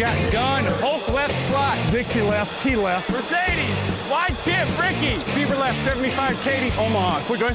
Got 0.00 0.32
gun, 0.32 0.64
Hulk 0.80 1.12
left 1.12 1.36
slot. 1.50 1.76
Dixie 1.92 2.22
left, 2.22 2.62
T 2.62 2.74
left. 2.74 3.10
Mercedes, 3.12 3.76
wide 4.08 4.32
chip, 4.48 4.64
Ricky. 4.80 5.20
Beaver 5.36 5.56
left, 5.56 5.76
75, 5.84 6.40
Katie, 6.40 6.72
Omaha. 6.80 7.20
Quick 7.28 7.40
going. 7.40 7.54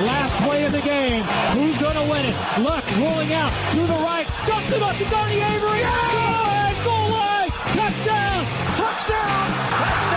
Last 0.00 0.34
play 0.48 0.64
of 0.64 0.72
the 0.72 0.80
game. 0.80 1.22
Who's 1.52 1.76
going 1.76 1.96
to 1.96 2.10
win 2.10 2.24
it? 2.24 2.34
Luck 2.64 2.88
rolling 2.96 3.34
out 3.34 3.52
to 3.72 3.80
the 3.84 4.00
right. 4.00 4.24
Dumps 4.46 4.72
it 4.72 4.82
up 4.82 4.96
to 4.96 5.04
Donnie 5.12 5.44
Avery. 5.44 5.84
Good! 5.84 6.84
Goal 6.88 7.10
line! 7.12 7.50
Touchdown! 7.76 8.46
Touchdown! 8.80 9.52
Touchdown! 9.76 10.09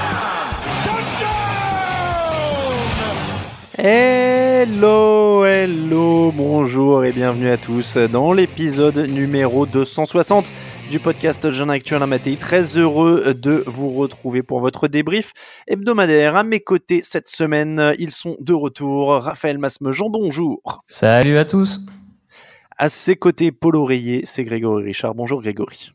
Hello, 3.76 5.44
hello, 5.46 6.32
bonjour 6.32 7.06
et 7.06 7.12
bienvenue 7.12 7.50
à 7.50 7.58
tous 7.58 7.98
dans 7.98 8.32
l'épisode 8.32 8.98
numéro 8.98 9.66
260 9.66 10.52
du 10.92 11.00
podcast 11.00 11.50
Jeune 11.50 11.72
Actuel 11.72 12.06
Matéi. 12.06 12.38
Très 12.38 12.78
heureux 12.78 13.34
de 13.34 13.64
vous 13.66 13.90
retrouver 13.94 14.44
pour 14.44 14.60
votre 14.60 14.88
débrief 14.88 15.34
hebdomadaire. 15.68 16.36
À 16.36 16.44
mes 16.44 16.60
côtés 16.60 17.02
cette 17.04 17.28
semaine, 17.28 17.96
ils 17.98 18.12
sont 18.12 18.38
de 18.40 18.54
retour. 18.54 19.14
Raphaël 19.14 19.58
Masmejean, 19.58 20.12
bonjour. 20.12 20.84
Salut 20.86 21.38
à 21.38 21.46
tous. 21.46 21.82
À 22.78 22.90
ses 22.90 23.16
côtés, 23.16 23.52
Paul 23.52 23.76
Oreiller, 23.76 24.22
c'est 24.24 24.44
Grégory 24.44 24.84
Richard. 24.84 25.16
Bonjour 25.16 25.42
Grégory. 25.42 25.94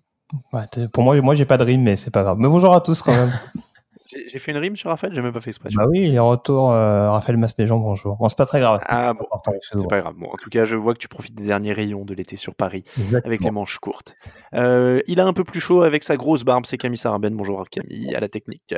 Ouais, 0.53 0.65
pour 0.93 1.05
moi, 1.05 1.21
moi 1.21 1.37
j'ai 1.37 1.45
pas 1.45 1.59
de 1.59 1.65
rime, 1.65 1.83
mais 1.85 1.95
c'est 1.95 2.11
pas 2.11 2.25
grave. 2.25 2.39
Mais 2.41 2.49
bonjour 2.49 2.75
à 2.75 2.81
tous 2.81 3.03
quand 3.03 3.13
même. 3.13 3.33
J'ai 4.11 4.39
fait 4.39 4.53
une 4.53 4.57
rime 4.57 4.75
sur 4.75 4.89
Raphaël, 4.89 5.15
j'ai 5.15 5.21
même 5.21 5.33
pas 5.33 5.41
fait 5.41 5.51
expression. 5.51 5.79
Bah 5.81 5.87
oui, 5.91 6.09
il 6.09 6.15
est 6.15 6.19
retour, 6.19 6.73
euh, 6.73 7.11
Raphaël 7.11 7.37
Masméjean, 7.37 7.79
bonjour. 7.79 8.17
Bon, 8.17 8.29
c'est 8.29 8.39
pas 8.39 8.47
très 8.47 8.61
grave. 8.61 8.81
Ah 8.87 9.13
bon, 9.13 9.27
c'est 9.61 9.87
pas 9.87 10.01
grave. 10.01 10.15
Bon, 10.17 10.29
en 10.33 10.37
tout 10.37 10.49
cas, 10.49 10.65
je 10.65 10.77
vois 10.77 10.95
que 10.95 10.99
tu 10.99 11.09
profites 11.09 11.35
des 11.35 11.45
derniers 11.45 11.75
rayons 11.75 12.05
de 12.07 12.15
l'été 12.15 12.37
sur 12.37 12.55
Paris, 12.55 12.85
Exactement. 12.97 13.21
avec 13.27 13.45
les 13.45 13.51
manches 13.51 13.79
courtes. 13.79 14.17
Euh, 14.55 15.03
il 15.07 15.21
a 15.21 15.27
un 15.27 15.35
peu 15.35 15.45
plus 15.45 15.61
chaud 15.61 15.83
avec 15.83 16.05
sa 16.05 16.17
grosse 16.17 16.43
barbe, 16.43 16.65
c'est 16.65 16.79
Camille 16.79 16.97
Saraben. 16.97 17.35
Bonjour 17.37 17.69
Camille, 17.69 18.15
à 18.15 18.21
la 18.21 18.29
technique. 18.29 18.75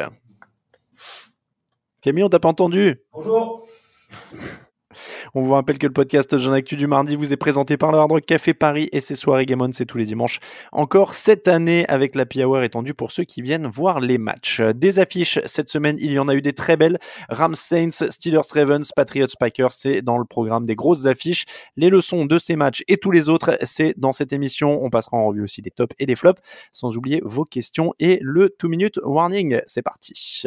Camille, 2.02 2.24
on 2.24 2.28
t'a 2.28 2.40
pas 2.40 2.48
entendu? 2.48 3.00
Bonjour. 3.12 3.66
On 5.34 5.42
vous 5.42 5.52
rappelle 5.52 5.78
que 5.78 5.86
le 5.86 5.92
podcast 5.92 6.36
Jeune 6.38 6.54
Actu 6.54 6.76
du 6.76 6.86
mardi 6.86 7.14
vous 7.14 7.32
est 7.32 7.36
présenté 7.36 7.76
par 7.76 7.92
le 7.92 7.98
Hard 7.98 8.10
Rock 8.10 8.26
Café 8.26 8.54
Paris 8.54 8.88
et 8.92 9.00
ses 9.00 9.14
soirées 9.14 9.46
Game 9.46 9.62
On, 9.62 9.70
c'est 9.72 9.86
tous 9.86 9.98
les 9.98 10.04
dimanches. 10.04 10.40
Encore 10.72 11.14
cette 11.14 11.46
année 11.46 11.86
avec 11.86 12.14
la 12.14 12.24
Hour 12.44 12.62
étendue 12.62 12.94
pour 12.94 13.12
ceux 13.12 13.24
qui 13.24 13.42
viennent 13.42 13.66
voir 13.66 14.00
les 14.00 14.18
matchs. 14.18 14.60
Des 14.60 14.98
affiches 14.98 15.38
cette 15.44 15.68
semaine, 15.68 15.96
il 16.00 16.12
y 16.12 16.18
en 16.18 16.28
a 16.28 16.34
eu 16.34 16.42
des 16.42 16.52
très 16.52 16.76
belles. 16.76 16.98
Rams 17.28 17.54
Saints, 17.54 17.90
Steelers 18.10 18.40
Ravens, 18.52 18.90
Patriots 18.94 19.26
Packers, 19.38 19.72
c'est 19.72 20.02
dans 20.02 20.18
le 20.18 20.24
programme 20.24 20.66
des 20.66 20.74
grosses 20.74 21.06
affiches. 21.06 21.44
Les 21.76 21.90
leçons 21.90 22.24
de 22.24 22.38
ces 22.38 22.56
matchs 22.56 22.82
et 22.88 22.96
tous 22.96 23.10
les 23.10 23.28
autres, 23.28 23.56
c'est 23.62 23.94
dans 23.96 24.12
cette 24.12 24.32
émission. 24.32 24.82
On 24.82 24.90
passera 24.90 25.16
en 25.16 25.26
revue 25.26 25.42
aussi 25.44 25.62
les 25.62 25.70
tops 25.70 25.94
et 25.98 26.06
les 26.06 26.16
flops, 26.16 26.40
sans 26.72 26.96
oublier 26.96 27.20
vos 27.24 27.44
questions 27.44 27.94
et 27.98 28.18
le 28.22 28.54
2 28.60 28.68
minute 28.68 29.00
warning. 29.04 29.60
C'est 29.66 29.82
parti. 29.82 30.44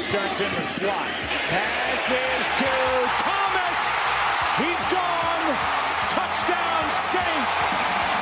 Starts 0.00 0.40
in 0.40 0.48
the 0.54 0.62
slot. 0.62 1.06
Pass 1.50 2.08
is 2.08 2.46
to 2.58 2.72
Thomas. 3.20 3.80
He's 4.56 4.82
gone. 4.90 5.46
Touchdown 6.10 6.92
Saints. 6.92 8.19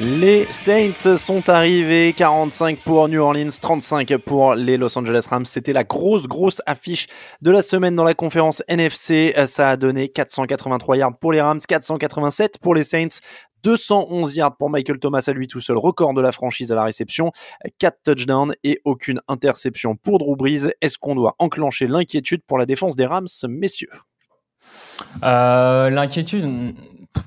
Les 0.00 0.44
Saints 0.52 1.16
sont 1.16 1.48
arrivés, 1.48 2.14
45 2.16 2.78
pour 2.78 3.08
New 3.08 3.20
Orleans, 3.20 3.48
35 3.60 4.16
pour 4.18 4.54
les 4.54 4.76
Los 4.76 4.96
Angeles 4.96 5.26
Rams. 5.28 5.44
C'était 5.44 5.72
la 5.72 5.82
grosse, 5.82 6.28
grosse 6.28 6.62
affiche 6.66 7.08
de 7.42 7.50
la 7.50 7.62
semaine 7.62 7.96
dans 7.96 8.04
la 8.04 8.14
conférence 8.14 8.62
NFC. 8.68 9.34
Ça 9.46 9.70
a 9.70 9.76
donné 9.76 10.08
483 10.08 10.98
yards 10.98 11.18
pour 11.18 11.32
les 11.32 11.40
Rams, 11.40 11.58
487 11.66 12.58
pour 12.58 12.76
les 12.76 12.84
Saints. 12.84 13.18
211 13.64 14.36
yards 14.36 14.56
pour 14.56 14.70
Michael 14.70 15.00
Thomas 15.00 15.24
à 15.26 15.32
lui 15.32 15.48
tout 15.48 15.60
seul, 15.60 15.76
record 15.76 16.14
de 16.14 16.20
la 16.20 16.30
franchise 16.30 16.70
à 16.70 16.76
la 16.76 16.84
réception, 16.84 17.32
4 17.78 17.98
touchdowns 18.04 18.54
et 18.62 18.80
aucune 18.84 19.20
interception 19.26 19.96
pour 19.96 20.20
Drew 20.20 20.36
Brees. 20.36 20.70
Est-ce 20.80 20.96
qu'on 20.96 21.16
doit 21.16 21.34
enclencher 21.40 21.88
l'inquiétude 21.88 22.42
pour 22.46 22.56
la 22.56 22.66
défense 22.66 22.94
des 22.94 23.06
Rams, 23.06 23.26
messieurs? 23.48 23.90
Euh, 25.24 25.90
L'inquiétude, 25.90 26.76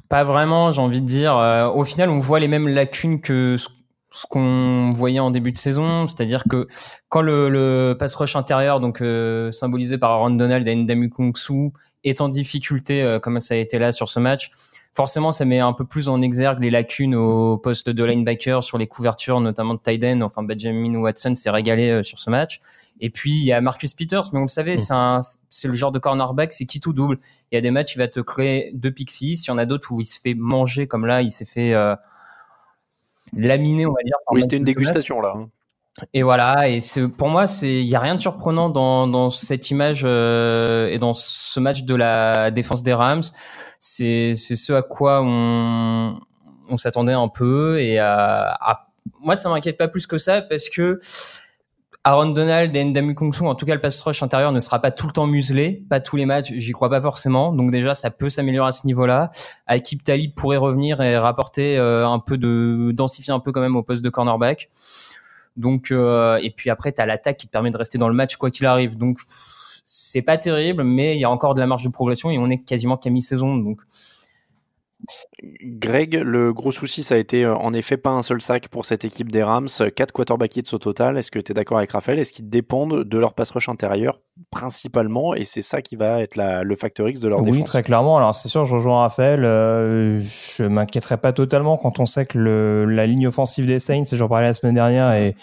pas 0.09 0.23
vraiment, 0.23 0.71
j'ai 0.71 0.81
envie 0.81 1.01
de 1.01 1.05
dire. 1.05 1.37
Euh, 1.37 1.69
au 1.69 1.83
final, 1.83 2.09
on 2.09 2.19
voit 2.19 2.39
les 2.39 2.47
mêmes 2.47 2.67
lacunes 2.67 3.21
que 3.21 3.57
ce, 3.57 4.25
qu'on 4.27 4.91
voyait 4.91 5.19
en 5.19 5.31
début 5.31 5.51
de 5.51 5.57
saison, 5.57 6.07
c'est-à-dire 6.07 6.43
que 6.49 6.67
quand 7.09 7.21
le, 7.21 7.49
le 7.49 7.95
pass 7.97 8.13
rush 8.15 8.35
intérieur, 8.35 8.79
donc 8.79 9.01
euh, 9.01 9.51
symbolisé 9.51 9.97
par 9.97 10.11
Aaron 10.11 10.31
Donald 10.31 10.67
et 10.67 10.75
Ndamu 10.75 11.09
Kongsu, 11.09 11.71
est 12.03 12.21
en 12.21 12.29
difficulté, 12.29 13.03
euh, 13.03 13.19
comme 13.19 13.39
ça 13.39 13.53
a 13.53 13.57
été 13.57 13.79
là 13.79 13.91
sur 13.91 14.09
ce 14.09 14.19
match, 14.19 14.51
forcément, 14.93 15.31
ça 15.31 15.45
met 15.45 15.59
un 15.59 15.73
peu 15.73 15.85
plus 15.85 16.09
en 16.09 16.21
exergue 16.21 16.61
les 16.61 16.71
lacunes 16.71 17.15
au 17.15 17.57
poste 17.57 17.89
de 17.89 18.03
linebacker 18.03 18.63
sur 18.63 18.77
les 18.77 18.87
couvertures, 18.87 19.39
notamment 19.39 19.75
de 19.75 19.79
Tyden. 19.79 20.23
Enfin, 20.23 20.43
Benjamin 20.43 20.95
Watson 20.95 21.35
s'est 21.35 21.49
régalé 21.49 21.89
euh, 21.89 22.03
sur 22.03 22.19
ce 22.19 22.29
match. 22.29 22.59
Et 23.01 23.09
puis 23.09 23.31
il 23.31 23.43
y 23.45 23.51
a 23.51 23.59
Marcus 23.61 23.93
Peters, 23.93 24.23
mais 24.31 24.39
on 24.39 24.43
le 24.43 24.47
savait, 24.47 24.77
c'est 24.77 24.93
un, 24.93 25.21
c'est 25.49 25.67
le 25.67 25.73
genre 25.73 25.91
de 25.91 25.99
cornerback, 25.99 26.53
c'est 26.53 26.65
qui 26.65 26.79
tout 26.79 26.93
double. 26.93 27.17
Il 27.51 27.55
y 27.55 27.57
a 27.57 27.61
des 27.61 27.71
matchs, 27.71 27.95
il 27.95 27.97
va 27.97 28.07
te 28.07 28.19
créer 28.19 28.71
deux 28.75 28.91
pick 28.91 29.09
six. 29.11 29.43
Il 29.45 29.47
y 29.47 29.51
en 29.51 29.57
a 29.57 29.65
d'autres 29.65 29.91
où 29.91 29.99
il 29.99 30.05
se 30.05 30.19
fait 30.19 30.35
manger, 30.35 30.87
comme 30.87 31.05
là, 31.07 31.21
il 31.23 31.31
s'est 31.31 31.45
fait 31.45 31.73
euh, 31.73 31.95
laminer, 33.35 33.85
on 33.85 33.91
va 33.93 34.03
dire. 34.03 34.15
Oui, 34.31 34.41
c'était 34.41 34.57
une 34.57 34.63
dégustation 34.63 35.21
là. 35.21 35.35
Et 36.13 36.23
voilà, 36.23 36.69
et 36.69 36.79
pour 37.17 37.27
moi, 37.27 37.45
il 37.63 37.81
y 37.83 37.95
a 37.95 37.99
rien 37.99 38.15
de 38.15 38.21
surprenant 38.21 38.69
dans, 38.69 39.07
dans 39.07 39.29
cette 39.29 39.71
image 39.71 40.03
euh, 40.05 40.87
et 40.87 40.99
dans 40.99 41.13
ce 41.13 41.59
match 41.59 41.83
de 41.83 41.95
la 41.95 42.49
défense 42.49 42.81
des 42.81 42.93
Rams. 42.93 43.23
C'est 43.79 44.35
c'est 44.35 44.55
ce 44.55 44.73
à 44.73 44.83
quoi 44.83 45.21
on 45.23 46.19
on 46.69 46.77
s'attendait 46.77 47.11
un 47.13 47.27
peu 47.27 47.81
et 47.81 47.97
à, 47.99 48.51
à- 48.61 48.87
moi 49.19 49.35
ça 49.35 49.49
m'inquiète 49.49 49.77
pas 49.77 49.87
plus 49.89 50.07
que 50.07 50.17
ça 50.19 50.41
parce 50.41 50.69
que 50.69 50.99
Aaron 52.03 52.29
Donald 52.29 52.75
et 52.75 52.83
Ndamu 52.83 53.15
en 53.41 53.53
tout 53.53 53.65
cas 53.67 53.75
le 53.75 53.81
pass 53.81 54.01
rush 54.01 54.23
intérieur 54.23 54.51
ne 54.51 54.59
sera 54.59 54.79
pas 54.79 54.89
tout 54.89 55.05
le 55.05 55.13
temps 55.13 55.27
muselé, 55.27 55.83
pas 55.87 55.99
tous 55.99 56.15
les 56.15 56.25
matchs, 56.25 56.51
j'y 56.51 56.71
crois 56.71 56.89
pas 56.89 56.99
forcément. 56.99 57.53
Donc 57.53 57.69
déjà 57.69 57.93
ça 57.93 58.09
peut 58.09 58.29
s'améliorer 58.29 58.69
à 58.69 58.71
ce 58.71 58.87
niveau-là. 58.87 59.29
Akib 59.67 60.01
Talib 60.01 60.33
pourrait 60.33 60.57
revenir 60.57 60.99
et 61.01 61.15
rapporter 61.17 61.77
euh, 61.77 62.07
un 62.07 62.17
peu 62.17 62.39
de 62.39 62.91
densifier 62.91 63.33
un 63.33 63.39
peu 63.39 63.51
quand 63.51 63.61
même 63.61 63.75
au 63.75 63.83
poste 63.83 64.03
de 64.03 64.09
cornerback. 64.09 64.69
Donc 65.57 65.91
euh, 65.91 66.39
et 66.41 66.49
puis 66.49 66.71
après 66.71 66.91
tu 66.91 67.01
as 67.01 67.05
l'attaque 67.05 67.37
qui 67.37 67.45
te 67.45 67.51
permet 67.51 67.69
de 67.69 67.77
rester 67.77 67.99
dans 67.99 68.07
le 68.07 68.15
match 68.15 68.35
quoi 68.35 68.49
qu'il 68.49 68.65
arrive. 68.65 68.97
Donc 68.97 69.19
c'est 69.85 70.23
pas 70.23 70.39
terrible, 70.39 70.83
mais 70.83 71.15
il 71.15 71.19
y 71.19 71.25
a 71.25 71.29
encore 71.29 71.53
de 71.53 71.59
la 71.59 71.67
marge 71.67 71.83
de 71.83 71.89
progression 71.89 72.31
et 72.31 72.39
on 72.39 72.49
est 72.49 72.63
quasiment 72.63 72.97
qu'à 72.97 73.11
mi-saison. 73.11 73.57
Donc 73.57 73.79
Greg, 75.63 76.21
le 76.23 76.53
gros 76.53 76.71
souci, 76.71 77.01
ça 77.01 77.15
a 77.15 77.17
été 77.17 77.43
euh, 77.43 77.55
en 77.55 77.73
effet 77.73 77.97
pas 77.97 78.11
un 78.11 78.21
seul 78.21 78.41
sac 78.41 78.67
pour 78.67 78.85
cette 78.85 79.05
équipe 79.05 79.31
des 79.31 79.41
Rams, 79.41 79.67
4 79.95 80.11
quarterback 80.11 80.55
hits 80.55 80.73
au 80.73 80.77
total. 80.77 81.17
Est-ce 81.17 81.31
que 81.31 81.39
tu 81.39 81.51
es 81.51 81.55
d'accord 81.55 81.79
avec 81.79 81.91
Raphaël? 81.91 82.19
Est-ce 82.19 82.31
qu'ils 82.31 82.49
dépendent 82.49 83.03
de 83.03 83.17
leur 83.17 83.33
pass 83.33 83.49
rush 83.49 83.67
intérieur 83.67 84.19
principalement? 84.51 85.33
Et 85.33 85.45
c'est 85.45 85.63
ça 85.63 85.81
qui 85.81 85.95
va 85.95 86.21
être 86.21 86.35
la, 86.35 86.63
le 86.63 86.75
facteur 86.75 87.09
X 87.09 87.21
de 87.21 87.29
leur 87.29 87.41
défense 87.41 87.57
Oui, 87.57 87.63
très 87.63 87.81
clairement. 87.81 88.17
Alors 88.17 88.35
c'est 88.35 88.49
sûr, 88.49 88.65
je 88.65 88.75
rejoins 88.75 88.99
Raphaël. 89.01 89.43
Euh, 89.43 90.19
je 90.19 90.63
m'inquiéterais 90.63 91.17
pas 91.17 91.33
totalement 91.33 91.77
quand 91.77 91.99
on 91.99 92.05
sait 92.05 92.27
que 92.27 92.37
le, 92.37 92.85
la 92.85 93.07
ligne 93.07 93.27
offensive 93.27 93.65
des 93.65 93.79
Saints, 93.79 94.03
j'en 94.11 94.27
parlais 94.27 94.47
la 94.47 94.53
semaine 94.53 94.75
dernière, 94.75 95.11
est, 95.11 95.35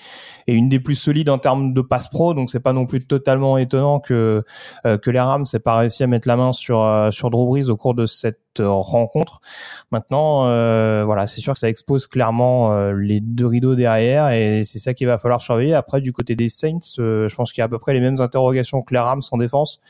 est 0.46 0.54
une 0.54 0.68
des 0.68 0.78
plus 0.78 0.94
solides 0.94 1.28
en 1.28 1.38
termes 1.38 1.72
de 1.74 1.80
pass 1.80 2.08
pro. 2.08 2.34
Donc 2.34 2.50
c'est 2.50 2.62
pas 2.62 2.72
non 2.72 2.86
plus 2.86 3.04
totalement 3.04 3.58
étonnant 3.58 3.98
que 3.98 4.44
euh, 4.86 4.96
que 4.96 5.10
les 5.10 5.20
Rams 5.20 5.44
n'aient 5.52 5.58
pas 5.58 5.76
réussi 5.76 6.04
à 6.04 6.06
mettre 6.06 6.28
la 6.28 6.36
main 6.36 6.52
sur 6.52 6.82
euh, 6.82 7.10
sur 7.10 7.30
Drew 7.30 7.46
Brees 7.46 7.68
au 7.68 7.76
cours 7.76 7.94
de 7.94 8.06
cette 8.06 8.38
rencontre. 8.60 9.40
Maintenant, 9.90 10.46
euh, 10.46 11.02
voilà, 11.06 11.26
c'est 11.26 11.40
sûr 11.40 11.54
que 11.54 11.58
ça 11.58 11.68
expose 11.68 12.06
clairement 12.06 12.72
euh, 12.72 12.92
les 12.92 13.20
deux 13.20 13.46
rideaux 13.46 13.74
derrière 13.74 14.30
et 14.30 14.62
c'est 14.62 14.78
ça 14.78 14.92
qu'il 14.92 15.06
va 15.06 15.16
falloir 15.16 15.40
surveiller. 15.40 15.72
Après, 15.72 16.02
du 16.02 16.12
côté 16.12 16.36
des 16.36 16.48
Saints, 16.48 16.78
euh, 16.98 17.26
je 17.26 17.34
pense 17.34 17.52
qu'il 17.52 17.60
y 17.60 17.62
a 17.62 17.64
à 17.64 17.68
peu 17.68 17.78
près 17.78 17.94
les 17.94 18.00
mêmes 18.00 18.20
interrogations 18.20 18.82
que 18.82 18.92
les 18.92 19.00
Rams 19.00 19.22
en 19.30 19.38
défense. 19.38 19.80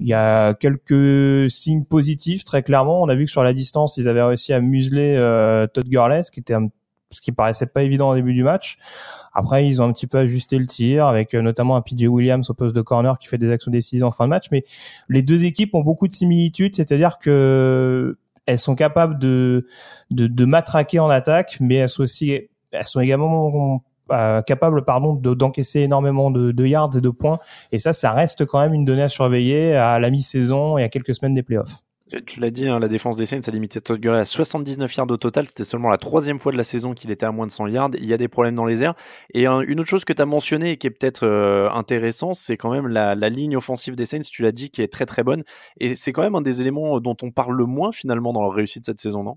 Il 0.00 0.06
y 0.06 0.12
a 0.12 0.52
quelques 0.54 1.50
signes 1.50 1.84
positifs, 1.84 2.44
très 2.44 2.62
clairement. 2.62 3.02
On 3.02 3.08
a 3.08 3.14
vu 3.14 3.24
que 3.24 3.30
sur 3.30 3.42
la 3.42 3.54
distance, 3.54 3.96
ils 3.96 4.08
avaient 4.08 4.22
réussi 4.22 4.52
à 4.52 4.60
museler 4.60 5.16
Todd 5.72 5.88
Gurley, 5.88 6.22
ce 6.22 6.30
qui 6.30 6.40
était 6.40 6.54
un 6.54 6.68
ce 7.10 7.22
qui 7.22 7.32
paraissait 7.32 7.64
pas 7.64 7.82
évident 7.82 8.10
au 8.10 8.14
début 8.14 8.34
du 8.34 8.44
match. 8.44 8.76
Après, 9.32 9.66
ils 9.66 9.80
ont 9.80 9.86
un 9.86 9.92
petit 9.94 10.06
peu 10.06 10.18
ajusté 10.18 10.58
le 10.58 10.66
tir 10.66 11.06
avec 11.06 11.32
notamment 11.32 11.74
un 11.74 11.80
PJ 11.80 12.02
Williams 12.06 12.50
au 12.50 12.52
poste 12.54 12.76
de 12.76 12.82
corner 12.82 13.18
qui 13.18 13.28
fait 13.28 13.38
des 13.38 13.50
actions 13.50 13.70
décisives 13.70 14.04
en 14.04 14.10
fin 14.10 14.24
de 14.24 14.28
match. 14.28 14.48
Mais 14.52 14.62
les 15.08 15.22
deux 15.22 15.44
équipes 15.44 15.74
ont 15.74 15.80
beaucoup 15.80 16.06
de 16.06 16.12
similitudes, 16.12 16.76
c'est-à-dire 16.76 17.18
que 17.18 18.18
elles 18.48 18.58
sont 18.58 18.74
capables 18.74 19.18
de, 19.18 19.66
de, 20.10 20.44
matraquer 20.46 21.00
en 21.00 21.10
attaque, 21.10 21.58
mais 21.60 21.74
elles 21.74 21.88
sont 21.90 22.02
aussi, 22.02 22.48
elles 22.72 22.84
sont 22.86 23.00
également 23.00 23.84
euh, 24.10 24.40
capables 24.40 24.86
pardon 24.86 25.14
d'encaisser 25.14 25.80
énormément 25.80 26.30
de, 26.30 26.50
de, 26.50 26.64
yards 26.64 26.96
et 26.96 27.02
de 27.02 27.10
points 27.10 27.38
et 27.72 27.78
ça 27.78 27.92
ça 27.92 28.12
reste 28.12 28.46
quand 28.46 28.58
même 28.60 28.72
une 28.72 28.86
donnée 28.86 29.02
à 29.02 29.10
surveiller 29.10 29.76
à 29.76 29.98
la 29.98 30.08
mi-saison 30.08 30.78
et 30.78 30.82
à 30.82 30.88
quelques 30.88 31.14
semaines 31.14 31.34
des 31.34 31.42
playoffs. 31.42 31.82
Tu 32.26 32.40
l'as 32.40 32.50
dit, 32.50 32.66
hein, 32.66 32.78
la 32.78 32.88
défense 32.88 33.16
des 33.16 33.26
Saints 33.26 33.40
a 33.46 33.50
limité 33.50 33.82
Todd 33.82 34.00
Gurley 34.00 34.20
à 34.20 34.24
79 34.24 34.94
yards 34.96 35.10
au 35.10 35.16
total. 35.18 35.46
C'était 35.46 35.64
seulement 35.64 35.90
la 35.90 35.98
troisième 35.98 36.38
fois 36.38 36.52
de 36.52 36.56
la 36.56 36.64
saison 36.64 36.94
qu'il 36.94 37.10
était 37.10 37.26
à 37.26 37.32
moins 37.32 37.46
de 37.46 37.52
100 37.52 37.66
yards. 37.66 37.90
Il 37.94 38.06
y 38.06 38.14
a 38.14 38.16
des 38.16 38.28
problèmes 38.28 38.54
dans 38.54 38.64
les 38.64 38.82
airs. 38.82 38.94
Et 39.34 39.46
une 39.46 39.80
autre 39.80 39.88
chose 39.88 40.06
que 40.06 40.14
tu 40.14 40.22
as 40.22 40.26
mentionné 40.26 40.70
et 40.70 40.76
qui 40.78 40.86
est 40.86 40.90
peut-être 40.90 41.26
euh, 41.26 41.68
intéressant, 41.70 42.32
c'est 42.32 42.56
quand 42.56 42.70
même 42.70 42.88
la, 42.88 43.14
ligne 43.28 43.56
offensive 43.56 43.94
des 43.94 44.06
Saints, 44.06 44.20
tu 44.20 44.42
l'as 44.42 44.52
dit, 44.52 44.70
qui 44.70 44.80
est 44.80 44.90
très 44.90 45.04
très 45.04 45.22
bonne. 45.22 45.44
Et 45.80 45.94
c'est 45.94 46.12
quand 46.12 46.22
même 46.22 46.34
un 46.34 46.40
des 46.40 46.62
éléments 46.62 46.98
dont 47.00 47.16
on 47.22 47.30
parle 47.30 47.56
le 47.56 47.66
moins 47.66 47.92
finalement 47.92 48.32
dans 48.32 48.42
leur 48.42 48.52
réussite 48.52 48.86
cette 48.86 49.00
saison, 49.00 49.22
non? 49.22 49.36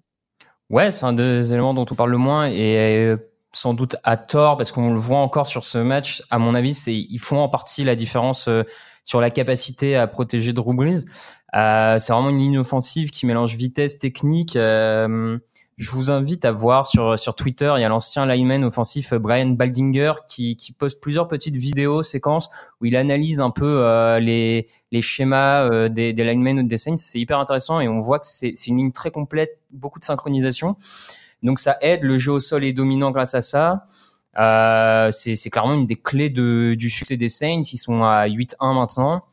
Ouais, 0.70 0.92
c'est 0.92 1.06
un 1.06 1.14
des 1.14 1.52
éléments 1.52 1.74
dont 1.74 1.86
on 1.92 1.96
parle 1.96 2.12
le 2.12 2.18
moins. 2.18 2.48
Et 2.48 3.06
euh, 3.06 3.18
sans 3.54 3.74
doute 3.74 3.98
à 4.04 4.16
tort, 4.16 4.58
parce 4.58 4.72
qu'on 4.72 4.94
le 4.94 5.00
voit 5.00 5.20
encore 5.20 5.48
sur 5.48 5.66
ce 5.66 5.78
match, 5.78 6.24
à 6.30 6.40
mon 6.40 6.56
avis, 6.56 6.74
c'est 6.74 6.96
ils 6.96 7.20
font 7.20 7.40
en 7.40 7.50
partie 7.50 7.84
la 7.84 7.96
différence 7.96 8.48
euh, 8.48 8.64
sur 9.04 9.22
la 9.22 9.30
capacité 9.30 9.96
à 9.96 10.08
protéger 10.08 10.54
Drew 10.54 10.74
Brees. 10.74 11.06
Euh, 11.56 12.00
c'est 12.00 12.14
vraiment 12.14 12.30
une 12.30 12.40
ligne 12.40 12.60
offensive 12.60 13.10
qui 13.10 13.26
mélange 13.26 13.56
vitesse, 13.56 14.00
technique. 14.00 14.56
Euh, 14.56 15.38
je 15.82 15.90
vous 15.90 16.12
invite 16.12 16.46
à 16.46 16.52
voir 16.52 16.86
sur 16.86 17.18
sur 17.18 17.34
Twitter, 17.34 17.74
il 17.76 17.82
y 17.82 17.84
a 17.84 17.90
l'ancien 17.90 18.28
lineman 18.28 18.64
offensif 18.64 19.16
Brian 19.16 19.48
Baldinger 19.48 20.14
qui, 20.28 20.56
qui 20.56 20.74
poste 20.74 21.02
plusieurs 21.02 21.28
petites 21.28 21.56
vidéos 21.56 22.04
séquences 22.04 22.50
où 22.80 22.86
il 22.86 22.96
analyse 22.96 23.42
un 23.42 23.50
peu 23.50 23.80
euh, 23.84 24.20
les 24.20 24.68
les 24.92 25.02
schémas 25.02 25.68
euh, 25.72 25.90
des, 25.90 26.14
des 26.14 26.24
linemen 26.24 26.60
ou 26.60 26.64
des 26.64 26.78
Saints. 26.78 26.98
C'est 26.98 27.20
hyper 27.20 27.40
intéressant 27.40 27.80
et 27.80 27.88
on 27.88 28.00
voit 28.00 28.20
que 28.20 28.28
c'est 28.28 28.54
c'est 28.56 28.68
une 28.68 28.78
ligne 28.78 28.92
très 28.92 29.10
complète, 29.10 29.60
beaucoup 29.72 29.98
de 29.98 30.04
synchronisation. 30.04 30.76
Donc 31.42 31.58
ça 31.58 31.78
aide, 31.82 32.04
le 32.04 32.20
jeu 32.20 32.34
au 32.34 32.40
sol 32.40 32.64
est 32.64 32.74
dominant 32.74 33.10
grâce 33.10 33.34
à 33.34 33.42
ça. 33.42 33.86
Euh, 34.40 35.12
c'est 35.12 35.50
clairement 35.50 35.74
une 35.74 35.86
des 35.86 35.96
clés 35.96 36.30
de, 36.30 36.76
du 36.78 36.90
succès 36.90 37.18
des 37.18 37.30
Saints. 37.30 37.64
Ils 37.72 37.78
sont 37.78 38.04
à 38.04 38.28
8-1 38.28 38.74
maintenant. 38.74 39.24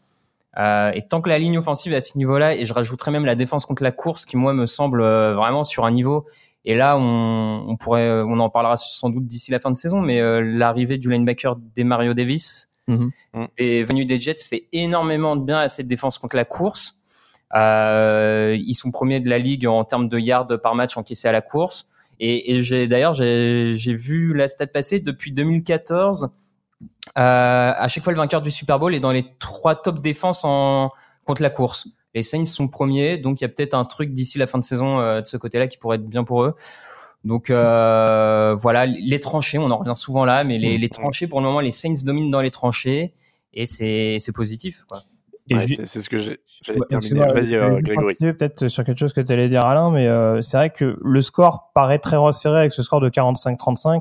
Euh, 0.58 0.90
et 0.92 1.06
tant 1.06 1.20
que 1.20 1.28
la 1.28 1.38
ligne 1.38 1.58
offensive 1.58 1.92
est 1.92 1.96
à 1.96 2.00
ce 2.00 2.18
niveau-là, 2.18 2.56
et 2.56 2.66
je 2.66 2.72
rajouterais 2.72 3.12
même 3.12 3.24
la 3.24 3.36
défense 3.36 3.64
contre 3.64 3.82
la 3.82 3.92
course, 3.92 4.24
qui 4.24 4.36
moi 4.36 4.54
me 4.54 4.66
semble 4.66 5.02
euh, 5.02 5.34
vraiment 5.34 5.62
sur 5.62 5.84
un 5.84 5.90
niveau. 5.92 6.26
Et 6.64 6.74
là, 6.74 6.98
on, 6.98 7.64
on 7.68 7.76
pourrait, 7.76 8.08
euh, 8.08 8.26
on 8.26 8.38
en 8.40 8.50
parlera 8.50 8.76
sans 8.76 9.08
doute 9.08 9.26
d'ici 9.26 9.50
la 9.50 9.58
fin 9.58 9.70
de 9.70 9.76
saison, 9.76 10.00
mais 10.00 10.20
euh, 10.20 10.42
l'arrivée 10.42 10.98
du 10.98 11.10
linebacker 11.10 11.56
des 11.74 11.84
Mario 11.84 12.14
Davis 12.14 12.68
mm 12.86 13.08
et 13.56 13.84
venu 13.84 14.04
des 14.04 14.18
Jets 14.18 14.34
fait 14.48 14.66
énormément 14.72 15.36
de 15.36 15.44
bien 15.44 15.60
à 15.60 15.68
cette 15.68 15.86
défense 15.86 16.18
contre 16.18 16.34
la 16.34 16.44
course. 16.44 16.96
Euh, 17.54 18.56
ils 18.58 18.74
sont 18.74 18.90
premiers 18.90 19.20
de 19.20 19.28
la 19.30 19.38
ligue 19.38 19.66
en 19.66 19.84
termes 19.84 20.08
de 20.08 20.18
yards 20.18 20.60
par 20.60 20.74
match 20.74 20.96
encaissés 20.96 21.28
à 21.28 21.32
la 21.32 21.40
course. 21.40 21.88
Et, 22.20 22.54
et 22.54 22.62
j'ai 22.62 22.88
d'ailleurs 22.88 23.14
j'ai 23.14 23.94
vu 23.94 24.34
la 24.34 24.48
stat 24.48 24.66
passer 24.66 25.00
depuis 25.00 25.32
2014 25.32 26.30
euh, 27.16 27.72
à 27.76 27.88
chaque 27.88 28.04
fois, 28.04 28.12
le 28.12 28.18
vainqueur 28.18 28.42
du 28.42 28.50
Super 28.50 28.78
Bowl 28.78 28.94
est 28.94 29.00
dans 29.00 29.10
les 29.10 29.26
trois 29.38 29.74
top 29.74 30.00
défenses 30.00 30.44
en, 30.44 30.90
contre 31.24 31.42
la 31.42 31.50
course. 31.50 31.88
Les 32.14 32.22
Saints 32.22 32.46
sont 32.46 32.68
premiers, 32.68 33.18
donc 33.18 33.40
il 33.40 33.44
y 33.44 33.46
a 33.46 33.48
peut-être 33.48 33.74
un 33.74 33.84
truc 33.84 34.12
d'ici 34.12 34.38
la 34.38 34.46
fin 34.46 34.58
de 34.58 34.64
saison 34.64 35.00
euh, 35.00 35.20
de 35.20 35.26
ce 35.26 35.36
côté-là 35.36 35.68
qui 35.68 35.78
pourrait 35.78 35.96
être 35.96 36.06
bien 36.06 36.24
pour 36.24 36.44
eux. 36.44 36.54
Donc 37.24 37.50
euh, 37.50 38.54
voilà, 38.54 38.86
les 38.86 39.20
tranchées, 39.20 39.58
on 39.58 39.70
en 39.70 39.78
revient 39.78 39.96
souvent 39.96 40.24
là, 40.24 40.44
mais 40.44 40.58
les, 40.58 40.78
les, 40.78 40.88
tranchées, 40.88 41.26
pour 41.26 41.40
le 41.40 41.46
moment, 41.46 41.60
les 41.60 41.72
Saints 41.72 42.02
dominent 42.04 42.30
dans 42.30 42.40
les 42.40 42.50
tranchées 42.50 43.14
et 43.52 43.66
c'est 43.66 44.32
positif. 44.32 44.84
Quoi. 44.88 45.00
Ouais, 45.50 45.66
c'est 45.84 46.02
ce 46.02 46.08
que 46.08 46.16
j'ai. 46.16 46.40
terminer. 46.88 47.32
Vas-y, 47.32 47.54
euh, 47.54 47.80
Grégory. 47.80 48.14
Peut-être 48.18 48.68
sur 48.68 48.84
quelque 48.84 48.98
chose 48.98 49.12
que 49.12 49.20
tu 49.20 49.32
allais 49.32 49.48
dire, 49.48 49.64
Alain, 49.64 49.90
mais 49.90 50.06
euh, 50.06 50.40
c'est 50.40 50.56
vrai 50.56 50.70
que 50.70 50.98
le 51.00 51.20
score 51.20 51.70
paraît 51.74 51.98
très 51.98 52.16
resserré 52.16 52.60
avec 52.60 52.72
ce 52.72 52.82
score 52.82 53.00
de 53.00 53.08
45-35, 53.08 54.00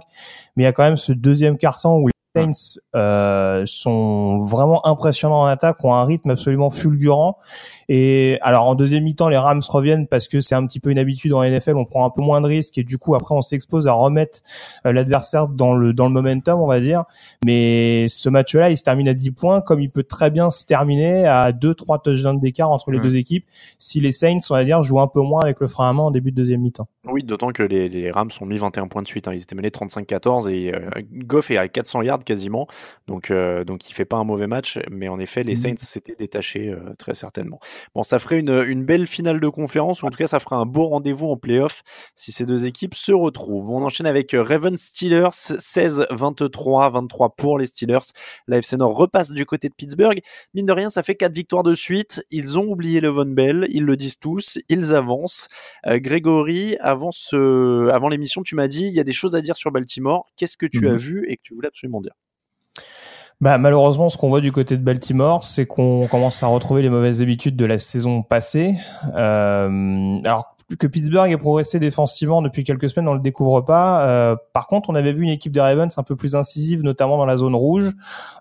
mais 0.55 0.63
il 0.63 0.65
y 0.65 0.67
a 0.67 0.73
quand 0.73 0.83
même 0.83 0.97
ce 0.97 1.11
deuxième 1.11 1.57
carton 1.57 1.99
où 1.99 2.09
Saints 2.35 2.79
euh, 2.95 3.63
sont 3.65 4.39
vraiment 4.39 4.85
impressionnants 4.85 5.41
en 5.41 5.45
attaque, 5.45 5.83
ont 5.83 5.93
un 5.93 6.03
rythme 6.03 6.31
absolument 6.31 6.69
fulgurant. 6.69 7.37
Et 7.89 8.37
alors 8.41 8.67
en 8.67 8.75
deuxième 8.75 9.03
mi-temps, 9.03 9.29
les 9.29 9.37
Rams 9.37 9.61
reviennent 9.67 10.07
parce 10.07 10.27
que 10.27 10.41
c'est 10.41 10.55
un 10.55 10.65
petit 10.65 10.79
peu 10.79 10.89
une 10.89 10.99
habitude 10.99 11.33
en 11.33 11.43
NFL, 11.43 11.77
on 11.77 11.85
prend 11.85 12.05
un 12.05 12.09
peu 12.09 12.21
moins 12.21 12.41
de 12.41 12.47
risques 12.47 12.77
et 12.77 12.83
du 12.83 12.97
coup 12.97 13.15
après 13.15 13.35
on 13.35 13.41
s'expose 13.41 13.87
à 13.87 13.93
remettre 13.93 14.39
euh, 14.85 14.91
l'adversaire 14.91 15.47
dans 15.47 15.73
le 15.73 15.93
dans 15.93 16.07
le 16.07 16.13
momentum, 16.13 16.59
on 16.59 16.67
va 16.67 16.79
dire. 16.79 17.05
Mais 17.45 18.07
ce 18.07 18.29
match-là, 18.29 18.69
il 18.69 18.77
se 18.77 18.83
termine 18.83 19.07
à 19.07 19.13
10 19.13 19.31
points, 19.31 19.61
comme 19.61 19.79
il 19.79 19.89
peut 19.89 20.03
très 20.03 20.31
bien 20.31 20.49
se 20.49 20.65
terminer 20.65 21.25
à 21.25 21.51
2-3 21.51 22.01
touchdowns 22.03 22.39
d'écart 22.39 22.69
entre 22.69 22.91
les 22.91 22.99
deux 22.99 23.15
équipes. 23.15 23.45
Si 23.77 23.99
les 23.99 24.11
Saints, 24.11 24.39
on 24.49 24.53
va 24.53 24.63
dire, 24.63 24.81
jouent 24.83 24.99
un 24.99 25.07
peu 25.07 25.21
moins 25.21 25.41
avec 25.41 25.59
le 25.59 25.67
frein 25.67 25.89
à 25.89 25.93
main 25.93 26.03
en 26.03 26.11
début 26.11 26.31
de 26.31 26.35
deuxième 26.35 26.61
mi-temps. 26.61 26.87
Oui, 27.05 27.23
d'autant 27.23 27.51
que 27.51 27.63
les, 27.63 27.89
les 27.89 28.11
Rams 28.11 28.29
ont 28.41 28.45
mis 28.45 28.57
21 28.57 28.87
points 28.87 29.01
de 29.01 29.07
suite. 29.07 29.27
Hein. 29.27 29.33
Ils 29.33 29.41
étaient 29.41 29.55
menés 29.55 29.69
35-14 29.69 30.49
et 30.49 30.73
euh, 30.73 30.89
Goff 31.13 31.51
est 31.51 31.57
à 31.57 31.67
400 31.67 32.01
yards 32.01 32.23
quasiment. 32.23 32.67
Donc, 33.07 33.31
euh, 33.31 33.63
donc 33.63 33.89
il 33.89 33.93
fait 33.93 34.05
pas 34.05 34.17
un 34.17 34.23
mauvais 34.23 34.47
match. 34.47 34.79
Mais 34.91 35.07
en 35.07 35.19
effet, 35.19 35.43
les 35.43 35.53
mmh. 35.53 35.55
Saints 35.55 35.77
s'étaient 35.77 36.15
détachés 36.15 36.69
euh, 36.69 36.93
très 36.97 37.13
certainement. 37.13 37.59
Bon, 37.95 38.03
ça 38.03 38.19
ferait 38.19 38.39
une, 38.39 38.63
une, 38.67 38.85
belle 38.85 39.07
finale 39.07 39.39
de 39.39 39.49
conférence, 39.49 40.03
ou 40.03 40.07
en 40.07 40.09
tout 40.09 40.17
cas, 40.17 40.27
ça 40.27 40.39
ferait 40.39 40.55
un 40.55 40.65
beau 40.65 40.87
rendez-vous 40.87 41.27
en 41.27 41.37
playoff 41.37 41.83
si 42.15 42.31
ces 42.31 42.45
deux 42.45 42.65
équipes 42.65 42.95
se 42.95 43.11
retrouvent. 43.11 43.69
On 43.69 43.83
enchaîne 43.83 44.07
avec 44.07 44.33
euh, 44.33 44.43
Ravens 44.43 44.79
Steelers, 44.79 45.29
16-23, 45.31 46.91
23 46.93 47.35
pour 47.35 47.59
les 47.59 47.67
Steelers. 47.67 48.11
La 48.47 48.57
FC 48.57 48.77
Nord 48.77 48.95
repasse 48.95 49.31
du 49.31 49.45
côté 49.45 49.69
de 49.69 49.73
Pittsburgh. 49.73 50.21
Mine 50.53 50.65
de 50.65 50.73
rien, 50.73 50.89
ça 50.89 51.03
fait 51.03 51.15
quatre 51.15 51.33
victoires 51.33 51.63
de 51.63 51.75
suite. 51.75 52.23
Ils 52.31 52.57
ont 52.57 52.65
oublié 52.65 53.01
le 53.01 53.09
Von 53.09 53.25
Bell, 53.25 53.67
ils 53.69 53.83
le 53.83 53.97
disent 53.97 54.19
tous, 54.19 54.59
ils 54.69 54.93
avancent. 54.93 55.47
Grégory, 55.85 56.77
avant, 56.79 57.11
ce, 57.11 57.89
avant 57.89 58.09
l'émission, 58.09 58.43
tu 58.43 58.55
m'as 58.55 58.67
dit, 58.67 58.85
il 58.85 58.93
y 58.93 58.99
a 58.99 59.03
des 59.03 59.13
choses 59.13 59.35
à 59.35 59.41
dire 59.41 59.55
sur 59.55 59.71
Baltimore. 59.71 60.27
Qu'est-ce 60.35 60.57
que 60.57 60.65
tu 60.65 60.85
mmh 60.85 60.87
as 60.87 60.95
vu 60.95 61.25
et 61.29 61.37
que 61.37 61.41
tu 61.43 61.53
voulais 61.53 61.67
absolument 61.67 62.01
dire? 62.01 62.13
Bah, 63.39 63.57
malheureusement, 63.57 64.09
ce 64.09 64.17
qu'on 64.17 64.29
voit 64.29 64.41
du 64.41 64.51
côté 64.51 64.77
de 64.77 64.83
Baltimore, 64.83 65.43
c'est 65.43 65.65
qu'on 65.65 66.07
commence 66.07 66.41
à 66.41 66.47
retrouver 66.47 66.81
les 66.81 66.89
mauvaises 66.89 67.21
habitudes 67.21 67.55
de 67.55 67.65
la 67.65 67.77
saison 67.77 68.23
passée. 68.23 68.75
Euh, 69.15 70.19
alors, 70.23 70.57
que 70.75 70.87
Pittsburgh 70.87 71.31
ait 71.31 71.37
progressé 71.37 71.79
défensivement 71.79 72.41
depuis 72.41 72.65
quelques 72.65 72.89
semaines, 72.89 73.07
on 73.07 73.13
le 73.13 73.21
découvre 73.21 73.61
pas. 73.61 74.05
Euh, 74.05 74.35
par 74.51 74.67
contre, 74.67 74.89
on 74.89 74.95
avait 74.95 75.13
vu 75.13 75.23
une 75.23 75.29
équipe 75.29 75.53
des 75.53 75.61
Ravens 75.61 75.97
un 75.97 76.03
peu 76.03 76.17
plus 76.17 76.35
incisive, 76.35 76.83
notamment 76.83 77.17
dans 77.17 77.25
la 77.25 77.37
zone 77.37 77.55
rouge. 77.55 77.93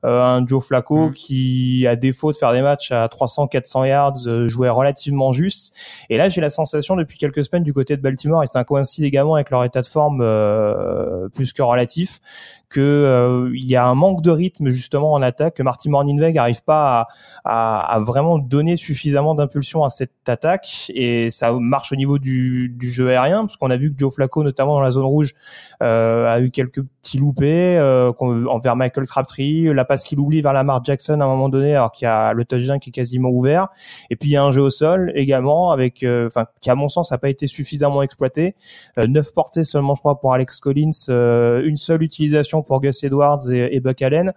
Euh, 0.05 0.21
un 0.21 0.45
Joe 0.45 0.65
Flacco 0.65 1.11
mm. 1.11 1.13
qui, 1.13 1.87
à 1.87 1.95
défaut 1.95 2.33
de 2.33 2.37
faire 2.37 2.53
des 2.53 2.63
matchs 2.63 2.91
à 2.91 3.07
300-400 3.07 3.87
yards, 3.87 4.15
euh, 4.27 4.49
jouait 4.49 4.69
relativement 4.69 5.31
juste. 5.31 5.73
Et 6.11 6.17
là, 6.17 6.29
j'ai 6.29 6.41
la 6.41 6.51
sensation 6.51 6.97
depuis 6.97 7.17
quelques 7.17 7.45
semaines 7.45 7.63
du 7.63 7.73
côté 7.73 7.97
de 7.97 8.03
Baltimore, 8.03 8.43
et 8.43 8.47
c'est 8.51 8.59
un 8.59 8.65
coïncide 8.65 9.05
également 9.05 9.37
avec 9.37 9.51
leur 9.51 9.63
état 9.63 9.81
de 9.81 9.87
forme 9.87 10.21
euh, 10.21 11.29
plus 11.29 11.53
que 11.53 11.63
relatif, 11.63 12.21
que 12.69 12.81
euh, 12.81 13.51
il 13.55 13.71
y 13.71 13.77
a 13.77 13.87
un 13.87 13.95
manque 13.95 14.23
de 14.23 14.31
rythme 14.31 14.69
justement 14.71 15.13
en 15.13 15.23
attaque, 15.23 15.55
que 15.55 15.63
Martin 15.63 15.91
Morningweg 15.91 16.35
n'arrive 16.35 16.63
pas 16.63 17.01
à, 17.01 17.07
à, 17.45 17.95
à, 17.95 18.01
vraiment 18.01 18.39
donner 18.39 18.77
suffisamment 18.77 19.35
d'impulsion 19.35 19.85
à 19.85 19.91
cette 19.91 20.29
attaque. 20.29 20.91
Et 20.95 21.31
ça 21.31 21.53
marche 21.53 21.93
au 21.93 21.97
niveau 21.97 22.19
du, 22.19 22.69
du 22.69 22.91
jeu 22.91 23.09
aérien 23.11 23.43
parce 23.43 23.57
qu'on 23.57 23.71
a 23.71 23.77
vu 23.77 23.91
que 23.91 23.99
Joe 23.99 24.13
Flacco 24.13 24.43
notamment 24.43 24.75
dans 24.75 24.81
la 24.81 24.91
zone 24.91 25.05
rouge 25.05 25.35
euh, 25.83 26.29
a 26.29 26.41
eu 26.41 26.51
quelques 26.51 26.83
petits 26.83 27.19
loupés 27.19 27.77
euh, 27.79 28.13
envers 28.21 28.77
Michael 28.77 29.07
Crabtree, 29.07 29.73
la 29.73 29.85
passe 29.85 30.05
qu'il 30.05 30.19
oublie 30.19 30.41
vers 30.41 30.53
Lamar 30.53 30.83
Jackson 30.83 31.21
à 31.21 31.25
un 31.25 31.29
moment 31.29 31.49
donné 31.49 31.75
alors 31.75 31.93
qu'il 31.93 32.07
y 32.07 32.09
a 32.09 32.33
le 32.33 32.45
touchdown 32.45 32.81
qui 32.81 32.91
est 32.91 32.93
quasiment 32.93 33.29
ouvert. 33.29 33.69
Et 34.11 34.17
puis 34.17 34.31
il 34.31 34.33
y 34.33 34.37
a 34.37 34.43
un 34.43 34.51
jeu 34.51 34.63
au 34.63 34.71
sol 34.71 35.13
également 35.15 35.71
avec 35.71 36.03
euh, 36.03 36.27
enfin 36.27 36.47
qui 36.61 36.71
à 36.71 36.75
mon 36.75 36.89
sens 36.89 37.11
n'a 37.11 37.19
pas 37.19 37.29
été 37.29 37.47
suffisamment 37.47 38.03
exploité, 38.03 38.57
neuf 38.97 39.33
portées 39.33 39.65
seulement 39.65 39.95
je 39.95 40.01
crois 40.01 40.21
pour 40.21 40.33
Alex 40.33 40.59
Collins, 40.61 40.91
une 41.09 41.77
seule 41.77 42.03
utilisation 42.03 42.56
pour 42.63 42.81
Gus 42.81 43.05
Edwards 43.05 43.51
et, 43.51 43.81
Buck 43.81 44.03
Allen. 44.03 44.33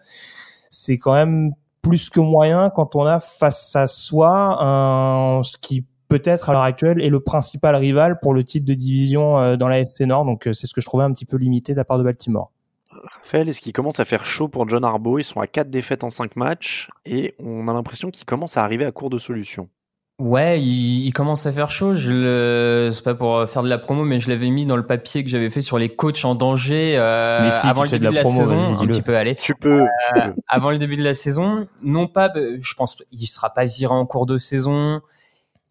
C'est 0.69 0.97
quand 0.97 1.13
même 1.13 1.53
plus 1.81 2.09
que 2.09 2.19
moyen 2.19 2.69
quand 2.69 2.95
on 2.95 3.05
a 3.05 3.19
face 3.19 3.75
à 3.75 3.87
soi 3.87 4.57
ce 5.43 5.57
qui 5.57 5.85
peut-être 6.09 6.49
à 6.49 6.53
l'heure 6.53 6.63
actuelle 6.63 7.01
est 7.01 7.09
le 7.09 7.21
principal 7.21 7.75
rival 7.75 8.19
pour 8.19 8.33
le 8.33 8.43
titre 8.43 8.65
de 8.65 8.73
division 8.73 9.37
euh, 9.37 9.55
dans 9.55 9.67
la 9.67 9.79
FC 9.79 10.05
Nord. 10.05 10.25
Donc 10.25 10.47
euh, 10.47 10.53
c'est 10.53 10.67
ce 10.67 10.73
que 10.73 10.81
je 10.81 10.85
trouvais 10.85 11.03
un 11.03 11.13
petit 11.13 11.25
peu 11.25 11.37
limité 11.37 11.71
de 11.71 11.77
la 11.77 11.85
part 11.85 11.97
de 11.97 12.03
Baltimore. 12.03 12.51
Raphaël, 12.89 13.47
est-ce 13.47 13.61
qu'il 13.61 13.71
commence 13.71 13.99
à 13.99 14.05
faire 14.05 14.25
chaud 14.25 14.49
pour 14.49 14.67
John 14.67 14.83
Harbaugh? 14.83 15.19
Ils 15.19 15.23
sont 15.23 15.39
à 15.39 15.47
4 15.47 15.69
défaites 15.69 16.03
en 16.03 16.09
5 16.09 16.35
matchs 16.35 16.89
et 17.05 17.35
on 17.39 17.67
a 17.67 17.73
l'impression 17.73 18.09
qu'il 18.09 18.25
commence 18.25 18.57
à 18.57 18.63
arriver 18.63 18.83
à 18.83 18.91
court 18.91 19.09
de 19.09 19.19
solutions. 19.19 19.69
Ouais, 20.19 20.61
il, 20.61 21.13
commence 21.13 21.45
à 21.45 21.53
faire 21.53 21.71
chaud. 21.71 21.95
Je 21.95 22.11
le, 22.11 22.89
c'est 22.91 23.03
pas 23.03 23.15
pour 23.15 23.49
faire 23.49 23.63
de 23.63 23.69
la 23.69 23.77
promo, 23.77 24.03
mais 24.03 24.19
je 24.19 24.29
l'avais 24.29 24.49
mis 24.49 24.65
dans 24.65 24.75
le 24.75 24.85
papier 24.85 25.23
que 25.23 25.29
j'avais 25.29 25.49
fait 25.49 25.61
sur 25.61 25.79
les 25.79 25.87
coachs 25.87 26.25
en 26.25 26.35
danger 26.35 26.97
euh, 26.97 27.49
avant 27.63 27.83
le 27.83 27.89
début 27.89 28.07
de 28.07 28.11
la, 28.11 28.23
saison. 28.25 28.75
Un 28.81 28.85
petit 28.85 29.01
peu, 29.01 29.15
allez. 29.15 29.35
Tu 29.35 29.55
peux, 29.55 29.85
Avant 30.49 30.71
le 30.71 30.77
début 30.77 30.97
de 30.97 31.03
la 31.03 31.15
saison, 31.15 31.69
non 31.81 32.07
pas, 32.07 32.29
je 32.35 32.73
pense, 32.73 32.97
il 33.13 33.27
sera 33.27 33.53
pas 33.53 33.63
viré 33.63 33.93
en 33.93 34.05
cours 34.05 34.25
de 34.25 34.37
saison. 34.37 34.99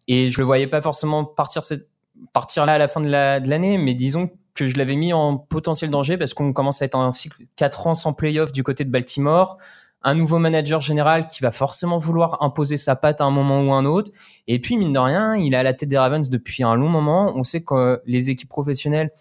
Et 0.07 0.31
je 0.31 0.39
le 0.39 0.45
voyais 0.45 0.65
pas 0.65 0.81
forcément 0.81 1.23
partir, 1.25 1.63
cette, 1.63 1.87
partir 2.33 2.65
là 2.65 2.73
à 2.73 2.77
la 2.79 2.87
fin 2.87 3.01
de 3.01 3.07
l'année, 3.07 3.77
mais 3.77 3.93
disons 3.93 4.31
que 4.55 4.67
je 4.67 4.77
l'avais 4.77 4.95
mis 4.95 5.13
en 5.13 5.37
potentiel 5.37 5.91
danger 5.91 6.17
parce 6.17 6.33
qu'on 6.33 6.53
commence 6.53 6.81
à 6.81 6.85
être 6.85 6.95
un 6.95 7.11
cycle 7.11 7.43
4 7.55 7.85
ans 7.85 7.95
sans 7.95 8.13
playoff 8.13 8.51
du 8.51 8.63
côté 8.63 8.83
de 8.83 8.89
Baltimore. 8.89 9.59
Un 10.01 10.15
nouveau 10.15 10.39
manager 10.39 10.79
général 10.79 11.27
qui 11.27 11.41
va 11.41 11.51
forcément 11.51 11.97
vouloir 11.97 12.41
imposer 12.41 12.77
sa 12.77 12.95
patte 12.95 13.19
à 13.21 13.25
un 13.25 13.31
moment 13.31 13.61
ou 13.61 13.73
un 13.73 13.85
autre. 13.85 14.11
Et 14.47 14.59
puis, 14.59 14.77
mine 14.77 14.93
de 14.93 14.99
rien, 14.99 15.35
il 15.35 15.53
est 15.53 15.57
à 15.57 15.63
la 15.63 15.73
tête 15.73 15.89
des 15.89 15.97
Ravens 15.97 16.29
depuis 16.29 16.63
un 16.63 16.75
long 16.75 16.87
moment. 16.87 17.33
On 17.35 17.43
sait 17.43 17.63
que 17.63 18.01
les 18.05 18.29
équipes 18.29 18.49
professionnelles, 18.49 19.11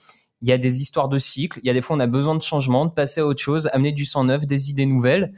il 0.43 0.49
y 0.49 0.53
a 0.53 0.59
des 0.59 0.81
histoires 0.81 1.09
de 1.09 1.19
cycle. 1.19 1.59
Il 1.63 1.67
y 1.67 1.71
a 1.71 1.73
des 1.73 1.81
fois, 1.81 1.97
on 1.97 2.01
a 2.01 2.07
besoin 2.07 2.35
de 2.37 2.43
changement, 2.43 2.87
de 2.87 2.93
passer 2.93 3.21
à 3.21 3.27
autre 3.27 3.43
chose, 3.43 3.69
amener 3.73 3.93
du 3.93 4.05
sang 4.05 4.25
neuf, 4.25 4.47
des 4.47 4.71
idées 4.71 4.87
nouvelles. 4.87 5.33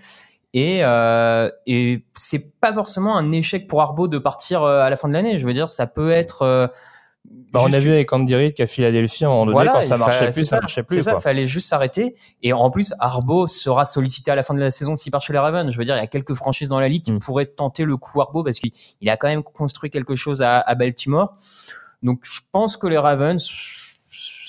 Et, 0.52 0.80
euh, 0.82 1.50
et 1.66 2.04
c'est 2.16 2.58
pas 2.60 2.72
forcément 2.74 3.16
un 3.16 3.30
échec 3.30 3.68
pour 3.68 3.80
Arbo 3.82 4.08
de 4.08 4.18
partir 4.18 4.62
euh, 4.62 4.80
à 4.80 4.90
la 4.90 4.96
fin 4.96 5.08
de 5.08 5.12
l'année. 5.12 5.38
Je 5.38 5.46
veux 5.46 5.54
dire, 5.54 5.70
ça 5.70 5.86
peut 5.86 6.10
être. 6.10 6.42
Euh, 6.42 6.66
bah, 7.52 7.60
on 7.62 7.72
a 7.72 7.78
vu 7.78 7.90
avec 7.90 8.12
Andy 8.12 8.34
Reid 8.34 8.54
qu'à 8.54 8.66
Philadelphie, 8.66 9.24
moment 9.24 9.44
donné, 9.44 9.68
quand 9.70 9.82
ça 9.82 9.96
marchait 9.96 10.30
plus, 10.30 10.46
ça, 10.46 10.60
marchait 10.60 10.82
plus. 10.82 10.96
C'est 10.96 11.02
ça, 11.02 11.14
il 11.18 11.20
fallait 11.20 11.46
juste 11.46 11.68
s'arrêter. 11.68 12.14
Et 12.42 12.52
en 12.52 12.70
plus, 12.70 12.94
Arbo 12.98 13.46
sera 13.46 13.84
sollicité 13.84 14.30
à 14.30 14.34
la 14.34 14.42
fin 14.42 14.54
de 14.54 14.60
la 14.60 14.70
saison 14.70 14.96
s'il 14.96 15.12
part 15.12 15.20
chez 15.20 15.32
les 15.32 15.38
Ravens. 15.38 15.70
Je 15.70 15.76
veux 15.76 15.84
dire, 15.84 15.96
il 15.96 16.00
y 16.00 16.02
a 16.02 16.06
quelques 16.06 16.34
franchises 16.34 16.68
dans 16.68 16.80
la 16.80 16.88
ligue 16.88 17.04
qui 17.04 17.12
mm. 17.12 17.18
pourraient 17.18 17.46
tenter 17.46 17.84
le 17.84 17.96
coup 17.96 18.20
Arbo 18.20 18.42
parce 18.42 18.58
qu'il 18.58 19.08
a 19.08 19.16
quand 19.16 19.28
même 19.28 19.42
construit 19.42 19.90
quelque 19.90 20.16
chose 20.16 20.42
à, 20.42 20.60
à 20.60 20.74
Baltimore. 20.74 21.36
Donc, 22.02 22.20
je 22.22 22.40
pense 22.52 22.76
que 22.76 22.86
les 22.86 22.98
Ravens 22.98 23.38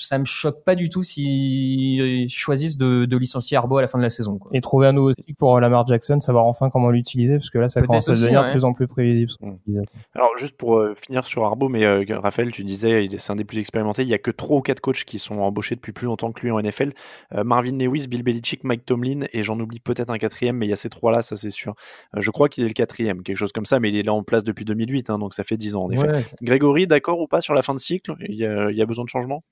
ça 0.02 0.18
me 0.18 0.24
choque 0.24 0.64
pas 0.64 0.74
du 0.74 0.88
tout 0.88 1.02
s'ils 1.02 2.28
choisissent 2.30 2.76
de, 2.76 3.04
de, 3.04 3.16
licencier 3.16 3.56
Arbo 3.56 3.76
à 3.78 3.82
la 3.82 3.88
fin 3.88 3.98
de 3.98 4.02
la 4.02 4.10
saison. 4.10 4.38
Quoi. 4.38 4.50
Et 4.54 4.60
trouver 4.60 4.86
un 4.86 4.92
nouveau 4.92 5.12
cycle 5.12 5.34
pour 5.34 5.58
Lamar 5.60 5.86
Jackson, 5.86 6.20
savoir 6.20 6.46
enfin 6.46 6.70
comment 6.70 6.90
l'utiliser, 6.90 7.34
parce 7.34 7.50
que 7.50 7.58
là, 7.58 7.68
ça 7.68 7.80
commence 7.82 8.08
à 8.08 8.14
devenir 8.14 8.44
de 8.44 8.50
plus 8.50 8.64
en 8.64 8.72
plus 8.72 8.86
prévisible. 8.86 9.30
Mmh. 9.40 9.82
Alors, 10.14 10.30
juste 10.36 10.56
pour 10.56 10.78
euh, 10.78 10.94
finir 10.94 11.26
sur 11.26 11.44
Arbo, 11.44 11.68
mais 11.68 11.84
euh, 11.84 12.04
Raphaël, 12.18 12.50
tu 12.50 12.64
disais, 12.64 13.08
c'est 13.16 13.32
un 13.32 13.36
des 13.36 13.44
plus 13.44 13.58
expérimentés. 13.58 14.02
Il 14.02 14.08
y 14.08 14.14
a 14.14 14.18
que 14.18 14.30
trois 14.30 14.58
ou 14.58 14.60
quatre 14.60 14.80
coachs 14.80 15.04
qui 15.04 15.18
sont 15.18 15.38
embauchés 15.40 15.74
depuis 15.74 15.92
plus 15.92 16.06
longtemps 16.06 16.32
que 16.32 16.40
lui 16.40 16.50
en 16.50 16.60
NFL. 16.60 16.92
Euh, 17.34 17.44
Marvin 17.44 17.76
Lewis, 17.78 18.06
Bill 18.08 18.22
Belichick, 18.22 18.64
Mike 18.64 18.84
Tomlin, 18.84 19.20
et 19.32 19.42
j'en 19.42 19.58
oublie 19.58 19.80
peut-être 19.80 20.10
un 20.10 20.18
quatrième, 20.18 20.56
mais 20.56 20.66
il 20.66 20.70
y 20.70 20.74
a 20.74 20.76
ces 20.76 20.90
trois-là, 20.90 21.22
ça 21.22 21.36
c'est 21.36 21.50
sûr. 21.50 21.74
je 22.16 22.30
crois 22.30 22.48
qu'il 22.48 22.64
est 22.64 22.68
le 22.68 22.74
quatrième, 22.74 23.22
quelque 23.22 23.36
chose 23.36 23.52
comme 23.52 23.66
ça, 23.66 23.80
mais 23.80 23.90
il 23.90 23.96
est 23.96 24.02
là 24.02 24.12
en 24.12 24.22
place 24.22 24.44
depuis 24.44 24.64
2008, 24.64 25.10
hein, 25.10 25.18
donc 25.18 25.34
ça 25.34 25.44
fait 25.44 25.56
dix 25.56 25.74
ans 25.74 25.84
en 25.84 25.90
effet. 25.90 26.24
Grégory, 26.42 26.86
d'accord 26.86 27.20
ou 27.20 27.26
pas 27.26 27.40
sur 27.40 27.54
la 27.54 27.62
fin 27.62 27.74
de 27.74 27.78
cycle? 27.78 28.14
Il 28.28 28.34
y, 28.34 28.46
a, 28.46 28.70
il 28.70 28.76
y 28.76 28.82
a 28.82 28.86
besoin 28.86 29.04
de 29.04 29.08
changement? 29.08 29.42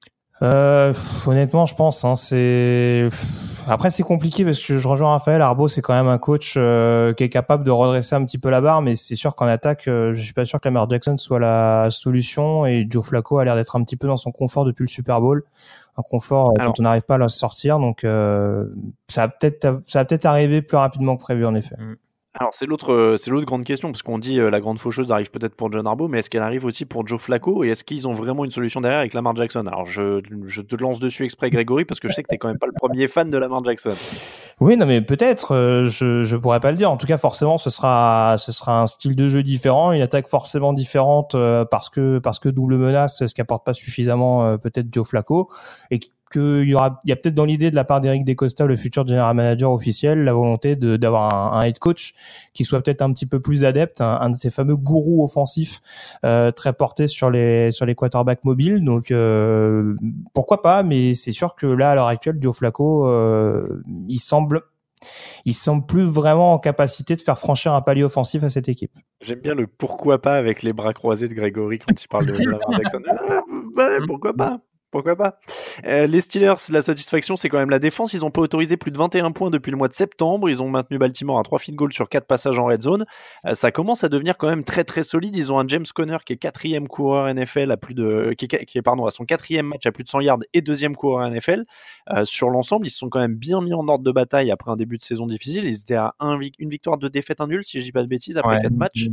Euh, 0.43 0.93
honnêtement, 1.27 1.67
je 1.67 1.75
pense. 1.75 2.05
Hein, 2.05 2.17
c'est 2.17 3.09
après 3.67 3.91
c'est 3.91 4.03
compliqué 4.03 4.45
parce 4.45 4.59
que 4.59 4.79
je 4.79 4.89
rejoins 4.89 5.11
Raphaël. 5.11 5.43
Arbo, 5.43 5.69
c'est 5.69 5.83
quand 5.83 5.95
même 5.95 6.09
un 6.09 6.19
coach 6.19 6.55
euh, 6.57 7.13
qui 7.13 7.25
est 7.25 7.29
capable 7.29 7.65
de 7.65 7.71
redresser 7.71 8.15
un 8.15 8.25
petit 8.25 8.39
peu 8.39 8.51
la 8.51 8.61
barre, 8.61 8.83
mais 8.83 8.95
c'est 8.95 9.17
sûr 9.17 9.37
qu'en 9.37 9.47
attaque, 9.47 9.87
euh, 9.87 10.13
je 10.13 10.23
suis 10.23 10.33
pas 10.33 10.45
sûr 10.45 10.61
que 10.61 10.69
Lamar 10.69 10.89
Jackson 10.89 11.17
soit 11.17 11.39
la 11.39 11.89
solution. 11.91 12.67
Et 12.67 12.87
Joe 12.89 13.05
Flacco 13.05 13.39
a 13.39 13.45
l'air 13.45 13.57
d'être 13.57 13.77
un 13.77 13.85
petit 13.85 13.97
peu 13.97 14.07
dans 14.07 14.17
son 14.17 14.33
confort 14.33 14.65
depuis 14.65 14.85
le 14.85 14.89
Super 14.89 15.21
Bowl, 15.21 15.45
un 15.97 16.03
confort 16.03 16.53
euh, 16.59 16.65
dont 16.65 16.73
on 16.79 16.83
n'arrive 16.83 17.03
pas 17.03 17.17
à 17.17 17.19
le 17.19 17.29
sortir. 17.29 17.79
Donc 17.79 18.01
ça 18.03 19.27
va 19.27 19.29
peut-être 19.29 19.81
ça 19.87 20.01
va 20.01 20.05
peut-être 20.05 20.27
arriver 20.27 20.63
plus 20.63 20.77
rapidement 20.77 21.17
que 21.17 21.23
prévu 21.23 21.45
en 21.45 21.55
effet. 21.55 21.77
Mm. 21.79 21.97
Alors 22.39 22.55
c'est 22.55 22.67
l'autre, 22.67 22.93
euh, 22.93 23.17
c'est 23.17 23.29
l'autre 23.33 23.45
grande 23.45 23.65
question 23.65 23.91
parce 23.91 24.03
qu'on 24.03 24.19
dit 24.19 24.39
euh, 24.39 24.51
la 24.51 24.61
grande 24.61 24.79
faucheuse 24.79 25.11
arrive 25.11 25.33
peut-être 25.33 25.57
pour 25.57 25.73
John 25.73 25.85
Harbaugh, 25.85 26.07
mais 26.07 26.21
est-ce 26.21 26.31
qu'elle 26.31 26.43
arrive 26.43 26.65
aussi 26.65 26.85
pour 26.85 27.05
Joe 27.05 27.21
Flacco 27.21 27.65
et 27.65 27.71
est-ce 27.71 27.83
qu'ils 27.83 28.07
ont 28.07 28.13
vraiment 28.13 28.45
une 28.45 28.53
solution 28.53 28.81
derrière 28.81 29.01
avec 29.01 29.15
Lamar 29.15 29.35
Jackson? 29.35 29.67
Alors 29.67 29.85
je, 29.85 30.23
je, 30.47 30.63
te 30.63 30.77
lance 30.77 31.01
dessus 31.01 31.25
exprès 31.25 31.51
Grégory 31.51 31.85
parce 31.85 31.99
que 31.99 32.07
je 32.07 32.13
sais 32.13 32.23
que 32.23 32.29
t'es 32.29 32.39
quand 32.39 32.47
même 32.47 32.59
pas 32.59 32.69
le 32.69 32.73
premier 32.73 33.09
fan 33.09 33.31
de 33.31 33.37
Lamar 33.37 33.65
Jackson. 33.65 33.91
Oui, 34.61 34.77
non 34.77 34.87
mais 34.87 35.01
peut-être, 35.01 35.57
euh, 35.57 35.87
je 35.87 36.23
je 36.23 36.37
pourrais 36.37 36.61
pas 36.61 36.71
le 36.71 36.77
dire. 36.77 36.89
En 36.93 36.97
tout 36.97 37.07
cas, 37.09 37.19
forcément, 37.19 37.59
ce 37.59 37.69
sera 37.69 38.37
ce 38.39 38.53
sera 38.53 38.81
un 38.81 38.87
style 38.87 39.17
de 39.17 39.29
jeu 39.29 39.43
différent, 39.43 39.91
une 39.91 40.03
attaque 40.03 40.29
forcément 40.29 40.73
différente 40.73 41.35
parce 41.69 41.91
que 41.91 42.21
parce 42.21 42.39
que 42.39 42.49
double 42.49 42.77
menace, 42.77 43.27
ce 43.27 43.35
qui 43.35 43.41
apporte 43.41 43.67
pas 43.67 43.75
suffisamment 43.75 44.57
peut-être 44.57 44.87
Joe 44.93 45.09
Flacco 45.09 45.51
et 45.91 45.99
qu'il 46.31 46.69
y 46.69 46.75
aura, 46.75 47.01
il 47.05 47.11
y 47.11 47.13
a 47.13 47.17
peut-être 47.17 47.35
dans 47.35 47.45
l'idée 47.45 47.71
de 47.71 47.77
la 47.77 47.85
part 47.85 48.01
d'Eric 48.01 48.25
Descosta, 48.25 48.67
le 48.67 48.77
futur 48.77 49.07
general 49.07 49.35
manager 49.35 49.73
officiel, 49.73 50.25
la 50.25 50.33
volonté 50.33 50.77
de 50.77 50.97
d'avoir 50.97 51.55
un, 51.55 51.63
head 51.63 51.79
coach 51.79 52.15
qui 52.55 52.65
soit 52.65 52.81
peut-être 52.83 53.03
un 53.03 53.13
petit 53.13 53.27
peu 53.27 53.41
plus 53.41 53.65
adepte, 53.65 54.01
un, 54.01 54.31
de 54.31 54.37
ces 54.37 54.51
fameux 54.51 54.77
gourous 54.77 55.25
offensifs 55.25 55.81
euh, 56.25 56.51
très 56.51 56.73
portés 56.73 57.09
sur 57.09 57.31
les 57.31 57.71
sur 57.71 57.87
les 57.87 57.95
quarterbacks 57.95 58.45
mobiles. 58.45 58.85
Donc 58.85 59.11
euh, 59.11 59.95
pourquoi 60.33 60.63
pas, 60.63 60.83
mais 60.83 61.15
c'est 61.15 61.33
sûr 61.33 61.55
que 61.55 61.67
là 61.67 61.91
à 61.91 61.95
l'heure 61.95 62.09
actuelle, 62.09 62.39
Joe 62.41 62.57
Flacco, 62.57 63.07
euh, 63.07 63.83
il 64.09 64.19
semble 64.19 64.63
il 65.45 65.55
semble 65.55 65.87
plus 65.87 66.03
vraiment 66.03 66.53
en 66.53 66.59
capacité 66.59 67.17
de 67.17 67.21
faire 67.21 67.39
franchir 67.39 67.73
un 67.73 67.81
palier 67.81 68.05
offensif 68.05 68.43
à 68.45 68.51
cette 68.51 68.69
équipe. 68.69 68.93
J'aime 69.23 69.41
bien 69.41 69.55
le 69.55 69.67
pourquoi 69.67 70.21
pas 70.21 70.35
avec 70.37 70.63
les 70.63 70.73
bras 70.73 70.93
croisés 70.93 71.29
de 71.29 71.35
Grégory 71.35 71.79
quand 71.79 72.03
il 72.03 72.09
parle 72.09 72.27
de 72.27 72.33
Lamar 72.45 72.73
Jackson. 72.73 73.03
Ah, 73.09 73.41
bah, 73.75 73.89
pourquoi 74.07 74.35
pas 74.35 74.61
pourquoi 74.91 75.15
pas? 75.15 75.39
Euh, 75.85 76.07
Les 76.07 76.21
Steelers, 76.21 76.55
la 76.71 76.83
satisfaction, 76.83 77.37
c'est 77.37 77.49
quand 77.49 77.59
même 77.59 77.71
la 77.71 77.79
défense. 77.79 78.13
Ils 78.13 78.21
n'ont 78.21 78.33
pas 78.33 78.41
autorisé 78.41 78.77
plus 78.77 78.91
de 78.91 78.99
21 78.99 79.31
points 79.31 79.51
depuis 79.51 79.71
le 79.71 79.77
mois 79.77 79.87
de 79.87 79.93
septembre. 79.93 80.51
Ils 80.51 80.61
ont 80.63 80.69
maintenu 80.69 80.99
Baltimore 80.99 81.39
à 81.39 81.43
3 81.45 81.61
field 81.61 81.77
goals 81.79 81.93
sur 81.93 82.09
4 82.09 82.27
passages 82.27 82.59
en 82.59 82.67
red 82.67 82.83
zone. 82.83 83.07
Euh, 83.45 83.55
ça 83.55 83.71
commence 83.71 84.03
à 84.03 84.09
devenir 84.09 84.37
quand 84.37 84.49
même 84.49 84.65
très 84.65 84.83
très 84.83 85.05
solide. 85.05 85.37
Ils 85.37 85.53
ont 85.53 85.61
un 85.61 85.69
James 85.69 85.87
Conner 85.95 86.17
qui 86.25 86.33
est 86.33 86.37
quatrième 86.37 86.89
coureur 86.89 87.33
NFL 87.33 87.71
à 87.71 87.77
plus 87.77 87.95
de, 87.95 88.35
qui 88.37 88.47
est, 88.51 88.83
pardon 88.83 89.07
à 89.07 89.13
son 89.13 89.25
quatrième 89.25 89.67
match 89.67 89.87
à 89.87 89.93
plus 89.93 90.03
de 90.03 90.09
100 90.09 90.21
yards 90.21 90.39
et 90.55 90.61
deuxième 90.61 90.97
coureur 90.97 91.31
NFL. 91.31 91.65
Euh, 92.11 92.25
sur 92.25 92.51
l'ensemble, 92.51 92.87
ils 92.87 92.91
se 92.91 92.99
sont 92.99 93.09
quand 93.09 93.21
même 93.21 93.37
bien 93.37 93.61
mis 93.61 93.75
en 93.75 93.87
ordre 93.87 94.05
de 94.05 94.13
bataille 94.13 94.51
après 94.51 94.73
un 94.73 94.77
début 94.77 94.99
de 94.99 95.03
saison 95.05 95.27
difficile. 95.27 95.65
Ils 95.67 95.81
étaient 95.81 95.95
à 95.95 96.15
une 96.59 96.69
victoire, 96.69 96.99
de 96.99 97.09
défaite, 97.09 97.41
un 97.41 97.47
nul, 97.47 97.65
si 97.65 97.79
je 97.79 97.85
dis 97.85 97.93
pas 97.93 98.03
de 98.03 98.09
bêtises, 98.09 98.39
après 98.39 98.61
4 98.61 98.73
matchs. 98.73 99.09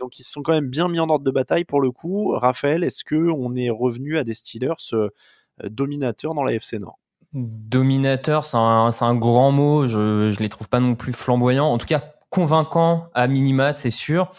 donc 0.00 0.18
ils 0.18 0.24
se 0.24 0.32
sont 0.32 0.42
quand 0.42 0.52
même 0.52 0.68
bien 0.68 0.88
mis 0.88 0.98
en 0.98 1.08
ordre 1.08 1.24
de 1.24 1.30
bataille 1.30 1.64
pour 1.64 1.80
le 1.80 1.92
coup. 1.92 2.32
Raphaël, 2.34 2.82
est-ce 2.82 3.04
que 3.04 3.30
on 3.30 3.54
est 3.54 3.70
revenu 3.70 4.18
à 4.18 4.24
des 4.24 4.34
Steelers 4.34 4.95
euh, 4.96 5.68
dominateurs 5.68 6.34
dans 6.34 6.44
la 6.44 6.54
FC 6.54 6.78
Nord 6.78 6.98
Dominateur, 7.32 8.44
c'est 8.44 8.56
un, 8.56 9.14
grand 9.14 9.50
mot. 9.50 9.86
Je 9.86 10.30
ne 10.30 10.38
les 10.38 10.48
trouve 10.48 10.68
pas 10.68 10.80
non 10.80 10.94
plus 10.94 11.12
flamboyants. 11.12 11.66
En 11.66 11.76
tout 11.76 11.86
cas, 11.86 12.02
convaincant 12.30 13.08
à 13.14 13.26
minima, 13.26 13.74
c'est 13.74 13.90
sûr. 13.90 14.30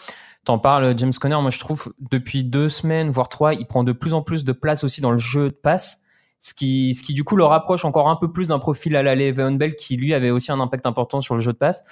T'en 0.44 0.58
parles, 0.58 0.98
James 0.98 1.12
Conner. 1.12 1.40
Moi, 1.40 1.50
je 1.50 1.58
trouve 1.58 1.92
depuis 2.10 2.42
deux 2.42 2.68
semaines, 2.68 3.10
voire 3.10 3.28
trois, 3.28 3.54
il 3.54 3.66
prend 3.66 3.84
de 3.84 3.92
plus 3.92 4.14
en 4.14 4.22
plus 4.22 4.44
de 4.44 4.52
place 4.52 4.82
aussi 4.82 5.00
dans 5.00 5.12
le 5.12 5.18
jeu 5.18 5.48
de 5.48 5.54
passe. 5.54 6.02
Ce 6.40 6.54
qui, 6.54 6.94
ce 6.94 7.02
qui 7.02 7.14
du 7.14 7.24
coup 7.24 7.36
le 7.36 7.44
rapproche 7.44 7.84
encore 7.84 8.08
un 8.08 8.16
peu 8.16 8.30
plus 8.30 8.48
d'un 8.48 8.60
profil 8.60 8.94
à 8.94 9.02
la 9.02 9.16
Le'Veon 9.16 9.52
Bell 9.52 9.74
qui 9.74 9.96
lui 9.96 10.14
avait 10.14 10.30
aussi 10.30 10.52
un 10.52 10.60
impact 10.60 10.86
important 10.86 11.20
sur 11.20 11.34
le 11.34 11.40
jeu 11.40 11.52
de 11.52 11.58
passe. 11.58 11.82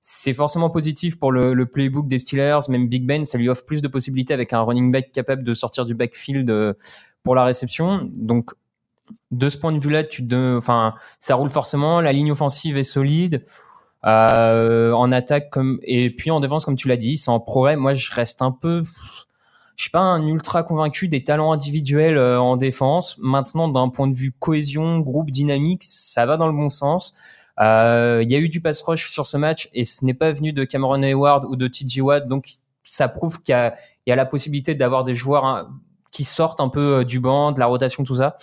C'est 0.00 0.32
forcément 0.32 0.70
positif 0.70 1.18
pour 1.18 1.32
le, 1.32 1.54
le, 1.54 1.66
playbook 1.66 2.06
des 2.06 2.20
Steelers, 2.20 2.60
même 2.68 2.88
Big 2.88 3.04
Ben, 3.04 3.24
ça 3.24 3.36
lui 3.38 3.48
offre 3.48 3.64
plus 3.64 3.82
de 3.82 3.88
possibilités 3.88 4.32
avec 4.32 4.52
un 4.52 4.60
running 4.60 4.92
back 4.92 5.10
capable 5.10 5.42
de 5.42 5.52
sortir 5.54 5.84
du 5.84 5.94
backfield 5.94 6.48
euh, 6.48 6.74
pour 7.26 7.34
la 7.34 7.44
réception. 7.44 8.08
Donc 8.14 8.52
de 9.32 9.48
ce 9.50 9.58
point 9.58 9.72
de 9.72 9.80
vue-là, 9.80 10.04
tu 10.04 10.22
de, 10.22 10.54
enfin, 10.56 10.94
ça 11.18 11.34
roule 11.34 11.50
forcément. 11.50 12.00
La 12.00 12.12
ligne 12.12 12.30
offensive 12.30 12.78
est 12.78 12.84
solide. 12.84 13.44
Euh, 14.04 14.92
en 14.92 15.10
attaque 15.10 15.50
comme 15.50 15.80
et 15.82 16.10
puis 16.10 16.30
en 16.30 16.38
défense 16.38 16.64
comme 16.64 16.76
tu 16.76 16.86
l'as 16.86 16.96
dit, 16.96 17.20
en 17.26 17.40
progrès. 17.40 17.74
Moi, 17.74 17.94
je 17.94 18.12
reste 18.14 18.42
un 18.42 18.52
peu, 18.52 18.84
je 19.76 19.82
suis 19.82 19.90
pas 19.90 19.98
un 19.98 20.24
ultra 20.24 20.62
convaincu 20.62 21.08
des 21.08 21.24
talents 21.24 21.50
individuels 21.50 22.16
euh, 22.16 22.40
en 22.40 22.56
défense. 22.56 23.18
Maintenant, 23.18 23.66
d'un 23.66 23.88
point 23.88 24.06
de 24.06 24.14
vue 24.14 24.30
cohésion, 24.30 25.00
groupe, 25.00 25.32
dynamique, 25.32 25.82
ça 25.82 26.26
va 26.26 26.36
dans 26.36 26.46
le 26.46 26.52
bon 26.52 26.70
sens. 26.70 27.16
Euh, 27.58 28.20
Il 28.22 28.30
y 28.30 28.36
a 28.36 28.38
eu 28.38 28.48
du 28.48 28.60
pass 28.60 28.80
rush 28.82 29.10
sur 29.10 29.26
ce 29.26 29.36
match 29.36 29.68
et 29.72 29.84
ce 29.84 30.04
n'est 30.04 30.14
pas 30.14 30.30
venu 30.30 30.52
de 30.52 30.62
Cameron 30.62 31.02
Hayward 31.02 31.44
ou 31.46 31.56
de 31.56 31.66
TJ 31.66 32.00
Watt, 32.02 32.28
donc 32.28 32.58
ça 32.84 33.08
prouve 33.08 33.42
qu'il 33.42 33.56
y 33.56 34.10
y 34.10 34.12
a 34.12 34.16
la 34.16 34.26
possibilité 34.26 34.76
d'avoir 34.76 35.02
des 35.02 35.16
joueurs 35.16 35.44
hein, 35.44 35.68
qui 36.16 36.24
sortent 36.24 36.62
un 36.62 36.70
peu 36.70 37.00
euh, 37.00 37.04
du 37.04 37.20
banc, 37.20 37.52
de 37.52 37.60
la 37.60 37.66
rotation, 37.66 38.02
tout 38.02 38.14
ça. 38.14 38.36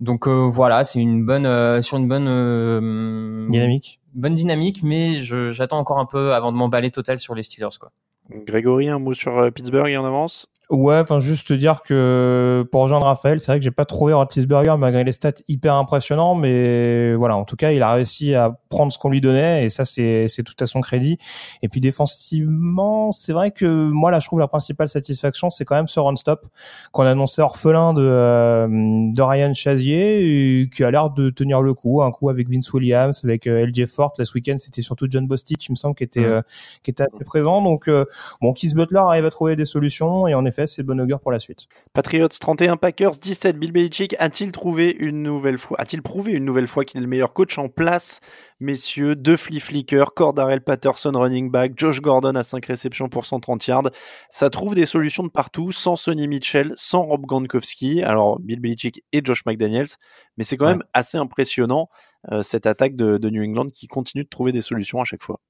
Donc 0.00 0.26
euh, 0.26 0.48
voilà, 0.50 0.82
c'est 0.84 0.98
une 0.98 1.26
bonne 1.26 1.44
euh, 1.44 1.82
sur 1.82 1.98
une 1.98 2.08
bonne 2.08 2.26
euh, 2.26 3.46
Dynamique. 3.48 4.00
bonne 4.14 4.32
dynamique, 4.32 4.82
mais 4.82 5.16
j'attends 5.22 5.78
encore 5.78 5.98
un 5.98 6.06
peu 6.06 6.32
avant 6.32 6.52
de 6.52 6.56
m'emballer 6.56 6.90
total 6.90 7.18
sur 7.18 7.34
les 7.34 7.42
Steelers 7.42 7.76
quoi. 7.78 7.92
Grégory, 8.30 8.88
un 8.88 8.98
mot 8.98 9.12
sur 9.12 9.52
Pittsburgh 9.52 9.88
et 9.90 9.96
en 9.98 10.06
avance? 10.06 10.46
Ouais, 10.68 10.98
enfin 10.98 11.20
juste 11.20 11.46
te 11.46 11.54
dire 11.54 11.82
que 11.82 12.66
pour 12.72 12.82
rejoindre 12.82 13.06
Raphaël, 13.06 13.38
c'est 13.38 13.52
vrai 13.52 13.58
que 13.60 13.64
j'ai 13.64 13.70
pas 13.70 13.84
trouvé 13.84 14.12
Roethlisberger 14.12 14.74
malgré 14.76 15.04
les 15.04 15.12
stats 15.12 15.30
hyper 15.46 15.74
impressionnants, 15.74 16.34
mais 16.34 17.14
voilà, 17.14 17.36
en 17.36 17.44
tout 17.44 17.54
cas, 17.54 17.70
il 17.70 17.82
a 17.82 17.92
réussi 17.92 18.34
à 18.34 18.58
prendre 18.68 18.90
ce 18.90 18.98
qu'on 18.98 19.10
lui 19.10 19.20
donnait 19.20 19.64
et 19.64 19.68
ça 19.68 19.84
c'est 19.84 20.26
c'est 20.26 20.42
tout 20.42 20.56
à 20.58 20.66
son 20.66 20.80
crédit. 20.80 21.18
Et 21.62 21.68
puis 21.68 21.80
défensivement, 21.80 23.12
c'est 23.12 23.32
vrai 23.32 23.52
que 23.52 23.88
moi 23.90 24.10
là, 24.10 24.18
je 24.18 24.26
trouve 24.26 24.40
la 24.40 24.48
principale 24.48 24.88
satisfaction, 24.88 25.50
c'est 25.50 25.64
quand 25.64 25.76
même 25.76 25.86
ce 25.86 26.00
run 26.00 26.16
stop 26.16 26.46
qu'on 26.90 27.04
a 27.04 27.10
annoncé 27.10 27.42
orphelin 27.42 27.92
de 27.92 28.02
euh, 28.02 28.66
de 28.68 29.22
Ryan 29.22 29.54
Chazier 29.54 30.62
et 30.62 30.68
qui 30.68 30.82
a 30.82 30.90
l'air 30.90 31.10
de 31.10 31.30
tenir 31.30 31.62
le 31.62 31.74
coup, 31.74 32.02
un 32.02 32.10
coup 32.10 32.28
avec 32.28 32.48
Vince 32.50 32.72
Williams, 32.72 33.20
avec 33.24 33.46
euh, 33.46 33.66
LJ 33.66 33.86
Fort. 33.86 34.12
Là, 34.18 34.24
ce 34.24 34.34
week-end, 34.34 34.56
c'était 34.58 34.82
surtout 34.82 35.06
John 35.08 35.26
Bostich, 35.26 35.68
il 35.68 35.72
me 35.72 35.76
semble, 35.76 35.94
qui 35.94 36.04
était 36.04 36.24
euh, 36.24 36.42
qui 36.82 36.90
était 36.90 37.04
assez 37.04 37.24
présent. 37.24 37.62
Donc 37.62 37.88
euh, 37.88 38.04
bon, 38.40 38.52
Keith 38.52 38.74
Butler 38.74 38.98
arrive 38.98 39.24
à 39.24 39.30
trouver 39.30 39.56
des 39.56 39.64
solutions 39.64 40.26
et 40.26 40.34
en 40.34 40.44
effet, 40.44 40.55
c'est 40.64 40.82
bon 40.82 40.98
augure 41.00 41.20
pour 41.20 41.32
la 41.32 41.38
suite. 41.38 41.66
Patriots 41.92 42.28
31, 42.28 42.76
Packers 42.78 43.10
17. 43.20 43.58
Bill 43.58 43.72
Belichick 43.72 44.16
a-t-il 44.18 44.52
trouvé 44.52 44.96
une 44.98 45.22
nouvelle 45.22 45.58
fois, 45.58 45.78
a-t-il 45.78 46.00
prouvé 46.02 46.32
une 46.32 46.44
nouvelle 46.46 46.68
fois 46.68 46.84
qu'il 46.86 46.98
est 46.98 47.02
le 47.02 47.06
meilleur 47.08 47.34
coach 47.34 47.58
en 47.58 47.68
place, 47.68 48.20
messieurs 48.60 49.14
Deux 49.16 49.36
flea 49.36 49.60
flicker, 49.60 50.04
Cordarel 50.14 50.62
Patterson 50.62 51.12
running 51.14 51.50
back, 51.50 51.72
Josh 51.76 52.00
Gordon 52.00 52.34
à 52.36 52.42
5 52.42 52.64
réceptions 52.64 53.08
pour 53.10 53.26
130 53.26 53.66
yards. 53.66 53.90
Ça 54.30 54.48
trouve 54.48 54.74
des 54.74 54.86
solutions 54.86 55.24
de 55.24 55.28
partout, 55.28 55.72
sans 55.72 55.96
Sonny 55.96 56.28
Mitchell, 56.28 56.72
sans 56.76 57.02
Rob 57.02 57.26
Gronkowski. 57.26 58.02
Alors 58.02 58.38
Bill 58.40 58.60
Belichick 58.60 59.04
et 59.12 59.20
Josh 59.22 59.44
McDaniels, 59.44 59.88
mais 60.38 60.44
c'est 60.44 60.56
quand 60.56 60.66
Ouais. 60.66 60.72
même 60.72 60.84
assez 60.94 61.18
impressionnant 61.18 61.88
euh, 62.32 62.40
cette 62.42 62.66
attaque 62.66 62.96
de, 62.96 63.18
de 63.18 63.30
New 63.30 63.42
England 63.44 63.66
qui 63.68 63.88
continue 63.88 64.24
de 64.24 64.28
trouver 64.28 64.52
des 64.52 64.60
solutions 64.62 65.00
à 65.00 65.04
chaque 65.04 65.22
fois. 65.22 65.40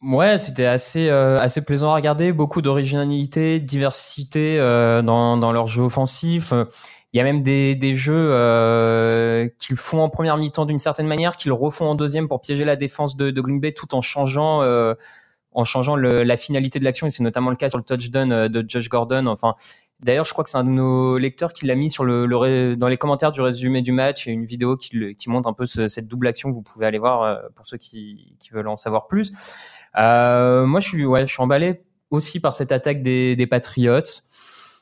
Ouais, 0.00 0.38
c'était 0.38 0.64
assez 0.64 1.08
euh, 1.10 1.38
assez 1.38 1.62
plaisant 1.64 1.90
à 1.92 1.94
regarder, 1.94 2.32
beaucoup 2.32 2.62
d'originalité, 2.62 3.60
diversité 3.60 4.58
euh, 4.58 5.02
dans 5.02 5.36
dans 5.36 5.52
leur 5.52 5.66
jeu 5.66 5.82
offensif. 5.82 6.52
Il 7.12 7.18
y 7.18 7.20
a 7.20 7.24
même 7.24 7.42
des 7.42 7.76
des 7.76 7.94
jeux 7.94 8.14
euh, 8.32 9.48
qu'ils 9.58 9.76
font 9.76 10.00
en 10.02 10.08
première 10.08 10.36
mi-temps 10.38 10.64
d'une 10.64 10.78
certaine 10.78 11.06
manière, 11.06 11.36
qu'ils 11.36 11.52
refont 11.52 11.86
en 11.86 11.94
deuxième 11.94 12.26
pour 12.26 12.40
piéger 12.40 12.64
la 12.64 12.76
défense 12.76 13.16
de, 13.16 13.30
de 13.30 13.40
Green 13.40 13.60
Bay, 13.60 13.72
tout 13.72 13.94
en 13.94 14.00
changeant 14.00 14.62
euh, 14.62 14.94
en 15.52 15.64
changeant 15.64 15.96
le, 15.96 16.22
la 16.24 16.36
finalité 16.36 16.78
de 16.78 16.84
l'action. 16.84 17.06
Et 17.06 17.10
c'est 17.10 17.22
notamment 17.22 17.50
le 17.50 17.56
cas 17.56 17.68
sur 17.70 17.78
le 17.78 17.84
touchdown 17.84 18.32
euh, 18.32 18.48
de 18.48 18.64
Josh 18.68 18.88
Gordon. 18.88 19.26
Enfin, 19.26 19.54
d'ailleurs, 20.00 20.24
je 20.24 20.32
crois 20.32 20.44
que 20.44 20.50
c'est 20.50 20.58
un 20.58 20.64
de 20.64 20.70
nos 20.70 21.18
lecteurs 21.18 21.52
qui 21.52 21.66
l'a 21.66 21.74
mis 21.76 21.90
sur 21.90 22.04
le, 22.04 22.26
le 22.26 22.76
dans 22.76 22.88
les 22.88 22.96
commentaires 22.98 23.32
du 23.32 23.40
résumé 23.42 23.82
du 23.82 23.92
match. 23.92 24.26
A 24.28 24.30
une 24.30 24.46
vidéo 24.46 24.76
qui, 24.76 24.96
le- 24.96 25.12
qui 25.12 25.30
montre 25.30 25.48
un 25.48 25.52
peu 25.54 25.66
ce- 25.66 25.88
cette 25.88 26.08
double 26.08 26.26
action 26.28 26.50
vous 26.50 26.62
pouvez 26.62 26.86
aller 26.86 26.98
voir 26.98 27.22
euh, 27.22 27.36
pour 27.56 27.66
ceux 27.66 27.78
qui, 27.78 28.34
qui 28.40 28.50
veulent 28.52 28.68
en 28.68 28.76
savoir 28.78 29.06
plus. 29.08 29.32
Euh, 29.98 30.66
moi, 30.66 30.80
je 30.80 30.88
suis, 30.88 31.04
ouais, 31.04 31.26
je 31.26 31.32
suis 31.32 31.42
emballé 31.42 31.82
aussi 32.10 32.40
par 32.40 32.54
cette 32.54 32.72
attaque 32.72 33.02
des, 33.02 33.36
des 33.36 33.46
Patriots. 33.46 34.00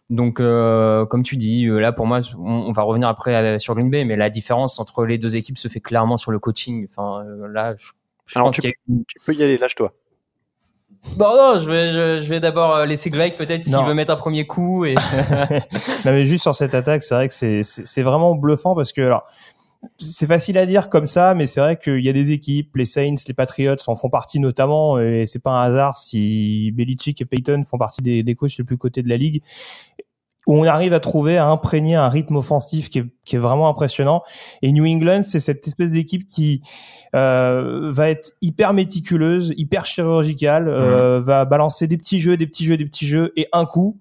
Donc, 0.09 0.41
euh, 0.41 1.07
comme 1.07 1.23
tu 1.23 1.37
dis, 1.37 1.67
euh, 1.67 1.79
là 1.79 1.93
pour 1.93 2.07
moi, 2.07 2.19
on, 2.37 2.43
on 2.51 2.73
va 2.73 2.83
revenir 2.83 3.07
après 3.09 3.35
euh, 3.35 3.59
sur 3.61 3.75
Green 3.75 3.91
Bay, 3.91 4.05
mais 4.05 4.17
la 4.17 4.29
différence 4.29 4.81
entre 4.81 5.05
les 5.05 5.19
deux 5.19 5.37
équipes 5.37 5.57
se 5.59 5.69
fait 5.69 5.81
clairement 5.81 6.17
sur 6.17 6.33
le 6.33 6.41
coaching. 6.41 6.87
Enfin, 6.91 7.25
là, 7.49 7.75
je, 7.79 7.93
je 8.27 8.39
Alors 8.39 8.49
pense 8.49 8.57
tu, 8.57 8.67
a- 8.67 8.73
tu 9.07 9.19
peux 9.25 9.35
y 9.35 9.43
aller, 9.45 9.57
lâche-toi. 9.57 9.93
Non, 11.19 11.35
non, 11.37 11.59
je 11.59 11.71
vais, 11.71 11.93
je, 11.93 12.25
je 12.25 12.29
vais 12.29 12.41
d'abord 12.41 12.85
laisser 12.85 13.09
Greg 13.09 13.35
peut-être 13.37 13.65
s'il 13.65 13.77
veut 13.85 13.95
mettre 13.95 14.13
un 14.13 14.17
premier 14.17 14.47
coup. 14.47 14.85
Et... 14.85 14.95
non 16.05 16.13
mais 16.13 16.25
juste 16.25 16.43
sur 16.43 16.55
cette 16.55 16.75
attaque, 16.75 17.03
c'est 17.03 17.15
vrai 17.15 17.29
que 17.29 17.33
c'est 17.33 17.63
c'est 17.63 17.87
c'est 17.87 18.03
vraiment 18.03 18.35
bluffant 18.35 18.75
parce 18.75 18.93
que 18.93 19.01
alors 19.01 19.25
c'est 19.97 20.27
facile 20.27 20.59
à 20.59 20.67
dire 20.67 20.89
comme 20.89 21.07
ça, 21.07 21.35
mais 21.35 21.47
c'est 21.47 21.61
vrai 21.61 21.79
qu'il 21.79 22.05
y 22.05 22.09
a 22.09 22.13
des 22.13 22.33
équipes, 22.33 22.77
les 22.77 22.85
Saints, 22.85 23.15
les 23.27 23.35
Patriots 23.35 23.77
en 23.87 23.97
font 23.97 24.11
partie 24.11 24.39
notamment, 24.39 24.99
et 24.99 25.25
c'est 25.27 25.39
pas 25.39 25.53
un 25.53 25.63
hasard 25.63 25.97
si 25.97 26.71
Belichick 26.73 27.21
et 27.21 27.25
Payton 27.25 27.63
font 27.65 27.79
partie 27.79 28.03
des, 28.03 28.23
des 28.23 28.35
coachs 28.35 28.57
les 28.59 28.65
plus 28.65 28.77
cotés 28.77 29.03
de 29.03 29.09
la 29.09 29.17
ligue, 29.17 29.43
où 30.47 30.57
on 30.57 30.65
arrive 30.65 30.93
à 30.93 31.01
trouver, 31.01 31.37
à 31.37 31.47
imprégner 31.49 31.97
un 31.97 32.09
rythme 32.09 32.37
offensif 32.37 32.89
qui 32.89 33.01
est, 33.01 33.05
qui 33.25 33.37
est 33.37 33.39
vraiment 33.39 33.69
impressionnant. 33.69 34.23
Et 34.63 34.73
New 34.73 34.87
England, 34.87 35.23
c'est 35.23 35.41
cette 35.41 35.67
espèce 35.67 35.91
d'équipe 35.91 36.27
qui 36.27 36.61
euh, 37.15 37.91
va 37.93 38.11
être 38.11 38.33
hyper 38.41 38.73
méticuleuse, 38.73 39.53
hyper 39.57 39.85
chirurgicale, 39.87 40.69
euh, 40.69 41.21
va 41.21 41.45
balancer 41.45 41.87
des 41.87 41.97
petits 41.97 42.21
jeux, 42.21 42.37
des 42.37 42.47
petits 42.47 42.65
jeux, 42.65 42.77
des 42.77 42.87
petits 42.87 43.07
jeux, 43.07 43.33
et 43.37 43.49
un 43.53 43.65
coup, 43.65 44.01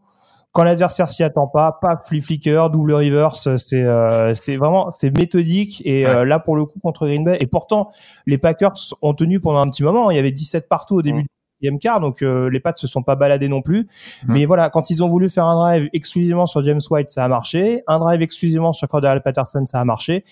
quand 0.52 0.64
l'adversaire 0.64 1.10
s'y 1.10 1.24
attend 1.24 1.48
pas, 1.48 1.78
paf, 1.80 2.08
flip 2.08 2.24
flicker, 2.24 2.70
double 2.72 2.94
reverse, 2.94 3.56
c'est 3.58 3.84
euh, 3.84 4.34
c'est 4.34 4.58
vraiment 4.58 4.90
c'est 4.92 5.16
méthodique 5.16 5.82
et 5.86 6.08
euh, 6.08 6.26
là 6.26 6.40
pour 6.40 6.56
le 6.56 6.66
coup 6.66 6.80
contre 6.80 7.06
Green 7.06 7.24
Bay 7.24 7.38
et 7.40 7.48
pourtant 7.48 7.92
les 8.26 8.38
Packers 8.38 8.74
ont 9.02 9.14
tenu 9.14 9.40
pendant 9.40 9.60
un 9.60 9.70
petit 9.70 9.84
moment, 9.84 10.10
il 10.10 10.16
y 10.16 10.20
avait 10.20 10.32
17 10.32 10.68
partout 10.68 10.96
au 10.96 11.02
début 11.02 11.20
Mm. 11.20 11.22
du 11.22 11.28
deuxième 11.62 11.80
quart 11.80 12.00
donc 12.00 12.24
euh, 12.24 12.50
les 12.50 12.60
Pats 12.60 12.74
se 12.76 12.88
sont 12.88 13.04
pas 13.04 13.16
baladés 13.16 13.48
non 13.48 13.62
plus. 13.62 13.82
Mm. 14.26 14.34
Mais 14.34 14.46
voilà, 14.46 14.72
quand 14.72 14.90
ils 14.90 15.04
ont 15.04 15.10
voulu 15.10 15.30
faire 15.30 15.46
un 15.46 15.56
drive 15.56 15.90
exclusivement 15.94 16.48
sur 16.48 16.64
James 16.64 16.82
White, 16.90 17.12
ça 17.12 17.26
a 17.26 17.28
marché, 17.28 17.84
un 17.86 18.00
drive 18.00 18.22
exclusivement 18.24 18.74
sur 18.74 18.88
Cordell 18.88 19.22
Patterson, 19.22 19.66
ça 19.68 19.80
a 19.80 19.86
marché 19.86 20.24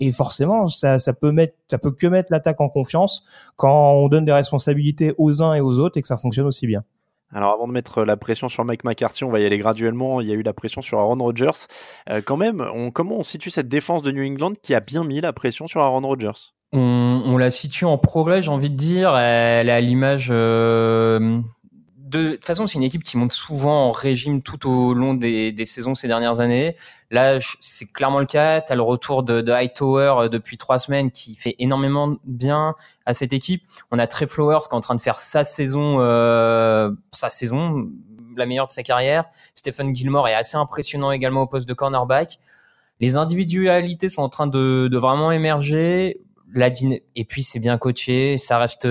et 0.00 0.12
forcément 0.12 0.68
ça 0.68 0.98
ça 0.98 1.14
peut 1.14 1.32
mettre 1.32 1.54
ça 1.70 1.78
peut 1.78 1.92
que 1.92 2.06
mettre 2.06 2.28
l'attaque 2.30 2.60
en 2.60 2.68
confiance 2.68 3.24
quand 3.56 3.92
on 3.92 4.08
donne 4.08 4.26
des 4.26 4.32
responsabilités 4.32 5.14
aux 5.16 5.42
uns 5.42 5.54
et 5.54 5.62
aux 5.62 5.78
autres 5.78 5.96
et 5.96 6.02
que 6.02 6.08
ça 6.08 6.18
fonctionne 6.18 6.46
aussi 6.46 6.66
bien. 6.66 6.84
Alors 7.34 7.52
avant 7.52 7.66
de 7.66 7.72
mettre 7.72 8.04
la 8.04 8.16
pression 8.16 8.48
sur 8.48 8.64
Mike 8.64 8.84
McCarthy, 8.84 9.24
on 9.24 9.30
va 9.30 9.40
y 9.40 9.44
aller 9.44 9.58
graduellement. 9.58 10.20
Il 10.20 10.28
y 10.28 10.32
a 10.32 10.34
eu 10.34 10.42
la 10.42 10.52
pression 10.52 10.82
sur 10.82 10.98
Aaron 10.98 11.16
Rodgers. 11.16 11.66
Euh, 12.10 12.20
quand 12.24 12.36
même, 12.36 12.66
on, 12.74 12.90
comment 12.90 13.18
on 13.18 13.22
situe 13.22 13.50
cette 13.50 13.68
défense 13.68 14.02
de 14.02 14.12
New 14.12 14.24
England 14.24 14.52
qui 14.62 14.74
a 14.74 14.80
bien 14.80 15.04
mis 15.04 15.20
la 15.20 15.32
pression 15.32 15.66
sur 15.66 15.80
Aaron 15.80 16.00
Rodgers? 16.00 16.52
On, 16.74 17.36
la 17.36 17.50
situe 17.50 17.84
en 17.84 17.98
progrès, 17.98 18.42
j'ai 18.42 18.50
envie 18.50 18.70
de 18.70 18.76
dire. 18.76 19.16
Elle 19.16 19.68
est 19.68 19.80
l'image 19.82 20.28
euh, 20.30 21.40
de, 22.12 22.34
toute 22.34 22.44
façon, 22.44 22.66
c'est 22.66 22.74
une 22.74 22.82
équipe 22.84 23.02
qui 23.02 23.16
monte 23.16 23.32
souvent 23.32 23.88
en 23.88 23.92
régime 23.92 24.42
tout 24.42 24.68
au 24.68 24.94
long 24.94 25.14
des, 25.14 25.50
des 25.52 25.64
saisons 25.64 25.94
ces 25.94 26.06
dernières 26.06 26.40
années. 26.40 26.76
Là, 27.10 27.38
c'est 27.60 27.90
clairement 27.92 28.20
le 28.20 28.26
cas. 28.26 28.60
T'as 28.60 28.74
le 28.74 28.82
retour 28.82 29.22
de, 29.22 29.40
de 29.40 29.52
Hightower 29.52 30.14
euh, 30.16 30.28
depuis 30.28 30.56
trois 30.58 30.78
semaines 30.78 31.10
qui 31.10 31.34
fait 31.34 31.54
énormément 31.58 32.16
bien 32.24 32.74
à 33.06 33.14
cette 33.14 33.32
équipe. 33.32 33.62
On 33.90 33.98
a 33.98 34.06
Trey 34.06 34.26
Flowers 34.26 34.60
qui 34.60 34.74
est 34.74 34.76
en 34.76 34.80
train 34.80 34.94
de 34.94 35.00
faire 35.00 35.20
sa 35.20 35.44
saison, 35.44 35.96
euh, 36.00 36.90
sa 37.10 37.30
saison, 37.30 37.88
la 38.36 38.46
meilleure 38.46 38.66
de 38.66 38.72
sa 38.72 38.82
carrière. 38.82 39.24
Stephen 39.54 39.94
Gilmore 39.94 40.28
est 40.28 40.34
assez 40.34 40.56
impressionnant 40.56 41.10
également 41.12 41.42
au 41.42 41.46
poste 41.46 41.68
de 41.68 41.74
cornerback. 41.74 42.38
Les 43.00 43.16
individualités 43.16 44.08
sont 44.08 44.22
en 44.22 44.28
train 44.28 44.46
de, 44.46 44.88
de 44.90 44.98
vraiment 44.98 45.32
émerger. 45.32 46.20
La 46.54 46.68
et 47.14 47.24
puis 47.24 47.42
c'est 47.42 47.60
bien 47.60 47.78
coaché. 47.78 48.36
Ça 48.36 48.58
reste, 48.58 48.86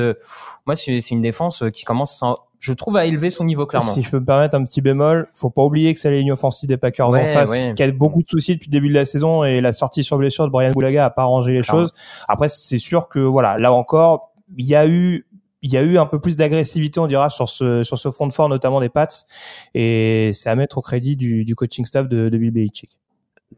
moi 0.66 0.76
c'est 0.76 1.00
c'est 1.00 1.14
une 1.14 1.22
défense 1.22 1.64
qui 1.72 1.86
commence, 1.86 2.24
à- 2.24 2.34
je 2.62 2.72
trouve, 2.74 2.96
à 2.96 3.06
élever 3.06 3.32
son 3.32 3.44
niveau 3.44 3.66
clairement. 3.66 3.92
Si 3.92 4.04
je 4.04 4.10
peux 4.10 4.20
me 4.20 4.26
permettre 4.26 4.56
un 4.56 4.64
petit 4.64 4.82
bémol, 4.82 5.28
faut 5.34 5.50
pas 5.50 5.64
oublier 5.64 5.94
que 5.94 6.00
c'est 6.00 6.12
la 6.12 6.18
ligne 6.18 6.32
offensive 6.32 6.70
des 6.70 6.78
Packers 6.78 7.10
Ouais, 7.10 7.24
en 7.24 7.26
face, 7.26 7.50
ouais. 7.50 7.74
qui 7.76 7.82
a 7.84 7.92
beaucoup 7.92 8.22
de 8.22 8.28
soucis 8.28 8.54
depuis 8.54 8.68
le 8.70 8.72
début 8.72 8.88
de 8.90 8.94
la 8.94 9.04
saison 9.04 9.44
et 9.44 9.60
la 9.62 9.74
sortie 9.74 10.04
sur 10.04 10.18
blessure 10.18 10.46
de 10.46 10.52
Brian 10.52 10.72
Boulaga 10.72 11.06
a 11.06 11.10
pas 11.10 11.24
arrangé 11.24 11.54
les 11.54 11.62
Clairement. 11.62 11.82
choses. 11.88 11.92
Après, 12.30 12.48
c'est 12.50 12.78
sûr 12.78 13.10
que 13.10 13.20
voilà, 13.20 13.58
là 13.58 13.74
encore, 13.74 14.32
il 14.58 14.66
y 14.68 14.76
a 14.76 14.88
eu 14.88 15.26
il 15.64 15.72
y 15.72 15.78
a 15.78 15.82
eu 15.84 15.98
un 16.00 16.06
peu 16.08 16.20
plus 16.20 16.36
d'agressivité, 16.38 17.00
on 17.00 17.06
dira, 17.08 17.30
sur 17.30 17.48
ce 17.50 17.84
sur 17.84 17.98
ce 17.98 18.10
front 18.10 18.26
de 18.28 18.34
fort, 18.34 18.48
notamment 18.50 18.80
des 18.80 18.90
Pats, 18.90 19.08
et 19.76 20.32
c'est 20.34 20.50
à 20.50 20.56
mettre 20.56 20.78
au 20.78 20.82
crédit 20.82 21.16
du, 21.16 21.46
du 21.46 21.56
coaching 21.56 21.86
staff 21.86 22.08
de, 22.08 22.30
de 22.30 22.38
Bill 22.38 22.52
Belichick. 22.52 22.92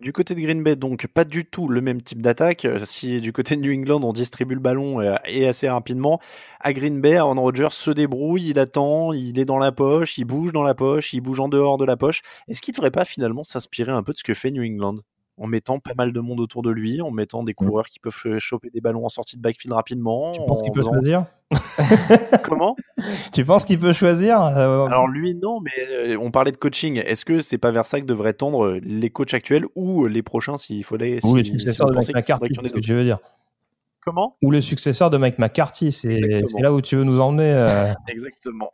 Du 0.04 0.13
côté 0.13 0.36
de 0.36 0.42
Green 0.42 0.62
Bay, 0.62 0.76
donc 0.76 1.08
pas 1.08 1.24
du 1.26 1.46
tout 1.46 1.68
le 1.68 1.82
même 1.82 2.02
type 2.04 2.22
d'attaque. 2.22 2.66
Euh, 2.66 2.86
Si 2.86 3.22
du 3.22 3.32
côté 3.34 3.56
de 3.56 3.62
New 3.62 3.74
England, 3.74 4.04
on 4.04 4.13
distribue 4.13 4.54
le 4.54 4.60
ballon 4.60 5.00
euh, 5.02 5.16
et 5.26 5.48
assez 5.48 5.68
rapidement, 5.68 6.20
à 6.60 6.74
Green 6.74 7.02
Bay, 7.02 7.16
Aaron 7.16 7.42
Rodgers 7.42 7.72
se 7.72 7.89
débrouille, 7.89 8.50
il 8.50 8.60
attend, 8.60 9.13
il 9.13 9.39
est 9.39 9.46
dans 9.46 9.58
la 9.58 9.72
poche, 9.72 10.18
il 10.20 10.26
bouge 10.26 10.52
dans 10.52 10.63
la 10.63 10.76
poche, 10.76 11.13
il 11.13 11.22
bouge 11.22 11.39
en 11.39 11.48
dehors 11.48 11.78
de 11.78 11.86
la 11.86 11.98
poche. 11.98 12.22
Est-ce 12.48 12.62
qu'il 12.62 12.74
ne 12.74 12.78
devrait 12.78 12.92
pas 12.92 13.06
finalement 13.06 13.44
s'inspirer 13.44 13.92
un 13.94 14.04
peu 14.04 14.12
de 14.13 14.18
ce 14.18 14.24
que 14.24 14.34
fait 14.36 14.52
New 14.52 14.63
England? 14.63 14.98
En 15.38 15.48
mettant 15.48 15.80
pas 15.80 15.93
mal 15.98 16.12
de 16.13 16.19
monde 16.19 16.39
autour 16.39 16.62
de 16.62 16.69
lui, 16.69 17.02
en 17.02 17.10
mettant 17.12 17.43
des 17.43 17.54
coureurs 17.54 17.88
qui 17.88 18.00
peuvent 18.00 18.15
ch- 18.15 18.39
choper 18.39 18.69
des 18.69 18.82
ballons 18.82 19.06
en 19.06 19.10
sortie 19.10 19.36
de 19.38 19.41
backfield 19.41 19.74
rapidement 19.74 20.32
Tu 20.32 20.41
penses 20.48 20.60
en 20.60 20.63
qu'il 20.63 20.72
peut 20.74 20.82
faisant- 20.82 20.91
choisir? 20.93 21.26
Comment? 22.48 22.76
Tu 23.32 23.43
penses 23.46 23.65
qu'il 23.65 23.80
peut 23.80 23.93
choisir 23.93 24.41
Euh, 24.41 24.86
Alors 24.86 25.08
lui, 25.08 25.36
non, 25.36 25.60
mais 25.60 25.72
euh, 25.91 26.17
on 26.19 26.32
parlait 26.32 26.52
de 26.52 26.58
coaching. 26.58 27.02
Est-ce 27.06 27.26
que 27.26 27.41
c'est 27.41 27.58
pas 27.58 27.72
vers 27.72 27.86
ça 27.86 28.00
que 28.00 28.06
devraient 28.06 28.34
tendre 28.34 28.65
euh, 28.65 28.80
les 28.84 29.10
coachs 29.10 29.34
actuels 29.34 29.65
ou 29.76 30.06
les 30.08 30.22
prochains 30.24 30.58
s'il 30.58 30.84
fallait 30.84 31.19
Ou 31.26 31.36
le 31.36 31.43
si- 31.43 31.52
si 31.60 31.65
de 31.65 31.69
ait 31.69 31.74
c'est 32.04 32.69
ce 32.69 32.74
que 32.74 32.80
tu 32.80 32.93
veux 32.93 33.04
dire. 33.04 33.19
Comment? 34.06 34.36
Ou 34.42 34.52
le 34.52 34.60
successeur 34.60 35.10
de 35.10 35.18
Mike 35.18 35.39
McCarthy, 35.39 35.92
c'est 35.94 36.20
là 36.60 36.74
où 36.74 36.82
tu 36.82 36.98
veux 36.98 37.04
nous 37.06 37.22
emmener. 37.22 37.52
euh. 37.56 37.94
Exactement. 38.10 38.72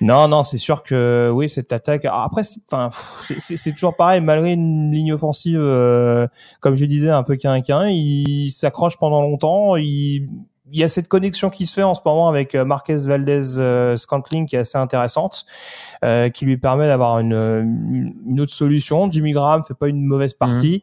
Non, 0.00 0.28
non, 0.28 0.42
c'est 0.42 0.56
sûr 0.58 0.82
que 0.82 1.30
oui, 1.32 1.48
cette 1.48 1.72
attaque. 1.72 2.04
alors 2.06 2.20
Après, 2.22 2.42
c'est- 2.42 2.60
enfin, 2.70 2.88
pff, 2.88 3.32
c'est 3.38 3.56
c'est 3.56 3.72
toujours 3.72 3.96
pareil. 3.96 4.20
Malgré 4.22 4.52
une 4.52 4.90
ligne 4.90 5.12
offensive, 5.12 5.58
euh, 5.60 6.26
comme 6.60 6.74
je 6.76 6.84
disais, 6.86 7.10
un 7.10 7.22
peu 7.22 7.36
quinquin, 7.36 7.86
il 7.88 8.50
s'accroche 8.50 8.96
pendant 8.96 9.20
longtemps. 9.20 9.76
Il, 9.76 10.28
il 10.74 10.78
y 10.80 10.84
a 10.84 10.88
cette 10.88 11.08
connexion 11.08 11.50
qui 11.50 11.66
se 11.66 11.74
fait 11.74 11.82
en 11.82 11.94
ce 11.94 12.00
moment 12.06 12.30
avec 12.30 12.54
euh, 12.54 12.64
Marquez 12.64 12.96
Valdez 13.06 13.58
euh, 13.58 13.98
Scantling 13.98 14.46
qui 14.46 14.56
est 14.56 14.60
assez 14.60 14.78
intéressante, 14.78 15.44
euh, 16.02 16.30
qui 16.30 16.46
lui 16.46 16.56
permet 16.56 16.86
d'avoir 16.86 17.18
une, 17.18 18.14
une 18.26 18.40
autre 18.40 18.52
solution. 18.54 19.10
Jimmy 19.10 19.32
Graham 19.32 19.62
fait 19.64 19.74
pas 19.74 19.88
une 19.88 20.02
mauvaise 20.02 20.32
partie. 20.32 20.82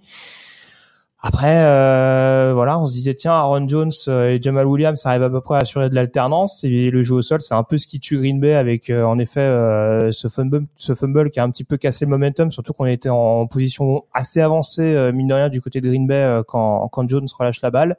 Après, 1.21 1.63
euh, 1.65 2.53
voilà, 2.53 2.79
on 2.79 2.86
se 2.86 2.93
disait 2.93 3.13
tiens, 3.13 3.34
Aaron 3.34 3.67
Jones 3.67 3.91
euh, 4.08 4.29
et 4.29 4.41
Jamal 4.41 4.65
Williams 4.65 5.05
arrivent 5.05 5.23
à 5.23 5.29
peu 5.29 5.41
près 5.41 5.55
à 5.55 5.60
assurer 5.60 5.89
de 5.89 5.95
l'alternance 5.95 6.63
et 6.63 6.89
le 6.89 7.03
jeu 7.03 7.15
au 7.15 7.21
sol, 7.21 7.41
c'est 7.41 7.53
un 7.53 7.63
peu 7.63 7.77
ce 7.77 7.88
qui 7.88 7.99
tue 7.99 8.17
Green 8.17 8.39
Bay 8.39 8.55
avec 8.55 8.89
euh, 8.89 9.03
en 9.03 9.19
effet 9.19 9.41
euh, 9.41 10.13
ce 10.13 10.29
fumble, 10.29 10.65
ce 10.77 10.95
fumble 10.95 11.29
qui 11.29 11.41
a 11.41 11.43
un 11.43 11.49
petit 11.49 11.65
peu 11.65 11.75
cassé 11.75 12.05
le 12.05 12.12
momentum, 12.12 12.51
surtout 12.51 12.71
qu'on 12.71 12.86
était 12.86 13.10
en 13.10 13.47
position 13.47 14.05
assez 14.13 14.39
avancée 14.39 15.12
mine 15.13 15.27
de 15.27 15.34
rien 15.34 15.49
du 15.49 15.60
côté 15.60 15.82
de 15.82 15.89
Green 15.89 16.08
Bay 16.08 16.41
quand, 16.47 16.88
quand 16.88 17.10
Jones 17.10 17.27
relâche 17.38 17.62
la 17.62 17.71
balle. 17.71 17.97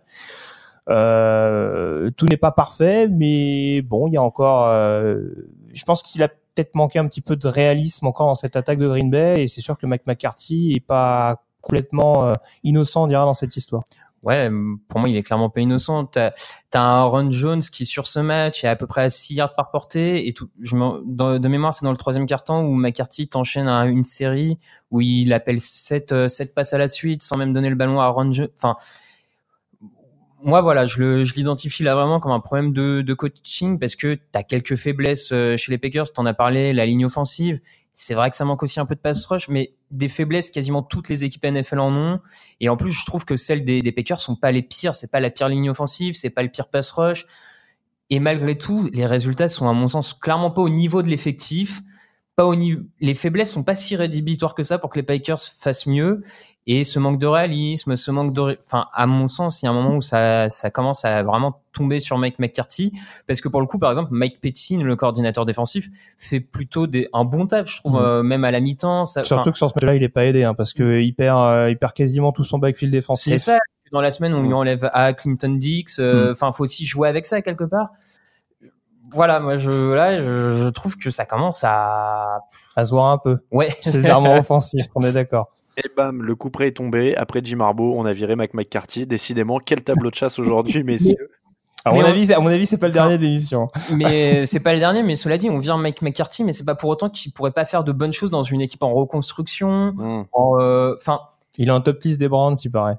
tout 0.86 2.26
n'est 2.26 2.38
pas 2.38 2.52
parfait, 2.52 3.06
mais 3.06 3.82
bon, 3.82 4.08
il 4.08 4.14
y 4.14 4.16
a 4.16 4.22
encore. 4.22 4.66
je 4.72 5.84
pense 5.84 6.02
qu'il 6.02 6.22
a 6.22 6.28
peut-être 6.28 6.74
manqué 6.74 6.98
un 6.98 7.06
petit 7.06 7.20
peu 7.20 7.36
de 7.36 7.48
réalisme 7.48 8.06
encore 8.06 8.28
dans 8.28 8.34
cette 8.34 8.56
attaque 8.56 8.78
de 8.78 8.88
Green 8.88 9.10
Bay 9.10 9.42
et 9.42 9.46
c'est 9.46 9.60
sûr 9.60 9.76
que 9.76 9.86
Mike 9.86 10.06
McCarthy 10.06 10.72
est 10.74 10.80
pas 10.80 11.42
complètement 11.60 12.24
euh, 12.24 12.34
innocent, 12.64 13.04
on 13.04 13.06
dirait, 13.06 13.24
dans 13.24 13.34
cette 13.34 13.56
histoire. 13.56 13.82
Ouais, 14.22 14.50
pour 14.88 15.00
moi, 15.00 15.08
il 15.08 15.16
est 15.16 15.22
clairement 15.22 15.48
pas 15.48 15.60
innocent. 15.60 16.04
T'as 16.04 16.32
as 16.74 16.80
un 16.80 17.04
Ron 17.04 17.30
Jones 17.30 17.62
qui 17.62 17.86
sur 17.86 18.06
ce 18.06 18.20
match 18.20 18.64
est 18.64 18.68
à 18.68 18.76
peu 18.76 18.86
près 18.86 19.02
à 19.02 19.10
6 19.10 19.34
yards 19.34 19.54
par 19.54 19.70
portée 19.70 20.28
et 20.28 20.34
tout. 20.34 20.50
De 20.58 21.48
mémoire, 21.48 21.72
c'est 21.72 21.86
dans 21.86 21.90
le 21.90 21.96
troisième 21.96 22.26
quart-temps 22.26 22.62
où 22.62 22.74
McCarthy 22.74 23.28
t'enchaîne 23.28 23.66
à 23.66 23.86
une 23.86 24.02
série 24.02 24.58
où 24.90 25.00
il 25.00 25.32
appelle 25.32 25.60
7 25.60 26.12
euh, 26.12 26.28
sept 26.28 26.54
passes 26.54 26.74
à 26.74 26.78
la 26.78 26.88
suite 26.88 27.22
sans 27.22 27.38
même 27.38 27.54
donner 27.54 27.70
le 27.70 27.76
ballon 27.76 27.98
à 27.98 28.08
Ron 28.08 28.30
Jones. 28.30 28.48
Enfin, 28.56 28.76
moi 30.42 30.60
voilà, 30.60 30.86
je 30.86 31.22
l'identifie 31.34 31.82
là 31.82 31.94
vraiment 31.94 32.20
comme 32.20 32.32
un 32.32 32.40
problème 32.40 32.72
de, 32.72 33.02
de 33.02 33.14
coaching 33.14 33.78
parce 33.78 33.96
que 33.96 34.18
t'as 34.32 34.42
quelques 34.42 34.76
faiblesses 34.76 35.32
euh, 35.32 35.56
chez 35.56 35.72
les 35.72 35.78
Packers. 35.78 36.12
T'en 36.12 36.26
as 36.26 36.34
parlé, 36.34 36.72
la 36.72 36.86
ligne 36.86 37.04
offensive. 37.06 37.60
C'est 38.02 38.14
vrai 38.14 38.30
que 38.30 38.36
ça 38.36 38.46
manque 38.46 38.62
aussi 38.62 38.80
un 38.80 38.86
peu 38.86 38.94
de 38.94 39.00
pass 39.00 39.26
rush, 39.26 39.48
mais 39.48 39.74
des 39.90 40.08
faiblesses, 40.08 40.50
quasiment 40.50 40.82
toutes 40.82 41.10
les 41.10 41.22
équipes 41.24 41.44
NFL 41.44 41.80
en 41.80 41.94
ont. 41.94 42.20
Et 42.58 42.70
en 42.70 42.78
plus, 42.78 42.92
je 42.92 43.04
trouve 43.04 43.26
que 43.26 43.36
celles 43.36 43.62
des, 43.62 43.82
des 43.82 43.92
Packers 43.92 44.20
sont 44.20 44.36
pas 44.36 44.52
les 44.52 44.62
pires. 44.62 44.94
C'est 44.94 45.10
pas 45.10 45.20
la 45.20 45.28
pire 45.28 45.50
ligne 45.50 45.68
offensive, 45.68 46.14
c'est 46.14 46.30
pas 46.30 46.42
le 46.42 46.48
pire 46.48 46.68
pass 46.68 46.90
rush. 46.92 47.26
Et 48.08 48.18
malgré 48.18 48.56
tout, 48.56 48.88
les 48.94 49.04
résultats 49.04 49.48
sont, 49.48 49.68
à 49.68 49.74
mon 49.74 49.86
sens, 49.86 50.14
clairement 50.14 50.50
pas 50.50 50.62
au 50.62 50.70
niveau 50.70 51.02
de 51.02 51.08
l'effectif. 51.08 51.82
Pas 52.36 52.46
au 52.46 52.56
niveau, 52.56 52.80
les 53.00 53.14
faiblesses 53.14 53.52
sont 53.52 53.64
pas 53.64 53.76
si 53.76 53.96
rédhibitoires 53.96 54.54
que 54.54 54.62
ça 54.62 54.78
pour 54.78 54.88
que 54.88 54.98
les 54.98 55.02
Packers 55.02 55.38
fassent 55.38 55.84
mieux. 55.84 56.24
Et 56.72 56.84
ce 56.84 57.00
manque 57.00 57.18
de 57.18 57.26
réalisme, 57.26 57.96
ce 57.96 58.12
manque 58.12 58.32
de, 58.32 58.56
enfin, 58.64 58.86
à 58.92 59.08
mon 59.08 59.26
sens, 59.26 59.60
il 59.60 59.64
y 59.64 59.68
a 59.68 59.72
un 59.72 59.74
moment 59.74 59.96
où 59.96 60.02
ça, 60.02 60.48
ça 60.50 60.70
commence 60.70 61.04
à 61.04 61.24
vraiment 61.24 61.62
tomber 61.72 61.98
sur 61.98 62.16
Mike 62.16 62.38
McCarthy, 62.38 62.92
parce 63.26 63.40
que 63.40 63.48
pour 63.48 63.60
le 63.60 63.66
coup, 63.66 63.80
par 63.80 63.90
exemple, 63.90 64.10
Mike 64.12 64.40
Pettin, 64.40 64.80
le 64.80 64.94
coordinateur 64.94 65.44
défensif, 65.44 65.88
fait 66.16 66.38
plutôt 66.38 66.86
des, 66.86 67.08
un 67.12 67.24
bon 67.24 67.48
taf, 67.48 67.68
je 67.68 67.76
trouve, 67.78 67.94
mmh. 67.94 68.04
euh, 68.04 68.22
même 68.22 68.44
à 68.44 68.52
la 68.52 68.60
mi-temps. 68.60 69.04
Surtout 69.04 69.50
que 69.50 69.56
sur 69.56 69.68
ce 69.68 69.74
match-là, 69.74 69.96
il 69.96 70.04
est 70.04 70.08
pas 70.08 70.26
aidé, 70.26 70.44
hein, 70.44 70.54
parce 70.54 70.72
que 70.72 71.00
il 71.00 71.12
perd, 71.12 71.40
euh, 71.40 71.70
il 71.70 71.76
perd 71.76 71.92
quasiment 71.92 72.30
tout 72.30 72.44
son 72.44 72.58
backfield 72.58 72.92
défensif. 72.92 73.32
C'est 73.32 73.38
ça. 73.38 73.58
Dans 73.90 74.00
la 74.00 74.12
semaine, 74.12 74.32
on 74.32 74.42
lui 74.42 74.50
mmh. 74.50 74.54
enlève 74.54 74.90
à 74.92 75.12
Clinton 75.12 75.56
Dix. 75.58 75.98
Euh, 75.98 76.28
mmh. 76.28 76.32
Enfin, 76.34 76.52
faut 76.52 76.62
aussi 76.62 76.86
jouer 76.86 77.08
avec 77.08 77.26
ça 77.26 77.42
quelque 77.42 77.64
part 77.64 77.90
voilà, 79.12 79.40
moi 79.40 79.56
je 79.56 79.92
là 79.92 80.18
je, 80.18 80.56
je, 80.56 80.68
trouve 80.68 80.96
que 80.96 81.10
ça 81.10 81.26
commence 81.26 81.64
à 81.64 82.42
à 82.76 82.84
se 82.84 82.90
voir 82.92 83.06
un 83.06 83.18
peu. 83.18 83.38
Ouais. 83.50 83.74
Ces 83.80 84.08
armes 84.08 84.26
offensifs, 84.38 84.86
on 84.94 85.02
est 85.02 85.10
d'accord. 85.10 85.50
Et 85.76 85.88
bam, 85.96 86.22
le 86.22 86.34
coup 86.34 86.50
près 86.50 86.68
est 86.68 86.72
tombé. 86.72 87.16
Après 87.16 87.40
Jim 87.42 87.60
Harbaugh, 87.60 87.94
on 87.96 88.04
a 88.04 88.12
viré 88.12 88.36
Mac 88.36 88.54
McCarthy. 88.54 89.06
Décidément, 89.06 89.58
quel 89.58 89.82
tableau 89.82 90.10
de 90.10 90.14
chasse 90.14 90.38
aujourd'hui, 90.38 90.82
messieurs? 90.84 91.30
À 91.84 91.92
mon, 91.92 92.04
avis, 92.04 92.30
à 92.32 92.40
mon 92.40 92.48
avis, 92.48 92.66
c'est 92.66 92.76
pas 92.76 92.88
le 92.88 92.92
dernier 92.92 93.16
d'émission. 93.16 93.68
Mais 93.90 94.44
c'est 94.44 94.60
pas 94.60 94.74
le 94.74 94.80
dernier, 94.80 95.02
mais 95.02 95.16
cela 95.16 95.38
dit, 95.38 95.48
on 95.48 95.58
vire 95.58 95.78
Mike 95.78 96.02
McCarthy, 96.02 96.44
mais 96.44 96.52
c'est 96.52 96.66
pas 96.66 96.74
pour 96.74 96.90
autant 96.90 97.08
qu'il 97.08 97.32
pourrait 97.32 97.52
pas 97.52 97.64
faire 97.64 97.84
de 97.84 97.92
bonnes 97.92 98.12
choses 98.12 98.30
dans 98.30 98.42
une 98.42 98.60
équipe 98.60 98.82
en 98.82 98.92
reconstruction. 98.92 99.92
Hmm. 99.96 100.24
Euh, 100.34 100.94
enfin, 100.98 101.20
il 101.56 101.70
a 101.70 101.74
un 101.74 101.80
top 101.80 101.98
10 101.98 102.18
des 102.18 102.28
Browns, 102.28 102.56
il 102.62 102.70
paraît. 102.70 102.98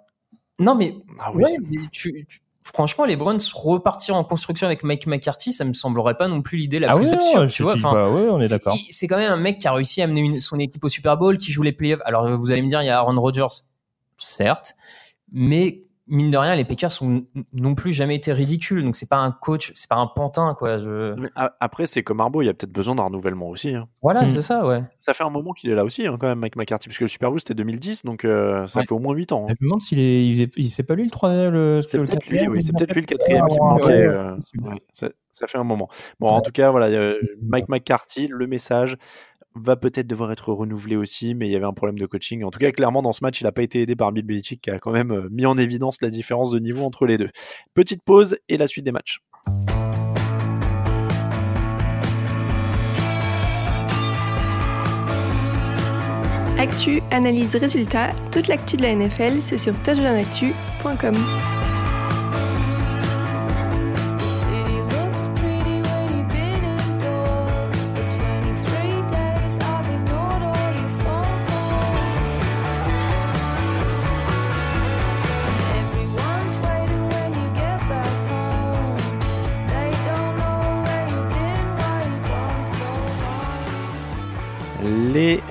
Non, 0.57 0.73
mais, 0.73 0.95
ah 1.19 1.31
oui. 1.33 1.43
ouais, 1.43 1.57
tu, 1.91 2.27
franchement, 2.61 3.05
les 3.05 3.15
Browns 3.15 3.39
repartir 3.53 4.15
en 4.15 4.23
construction 4.23 4.67
avec 4.67 4.83
Mike 4.83 5.07
McCarthy, 5.07 5.53
ça 5.53 5.65
me 5.65 5.73
semblerait 5.73 6.17
pas 6.17 6.27
non 6.27 6.41
plus 6.41 6.57
l'idée 6.57 6.79
la 6.79 6.91
ah 6.91 6.95
plus 6.95 7.13
absurde. 7.13 7.49
tu 7.49 7.63
vois, 7.63 7.75
enfin, 7.75 8.09
ouais, 8.09 8.29
on 8.29 8.39
est 8.41 8.47
d'accord. 8.47 8.75
C'est 8.89 9.07
quand 9.07 9.17
même 9.17 9.31
un 9.31 9.37
mec 9.37 9.59
qui 9.59 9.67
a 9.67 9.73
réussi 9.73 10.01
à 10.01 10.05
amener 10.05 10.39
son 10.39 10.59
équipe 10.59 10.83
au 10.83 10.89
Super 10.89 11.17
Bowl, 11.17 11.37
qui 11.37 11.51
joue 11.51 11.63
les 11.63 11.71
playoffs. 11.71 12.01
Alors, 12.05 12.29
vous 12.37 12.51
allez 12.51 12.61
me 12.61 12.67
dire, 12.67 12.81
il 12.81 12.85
y 12.85 12.89
a 12.89 12.97
Aaron 12.97 13.19
Rodgers, 13.19 13.47
certes, 14.17 14.75
mais 15.31 15.83
mine 16.07 16.31
de 16.31 16.37
rien, 16.37 16.55
les 16.55 16.65
Packers 16.65 16.91
sont 16.91 17.25
non 17.53 17.75
plus 17.75 17.93
jamais 17.93 18.15
été 18.15 18.33
ridicules. 18.33 18.83
Donc 18.83 18.95
c'est 18.95 19.09
pas 19.09 19.17
un 19.17 19.31
coach, 19.31 19.71
c'est 19.75 19.89
pas 19.89 19.95
un 19.95 20.07
pantin 20.07 20.55
quoi. 20.57 20.79
après 21.59 21.85
c'est 21.85 22.03
comme 22.03 22.19
Arbo, 22.19 22.41
il 22.41 22.45
y 22.45 22.49
a 22.49 22.53
peut-être 22.53 22.71
besoin 22.71 22.95
d'un 22.95 23.03
renouvellement 23.03 23.49
aussi. 23.49 23.75
Hein. 23.75 23.87
Voilà, 24.01 24.23
hmm. 24.23 24.29
c'est 24.29 24.41
ça, 24.41 24.65
ouais. 24.65 24.83
Ça 24.97 25.13
fait 25.13 25.23
un 25.23 25.29
moment 25.29 25.53
qu'il 25.53 25.69
est 25.69 25.75
là 25.75 25.83
aussi 25.83 26.05
hein, 26.07 26.17
quand 26.19 26.27
même, 26.27 26.39
Mike 26.39 26.55
McCarthy, 26.55 26.89
parce 26.89 26.97
que 26.97 27.03
le 27.05 27.09
Super 27.09 27.29
Bowl 27.29 27.39
c'était 27.39 27.53
2010, 27.53 28.05
donc 28.05 28.25
euh, 28.25 28.67
ça 28.67 28.81
fait 28.81 28.91
au 28.91 28.99
moins 28.99 29.13
8 29.13 29.31
ans. 29.31 29.45
Hein. 29.49 29.53
Je 29.59 29.63
me 29.63 29.69
demande 29.69 29.81
s'il 29.81 29.99
est, 29.99 30.49
il, 30.55 30.69
c'est 30.69 30.83
pas 30.83 30.95
lui 30.95 31.03
le 31.03 31.11
troisième, 31.11 31.53
le, 31.53 31.81
c'est 31.87 31.97
peut-être 31.97 32.27
lui, 32.27 32.47
oui, 32.47 32.61
c'est 32.61 32.73
peut-être 32.73 32.93
lui 32.93 33.01
le 33.01 33.07
quatrième 33.07 33.47
qui 33.47 33.59
manquait. 33.59 34.07
Euh, 34.07 34.35
ça, 35.31 35.47
fait 35.47 35.57
un 35.57 35.63
moment. 35.63 35.89
Bon, 36.19 36.27
en 36.27 36.41
tout 36.41 36.51
cas, 36.51 36.71
voilà, 36.71 37.13
Mike 37.41 37.69
McCarthy, 37.69 38.27
le 38.27 38.47
message 38.47 38.97
va 39.55 39.75
peut-être 39.75 40.07
devoir 40.07 40.31
être 40.31 40.53
renouvelé 40.53 40.95
aussi, 40.95 41.35
mais 41.35 41.47
il 41.47 41.51
y 41.51 41.55
avait 41.55 41.65
un 41.65 41.73
problème 41.73 41.99
de 41.99 42.05
coaching. 42.05 42.43
En 42.43 42.51
tout 42.51 42.59
cas, 42.59 42.71
clairement, 42.71 43.01
dans 43.01 43.13
ce 43.13 43.23
match, 43.23 43.41
il 43.41 43.43
n'a 43.43 43.51
pas 43.51 43.63
été 43.63 43.81
aidé 43.81 43.95
par 43.95 44.11
Bill 44.11 44.25
Belichick, 44.25 44.61
qui 44.61 44.69
a 44.69 44.79
quand 44.79 44.91
même 44.91 45.11
euh, 45.11 45.27
mis 45.31 45.45
en 45.45 45.57
évidence 45.57 46.01
la 46.01 46.09
différence 46.09 46.51
de 46.51 46.59
niveau 46.59 46.83
entre 46.83 47.05
les 47.05 47.17
deux. 47.17 47.29
Petite 47.73 48.03
pause 48.03 48.37
et 48.49 48.57
la 48.57 48.67
suite 48.67 48.85
des 48.85 48.91
matchs. 48.91 49.19
Actu, 56.57 57.01
analyse, 57.09 57.55
résultat, 57.55 58.11
toute 58.31 58.47
l'actu 58.47 58.77
de 58.77 58.83
la 58.83 58.95
NFL, 58.95 59.41
c'est 59.41 59.57
sur 59.57 59.73
touchdownactu.com. 59.81 61.15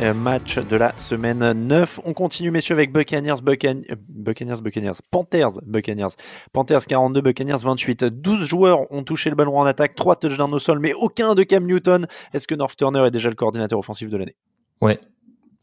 Euh, 0.00 0.14
match 0.14 0.58
de 0.58 0.76
la 0.76 0.96
semaine 0.96 1.52
9. 1.52 2.00
On 2.06 2.14
continue, 2.14 2.50
messieurs, 2.50 2.74
avec 2.74 2.90
Buccaneers, 2.90 3.42
Buccaneers, 3.42 3.96
Buccaneers, 4.08 4.62
Buccaneers, 4.62 4.98
Panthers, 5.10 5.60
Buccaneers, 5.66 6.14
Panthers 6.54 6.86
42, 6.86 7.20
Buccaneers 7.20 7.58
28. 7.62 8.04
12 8.04 8.44
joueurs 8.44 8.90
ont 8.90 9.02
touché 9.02 9.28
le 9.28 9.36
ballon 9.36 9.58
en 9.58 9.66
attaque, 9.66 9.94
3 9.94 10.16
touchdowns 10.16 10.54
au 10.54 10.58
sol, 10.58 10.78
mais 10.78 10.94
aucun 10.94 11.34
de 11.34 11.42
Cam 11.42 11.66
Newton. 11.66 12.06
Est-ce 12.32 12.46
que 12.46 12.54
North 12.54 12.76
Turner 12.78 13.04
est 13.06 13.10
déjà 13.10 13.28
le 13.28 13.34
coordinateur 13.34 13.78
offensif 13.78 14.08
de 14.08 14.16
l'année? 14.16 14.36
Ouais, 14.80 14.98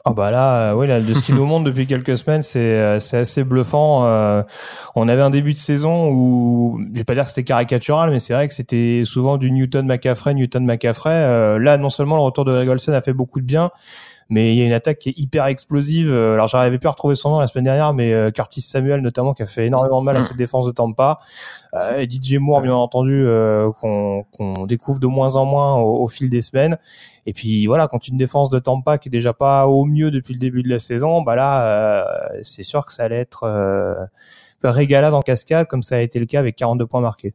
ah 0.10 0.14
bah 0.14 0.32
là, 0.32 0.72
euh, 0.72 0.76
ouais, 0.76 0.88
là, 0.88 1.02
de 1.02 1.14
ce 1.14 1.22
qu'il 1.22 1.36
nous 1.36 1.46
montre 1.46 1.66
depuis 1.66 1.86
quelques 1.86 2.16
semaines, 2.16 2.42
c'est 2.42 2.60
euh, 2.60 2.98
c'est 3.00 3.18
assez 3.18 3.44
bluffant. 3.44 4.06
Euh, 4.06 4.42
on 4.96 5.10
avait 5.10 5.22
un 5.22 5.30
début 5.30 5.52
de 5.52 5.58
saison 5.58 6.10
où, 6.12 6.80
je 6.94 7.00
vais 7.00 7.04
pas 7.04 7.14
dire 7.14 7.24
que 7.24 7.30
c'était 7.30 7.44
caricatural, 7.44 8.12
mais 8.12 8.20
c'est 8.20 8.34
vrai 8.34 8.48
que 8.48 8.54
c'était 8.54 9.02
souvent 9.04 9.38
du 9.38 9.52
Newton 9.52 9.86
McCaffrey, 9.86 10.34
Newton 10.34 10.64
McCaffrey. 10.64 11.60
là, 11.60 11.78
non 11.78 11.90
seulement 11.90 12.16
le 12.16 12.22
retour 12.22 12.46
de 12.46 12.64
Greg 12.64 12.80
a 12.88 13.02
fait 13.02 13.12
beaucoup 13.12 13.42
de 13.42 13.46
bien, 13.46 13.70
mais 14.30 14.54
il 14.54 14.60
y 14.60 14.62
a 14.62 14.66
une 14.66 14.74
attaque 14.74 15.00
qui 15.00 15.10
est 15.10 15.18
hyper 15.18 15.46
explosive. 15.46 16.12
Euh, 16.12 16.34
alors 16.34 16.48
j'arrivais 16.48 16.78
plus 16.80 16.88
à 16.88 16.92
retrouver 16.92 17.16
son 17.16 17.32
nom 17.32 17.40
la 17.40 17.48
semaine 17.48 17.66
dernière, 17.66 17.94
mais 17.94 18.14
euh, 18.14 18.32
Curtis 18.32 18.62
Samuel 18.62 19.02
notamment 19.02 19.34
qui 19.34 19.44
a 19.44 19.46
fait 19.46 19.68
énormément 19.68 20.02
de 20.02 20.06
mal 20.06 20.18
à 20.18 20.20
mm. 20.20 20.24
cette 20.24 20.38
défense 20.38 20.66
de 20.66 20.72
Tampa. 20.72 21.20
Euh, 21.74 22.00
et 22.00 22.10
DJ 22.10 22.36
Moore 22.36 22.62
bien 22.62 22.74
entendu 22.74 23.24
euh, 23.26 23.72
qu'on 23.72 24.66
découvre 24.66 25.00
de 25.00 25.08
moins 25.08 25.36
en 25.36 25.46
moins 25.46 25.76
au, 25.76 26.08
fil 26.08 26.30
des 26.30 26.42
semaines. 26.42 26.78
Et 27.26 27.34
puis 27.34 27.66
voilà, 27.68 27.88
quand 27.88 28.08
une 28.08 28.18
défense 28.18 28.50
de 28.50 28.60
Tampa 28.60 28.98
qui 28.98 29.10
est 29.10 29.12
déjà 29.12 29.34
pas 29.34 29.68
au 29.68 29.86
mieux 29.86 30.12
depuis 30.12 30.34
le 30.34 30.40
début 30.40 30.64
de 30.64 30.70
la 30.70 30.80
saison, 30.80 31.22
bah 31.22 31.36
là 31.36 32.30
c'est 32.42 32.64
sûr 32.64 32.86
que 32.86 32.92
ça 32.92 33.04
allait 33.04 33.20
être 33.20 34.10
régalade 34.64 35.14
en 35.14 35.22
cascade 35.22 35.68
comme 35.68 35.84
ça 35.84 35.96
a 35.96 36.00
été 36.00 36.20
le 36.20 36.26
cas 36.26 36.40
avec 36.40 36.56
42 36.56 36.86
points 36.86 37.02
marqués. 37.02 37.34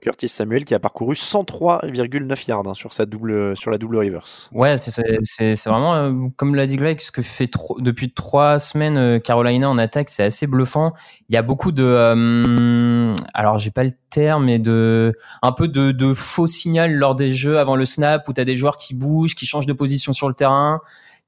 Curtis 0.00 0.28
Samuel 0.28 0.64
qui 0.64 0.74
a 0.74 0.78
parcouru 0.78 1.14
103,9 1.14 2.48
yards 2.48 2.62
hein, 2.66 2.74
sur, 2.74 2.92
sa 2.92 3.06
double, 3.06 3.56
sur 3.56 3.70
la 3.70 3.78
double 3.78 3.98
reverse. 3.98 4.48
Ouais, 4.52 4.76
c'est 4.78 5.54
vraiment, 5.66 5.94
euh, 5.94 6.12
comme 6.36 6.54
l'a 6.54 6.66
dit 6.66 6.76
Greg, 6.76 7.00
ce 7.00 7.10
que 7.10 7.22
fait 7.22 7.50
depuis 7.78 8.12
trois 8.12 8.58
semaines 8.58 8.96
euh, 8.96 9.18
Carolina 9.18 9.68
en 9.68 9.78
attaque, 9.78 10.08
c'est 10.08 10.24
assez 10.24 10.46
bluffant. 10.46 10.94
Il 11.28 11.34
y 11.34 11.38
a 11.38 11.42
beaucoup 11.42 11.72
de, 11.72 11.84
euh, 11.84 13.14
alors 13.34 13.58
j'ai 13.58 13.70
pas 13.70 13.84
le 13.84 13.92
terme, 14.10 14.46
mais 14.46 14.58
de, 14.58 15.14
un 15.42 15.52
peu 15.52 15.68
de, 15.68 15.92
de, 15.92 16.14
faux 16.14 16.46
signal 16.46 16.92
lors 16.94 17.14
des 17.14 17.34
jeux 17.34 17.58
avant 17.58 17.76
le 17.76 17.86
snap 17.86 18.26
où 18.28 18.32
tu 18.32 18.40
as 18.40 18.44
des 18.44 18.56
joueurs 18.56 18.76
qui 18.76 18.94
bougent, 18.94 19.34
qui 19.34 19.46
changent 19.46 19.66
de 19.66 19.72
position 19.72 20.12
sur 20.12 20.28
le 20.28 20.34
terrain. 20.34 20.80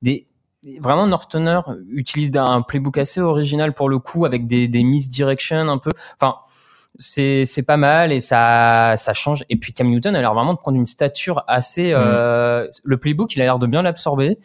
Des, 0.03 0.27
vraiment 0.81 1.07
Northoner 1.07 1.61
utilise 1.90 2.31
un 2.37 2.62
playbook 2.62 2.99
assez 2.99 3.21
original 3.21 3.73
pour 3.75 3.88
le 3.88 3.99
coup 3.99 4.25
avec 4.25 4.47
des, 4.47 4.69
des 4.69 4.83
misdirections 4.83 5.69
un 5.69 5.79
peu. 5.79 5.90
Enfin, 6.21 6.37
c'est 6.99 7.45
c'est 7.47 7.63
pas 7.63 7.77
mal 7.77 8.13
et 8.13 8.21
ça 8.21 8.95
ça 8.97 9.13
change. 9.15 9.45
Et 9.51 9.57
puis 9.57 9.73
Cam 9.73 9.89
Newton 9.89 10.15
a 10.15 10.21
l'air 10.21 10.35
vraiment 10.35 10.55
de 10.55 10.59
prendre 10.59 10.77
une 10.79 10.87
stature 10.87 11.45
assez. 11.49 11.93
Euh, 11.93 12.67
le 12.85 12.97
playbook, 12.99 13.35
il 13.37 13.43
a 13.43 13.45
l'air 13.45 13.59
de 13.59 13.67
bien 13.67 13.83
l'absorber. 13.83 14.39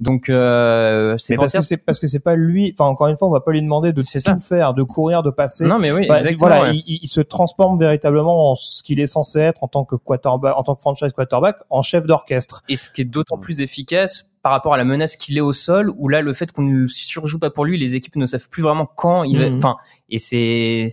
Donc 0.00 0.28
euh, 0.28 1.16
c'est 1.18 1.34
parce 1.34 1.52
que 1.52 1.60
c'est 1.60 1.76
parce 1.76 1.98
que 1.98 2.06
c'est 2.06 2.20
pas 2.20 2.36
lui. 2.36 2.72
Enfin 2.78 2.88
encore 2.88 3.08
une 3.08 3.16
fois, 3.16 3.26
on 3.26 3.32
va 3.32 3.40
pas 3.40 3.50
lui 3.50 3.60
demander 3.62 3.92
de 3.92 4.00
tout 4.02 4.06
ça. 4.20 4.36
faire, 4.36 4.72
de 4.72 4.84
courir, 4.84 5.24
de 5.24 5.30
passer. 5.30 5.64
Non 5.66 5.80
mais 5.80 5.90
oui, 5.90 6.06
Bah, 6.06 6.18
exactement, 6.20 6.48
voilà, 6.50 6.70
ouais. 6.70 6.76
il, 6.76 7.00
il 7.02 7.08
se 7.08 7.20
transforme 7.20 7.78
véritablement 7.80 8.52
en 8.52 8.54
ce 8.54 8.84
qu'il 8.84 9.00
est 9.00 9.08
censé 9.08 9.40
être 9.40 9.64
en 9.64 9.66
tant 9.68 9.84
que 9.84 9.96
quarterback, 9.96 10.54
en 10.56 10.62
tant 10.62 10.76
que 10.76 10.80
franchise 10.82 11.12
quarterback, 11.12 11.56
en 11.68 11.82
chef 11.82 12.06
d'orchestre. 12.06 12.62
Et 12.68 12.76
ce 12.76 12.90
qui 12.90 13.00
est 13.00 13.06
d'autant 13.06 13.38
plus 13.38 13.60
efficace 13.60 14.30
par 14.44 14.52
rapport 14.52 14.72
à 14.72 14.76
la 14.76 14.84
menace 14.84 15.16
qu'il 15.16 15.36
est 15.36 15.40
au 15.40 15.52
sol, 15.52 15.92
où 15.98 16.08
là 16.08 16.20
le 16.22 16.32
fait 16.32 16.52
qu'on 16.52 16.62
ne 16.62 16.86
surjoue 16.86 17.40
pas 17.40 17.50
pour 17.50 17.64
lui, 17.64 17.76
les 17.76 17.96
équipes 17.96 18.14
ne 18.14 18.26
savent 18.26 18.48
plus 18.48 18.62
vraiment 18.62 18.86
quand 18.86 19.24
il 19.24 19.36
va. 19.36 19.50
Mhm. 19.50 19.56
Enfin, 19.56 19.76
et 20.10 20.20
c'est- 20.20 20.86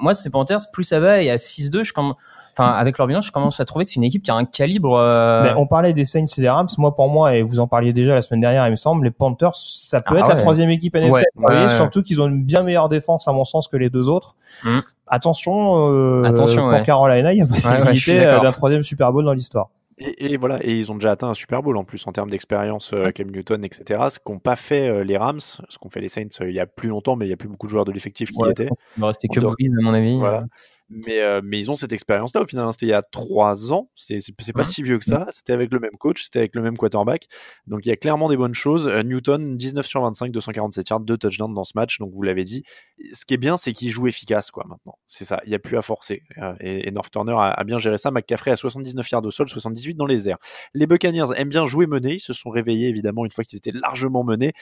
moi 0.00 0.14
ces 0.14 0.30
Panthers, 0.30 0.60
plus 0.72 0.84
ça 0.84 1.00
va 1.00 1.22
et 1.22 1.30
à 1.30 1.36
6-2, 1.36 1.84
je 1.84 1.92
commence. 1.92 2.16
Enfin, 2.56 2.70
avec 2.70 2.98
leur 2.98 3.08
bilan, 3.08 3.20
je 3.20 3.32
commence 3.32 3.58
à 3.58 3.64
trouver 3.64 3.84
que 3.84 3.90
c'est 3.90 3.96
une 3.96 4.04
équipe 4.04 4.22
qui 4.22 4.30
a 4.30 4.34
un 4.36 4.44
calibre. 4.44 4.96
euh, 4.96 5.42
Mais 5.42 5.52
on 5.56 5.66
parlait 5.66 5.92
des 5.92 6.04
Saints 6.04 6.24
et 6.38 6.40
des 6.40 6.48
Rams. 6.48 6.68
Moi, 6.78 6.94
pour 6.94 7.08
moi, 7.08 7.34
et 7.34 7.42
vous 7.42 7.58
en 7.58 7.66
parliez 7.66 7.92
déjà 7.92 8.14
la 8.14 8.22
semaine 8.22 8.40
dernière, 8.40 8.64
il 8.68 8.70
me 8.70 8.76
semble, 8.76 9.04
les 9.04 9.10
Panthers, 9.10 9.56
ça 9.56 10.00
peut 10.00 10.14
Ah 10.16 10.20
être 10.20 10.28
la 10.28 10.36
troisième 10.36 10.70
équipe 10.70 10.94
NFC. 10.94 11.10
Ouais, 11.10 11.24
Vous 11.34 11.42
voyez, 11.48 11.62
ouais. 11.64 11.68
Surtout 11.68 12.04
qu'ils 12.04 12.22
ont 12.22 12.28
une 12.28 12.44
bien 12.44 12.62
meilleure 12.62 12.88
défense, 12.88 13.26
à 13.26 13.32
mon 13.32 13.44
sens, 13.44 13.66
que 13.66 13.76
les 13.76 13.90
deux 13.90 14.08
autres. 14.08 14.36
Mm. 14.62 14.78
Attention, 15.08 15.90
euh, 15.90 16.22
Attention, 16.22 16.68
pour. 16.68 16.82
Carolina, 16.84 17.32
il 17.32 17.38
y 17.38 17.42
a 17.42 17.46
possibilité 17.46 18.24
euh, 18.24 18.38
d'un 18.38 18.52
troisième 18.52 18.84
Super 18.84 19.12
Bowl 19.12 19.24
dans 19.24 19.32
l'histoire. 19.32 19.70
Et, 19.98 20.32
et 20.32 20.36
voilà, 20.36 20.58
et 20.66 20.76
ils 20.76 20.90
ont 20.90 20.96
déjà 20.96 21.12
atteint 21.12 21.28
un 21.28 21.34
Super 21.34 21.62
Bowl 21.62 21.76
en 21.76 21.84
plus 21.84 22.04
en 22.06 22.12
termes 22.12 22.28
d'expérience, 22.30 22.92
euh, 22.92 23.10
Cam 23.12 23.30
Newton, 23.30 23.64
etc. 23.64 24.08
Ce 24.10 24.18
qu'ont 24.18 24.40
pas 24.40 24.56
fait 24.56 24.88
euh, 24.88 25.04
les 25.04 25.16
Rams, 25.16 25.38
ce 25.40 25.78
qu'ont 25.80 25.90
fait 25.90 26.00
les 26.00 26.08
Saints 26.08 26.26
euh, 26.40 26.48
il 26.50 26.54
y 26.54 26.60
a 26.60 26.66
plus 26.66 26.88
longtemps, 26.88 27.14
mais 27.16 27.26
il 27.26 27.30
y 27.30 27.32
a 27.32 27.36
plus 27.36 27.48
beaucoup 27.48 27.66
de 27.66 27.70
joueurs 27.70 27.84
de 27.84 27.92
l'effectif 27.92 28.30
qui 28.32 28.38
y 28.40 28.50
étaient. 28.50 28.68
Il 28.96 29.00
ne 29.00 29.06
restait 29.06 29.28
que 29.28 29.38
Breeze, 29.40 29.70
à 29.78 29.82
mon 29.82 29.94
avis. 29.94 30.16
Voilà. 30.18 30.46
Mais, 30.90 31.20
euh, 31.20 31.40
mais 31.42 31.58
ils 31.58 31.70
ont 31.70 31.76
cette 31.76 31.92
expérience-là 31.92 32.42
au 32.42 32.46
final. 32.46 32.66
hein. 32.66 32.72
C'était 32.72 32.86
il 32.86 32.90
y 32.90 32.92
a 32.92 33.02
trois 33.02 33.72
ans. 33.72 33.88
C'est 33.94 34.20
pas 34.52 34.64
si 34.64 34.82
vieux 34.82 34.98
que 34.98 35.04
ça. 35.04 35.26
C'était 35.30 35.52
avec 35.54 35.72
le 35.72 35.80
même 35.80 35.96
coach, 35.98 36.24
c'était 36.24 36.40
avec 36.40 36.54
le 36.54 36.60
même 36.60 36.76
quarterback. 36.76 37.26
Donc 37.66 37.86
il 37.86 37.88
y 37.88 37.92
a 37.92 37.96
clairement 37.96 38.28
des 38.28 38.36
bonnes 38.36 38.54
choses. 38.54 38.86
Newton, 38.86 39.56
19 39.56 39.86
sur 39.86 40.02
25, 40.02 40.30
247 40.30 40.90
yards, 40.90 41.00
2 41.00 41.16
touchdowns 41.16 41.54
dans 41.54 41.64
ce 41.64 41.72
match. 41.74 41.98
Donc 42.00 42.12
vous 42.12 42.22
l'avez 42.22 42.44
dit. 42.44 42.64
Ce 43.12 43.24
qui 43.24 43.34
est 43.34 43.38
bien, 43.38 43.56
c'est 43.56 43.72
qu'il 43.72 43.88
joue 43.88 44.06
efficace 44.06 44.50
quoi 44.50 44.64
maintenant. 44.68 44.98
C'est 45.06 45.24
ça. 45.24 45.40
Il 45.44 45.48
n'y 45.48 45.54
a 45.54 45.58
plus 45.58 45.76
à 45.76 45.82
forcer. 45.82 46.22
Euh, 46.38 46.54
et, 46.60 46.90
North 46.92 47.10
Turner 47.10 47.34
a, 47.36 47.64
bien 47.64 47.78
géré 47.78 47.98
ça. 47.98 48.12
McCaffrey 48.12 48.52
a 48.52 48.56
79 48.56 49.10
yards 49.10 49.24
au 49.24 49.30
sol, 49.32 49.48
78 49.48 49.94
dans 49.94 50.06
les 50.06 50.28
airs. 50.28 50.38
Les 50.74 50.86
Buccaneers 50.86 51.26
aiment 51.36 51.48
bien 51.48 51.66
jouer 51.66 51.86
menés. 51.86 52.14
Ils 52.14 52.20
se 52.20 52.32
sont 52.32 52.50
réveillés 52.50 52.88
évidemment 52.88 53.24
une 53.24 53.32
fois 53.32 53.42
qu'ils 53.42 53.56
étaient 53.56 53.72
largement 53.72 54.22
menés. 54.22 54.52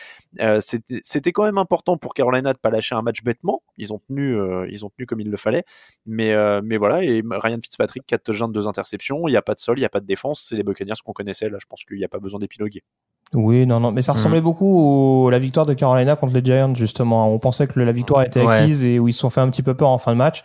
Euh, 0.41 0.61
C'était 0.61 1.33
quand 1.33 1.45
même 1.45 1.59
important 1.59 1.99
pour 1.99 2.15
Carolina 2.15 2.55
de 2.55 2.59
pas 2.59 2.71
lâcher 2.71 2.95
un 2.95 3.03
match 3.03 3.23
bêtement. 3.23 3.63
Ils 3.77 3.93
ont 3.93 3.99
tenu, 3.99 4.35
euh, 4.35 4.67
ils 4.71 5.07
comme 5.07 5.21
il 5.21 5.31
le 5.31 5.37
fallait. 5.37 5.65
Mais, 6.07 6.35
mais 6.63 6.77
voilà, 6.79 7.05
et 7.05 7.23
Ryan 7.31 7.59
Fitzpatrick, 7.63 8.05
4 8.07 8.25
touchdowns, 8.25 8.53
2 8.53 8.69
interceptions. 8.69 9.29
Il 9.29 9.33
n'y 9.33 9.37
a 9.37 9.43
pas 9.43 9.55
de 9.55 9.61
sol, 9.61 9.79
il 9.79 9.83
n'y 9.83 9.87
a 9.87 9.91
pas 9.91 10.01
de 10.01 10.07
défense. 10.07 10.47
C'est 10.49 10.57
les 10.57 10.63
Buccaneers 10.63 10.95
qu'on 11.05 11.13
connaissait. 11.13 11.49
Là, 11.49 11.59
je 11.61 11.67
pense 11.67 11.85
qu'il 11.85 11.99
n'y 11.99 12.05
a 12.05 12.09
pas 12.09 12.19
besoin 12.19 12.39
d'épiloguer. 12.39 12.83
Oui, 13.35 13.65
non, 13.67 13.81
non, 13.81 13.93
mais 13.93 14.03
ça 14.03 14.13
ressemblait 14.13 14.43
beaucoup 14.43 14.67
au- 15.25 15.29
à 15.29 15.31
la 15.31 15.39
victoire 15.39 15.65
de 15.65 15.73
Carolina 15.73 16.17
contre 16.17 16.35
les 16.35 16.45
Giants, 16.45 16.75
justement. 16.75 17.33
On 17.33 17.39
pensait 17.39 17.67
que 17.67 17.81
la 17.81 17.91
victoire 17.93 18.23
était 18.25 18.45
Ouais. 18.45 18.57
acquise 18.59 18.85
et 18.85 18.99
où 18.99 19.09
ils 19.09 19.13
se 19.13 19.21
sont 19.21 19.31
fait 19.31 19.41
un 19.41 19.49
petit 19.49 19.63
peu 19.63 19.75
peur 19.75 19.89
en 19.89 19.97
fin 19.97 20.13
de 20.13 20.19
match. 20.19 20.43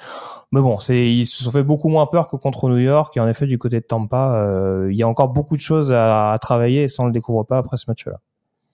Mais 0.54 0.62
bon, 0.62 0.80
c'est, 0.80 1.06
ils 1.12 1.26
se 1.26 1.43
sont 1.43 1.52
fait 1.52 1.63
beaucoup 1.63 1.89
moins 1.89 2.06
peur 2.06 2.30
que 2.30 2.38
contre 2.38 2.69
New 2.69 2.78
York. 2.78 3.17
Et 3.17 3.19
en 3.19 3.28
effet, 3.28 3.45
du 3.45 3.58
côté 3.58 3.82
de 3.82 3.86
Tampa, 3.86 4.36
euh, 4.36 4.88
il 4.89 4.97
y 4.97 5.04
a 5.04 5.08
encore 5.08 5.28
beaucoup 5.30 5.58
de 5.58 5.62
choses 5.62 5.91
à, 5.91 6.32
à 6.32 6.38
travailler 6.38 6.84
et 6.84 6.88
ça, 6.88 7.04
on 7.04 7.08
le 7.08 7.12
découvre 7.12 7.43
pas 7.43 7.58
après 7.58 7.76
ce 7.76 7.84
match-là. 7.89 8.19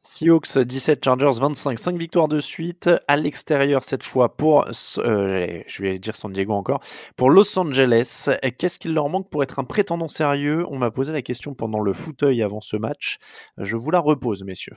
Seahawks 0.06 0.58
17, 0.58 1.04
Chargers 1.06 1.40
25, 1.40 1.80
5 1.80 1.98
victoires 1.98 2.28
de 2.28 2.42
suite 2.42 2.90
à 3.08 3.16
l'extérieur 3.16 3.86
cette 3.86 4.04
fois 4.04 4.36
pour, 4.36 4.66
euh, 4.98 5.60
je 5.66 5.82
vais 5.82 5.98
dire 5.98 6.18
San 6.18 6.34
Diego 6.34 6.54
encore, 6.54 6.82
pour 7.16 7.30
Los 7.30 7.58
Angeles. 7.58 8.30
Qu'est-ce 8.58 8.80
qu'il 8.80 8.94
leur 8.94 9.08
manque 9.08 9.30
pour 9.30 9.44
être 9.44 9.60
un 9.60 9.64
prétendant 9.64 10.10
sérieux? 10.10 10.66
On 10.70 10.78
m'a 10.78 10.92
posé 10.92 11.14
la 11.14 11.22
question 11.22 11.54
pendant 11.54 11.80
le 11.80 11.94
fauteuil 11.94 12.44
avant 12.44 12.60
ce 12.60 12.76
match. 12.76 13.18
Je 13.58 13.78
vous 13.78 13.92
la 13.92 14.02
repose, 14.02 14.44
messieurs. 14.44 14.76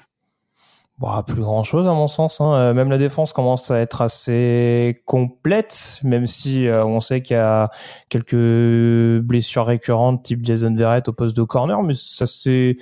Bah, 0.99 1.23
plus 1.27 1.43
grand 1.43 1.62
chose 1.62 1.87
à 1.87 1.93
mon 1.93 2.09
sens. 2.09 2.41
Hein. 2.41 2.55
Euh, 2.55 2.73
Même 2.73 2.89
la 2.89 2.97
défense 2.97 3.35
commence 3.35 3.71
à 3.71 3.81
être 3.81 4.01
assez 4.01 5.03
complète, 5.05 6.01
même 6.05 6.27
si 6.27 6.69
euh, 6.69 6.87
on 6.87 7.01
sait 7.01 7.21
qu'il 7.21 7.37
y 7.37 7.41
a 7.41 7.69
quelques 8.09 9.21
blessures 9.23 9.67
récurrentes, 9.67 10.23
type 10.23 10.43
Jason 10.43 10.75
Verrett 10.75 11.07
au 11.09 11.12
poste 11.12 11.37
de 11.37 11.43
corner, 11.43 11.83
mais 11.83 11.93
ça 11.95 12.25
c'est 12.25 12.77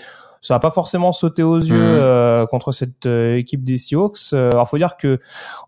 ça 0.47 0.57
a 0.57 0.59
pas 0.59 0.71
forcément 0.71 1.13
sauté 1.13 1.43
aux 1.43 1.59
yeux 1.59 1.75
Mhm. 1.75 1.99
euh, 1.99 2.47
contre 2.47 2.71
cette 2.71 3.07
euh, 3.07 3.37
équipe 3.37 3.65
des 3.65 3.79
Seahawks. 3.79 4.19
Euh, 4.35 4.51
alors 4.51 4.69
faut 4.69 4.77
dire 4.79 4.97
que 4.97 5.19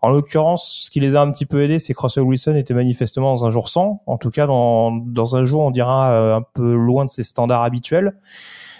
en 0.01 0.09
l'occurrence, 0.09 0.83
ce 0.85 0.91
qui 0.91 0.99
les 0.99 1.15
a 1.15 1.21
un 1.21 1.31
petit 1.31 1.45
peu 1.47 1.63
aidés, 1.63 1.79
c'est 1.79 1.93
que 1.95 1.99
Russell 2.01 2.23
Wilson 2.23 2.55
était 2.55 2.73
manifestement 2.75 3.33
dans 3.33 3.45
un 3.45 3.49
jour 3.49 3.69
sans, 3.69 4.03
en 4.05 4.17
tout 4.17 4.29
cas 4.29 4.45
dans 4.45 4.91
dans 4.91 5.35
un 5.35 5.45
jour 5.45 5.61
on 5.61 5.71
dira 5.71 6.11
euh, 6.11 6.35
un 6.37 6.43
peu 6.53 6.75
loin 6.75 7.05
de 7.05 7.09
ses 7.09 7.23
standards 7.23 7.63
habituels. 7.63 8.13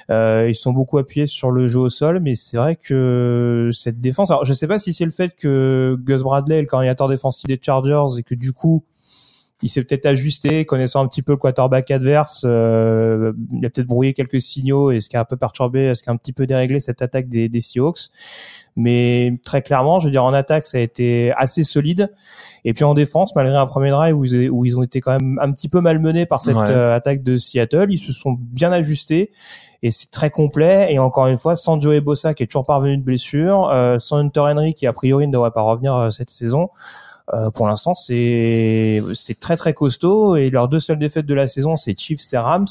Euh, 0.09 0.45
ils 0.47 0.55
sont 0.55 0.71
beaucoup 0.71 0.99
appuyés 0.99 1.25
sur 1.25 1.51
le 1.51 1.67
jeu 1.67 1.79
au 1.79 1.89
sol, 1.89 2.19
mais 2.21 2.35
c'est 2.35 2.55
vrai 2.57 2.77
que 2.77 3.69
cette 3.73 3.99
défense. 3.99 4.31
Alors, 4.31 4.45
je 4.45 4.53
sais 4.53 4.67
pas 4.67 4.79
si 4.79 4.93
c'est 4.93 5.03
le 5.03 5.11
fait 5.11 5.35
que 5.35 5.97
Gus 5.99 6.21
Bradley 6.21 6.59
est 6.59 6.61
le 6.61 6.67
coordinateur 6.67 7.09
défensif 7.09 7.45
des 7.47 7.59
Chargers 7.61 8.17
et 8.17 8.23
que 8.23 8.33
du 8.33 8.53
coup, 8.53 8.85
il 9.63 9.69
s'est 9.69 9.81
peut-être 9.83 10.05
ajusté, 10.05 10.65
connaissant 10.65 11.01
un 11.03 11.07
petit 11.07 11.21
peu 11.23 11.31
le 11.33 11.37
quarterback 11.37 11.89
adverse. 11.89 12.43
euh, 12.45 13.33
il 13.51 13.65
a 13.65 13.69
peut-être 13.69 13.87
brouillé 13.87 14.13
quelques 14.13 14.39
signaux 14.39 14.91
et 14.91 14.99
ce 14.99 15.09
qui 15.09 15.17
a 15.17 15.21
un 15.21 15.25
peu 15.25 15.35
perturbé, 15.37 15.95
ce 15.95 16.03
qui 16.03 16.09
a 16.09 16.13
un 16.13 16.17
petit 16.17 16.33
peu 16.33 16.45
déréglé 16.45 16.79
cette 16.79 17.01
attaque 17.01 17.27
des, 17.27 17.49
des 17.49 17.59
Seahawks. 17.61 18.09
Mais 18.75 19.33
très 19.43 19.63
clairement, 19.63 19.99
je 19.99 20.05
veux 20.05 20.11
dire, 20.11 20.23
en 20.23 20.33
attaque, 20.33 20.67
ça 20.67 20.77
a 20.77 20.81
été 20.81 21.31
assez 21.35 21.63
solide. 21.63 22.13
Et 22.65 22.73
puis 22.73 22.83
en 22.83 22.93
défense, 22.93 23.35
malgré 23.35 23.55
un 23.55 23.65
premier 23.65 23.89
drive 23.89 24.15
où 24.15 24.25
ils, 24.25 24.49
où 24.51 24.65
ils 24.65 24.77
ont 24.77 24.83
été 24.83 25.01
quand 25.01 25.11
même 25.19 25.39
un 25.41 25.51
petit 25.51 25.69
peu 25.69 25.81
malmenés 25.81 26.27
par 26.27 26.41
cette 26.41 26.55
Ouais. 26.55 26.69
euh, 26.69 26.95
attaque 26.95 27.23
de 27.23 27.37
Seattle, 27.37 27.87
ils 27.89 27.97
se 27.97 28.11
sont 28.13 28.37
bien 28.39 28.71
ajustés 28.71 29.31
et 29.81 29.89
c'est 29.89 30.11
très 30.11 30.29
complet. 30.29 30.93
Et 30.93 30.99
encore 30.99 31.25
une 31.27 31.37
fois, 31.37 31.55
sans 31.55 31.81
Joey 31.81 32.01
Bossa 32.01 32.35
qui 32.35 32.43
est 32.43 32.47
toujours 32.47 32.65
parvenu 32.65 32.97
de 32.97 33.03
blessure, 33.03 33.69
euh, 33.71 33.97
sans 33.97 34.17
Hunter 34.17 34.41
Henry 34.41 34.75
qui 34.75 34.85
a 34.85 34.93
priori 34.93 35.25
ne 35.27 35.31
devrait 35.33 35.51
pas 35.51 35.61
revenir 35.61 35.95
euh, 35.95 36.09
cette 36.11 36.29
saison. 36.29 36.69
Euh, 37.33 37.49
pour 37.51 37.67
l'instant, 37.67 37.93
c'est 37.95 39.01
c'est 39.13 39.39
très 39.39 39.57
très 39.57 39.73
costaud 39.73 40.35
et 40.35 40.49
leurs 40.49 40.67
deux 40.69 40.79
seules 40.79 40.99
défaites 40.99 41.25
de 41.25 41.33
la 41.33 41.47
saison, 41.47 41.75
c'est 41.75 41.97
Chiefs 41.99 42.21
et 42.33 42.37
Rams. 42.37 42.65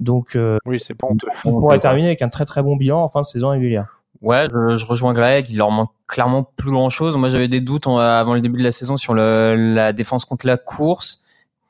Donc, 0.00 0.34
euh, 0.36 0.58
Oui, 0.66 0.80
c'est 0.80 0.94
pas 0.94 1.06
honteux. 1.08 1.28
on 1.44 1.52
pourrait 1.52 1.78
terminer 1.78 2.08
avec 2.08 2.22
un 2.22 2.28
très 2.28 2.44
très 2.44 2.62
bon 2.62 2.76
bilan 2.76 3.02
en 3.02 3.08
fin 3.08 3.20
de 3.20 3.26
saison 3.26 3.50
régulière. 3.50 4.00
Ouais, 4.20 4.46
je, 4.52 4.76
je 4.76 4.86
rejoins 4.86 5.14
Greg. 5.14 5.48
Il 5.50 5.56
leur 5.58 5.70
manque 5.70 5.90
clairement 6.06 6.44
plus 6.56 6.70
grand 6.70 6.90
chose. 6.90 7.16
Moi, 7.16 7.28
j'avais 7.28 7.48
des 7.48 7.60
doutes 7.60 7.86
en- 7.86 7.98
avant 7.98 8.34
le 8.34 8.40
début 8.40 8.58
de 8.58 8.62
la 8.64 8.72
saison 8.72 8.96
sur 8.96 9.14
le, 9.14 9.54
la 9.74 9.92
défense 9.92 10.24
contre 10.24 10.46
la 10.46 10.56
course. 10.56 11.24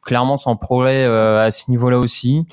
Clairement, 0.04 0.36
c'est 0.36 0.50
en 0.50 0.56
progrès 0.56 1.04
euh, 1.04 1.40
à 1.44 1.50
ce 1.50 1.70
niveau-là 1.70 1.98
aussi. 1.98 2.46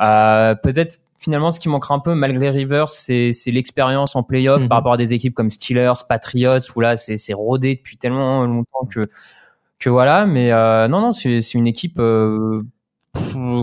Euh, 0.00 0.54
Peut-être 0.54 1.00
finalement, 1.22 1.50
ce 1.52 1.60
qui 1.60 1.68
manquera 1.68 1.94
un 1.94 1.98
peu, 2.00 2.14
malgré 2.14 2.50
Rivers, 2.50 2.88
c'est 2.88 3.32
c'est 3.32 3.50
l'expérience 3.50 4.16
en 4.16 4.22
playoff 4.22 4.62
Mhm. 4.62 4.68
par 4.68 4.78
rapport 4.78 4.92
à 4.94 4.96
des 4.96 5.12
équipes 5.14 5.34
comme 5.34 5.50
Steelers, 5.50 5.92
Patriots, 6.08 6.58
où 6.76 6.80
là, 6.80 6.96
c'est 6.96 7.16
c'est 7.16 7.32
rodé 7.34 7.76
depuis 7.76 7.96
tellement 7.96 8.44
longtemps 8.44 8.86
que 8.90 9.00
que 9.78 9.88
voilà. 9.90 10.26
Mais 10.26 10.52
euh, 10.52 10.88
non, 10.88 11.00
non, 11.00 11.12
c'est 11.12 11.40
c'est 11.40 11.58
une 11.58 11.66
équipe. 11.66 11.98
Euh, 11.98 12.62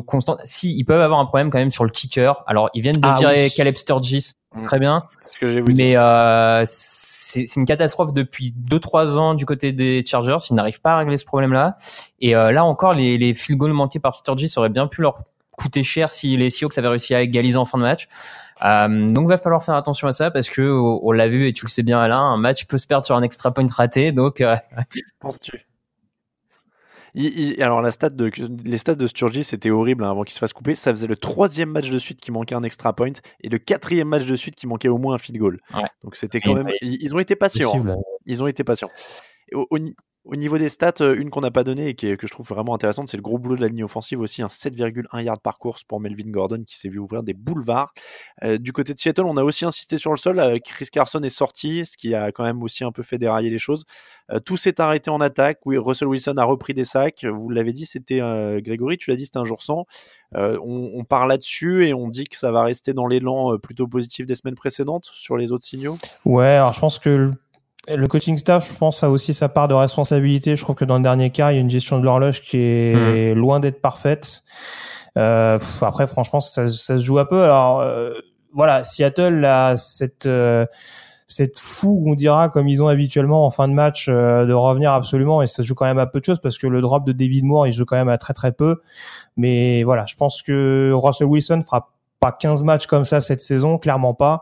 constante. 0.05 0.39
Si, 0.45 0.75
ils 0.77 0.83
peuvent 0.83 1.01
avoir 1.01 1.19
un 1.19 1.25
problème 1.25 1.49
quand 1.49 1.57
même 1.57 1.71
sur 1.71 1.83
le 1.83 1.89
kicker. 1.89 2.43
Alors, 2.45 2.69
ils 2.75 2.81
viennent 2.81 2.95
de 2.95 3.07
Ah 3.07 3.15
virer 3.17 3.45
oui. 3.45 3.51
Caleb 3.55 3.75
Sturgis. 3.75 4.33
Mm. 4.55 4.65
Très 4.65 4.79
bien. 4.79 5.03
C'est 5.21 5.33
ce 5.33 5.39
que 5.39 5.47
j'ai 5.47 5.61
voulu 5.61 5.73
dire. 5.73 5.85
Mais 5.85 5.97
euh, 5.97 6.63
c'est 6.65 7.45
c'est 7.45 7.59
une 7.59 7.65
catastrophe 7.67 8.11
depuis 8.11 8.55
2-3 8.71 9.15
ans 9.17 9.33
du 9.35 9.45
côté 9.45 9.71
des 9.71 10.03
Chargers. 10.03 10.37
Ils 10.49 10.55
n'arrivent 10.55 10.81
pas 10.81 10.93
à 10.93 10.97
régler 10.97 11.19
ce 11.19 11.25
problème-là. 11.25 11.77
Et 12.19 12.35
euh, 12.35 12.51
là 12.51 12.65
encore, 12.65 12.93
les, 12.95 13.19
les 13.19 13.35
field 13.35 13.59
goals 13.59 13.73
manqués 13.73 13.99
par 13.99 14.15
Sturgis 14.15 14.51
auraient 14.57 14.69
bien 14.69 14.87
pu 14.87 15.01
leur 15.03 15.19
coûter 15.59 15.83
cher 15.83 16.09
si 16.09 16.37
les 16.37 16.49
Seahawks 16.49 16.77
avaient 16.77 16.87
réussi 16.87 17.13
à 17.13 17.21
égaliser 17.21 17.57
en 17.57 17.65
fin 17.65 17.77
de 17.77 17.83
match. 17.83 18.07
Euh, 18.63 19.07
donc 19.09 19.27
va 19.27 19.37
falloir 19.37 19.63
faire 19.63 19.75
attention 19.75 20.07
à 20.07 20.11
ça 20.11 20.31
parce 20.31 20.49
que 20.49 20.61
on 20.61 20.99
on 21.03 21.11
l'a 21.11 21.27
vu 21.29 21.47
et 21.47 21.53
tu 21.53 21.65
le 21.65 21.69
sais 21.69 21.83
bien 21.83 21.99
Alain, 21.99 22.19
un 22.19 22.37
match 22.37 22.65
peut 22.65 22.77
se 22.77 22.87
perdre 22.87 23.05
sur 23.05 23.15
un 23.15 23.21
extra 23.21 23.53
point 23.53 23.65
raté. 23.69 24.11
Donc 24.11 24.41
euh, 24.41 24.55
penses-tu? 25.19 25.65
Il- 27.15 27.39
il- 27.55 27.63
alors 27.63 27.81
la 27.81 27.89
stat 27.91 28.11
de, 28.11 28.29
les 28.63 28.77
stats 28.77 28.93
de 28.95 29.07
Sturgis 29.07 29.43
c'était 29.43 29.71
horrible 29.71 30.03
hein, 30.03 30.11
avant 30.11 30.23
qu'il 30.23 30.33
se 30.33 30.39
fasse 30.39 30.53
couper. 30.53 30.75
Ça 30.75 30.91
faisait 30.91 31.07
le 31.07 31.15
troisième 31.15 31.69
match 31.69 31.89
de 31.89 31.97
suite 31.97 32.19
qui 32.21 32.31
manquait 32.31 32.55
un 32.55 32.63
extra 32.63 32.93
point 32.93 33.13
et 33.41 33.49
le 33.49 33.57
quatrième 33.57 34.07
match 34.09 34.25
de 34.25 34.35
suite 34.35 34.55
qui 34.55 34.67
manquait 34.67 34.89
au 34.89 34.97
moins 34.99 35.15
un 35.15 35.17
field 35.17 35.39
goal. 35.39 35.59
Ouais. 35.73 35.87
Donc 36.03 36.15
c'était 36.15 36.39
quand 36.39 36.53
même. 36.53 36.69
Ils, 36.81 37.01
ils 37.01 37.15
ont 37.15 37.19
été 37.19 37.35
patients. 37.35 37.71
Possible. 37.71 37.95
Ils 38.25 38.43
ont 38.43 38.47
été 38.47 38.63
patients. 38.63 38.89
Au, 39.53 39.65
au 40.31 40.35
niveau 40.35 40.57
des 40.57 40.69
stats, 40.69 40.93
euh, 41.01 41.15
une 41.15 41.29
qu'on 41.29 41.41
n'a 41.41 41.51
pas 41.51 41.63
donnée 41.63 41.87
et 41.89 41.95
qui 41.95 42.07
est- 42.07 42.17
que 42.17 42.27
je 42.27 42.31
trouve 42.31 42.47
vraiment 42.47 42.75
intéressante, 42.75 43.07
c'est 43.09 43.17
le 43.17 43.23
gros 43.23 43.37
boulot 43.37 43.55
de 43.55 43.61
la 43.61 43.67
ligne 43.67 43.83
offensive 43.83 44.19
aussi, 44.19 44.41
un 44.41 44.47
7,1 44.49 45.21
yards 45.21 45.39
par 45.41 45.57
course 45.57 45.83
pour 45.83 45.99
Melvin 45.99 46.29
Gordon 46.29 46.63
qui 46.65 46.77
s'est 46.77 46.89
vu 46.89 46.99
ouvrir 46.99 47.23
des 47.23 47.33
boulevards. 47.33 47.93
Euh, 48.43 48.57
du 48.57 48.71
côté 48.71 48.93
de 48.93 48.99
Seattle, 48.99 49.23
on 49.25 49.37
a 49.37 49.43
aussi 49.43 49.65
insisté 49.65 49.97
sur 49.97 50.11
le 50.11 50.17
sol. 50.17 50.39
euh, 50.39 50.57
Chris 50.63 50.87
Carson 50.91 51.21
est 51.23 51.29
sorti, 51.29 51.85
ce 51.85 51.97
qui 51.97 52.13
a 52.13 52.31
quand 52.31 52.43
même 52.43 52.61
aussi 52.63 52.83
un 52.83 52.91
peu 52.91 53.03
fait 53.03 53.17
dérailler 53.17 53.49
les 53.49 53.57
choses. 53.57 53.85
Tout 54.45 54.57
s'est 54.57 54.79
arrêté 54.79 55.09
en 55.09 55.21
attaque. 55.21 55.57
Russell 55.65 56.07
Wilson 56.07 56.35
a 56.37 56.43
repris 56.43 56.75
des 56.75 56.85
sacs. 56.85 57.25
Vous 57.25 57.49
l'avez 57.49 57.73
dit, 57.73 57.87
c'était 57.87 58.19
Grégory, 58.61 58.97
tu 58.99 59.09
l'as 59.09 59.15
dit, 59.15 59.25
c'était 59.25 59.39
un 59.39 59.45
jour 59.45 59.63
sans. 59.63 59.85
On, 60.35 60.91
on 60.93 61.03
part 61.03 61.25
là-dessus 61.25 61.87
et 61.87 61.95
on 61.95 62.07
dit 62.09 62.25
que 62.25 62.37
ça 62.37 62.51
va 62.51 62.61
rester 62.61 62.93
dans 62.93 63.07
l'élan 63.07 63.57
plutôt 63.57 63.87
positif 63.87 64.27
des 64.27 64.35
semaines 64.35 64.53
précédentes 64.53 65.09
sur 65.11 65.35
les 65.35 65.51
autres 65.51 65.65
signaux? 65.65 65.97
Ouais, 66.25 66.45
alors 66.45 66.73
je 66.73 66.79
pense 66.79 66.99
que 66.99 67.31
le- 67.87 68.07
coaching 68.07 68.37
staff, 68.37 68.71
je 68.73 68.77
pense, 68.77 69.03
a 69.03 69.09
aussi 69.09 69.33
sa 69.33 69.49
part 69.49 69.67
de 69.67 69.73
responsabilité. 69.73 70.55
Je 70.55 70.61
trouve 70.61 70.75
que 70.75 70.85
dans 70.85 70.97
le 70.97 71.03
dernier 71.03 71.29
cas, 71.31 71.51
il 71.51 71.55
y 71.55 71.57
a 71.57 71.61
une 71.61 71.69
gestion 71.69 71.99
de 71.99 72.03
l'horloge 72.05 72.41
qui 72.41 72.57
est 72.57 73.33
Mhm. 73.33 73.39
loin 73.39 73.59
d'être 73.59 73.81
parfaite. 73.81 74.43
Euh, 75.17 75.57
pff, 75.57 75.81
après, 75.83 76.05
franchement, 76.07 76.39
ça, 76.39 76.67
ça 76.67 76.97
se 76.97 77.03
joue 77.03 77.17
un 77.19 77.25
peu. 77.25 77.43
Alors, 77.43 77.79
euh, 77.81 78.11
voilà, 78.53 78.83
Seattle 78.83 79.43
a 79.45 79.75
cette 79.77 80.25
euh, 80.27 80.65
cette 81.31 81.59
fougue, 81.59 82.07
on 82.07 82.15
dira, 82.15 82.49
comme 82.49 82.67
ils 82.67 82.81
ont 82.81 82.87
habituellement 82.87 83.45
en 83.45 83.51
fin 83.51 83.67
de 83.67 83.73
match, 83.73 84.07
euh, 84.09 84.47
de 84.47 84.53
revenir 84.53 84.91
absolument. 84.93 85.43
Et 85.43 85.47
ça 85.47 85.57
se 85.61 85.67
joue 85.67 85.75
quand 85.75 85.85
même 85.85 85.99
à 85.99 86.07
peu 86.07 86.19
de 86.19 86.25
choses 86.25 86.39
parce 86.41 86.57
que 86.57 86.65
le 86.65 86.81
drop 86.81 87.05
de 87.05 87.11
David 87.11 87.45
Moore, 87.45 87.67
il 87.67 87.71
joue 87.71 87.85
quand 87.85 87.95
même 87.97 88.09
à 88.09 88.17
très 88.17 88.33
très 88.33 88.51
peu. 88.51 88.77
Mais 89.37 89.83
voilà, 89.83 90.05
je 90.07 90.15
pense 90.15 90.41
que 90.41 90.91
Russell 90.93 91.27
Wilson 91.27 91.61
fera 91.63 91.89
pas 92.19 92.31
15 92.31 92.63
matchs 92.63 92.87
comme 92.87 93.05
ça 93.05 93.21
cette 93.21 93.41
saison, 93.41 93.77
clairement 93.77 94.13
pas. 94.13 94.41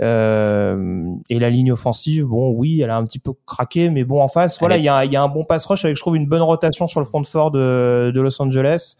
Euh, 0.00 1.12
et 1.28 1.38
la 1.38 1.50
ligne 1.50 1.72
offensive, 1.72 2.26
bon, 2.26 2.50
oui, 2.52 2.80
elle 2.80 2.90
a 2.90 2.96
un 2.96 3.04
petit 3.04 3.18
peu 3.18 3.32
craqué, 3.46 3.90
mais 3.90 4.04
bon, 4.04 4.20
en 4.20 4.28
face, 4.28 4.58
voilà, 4.58 4.76
il 4.76 4.84
y 4.84 4.88
a, 4.88 5.04
il 5.04 5.12
y 5.12 5.16
a 5.16 5.22
un 5.22 5.28
bon 5.28 5.44
pass 5.44 5.66
rush 5.66 5.84
avec, 5.84 5.96
je 5.96 6.00
trouve, 6.00 6.16
une 6.16 6.26
bonne 6.26 6.42
rotation 6.42 6.86
sur 6.86 7.00
le 7.00 7.06
front 7.06 7.22
fort 7.24 7.50
de, 7.50 8.10
de 8.14 8.20
Los 8.20 8.40
Angeles. 8.40 8.96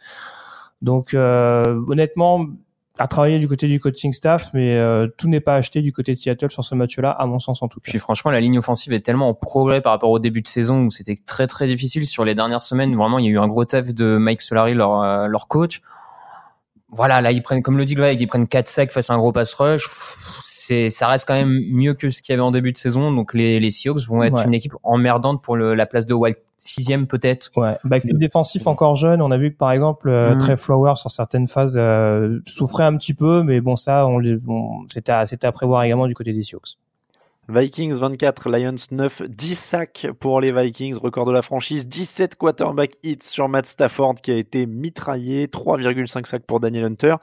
Donc, 0.82 1.14
euh, 1.14 1.80
honnêtement, 1.88 2.46
à 3.00 3.06
travailler 3.06 3.38
du 3.38 3.48
côté 3.48 3.66
du 3.66 3.80
coaching 3.80 4.12
staff, 4.12 4.50
mais 4.52 4.76
euh, 4.76 5.08
tout 5.16 5.26
n'est 5.26 5.40
pas 5.40 5.54
acheté 5.54 5.80
du 5.80 5.90
côté 5.90 6.12
de 6.12 6.18
Seattle 6.18 6.50
sur 6.50 6.62
ce 6.62 6.74
match-là, 6.74 7.10
à 7.10 7.24
mon 7.24 7.38
sens 7.38 7.62
en 7.62 7.68
tout 7.68 7.80
cas. 7.80 7.90
Puis 7.90 7.98
franchement, 7.98 8.30
la 8.30 8.40
ligne 8.40 8.58
offensive 8.58 8.92
est 8.92 9.00
tellement 9.00 9.30
en 9.30 9.34
progrès 9.34 9.80
par 9.80 9.92
rapport 9.92 10.10
au 10.10 10.18
début 10.18 10.42
de 10.42 10.46
saison 10.46 10.84
où 10.84 10.90
c'était 10.90 11.16
très 11.24 11.46
très 11.46 11.66
difficile 11.66 12.06
sur 12.06 12.26
les 12.26 12.34
dernières 12.34 12.62
semaines. 12.62 12.94
Vraiment, 12.94 13.18
il 13.18 13.24
y 13.24 13.28
a 13.28 13.30
eu 13.30 13.38
un 13.38 13.48
gros 13.48 13.64
taf 13.64 13.94
de 13.94 14.18
Mike 14.18 14.42
Solari, 14.42 14.74
leur, 14.74 15.02
euh, 15.02 15.28
leur 15.28 15.48
coach. 15.48 15.80
Voilà, 16.92 17.20
là 17.20 17.30
ils 17.32 17.42
prennent, 17.42 17.62
comme 17.62 17.78
le 17.78 17.84
dit 17.84 17.94
Greg, 17.94 18.20
ils 18.20 18.26
prennent 18.26 18.48
4 18.48 18.68
sacs 18.68 18.90
face 18.92 19.10
à 19.10 19.14
un 19.14 19.18
gros 19.18 19.32
pass 19.32 19.54
rush. 19.54 19.88
C'est, 20.42 20.90
ça 20.90 21.08
reste 21.08 21.26
quand 21.26 21.34
même 21.34 21.60
mieux 21.70 21.94
que 21.94 22.10
ce 22.10 22.20
qu'il 22.22 22.32
y 22.32 22.34
avait 22.34 22.42
en 22.42 22.50
début 22.50 22.72
de 22.72 22.78
saison. 22.78 23.12
Donc 23.12 23.34
les, 23.34 23.60
les 23.60 23.70
Seahawks 23.70 24.06
vont 24.06 24.22
être 24.22 24.34
Ouais. 24.34 24.44
une 24.44 24.54
équipe 24.54 24.74
emmerdante 24.82 25.42
pour 25.42 25.56
le, 25.56 25.74
la 25.74 25.86
place 25.86 26.06
de 26.06 26.14
wild 26.14 26.36
sixième 26.58 27.06
peut-être. 27.06 27.50
Ouais, 27.56 27.76
backfield 27.84 28.18
défensif 28.18 28.66
encore 28.66 28.94
jeune. 28.94 29.22
On 29.22 29.30
a 29.30 29.38
vu 29.38 29.50
que 29.52 29.56
par 29.56 29.72
exemple 29.72 30.08
euh, 30.10 30.32
Mhm. 30.34 30.38
Trey 30.38 30.56
Flowers 30.56 30.96
sur 30.96 31.10
certaines 31.10 31.46
phases 31.46 31.76
euh, 31.78 32.38
souffrait 32.44 32.84
un 32.84 32.96
petit 32.96 33.14
peu, 33.14 33.42
mais 33.42 33.60
bon 33.62 33.76
ça, 33.76 34.06
on- 34.06 34.20
c'était 34.92 35.12
à, 35.12 35.24
c'était 35.26 35.46
à 35.46 35.52
prévoir 35.52 35.82
également 35.84 36.06
du 36.06 36.14
côté 36.14 36.32
des 36.32 36.42
Seahawks. 36.42 36.76
Vikings 37.52 37.94
24, 37.94 38.48
Lions 38.48 38.76
9, 38.92 39.22
10 39.28 39.58
sacs 39.58 40.06
pour 40.20 40.40
les 40.40 40.52
Vikings, 40.52 40.96
record 40.98 41.26
de 41.26 41.32
la 41.32 41.42
franchise, 41.42 41.88
17 41.88 42.36
quarterback 42.36 42.92
hits 43.02 43.18
sur 43.22 43.48
Matt 43.48 43.66
Stafford 43.66 44.14
qui 44.22 44.30
a 44.30 44.36
été 44.36 44.66
mitraillé, 44.66 45.48
3,5 45.48 46.26
sacs 46.26 46.46
pour 46.46 46.60
Daniel 46.60 46.84
Hunter. 46.84 47.16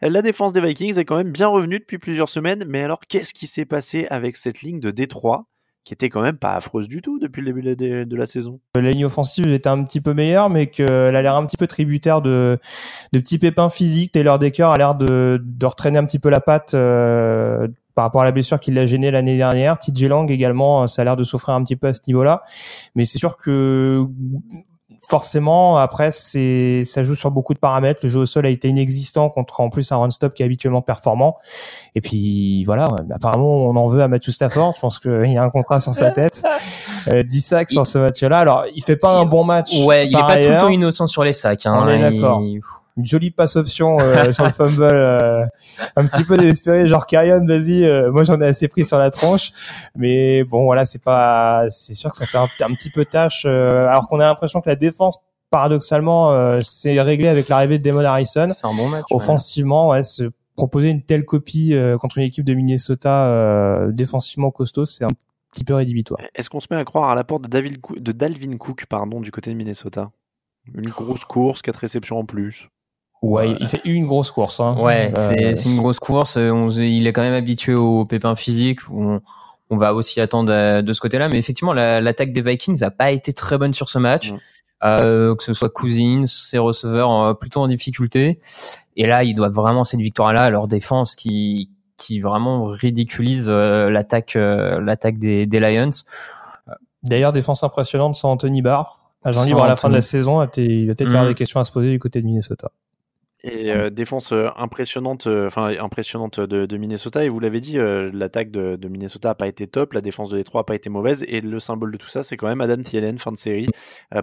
La 0.00 0.22
défense 0.22 0.54
des 0.54 0.62
Vikings 0.62 0.98
est 0.98 1.04
quand 1.04 1.16
même 1.16 1.32
bien 1.32 1.48
revenue 1.48 1.78
depuis 1.78 1.98
plusieurs 1.98 2.30
semaines, 2.30 2.64
mais 2.66 2.82
alors 2.82 3.00
qu'est-ce 3.00 3.34
qui 3.34 3.46
s'est 3.46 3.66
passé 3.66 4.06
avec 4.08 4.38
cette 4.38 4.62
ligne 4.62 4.80
de 4.80 4.90
Détroit 4.90 5.48
qui 5.84 5.92
était 5.92 6.08
quand 6.08 6.22
même 6.22 6.38
pas 6.38 6.54
affreuse 6.54 6.88
du 6.88 7.02
tout 7.02 7.18
depuis 7.18 7.42
le 7.42 7.52
début 7.52 7.76
de 8.06 8.16
la, 8.16 8.24
saison? 8.24 8.58
La 8.74 8.90
ligne 8.90 9.04
offensive 9.04 9.52
était 9.52 9.68
un 9.68 9.84
petit 9.84 10.00
peu 10.00 10.14
meilleure, 10.14 10.48
mais 10.48 10.68
qu'elle 10.68 11.14
a 11.14 11.20
l'air 11.20 11.36
un 11.36 11.44
petit 11.44 11.58
peu 11.58 11.66
tributaire 11.66 12.22
de, 12.22 12.58
petits 13.12 13.38
pépins 13.38 13.68
physiques. 13.68 14.12
Taylor 14.12 14.38
Decker 14.38 14.70
a 14.72 14.78
l'air 14.78 14.94
de, 14.94 15.42
de 15.44 15.66
retraîner 15.66 15.98
un 15.98 16.06
petit 16.06 16.18
peu 16.18 16.30
la 16.30 16.40
patte 16.40 16.72
euh, 16.72 17.68
par 17.94 18.04
rapport 18.04 18.22
à 18.22 18.24
la 18.24 18.32
blessure 18.32 18.58
qui 18.60 18.70
l'a 18.72 18.86
gêné 18.86 19.10
l'année 19.10 19.36
dernière. 19.36 19.78
TJ 19.78 20.04
Lang 20.04 20.30
également, 20.30 20.86
ça 20.86 21.02
a 21.02 21.04
l'air 21.04 21.16
de 21.16 21.24
souffrir 21.24 21.54
un 21.54 21.62
petit 21.62 21.76
peu 21.76 21.86
à 21.88 21.94
ce 21.94 22.00
niveau-là. 22.08 22.42
Mais 22.94 23.04
c'est 23.04 23.18
sûr 23.18 23.36
que 23.36 24.04
forcément, 25.06 25.76
après, 25.76 26.10
c'est 26.10 26.82
ça 26.84 27.02
joue 27.02 27.14
sur 27.14 27.30
beaucoup 27.30 27.52
de 27.54 27.58
paramètres. 27.58 28.00
Le 28.02 28.08
jeu 28.08 28.20
au 28.20 28.26
sol 28.26 28.46
a 28.46 28.48
été 28.48 28.68
inexistant 28.68 29.28
contre 29.28 29.60
en 29.60 29.68
plus 29.68 29.90
un 29.92 29.98
run 29.98 30.10
stop 30.10 30.34
qui 30.34 30.42
est 30.42 30.46
habituellement 30.46 30.82
performant. 30.82 31.36
Et 31.94 32.00
puis 32.00 32.64
voilà, 32.64 32.88
apparemment 33.10 33.66
on 33.66 33.76
en 33.76 33.86
veut 33.86 34.00
à 34.02 34.08
Matthew 34.08 34.30
Stafford. 34.30 34.72
Je 34.74 34.80
pense 34.80 34.98
qu'il 34.98 35.32
y 35.32 35.36
a 35.36 35.42
un 35.42 35.50
contrat 35.50 35.78
sur 35.80 35.94
sa 35.94 36.10
tête. 36.10 36.42
Euh, 37.08 37.22
10 37.22 37.40
sacs 37.42 37.68
sur 37.70 37.86
ce 37.86 37.98
match-là. 37.98 38.38
Alors 38.38 38.64
il 38.74 38.82
fait 38.82 38.96
pas 38.96 39.18
un 39.18 39.26
bon 39.26 39.44
match. 39.44 39.68
Ouais, 39.84 40.06
il 40.06 40.16
est 40.16 40.18
pas 40.18 40.40
tout 40.40 40.48
le 40.48 40.58
temps 40.58 40.68
innocent 40.70 41.06
sur 41.06 41.22
les 41.22 41.34
sacs. 41.34 41.66
Hein. 41.66 41.78
On 41.84 41.86
est 41.90 41.98
d'accord. 42.00 42.40
Il- 42.40 42.60
Une 42.96 43.04
jolie 43.04 43.30
passe 43.32 43.56
option 43.56 43.98
euh, 44.00 44.30
sur 44.32 44.44
le 44.44 44.50
fumble, 44.50 44.82
euh, 44.84 45.44
un 45.96 46.06
petit 46.06 46.22
peu 46.24 46.36
désespéré, 46.36 46.86
genre 46.86 47.06
Carrion, 47.06 47.44
vas-y. 47.46 47.84
euh, 47.84 48.12
moi 48.12 48.22
j'en 48.24 48.40
ai 48.40 48.46
assez 48.46 48.68
pris 48.68 48.84
sur 48.84 48.98
la 48.98 49.10
tronche, 49.10 49.50
mais 49.96 50.44
bon 50.44 50.64
voilà, 50.64 50.84
c'est 50.84 51.02
pas, 51.02 51.64
c'est 51.70 51.94
sûr 51.94 52.10
que 52.12 52.16
ça 52.16 52.26
fait 52.26 52.38
un, 52.38 52.48
un 52.60 52.74
petit 52.74 52.90
peu 52.90 53.04
tâche. 53.04 53.44
euh, 53.46 53.88
alors 53.88 54.06
qu'on 54.06 54.20
a 54.20 54.26
l'impression 54.26 54.60
que 54.60 54.68
la 54.68 54.76
défense, 54.76 55.16
paradoxalement, 55.50 56.30
euh, 56.32 56.60
s'est 56.62 57.00
réglée 57.00 57.28
avec 57.28 57.48
l'arrivée 57.48 57.78
de 57.78 57.82
Damon 57.82 58.04
Harrison. 58.04 58.52
C'est 58.56 58.66
un 58.66 58.74
bon 58.74 58.88
match. 58.88 59.04
ouais. 59.10 59.16
Offensivement, 59.16 59.88
ouais, 59.88 60.02
se 60.04 60.30
proposer 60.56 60.88
une 60.88 61.02
telle 61.02 61.24
copie 61.24 61.74
euh, 61.74 61.98
contre 61.98 62.18
une 62.18 62.24
équipe 62.24 62.44
de 62.44 62.54
Minnesota 62.54 63.26
euh, 63.26 63.90
défensivement 63.90 64.52
costaud, 64.52 64.86
c'est 64.86 65.02
un 65.04 65.08
petit 65.52 65.64
peu 65.64 65.74
rédhibitoire. 65.74 66.20
Est-ce 66.34 66.48
qu'on 66.48 66.60
se 66.60 66.68
met 66.70 66.76
à 66.76 66.84
croire 66.84 67.10
à 67.10 67.14
l'apport 67.16 67.40
de, 67.40 67.48
David 67.48 67.78
de 67.96 68.12
Dalvin 68.12 68.56
Cook 68.56 68.86
pardon, 68.88 69.20
du 69.20 69.32
côté 69.32 69.50
de 69.50 69.56
Minnesota? 69.56 70.10
Une 70.72 70.88
grosse 70.90 71.24
course, 71.24 71.60
4 71.62 71.76
réceptions 71.76 72.18
en 72.18 72.24
plus. 72.24 72.68
Ouais, 73.30 73.56
il 73.60 73.66
fait 73.66 73.80
une 73.84 74.06
grosse 74.06 74.30
course. 74.30 74.60
Hein. 74.60 74.76
Ouais, 74.78 75.12
Euh, 75.16 75.32
c'est 75.32 75.56
c'est 75.56 75.68
une 75.70 75.76
grosse 75.78 75.98
course. 75.98 76.36
Euh, 76.36 76.50
On, 76.50 76.68
il 76.70 77.06
est 77.06 77.12
quand 77.12 77.22
même 77.22 77.32
habitué 77.34 77.74
aux 77.74 78.04
pépins 78.04 78.36
physiques. 78.36 78.80
On, 78.92 79.20
on 79.70 79.76
va 79.76 79.94
aussi 79.94 80.20
attendre 80.20 80.52
euh, 80.52 80.82
de 80.82 80.92
ce 80.92 81.00
côté-là. 81.00 81.28
Mais 81.28 81.38
effectivement, 81.38 81.72
la- 81.72 82.00
l'attaque 82.00 82.32
des 82.32 82.42
Vikings 82.42 82.80
n'a 82.80 82.90
pas 82.90 83.10
été 83.12 83.32
très 83.32 83.56
bonne 83.58 83.72
sur 83.72 83.88
ce 83.88 83.98
match. 83.98 84.32
Mm. 84.32 84.36
Euh, 84.84 85.34
que 85.34 85.42
ce 85.42 85.54
soit 85.54 85.70
Cousins, 85.70 86.24
ses 86.26 86.58
receveurs 86.58 87.10
euh, 87.22 87.32
plutôt 87.34 87.60
en 87.60 87.68
difficulté. 87.68 88.38
Et 88.96 89.06
là, 89.06 89.24
ils 89.24 89.34
doivent 89.34 89.54
vraiment 89.54 89.82
cette 89.84 90.00
victoire-là, 90.00 90.50
leur 90.50 90.68
défense 90.68 91.14
qui 91.14 91.70
qui 91.96 92.20
vraiment 92.20 92.64
ridiculise 92.64 93.46
euh, 93.48 93.88
l'attaque 93.88 94.36
euh, 94.36 94.80
l'attaque 94.82 95.16
des, 95.18 95.46
des 95.46 95.60
Lions. 95.60 95.90
D'ailleurs, 97.02 97.32
défense 97.32 97.62
impressionnante 97.62 98.14
sans 98.14 98.30
Anthony 98.32 98.60
Barr. 98.62 99.00
Agent 99.22 99.44
libre 99.44 99.62
à 99.62 99.68
la 99.68 99.76
fin 99.76 99.88
de 99.88 99.94
la 99.94 100.02
saison, 100.02 100.42
il 100.56 100.86
va 100.86 100.94
peut-être 100.94 101.00
y 101.00 101.04
avoir 101.06 101.22
Mhm. 101.22 101.28
des 101.30 101.34
questions 101.34 101.60
à 101.60 101.64
se 101.64 101.72
poser 101.72 101.90
du 101.90 101.98
côté 101.98 102.20
de 102.20 102.26
Minnesota. 102.26 102.70
Et 103.46 103.70
euh, 103.70 103.90
défense 103.90 104.32
euh, 104.32 104.48
impressionnante, 104.56 105.26
euh, 105.26 105.48
enfin 105.48 105.66
impressionnante 105.78 106.40
de, 106.40 106.64
de 106.64 106.76
Minnesota. 106.78 107.26
Et 107.26 107.28
vous 107.28 107.40
l'avez 107.40 107.60
dit, 107.60 107.78
euh, 107.78 108.10
l'attaque 108.10 108.50
de, 108.50 108.76
de 108.76 108.88
Minnesota 108.88 109.28
a 109.30 109.34
pas 109.34 109.46
été 109.48 109.66
top, 109.66 109.92
la 109.92 110.00
défense 110.00 110.30
de 110.30 110.38
Détroit 110.38 110.62
a 110.62 110.64
pas 110.64 110.74
été 110.74 110.88
mauvaise. 110.88 111.26
Et 111.28 111.42
le 111.42 111.60
symbole 111.60 111.92
de 111.92 111.98
tout 111.98 112.08
ça, 112.08 112.22
c'est 112.22 112.38
quand 112.38 112.46
même 112.46 112.62
Adam 112.62 112.82
Thielen, 112.82 113.18
fin 113.18 113.32
de 113.32 113.36
série. 113.36 113.66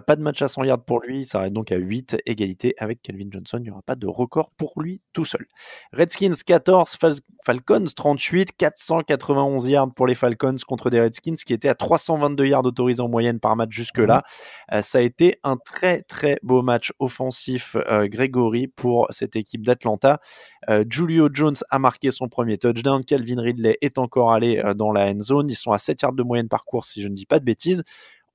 Pas 0.08 0.16
de 0.16 0.22
match 0.22 0.42
à 0.42 0.48
100 0.48 0.64
yards 0.64 0.82
pour 0.84 1.00
lui, 1.00 1.20
il 1.20 1.26
s'arrête 1.26 1.52
donc 1.52 1.70
à 1.70 1.76
8, 1.76 2.16
égalité 2.26 2.74
avec 2.78 3.00
Calvin 3.00 3.28
Johnson. 3.30 3.58
Il 3.58 3.64
n'y 3.64 3.70
aura 3.70 3.82
pas 3.82 3.94
de 3.94 4.08
record 4.08 4.50
pour 4.56 4.72
lui 4.82 5.00
tout 5.12 5.24
seul. 5.24 5.46
Redskins 5.92 6.34
14, 6.44 6.96
Fal- 7.00 7.14
Falcons 7.46 7.84
38, 7.94 8.56
491 8.56 9.68
yards 9.68 9.94
pour 9.94 10.08
les 10.08 10.16
Falcons 10.16 10.56
contre 10.66 10.90
des 10.90 11.00
Redskins 11.00 11.34
qui 11.46 11.52
étaient 11.52 11.68
à 11.68 11.76
322 11.76 12.46
yards 12.46 12.64
autorisés 12.64 13.00
en 13.02 13.08
moyenne 13.08 13.38
par 13.38 13.54
match 13.54 13.70
jusque-là. 13.70 14.24
Euh, 14.72 14.82
ça 14.82 14.98
a 14.98 15.00
été 15.02 15.36
un 15.44 15.56
très 15.56 16.02
très 16.02 16.38
beau 16.42 16.62
match 16.62 16.92
offensif, 16.98 17.76
Grégory, 17.88 18.66
pour 18.66 19.11
cette 19.12 19.36
équipe 19.36 19.64
d'Atlanta. 19.64 20.20
Euh, 20.68 20.84
Julio 20.88 21.28
Jones 21.32 21.56
a 21.70 21.78
marqué 21.78 22.10
son 22.10 22.28
premier 22.28 22.58
touchdown. 22.58 23.04
Calvin 23.04 23.40
Ridley 23.40 23.78
est 23.80 23.98
encore 23.98 24.32
allé 24.32 24.58
euh, 24.58 24.74
dans 24.74 24.92
la 24.92 25.10
end 25.10 25.20
zone. 25.20 25.48
Ils 25.48 25.54
sont 25.54 25.72
à 25.72 25.78
7 25.78 26.02
yards 26.02 26.12
de 26.12 26.22
moyenne 26.22 26.48
par 26.48 26.64
course, 26.64 26.90
si 26.92 27.02
je 27.02 27.08
ne 27.08 27.14
dis 27.14 27.26
pas 27.26 27.38
de 27.38 27.44
bêtises. 27.44 27.82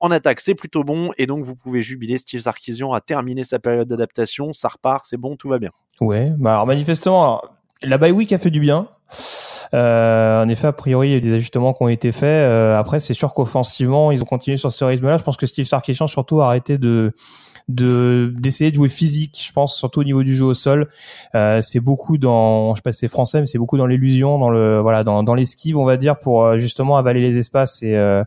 En 0.00 0.10
attaque, 0.10 0.40
c'est 0.40 0.54
plutôt 0.54 0.84
bon. 0.84 1.10
Et 1.18 1.26
donc, 1.26 1.44
vous 1.44 1.56
pouvez 1.56 1.82
jubiler. 1.82 2.18
Steve 2.18 2.40
Sarkisian 2.40 2.92
a 2.92 3.00
terminé 3.00 3.44
sa 3.44 3.58
période 3.58 3.88
d'adaptation. 3.88 4.52
Ça 4.52 4.68
repart, 4.68 5.04
c'est 5.08 5.16
bon, 5.16 5.36
tout 5.36 5.48
va 5.48 5.58
bien. 5.58 5.70
Ouais, 6.00 6.32
bah 6.38 6.52
alors 6.52 6.66
manifestement, 6.68 7.42
la 7.82 7.98
bye 7.98 8.12
week 8.12 8.32
a 8.32 8.38
fait 8.38 8.50
du 8.50 8.60
bien. 8.60 8.88
Euh, 9.74 10.44
en 10.44 10.48
effet, 10.48 10.68
a 10.68 10.72
priori, 10.72 11.08
il 11.08 11.10
y 11.10 11.14
a 11.14 11.16
eu 11.16 11.20
des 11.20 11.34
ajustements 11.34 11.72
qui 11.72 11.82
ont 11.82 11.88
été 11.88 12.12
faits. 12.12 12.46
Après, 12.78 13.00
c'est 13.00 13.14
sûr 13.14 13.32
qu'offensivement, 13.32 14.12
ils 14.12 14.22
ont 14.22 14.26
continué 14.26 14.56
sur 14.56 14.70
ce 14.70 14.84
rythme-là. 14.84 15.18
Je 15.18 15.24
pense 15.24 15.36
que 15.36 15.46
Steve 15.46 15.66
Sarkisian 15.66 16.06
surtout 16.06 16.40
a 16.40 16.46
arrêté 16.46 16.78
de 16.78 17.12
de 17.68 18.32
d'essayer 18.38 18.70
de 18.70 18.76
jouer 18.76 18.88
physique. 18.88 19.42
Je 19.46 19.52
pense 19.52 19.76
surtout 19.76 20.00
au 20.00 20.04
niveau 20.04 20.22
du 20.22 20.34
jeu 20.34 20.44
au 20.46 20.54
sol. 20.54 20.88
Euh, 21.34 21.60
c'est 21.60 21.80
beaucoup 21.80 22.16
dans, 22.18 22.74
je 22.74 22.78
sais 22.78 22.82
pas 22.82 22.92
si 22.92 23.00
c'est 23.00 23.08
français, 23.08 23.40
mais 23.40 23.46
c'est 23.46 23.58
beaucoup 23.58 23.76
dans 23.76 23.86
l'illusion, 23.86 24.38
dans 24.38 24.50
le 24.50 24.80
voilà, 24.80 25.04
dans 25.04 25.22
dans 25.22 25.34
l'esquive, 25.34 25.76
on 25.76 25.84
va 25.84 25.96
dire, 25.96 26.18
pour 26.18 26.44
euh, 26.44 26.58
justement 26.58 26.96
avaler 26.96 27.20
les 27.20 27.38
espaces. 27.38 27.82
Et 27.82 27.94
euh, 27.96 28.24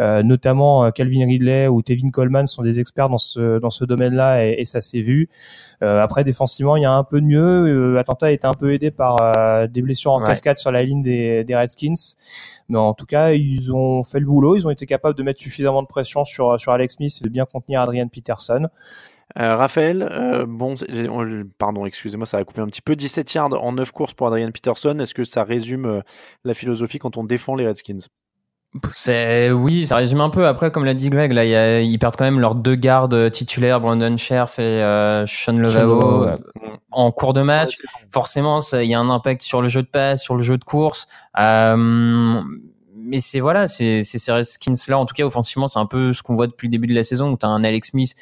euh, 0.00 0.22
notamment 0.22 0.84
euh, 0.84 0.90
Calvin 0.90 1.24
Ridley 1.26 1.68
ou 1.68 1.82
Tevin 1.82 2.10
Coleman 2.10 2.46
sont 2.46 2.62
des 2.62 2.80
experts 2.80 3.08
dans 3.08 3.18
ce 3.18 3.58
dans 3.58 3.70
ce 3.70 3.84
domaine-là, 3.84 4.46
et, 4.46 4.56
et 4.58 4.64
ça 4.64 4.80
s'est 4.80 5.00
vu. 5.00 5.28
Euh, 5.82 6.00
après, 6.00 6.22
défensivement, 6.22 6.76
il 6.76 6.82
y 6.82 6.84
a 6.84 6.92
un 6.92 7.02
peu 7.02 7.20
de 7.20 7.26
mieux. 7.26 7.40
Euh, 7.40 7.98
Atlanta 7.98 8.26
a 8.26 8.30
été 8.30 8.46
un 8.46 8.54
peu 8.54 8.72
aidé 8.72 8.90
par 8.92 9.16
euh, 9.20 9.66
des 9.66 9.82
blessures 9.82 10.12
en 10.12 10.20
Ouais. 10.22 10.28
cascade 10.28 10.56
sur 10.56 10.70
la 10.70 10.82
ligne 10.84 11.02
des, 11.02 11.42
des 11.42 11.56
Redskins. 11.56 11.94
Mais 12.68 12.78
en 12.78 12.94
tout 12.94 13.06
cas, 13.06 13.32
ils 13.32 13.72
ont 13.74 14.02
fait 14.02 14.20
le 14.20 14.26
boulot. 14.26 14.56
Ils 14.56 14.66
ont 14.66 14.70
été 14.70 14.86
capables 14.86 15.16
de 15.16 15.22
mettre 15.22 15.40
suffisamment 15.40 15.82
de 15.82 15.86
pression 15.86 16.24
sur, 16.24 16.58
sur 16.58 16.72
Alex 16.72 16.94
Smith 16.94 17.18
et 17.20 17.24
de 17.24 17.28
bien 17.28 17.44
contenir 17.44 17.80
Adrian 17.80 18.08
Peterson. 18.08 18.68
Euh, 19.38 19.56
Raphaël, 19.56 20.02
euh, 20.02 20.44
bon, 20.46 20.74
pardon, 21.58 21.86
excusez-moi, 21.86 22.26
ça 22.26 22.38
a 22.38 22.44
coupé 22.44 22.60
un 22.60 22.66
petit 22.66 22.82
peu. 22.82 22.96
17 22.96 23.32
yards 23.34 23.52
en 23.52 23.72
9 23.72 23.90
courses 23.92 24.14
pour 24.14 24.26
Adrian 24.26 24.50
Peterson. 24.50 24.98
Est-ce 24.98 25.14
que 25.14 25.24
ça 25.24 25.44
résume 25.44 25.86
euh, 25.86 26.00
la 26.44 26.54
philosophie 26.54 26.98
quand 26.98 27.16
on 27.16 27.24
défend 27.24 27.54
les 27.54 27.66
Redskins? 27.66 28.08
C'est 28.94 29.50
oui, 29.50 29.86
ça 29.86 29.96
résume 29.96 30.22
un 30.22 30.30
peu. 30.30 30.46
Après, 30.46 30.70
comme 30.70 30.84
l'a 30.86 30.94
dit 30.94 31.10
Greg, 31.10 31.32
là, 31.32 31.44
il 31.44 31.50
y 31.50 31.54
a- 31.54 31.80
ils 31.82 31.98
perdent 31.98 32.16
quand 32.16 32.24
même 32.24 32.40
leurs 32.40 32.54
deux 32.54 32.74
gardes 32.74 33.30
titulaires, 33.30 33.80
Brandon 33.80 34.16
Scherf 34.16 34.58
et 34.58 34.62
euh, 34.62 35.26
Sean 35.26 35.52
Levao, 35.58 36.24
ouais. 36.24 36.38
en 36.90 37.12
cours 37.12 37.34
de 37.34 37.42
match. 37.42 37.78
Forcément, 38.10 38.62
ça- 38.62 38.82
il 38.82 38.90
y 38.90 38.94
a 38.94 39.00
un 39.00 39.10
impact 39.10 39.42
sur 39.42 39.60
le 39.60 39.68
jeu 39.68 39.82
de 39.82 39.88
passe, 39.88 40.22
sur 40.22 40.36
le 40.36 40.42
jeu 40.42 40.56
de 40.56 40.64
course. 40.64 41.06
Euh, 41.38 42.40
mais 42.96 43.20
c'est 43.20 43.40
voilà, 43.40 43.68
c'est 43.68 44.04
c'est 44.04 44.18
ces 44.18 44.32
Redskins 44.32 44.74
là. 44.88 44.98
En 44.98 45.04
tout 45.04 45.14
cas, 45.14 45.24
offensivement, 45.24 45.68
c'est 45.68 45.78
un 45.78 45.86
peu 45.86 46.14
ce 46.14 46.22
qu'on 46.22 46.34
voit 46.34 46.46
depuis 46.46 46.68
le 46.68 46.72
début 46.72 46.86
de 46.86 46.94
la 46.94 47.04
saison 47.04 47.30
où 47.30 47.36
t'as 47.36 47.48
un 47.48 47.64
Alex 47.64 47.88
Smith 47.90 48.14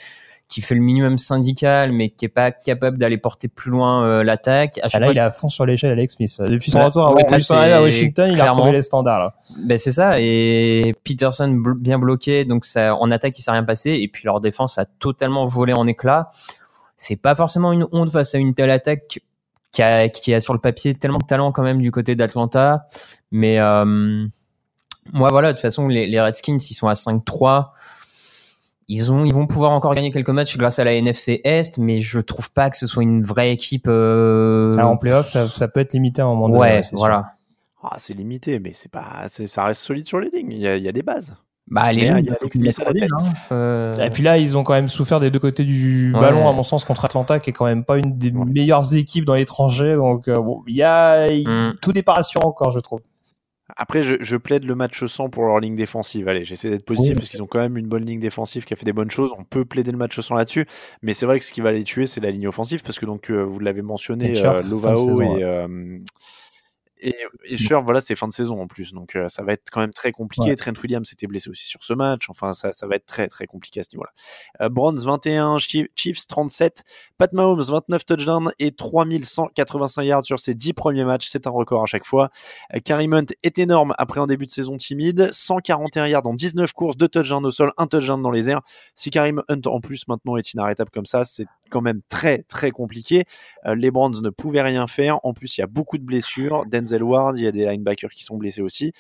qui 0.51 0.61
fait 0.63 0.75
le 0.75 0.81
minimum 0.81 1.17
syndical, 1.17 1.93
mais 1.93 2.11
qui 2.11 2.25
est 2.25 2.29
pas 2.29 2.51
capable 2.51 2.99
d'aller 2.99 3.19
porter 3.19 3.47
plus 3.47 3.71
loin 3.71 4.05
euh, 4.05 4.25
l'attaque. 4.25 4.81
Ah, 4.83 4.99
là, 4.99 5.13
il 5.13 5.17
est 5.17 5.21
à 5.21 5.31
fond 5.31 5.49
sur 5.49 5.65
l'échelle, 5.65 5.93
Alex 5.93 6.17
Smith. 6.17 6.37
Depuis 6.41 6.73
son 6.73 6.85
retour 6.85 7.07
à, 7.07 7.15
ouais, 7.15 7.25
à 7.25 7.81
Washington, 7.81 8.31
il 8.33 8.41
a 8.41 8.51
retrouvé 8.51 8.73
les 8.73 8.83
standards. 8.83 9.21
Là. 9.21 9.35
Ben 9.65 9.79
c'est 9.79 9.93
ça. 9.93 10.17
Et 10.19 10.93
Peterson 11.05 11.49
bien 11.79 12.01
bloqué, 12.01 12.45
donc 12.45 12.65
ça, 12.65 12.97
en 12.97 13.13
attaque, 13.13 13.39
il 13.39 13.43
s'est 13.43 13.53
rien 13.53 13.63
passé. 13.63 13.93
Et 13.93 14.09
puis 14.09 14.23
leur 14.25 14.41
défense 14.41 14.77
a 14.77 14.87
totalement 14.87 15.47
volé 15.47 15.73
en 15.73 15.87
éclats. 15.87 16.31
C'est 16.97 17.23
pas 17.23 17.37
forcément 17.37 17.73
une 17.73 17.87
honte 17.93 18.11
face 18.11 18.35
à 18.35 18.39
une 18.39 18.53
telle 18.53 18.73
attaque 18.73 19.21
qui 19.71 19.83
a, 19.83 20.09
qui 20.09 20.35
a 20.35 20.41
sur 20.41 20.53
le 20.53 20.59
papier 20.59 20.95
tellement 20.95 21.19
de 21.19 21.27
talent 21.27 21.53
quand 21.53 21.63
même 21.63 21.81
du 21.81 21.93
côté 21.93 22.17
d'Atlanta. 22.17 22.87
Mais 23.31 23.61
euh, 23.61 24.27
moi, 25.13 25.31
voilà, 25.31 25.53
de 25.53 25.59
toute 25.59 25.63
façon, 25.63 25.87
les, 25.87 26.09
les 26.09 26.21
Redskins, 26.21 26.59
ils 26.59 26.75
sont 26.75 26.89
à 26.89 26.95
5-3 26.95 27.69
ils 28.93 29.13
ont, 29.13 29.25
ils 29.25 29.33
vont 29.33 29.47
pouvoir 29.47 29.71
encore 29.73 29.95
gagner 29.95 30.11
quelques 30.11 30.31
matchs 30.31 30.57
grâce 30.57 30.79
à 30.81 30.85
la 30.85 30.93
NFC 30.95 31.41
Est, 31.45 31.79
mais 31.79 32.01
je 32.03 32.19
trouve 32.19 32.53
pas 32.53 32.71
que 32.71 32.77
ce 32.77 32.87
soit 32.87 33.03
une 33.05 33.23
vraie 33.23 33.53
équipe. 33.53 33.87
Euh... 33.89 34.75
Ah, 34.79 34.87
en 34.89 34.97
playoff, 34.97 35.27
ça, 35.29 35.49
ça 35.49 35.69
peut 35.69 35.81
être 35.81 35.93
limité 35.93 36.23
à 36.23 36.25
un 36.25 36.29
moment 36.29 36.49
donné. 36.49 36.61
Ouais, 36.61 36.81
voilà. 36.93 37.25
Ah, 37.83 37.95
c'est 37.97 38.15
limité, 38.15 38.59
mais 38.59 38.73
c'est 38.75 38.91
pas, 38.91 39.27
ça 39.29 39.65
reste 39.65 39.83
solide 39.83 40.07
sur 40.07 40.19
les 40.21 40.29
lignes. 40.31 40.53
Il 40.53 40.59
y 40.59 40.69
a, 40.69 40.77
il 40.77 40.83
y 40.83 40.89
a 40.89 40.93
des 40.93 41.03
bases. 41.03 41.37
Bah, 41.69 41.93
les 41.93 42.01
il 42.03 42.07
y 42.07 42.09
a 42.09 42.15
Alex 42.17 42.57
Smith 42.57 42.81
à 42.81 42.85
la 42.85 42.93
tête. 42.93 43.09
Hein. 43.17 43.33
Euh... 43.53 43.93
Et 44.05 44.11
puis 44.11 44.25
là, 44.25 44.39
ils 44.39 44.59
ont 44.59 44.65
quand 44.65 44.73
même 44.73 44.89
souffert 44.89 45.21
des 45.21 45.31
deux 45.31 45.39
côtés 45.39 45.63
du 45.65 46.13
Ouais. 46.13 46.21
ballon, 46.21 46.49
à 46.49 46.53
mon 46.53 46.65
sens, 46.65 46.85
contre 46.85 47.05
Atlanta, 47.05 47.39
qui 47.39 47.51
est 47.51 47.53
quand 47.53 47.65
même 47.67 47.85
pas 47.85 47.97
une 47.97 48.19
des 48.19 48.33
Ouais. 48.33 48.45
meilleures 48.45 48.95
équipes 48.97 49.25
dans 49.25 49.35
l'étranger. 49.35 49.95
Donc, 49.95 50.27
euh, 50.27 50.35
bon, 50.35 50.63
il 50.67 50.75
y 50.75 50.83
a 50.83 51.29
Mm. 51.31 51.75
tout 51.81 51.93
n'est 51.93 52.03
pas 52.03 52.15
rassurant 52.15 52.49
encore, 52.49 52.73
je 52.73 52.81
trouve. 52.81 53.01
Après, 53.83 54.03
je, 54.03 54.17
je 54.21 54.37
plaide 54.37 54.67
le 54.67 54.75
match 54.75 55.07
sans 55.07 55.31
pour 55.31 55.47
leur 55.47 55.59
ligne 55.59 55.75
défensive. 55.75 56.29
Allez, 56.29 56.45
j'essaie 56.45 56.69
d'être 56.69 56.85
positif 56.85 57.13
Oui. 57.13 57.15
parce 57.15 57.31
qu'ils 57.31 57.43
ont 57.43 57.47
quand 57.47 57.61
même 57.61 57.79
une 57.79 57.87
bonne 57.87 58.05
ligne 58.05 58.21
défensive 58.21 58.67
qui 58.67 58.75
a 58.75 58.77
fait 58.77 58.85
des 58.85 58.93
bonnes 58.93 59.11
choses. 59.11 59.33
On 59.39 59.43
peut 59.43 59.65
plaider 59.65 59.91
le 59.91 59.97
match 59.97 60.21
sans 60.21 60.35
là-dessus, 60.35 60.67
mais 61.01 61.15
c'est 61.15 61.25
vrai 61.25 61.39
que 61.39 61.47
ce 61.47 61.51
qui 61.51 61.63
va 61.63 61.73
les 61.73 61.83
tuer, 61.83 62.05
c'est 62.05 62.21
la 62.21 62.31
ligne 62.31 62.47
offensive 62.47 62.83
parce 62.83 62.99
que 62.99 63.07
donc 63.07 63.31
euh, 63.31 63.43
vous 63.43 63.59
l'avez 63.59 63.81
mentionné, 63.81 64.35
euh, 64.39 64.63
Lovao 64.69 65.23
et 65.23 65.43
euh, 65.43 65.99
et, 67.03 67.17
et 67.45 67.57
voilà, 67.85 68.01
c'est 68.01 68.15
fin 68.15 68.29
de 68.29 68.33
saison 68.33 68.61
en 68.61 68.67
plus, 68.67 68.93
donc 68.93 69.17
euh, 69.17 69.29
ça 69.29 69.43
va 69.43 69.53
être 69.53 69.65
quand 69.71 69.81
même 69.81 69.93
très 69.93 70.13
compliqué. 70.13 70.51
Ouais. 70.51 70.57
Trent 70.57 70.73
Williams 70.83 71.09
s'était 71.09 71.27
blessé 71.27 71.49
aussi 71.51 71.67
sur 71.67 71.83
ce 71.83 71.93
match. 71.93 72.29
Enfin, 72.29 72.53
ça, 72.53 72.73
ça 72.73 72.87
va 72.87 72.97
être 72.97 73.07
très 73.07 73.29
très 73.29 73.47
compliqué 73.47 73.81
à 73.81 73.83
ce 73.83 73.89
niveau-là. 73.93 74.11
Euh, 74.61 74.69
Browns 74.69 74.99
21, 74.99 75.59
Chief- 75.59 75.89
Chiefs 75.95 76.27
37, 76.27 76.83
Pat 77.19 77.33
Mahomes 77.33 77.63
29 77.63 78.05
touchdowns 78.05 78.51
et 78.59 78.73
3185 78.73 80.03
yards 80.03 80.25
sur 80.25 80.39
ses 80.39 80.55
10 80.55 80.73
premiers 80.73 81.05
matchs. 81.05 81.29
C'est 81.29 81.47
un 81.47 81.51
record 81.51 81.83
à 81.83 81.87
chaque 81.87 82.05
fois. 82.07 82.31
Euh, 82.75 82.81
Karim 82.85 83.13
Hunt 83.15 83.27
est 83.43 83.59
énorme 83.59 83.95
après 83.99 84.21
un 84.21 84.27
début 84.27 84.47
de 84.47 84.51
saison 84.51 84.77
timide. 84.77 85.29
141 85.33 86.07
yards 86.07 86.27
en 86.27 86.35
19 86.35 86.73
courses, 86.73 86.97
2 86.97 87.09
touchdowns 87.09 87.47
au 87.47 87.51
sol, 87.51 87.73
1 87.77 87.87
touchdown 87.87 88.21
dans 88.23 88.31
les 88.31 88.49
airs. 88.51 88.61
Si 88.95 89.11
Karim 89.11 89.43
Hunt 89.49 89.61
en 89.67 89.81
plus 89.81 90.09
maintenant 90.09 90.37
est 90.37 90.53
inarrêtable 90.53 90.91
comme 90.91 91.07
ça, 91.07 91.25
c'est 91.25 91.47
quand 91.71 91.81
même 91.81 92.01
très 92.09 92.43
très 92.49 92.73
compliqué. 92.73 93.25
Euh, 93.67 93.75
les 93.77 93.91
Browns 93.93 94.21
ne 94.23 94.31
pouvaient 94.31 94.63
rien 94.63 94.87
faire. 94.89 95.25
En 95.25 95.33
plus, 95.33 95.57
il 95.57 95.61
y 95.61 95.65
a 95.65 95.69
beaucoup 95.69 95.99
de 95.99 96.03
blessures. 96.03 96.65
Denzel 96.67 96.90
Ward, 96.99 97.39
il 97.39 97.45
y 97.45 97.47
a 97.47 97.53
des 97.53 97.65
linebackers 97.65 98.11
qui 98.11 98.25
sont 98.25 98.37
blessés 98.37 98.63
aussi. 98.63 98.93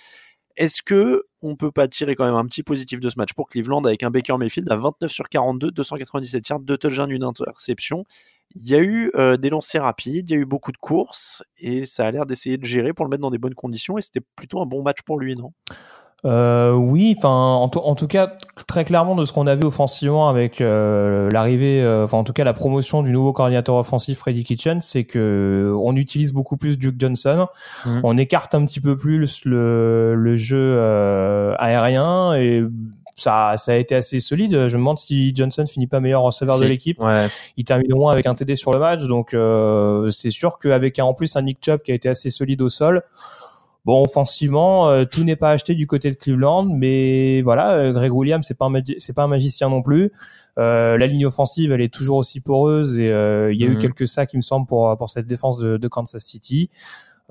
Est-ce 0.56 0.82
que 0.82 1.24
on 1.42 1.56
peut 1.56 1.70
pas 1.72 1.88
tirer 1.88 2.16
quand 2.16 2.24
même 2.24 2.34
un 2.34 2.44
petit 2.44 2.62
positif 2.62 3.00
de 3.00 3.08
ce 3.08 3.18
match 3.18 3.32
pour 3.32 3.48
Cleveland 3.48 3.82
avec 3.84 4.02
un 4.02 4.10
Baker 4.10 4.36
Mayfield 4.38 4.70
à 4.70 4.76
29 4.76 5.10
sur 5.10 5.28
42, 5.28 5.70
297 5.70 6.48
yards, 6.48 6.60
2 6.60 6.76
touchdowns, 6.76 7.10
une 7.10 7.24
interception 7.24 8.04
il 8.56 8.68
y 8.68 8.74
a 8.74 8.80
eu 8.80 9.10
euh, 9.14 9.36
des 9.36 9.50
lancers 9.50 9.82
rapides, 9.82 10.28
il 10.28 10.32
y 10.32 10.36
a 10.36 10.40
eu 10.40 10.44
beaucoup 10.44 10.72
de 10.72 10.76
courses 10.76 11.42
et 11.58 11.86
ça 11.86 12.06
a 12.06 12.10
l'air 12.10 12.26
d'essayer 12.26 12.58
de 12.58 12.64
gérer 12.64 12.92
pour 12.92 13.04
le 13.04 13.10
mettre 13.10 13.22
dans 13.22 13.30
des 13.30 13.38
bonnes 13.38 13.54
conditions 13.54 13.96
et 13.96 14.02
c'était 14.02 14.22
plutôt 14.36 14.60
un 14.60 14.66
bon 14.66 14.82
match 14.82 15.02
pour 15.02 15.18
lui, 15.18 15.36
non? 15.36 15.52
Euh, 16.26 16.72
oui, 16.72 17.14
enfin, 17.16 17.30
en, 17.30 17.68
tout- 17.68 17.78
en 17.80 17.94
tout 17.94 18.06
cas, 18.06 18.32
très 18.66 18.84
clairement 18.84 19.14
de 19.14 19.24
ce 19.24 19.32
qu'on 19.32 19.46
a 19.46 19.54
vu 19.54 19.64
offensivement 19.64 20.28
avec 20.28 20.60
euh, 20.60 21.30
l'arrivée, 21.30 21.82
euh, 21.82 22.04
enfin 22.04 22.18
en 22.18 22.24
tout 22.24 22.34
cas 22.34 22.44
la 22.44 22.52
promotion 22.52 23.02
du 23.02 23.10
nouveau 23.10 23.32
coordinateur 23.32 23.74
offensif 23.76 24.18
Freddy 24.18 24.44
Kitchen, 24.44 24.80
c'est 24.82 25.04
que 25.04 25.72
on 25.82 25.96
utilise 25.96 26.32
beaucoup 26.32 26.58
plus 26.58 26.76
Duke 26.78 26.96
Johnson, 26.98 27.46
Mhm. 27.86 28.00
on 28.04 28.18
écarte 28.18 28.54
un 28.54 28.64
petit 28.66 28.80
peu 28.80 28.96
plus 28.98 29.44
le, 29.46 30.14
le 30.14 30.36
jeu 30.36 30.58
euh, 30.58 31.54
aérien 31.58 32.34
et 32.34 32.64
ça, 33.16 33.54
ça 33.56 33.72
a 33.72 33.74
été 33.76 33.94
assez 33.94 34.20
solide. 34.20 34.52
Je 34.68 34.76
me 34.76 34.80
demande 34.80 34.98
si 34.98 35.34
Johnson 35.34 35.64
finit 35.66 35.86
pas 35.86 36.00
meilleur 36.00 36.22
receveur 36.22 36.56
de 36.58 36.64
l'équipe. 36.68 37.00
Ouais. 37.00 37.26
Il 37.56 37.64
termine 37.64 37.92
au 37.92 37.96
moins 37.96 38.12
avec 38.12 38.26
un 38.26 38.34
TD 38.34 38.56
sur 38.56 38.72
le 38.72 38.78
match, 38.78 39.02
donc 39.06 39.32
euh, 39.34 40.10
c'est 40.10 40.30
sûr 40.30 40.58
qu'avec 40.58 40.98
un- 40.98 41.04
en 41.04 41.14
plus 41.14 41.34
un 41.36 41.42
Nick 41.42 41.58
Chubb 41.64 41.80
qui 41.82 41.92
a 41.92 41.94
été 41.94 42.08
assez 42.08 42.30
solide 42.30 42.60
au 42.62 42.68
sol. 42.68 43.02
Bon, 43.90 44.04
offensivement, 44.04 44.88
euh, 44.88 45.04
tout 45.04 45.24
n'est 45.24 45.34
pas 45.34 45.50
acheté 45.50 45.74
du 45.74 45.88
côté 45.88 46.10
de 46.10 46.14
Cleveland, 46.14 46.62
mais 46.62 47.42
voilà, 47.42 47.74
euh, 47.74 47.92
Greg 47.92 48.12
Williams, 48.14 48.46
c'est 48.46 48.54
pas 48.56 48.66
un 48.66 48.70
magi- 48.70 48.94
c'est 48.98 49.12
pas 49.12 49.24
un 49.24 49.26
magicien 49.26 49.68
non 49.68 49.82
plus. 49.82 50.12
Euh, 50.58 50.96
la 50.96 51.08
ligne 51.08 51.26
offensive, 51.26 51.72
elle 51.72 51.80
est 51.80 51.92
toujours 51.92 52.18
aussi 52.18 52.38
poreuse 52.40 53.00
et 53.00 53.08
euh, 53.10 53.52
il 53.52 53.58
y 53.60 53.64
a 53.64 53.66
eu 53.66 53.72
Mhm. 53.74 53.78
quelques 53.80 54.06
sacs, 54.06 54.32
il 54.32 54.36
me 54.36 54.42
semble, 54.42 54.68
pour 54.68 54.96
pour 54.96 55.08
cette 55.10 55.26
défense 55.26 55.58
de, 55.58 55.76
de 55.76 55.88
Kansas 55.88 56.22
City. 56.22 56.70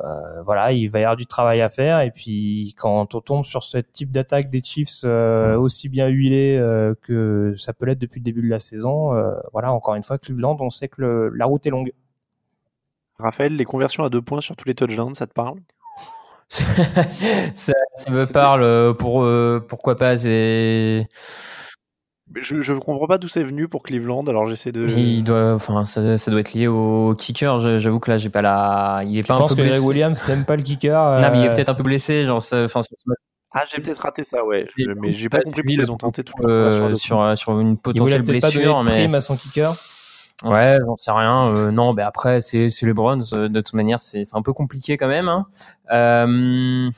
Euh, 0.01 0.41
voilà, 0.43 0.73
il 0.73 0.89
va 0.89 0.99
y 0.99 1.03
avoir 1.03 1.15
du 1.15 1.25
travail 1.27 1.61
à 1.61 1.69
faire 1.69 2.01
et 2.01 2.11
puis 2.11 2.73
quand 2.77 3.15
on 3.15 3.21
tombe 3.21 3.45
sur 3.45 3.63
ce 3.63 3.77
type 3.77 4.11
d'attaque 4.11 4.49
des 4.49 4.61
Chiefs 4.61 5.03
euh, 5.05 5.57
aussi 5.57 5.87
bien 5.87 6.07
huilé 6.09 6.57
euh, 6.59 6.93
que 7.01 7.53
ça 7.57 7.71
peut 7.71 7.85
l'être 7.85 7.99
depuis 7.99 8.19
le 8.19 8.25
début 8.25 8.41
de 8.41 8.49
la 8.49 8.59
saison, 8.59 9.13
voilà, 9.53 9.71
encore 9.71 9.95
une 9.95 10.03
fois, 10.03 10.17
Cleveland, 10.17 10.57
on 10.59 10.69
sait 10.69 10.89
que 10.89 11.01
le- 11.01 11.29
la 11.29 11.45
route 11.45 11.65
est 11.65 11.69
longue. 11.69 11.93
Raphaël, 13.17 13.55
les 13.55 13.65
conversions 13.65 14.03
à 14.03 14.09
deux 14.09 14.21
points 14.21 14.41
sur 14.41 14.57
tous 14.57 14.67
les 14.67 14.75
touchdowns, 14.75 15.15
ça 15.15 15.25
te 15.25 15.33
parle? 15.33 15.59
Ça, 16.49 17.73
ça 17.95 18.11
me 18.11 18.25
parle 18.25 18.63
euh, 18.63 18.93
pour 18.93 19.23
euh, 19.23 19.63
pourquoi 19.67 19.95
pas 19.95 20.17
c'est 20.17 21.07
Je 22.35 22.61
je 22.61 22.73
comprends 22.73 23.07
pas 23.07 23.17
d'où 23.17 23.27
c'est 23.27 23.43
venu 23.43 23.67
pour 23.67 23.83
Cleveland, 23.83 24.23
alors 24.25 24.45
j'essaie 24.45 24.71
de. 24.71 24.87
il 24.87 25.23
doit 25.23 25.53
enfin 25.53 25.85
ça, 25.85 26.17
ça 26.17 26.31
doit 26.31 26.39
être 26.39 26.53
lié 26.53 26.67
au 26.67 27.15
kicker 27.15 27.59
Je- 27.59 27.79
j'avoue 27.79 27.99
que 27.99 28.11
là 28.11 28.17
j'ai 28.17 28.29
pas 28.29 28.41
la 28.41 29.01
il 29.05 29.17
est 29.17 29.23
Je 29.23 29.27
pas 29.27 29.35
un 29.35 29.37
pense 29.37 29.51
peu 29.51 29.55
que 29.55 29.61
Greg 29.61 29.71
blessé 29.71 29.85
Williams 29.87 30.27
n'aime 30.27 30.45
pas 30.45 30.55
le 30.55 30.61
kicker. 30.63 31.21
non 31.21 31.31
mais 31.31 31.39
il 31.39 31.45
est 31.45 31.49
euh, 31.49 31.55
peut-être 31.55 31.69
un 31.69 31.75
peu 31.75 31.83
blessé 31.83 32.25
genre 32.25 32.41
ça, 32.41 32.63
enfin 32.63 32.83
sur 32.83 32.95
ce 33.03 33.09
match, 33.09 33.17
Ah, 33.51 33.63
j'ai 33.69 33.81
peut-être 33.81 33.99
raté 34.01 34.23
ça, 34.23 34.45
ouais. 34.45 34.67
J'ai 34.77 34.85
Je- 34.85 34.91
mais 34.91 35.11
j'ai 35.11 35.29
pas 35.29 35.37
pas 35.39 35.43
compris 35.43 35.61
suivi 35.61 35.75
pourquoi 35.75 35.83
le 35.83 35.87
ils 35.87 35.91
ont 35.91 35.97
tenté 35.97 36.23
toute 36.23 36.35
euh, 36.45 36.95
sur 36.95 37.21
euh, 37.21 37.35
sur 37.35 37.59
une 37.59 37.77
il 37.93 38.01
voulait 38.01 38.19
potentielle 38.19 38.23
peut-être 38.23 38.41
pas 38.41 38.51
donner 38.51 38.65
blessure 38.65 38.79
de 38.79 38.83
mais 38.85 38.97
prime 38.99 39.15
à 39.15 39.21
son 39.21 39.35
kicker. 39.37 39.73
Ouais, 40.45 40.79
j'en 40.85 40.95
sais 40.97 41.11
rien. 41.11 41.53
Euh, 41.55 41.71
non, 41.71 41.93
mais 41.93 42.01
après, 42.03 42.39
c'est 42.41 42.69
c'est 42.69 42.85
les 42.85 42.93
Browns. 42.93 43.23
euh, 43.33 43.49
De 43.49 43.59
toute 43.61 43.73
manière, 43.73 43.99
c'est 43.99 44.23
c'est 44.23 44.35
un 44.37 44.41
peu 44.41 44.53
compliqué 44.53 44.97
quand 44.97 45.07
même. 45.09 45.27
Hein. 45.27 45.47
Euh, 45.91 46.89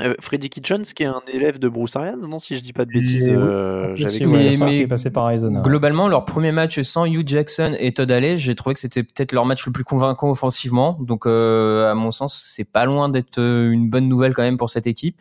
Euh, 0.00 0.14
Freddy 0.20 0.48
Kitchens, 0.48 0.84
qui 0.94 1.02
est 1.02 1.06
un 1.06 1.20
élève 1.30 1.58
de 1.58 1.68
Bruce 1.68 1.94
Arians, 1.96 2.16
non 2.26 2.38
Si 2.38 2.56
je 2.56 2.62
dis 2.62 2.72
pas 2.72 2.86
de 2.86 2.90
bêtises, 2.90 3.28
euh, 3.30 3.94
j'avais 3.96 4.24
Mais- 4.24 4.52
mais- 4.58 4.86
passé 4.86 5.10
par 5.10 5.24
Arizona. 5.26 5.60
globalement, 5.60 6.08
leur 6.08 6.24
premier 6.24 6.52
match 6.52 6.80
sans 6.82 7.04
Hugh 7.04 7.26
Jackson 7.28 7.74
et 7.78 7.92
Todd 7.92 8.10
Haley, 8.10 8.38
j'ai 8.38 8.54
trouvé 8.54 8.72
que 8.74 8.80
c'était 8.80 9.02
peut-être 9.02 9.32
leur 9.32 9.44
match 9.44 9.66
le 9.66 9.72
plus 9.72 9.84
convaincant 9.84 10.30
offensivement. 10.30 10.96
Donc, 11.00 11.26
euh, 11.26 11.90
à 11.90 11.94
mon 11.94 12.12
sens, 12.12 12.40
c'est 12.54 12.70
pas 12.70 12.86
loin 12.86 13.10
d'être 13.10 13.38
une 13.40 13.90
bonne 13.90 14.08
nouvelle 14.08 14.32
quand 14.32 14.42
même 14.42 14.56
pour 14.56 14.70
cette 14.70 14.86
équipe. 14.86 15.16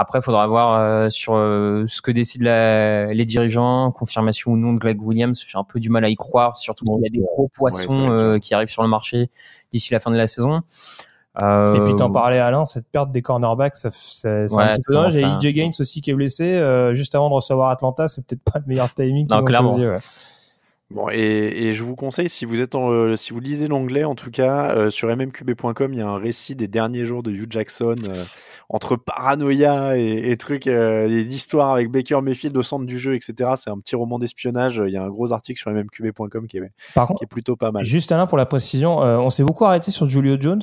Après, 0.00 0.20
il 0.20 0.22
faudra 0.22 0.46
voir 0.46 0.78
euh, 0.78 1.10
sur 1.10 1.34
euh, 1.34 1.84
ce 1.88 2.00
que 2.00 2.12
décident 2.12 2.44
la- 2.44 3.12
les 3.12 3.24
dirigeants, 3.24 3.90
confirmation 3.90 4.52
ou 4.52 4.56
non 4.56 4.72
de 4.72 4.78
Greg 4.78 5.02
Williams. 5.02 5.42
J'ai 5.44 5.58
un 5.58 5.64
peu 5.64 5.80
du 5.80 5.90
mal 5.90 6.04
à 6.04 6.08
y 6.08 6.14
croire, 6.14 6.56
surtout 6.56 6.84
qu'il 6.84 6.94
y 7.04 7.06
a 7.08 7.10
des 7.10 7.18
gros 7.18 7.48
poissons 7.48 8.08
euh, 8.08 8.38
qui 8.38 8.54
arrivent 8.54 8.68
sur 8.68 8.82
le 8.84 8.88
marché 8.88 9.28
d'ici 9.72 9.92
la 9.92 9.98
fin 9.98 10.12
de 10.12 10.16
la 10.16 10.28
saison. 10.28 10.60
Euh, 11.42 11.66
Et 11.74 11.80
puis 11.84 11.94
t'en 11.94 12.10
parlais 12.10 12.38
Alain, 12.38 12.64
cette 12.64 12.86
perte 12.90 13.10
des 13.12 13.22
cornerbacks, 13.22 13.74
c'est 13.74 13.88
Ouais, 13.88 14.62
un 14.62 14.68
petit 14.70 14.80
c'est 14.80 14.86
peu 14.86 14.92
dommage. 14.94 15.14
Il 15.14 15.20
y 15.20 15.24
a 15.24 15.26
vraiment 15.28 15.40
ça. 15.40 15.48
EJ 15.48 15.52
Gaines 15.54 15.72
aussi 15.78 16.00
qui 16.00 16.10
est 16.10 16.14
blessé 16.14 16.44
euh, 16.54 16.94
juste 16.94 17.14
avant 17.16 17.28
de 17.28 17.34
recevoir 17.34 17.70
Atlanta, 17.70 18.06
c'est 18.08 18.24
peut-être 18.26 18.42
pas 18.42 18.58
le 18.60 18.64
meilleur 18.66 18.92
timing 18.94 19.26
qu'ils 19.26 19.36
Non, 19.36 19.42
ont 19.42 19.46
clairement. 19.46 19.68
choisi. 19.68 19.86
ouais. 19.86 19.96
Bon, 20.90 21.08
et, 21.10 21.18
et 21.18 21.72
je 21.74 21.84
vous 21.84 21.96
conseille, 21.96 22.30
si 22.30 22.46
vous 22.46 22.62
êtes 22.62 22.74
en, 22.74 22.90
euh, 22.90 23.14
si 23.14 23.34
vous 23.34 23.40
lisez 23.40 23.68
l'anglais, 23.68 24.04
en 24.04 24.14
tout 24.14 24.30
cas, 24.30 24.74
euh, 24.74 24.88
sur 24.88 25.14
mmqb.com, 25.14 25.92
il 25.92 25.98
y 25.98 26.02
a 26.02 26.08
un 26.08 26.16
récit 26.16 26.54
des 26.56 26.66
derniers 26.66 27.04
jours 27.04 27.22
de 27.22 27.30
Hugh 27.30 27.52
Jackson, 27.52 27.94
euh, 28.08 28.24
entre 28.70 28.96
paranoïa 28.96 29.98
et, 29.98 30.30
et 30.30 30.36
trucs, 30.38 30.66
euh, 30.66 31.06
et 31.06 31.22
une 31.22 31.32
histoire 31.32 31.72
avec 31.72 31.90
Baker 31.90 32.20
Mayfield 32.22 32.56
au 32.56 32.62
centre 32.62 32.86
du 32.86 32.98
jeu, 32.98 33.14
etc. 33.14 33.50
C'est 33.56 33.68
un 33.68 33.78
petit 33.78 33.96
roman 33.96 34.18
d'espionnage. 34.18 34.82
Il 34.86 34.92
y 34.92 34.96
a 34.96 35.02
un 35.02 35.08
gros 35.10 35.32
article 35.32 35.60
sur 35.60 35.70
mmqb.com 35.70 36.46
qui 36.48 36.56
est, 36.56 36.72
Par 36.94 37.04
qui 37.06 37.12
contre, 37.12 37.22
est 37.22 37.26
plutôt 37.26 37.56
pas 37.56 37.70
mal. 37.70 37.84
juste 37.84 38.10
Alain 38.10 38.26
pour 38.26 38.38
la 38.38 38.46
précision, 38.46 39.02
euh, 39.02 39.18
on 39.18 39.28
s'est 39.28 39.44
beaucoup 39.44 39.66
arrêté 39.66 39.90
sur 39.90 40.06
Julio 40.06 40.36
Jones. 40.40 40.62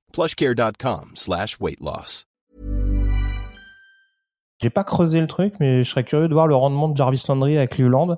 plushcare.com 0.11 1.11
slash 1.15 1.57
weight 1.59 1.79
loss. 1.81 2.25
J'ai 4.61 4.69
pas 4.69 4.83
creusé 4.83 5.19
le 5.19 5.25
truc, 5.25 5.55
mais 5.59 5.83
je 5.83 5.89
serais 5.89 6.03
curieux 6.03 6.27
de 6.27 6.33
voir 6.33 6.45
le 6.45 6.53
rendement 6.53 6.87
de 6.87 6.95
Jarvis 6.95 7.23
Landry 7.27 7.57
à 7.57 7.65
Cleveland. 7.65 8.17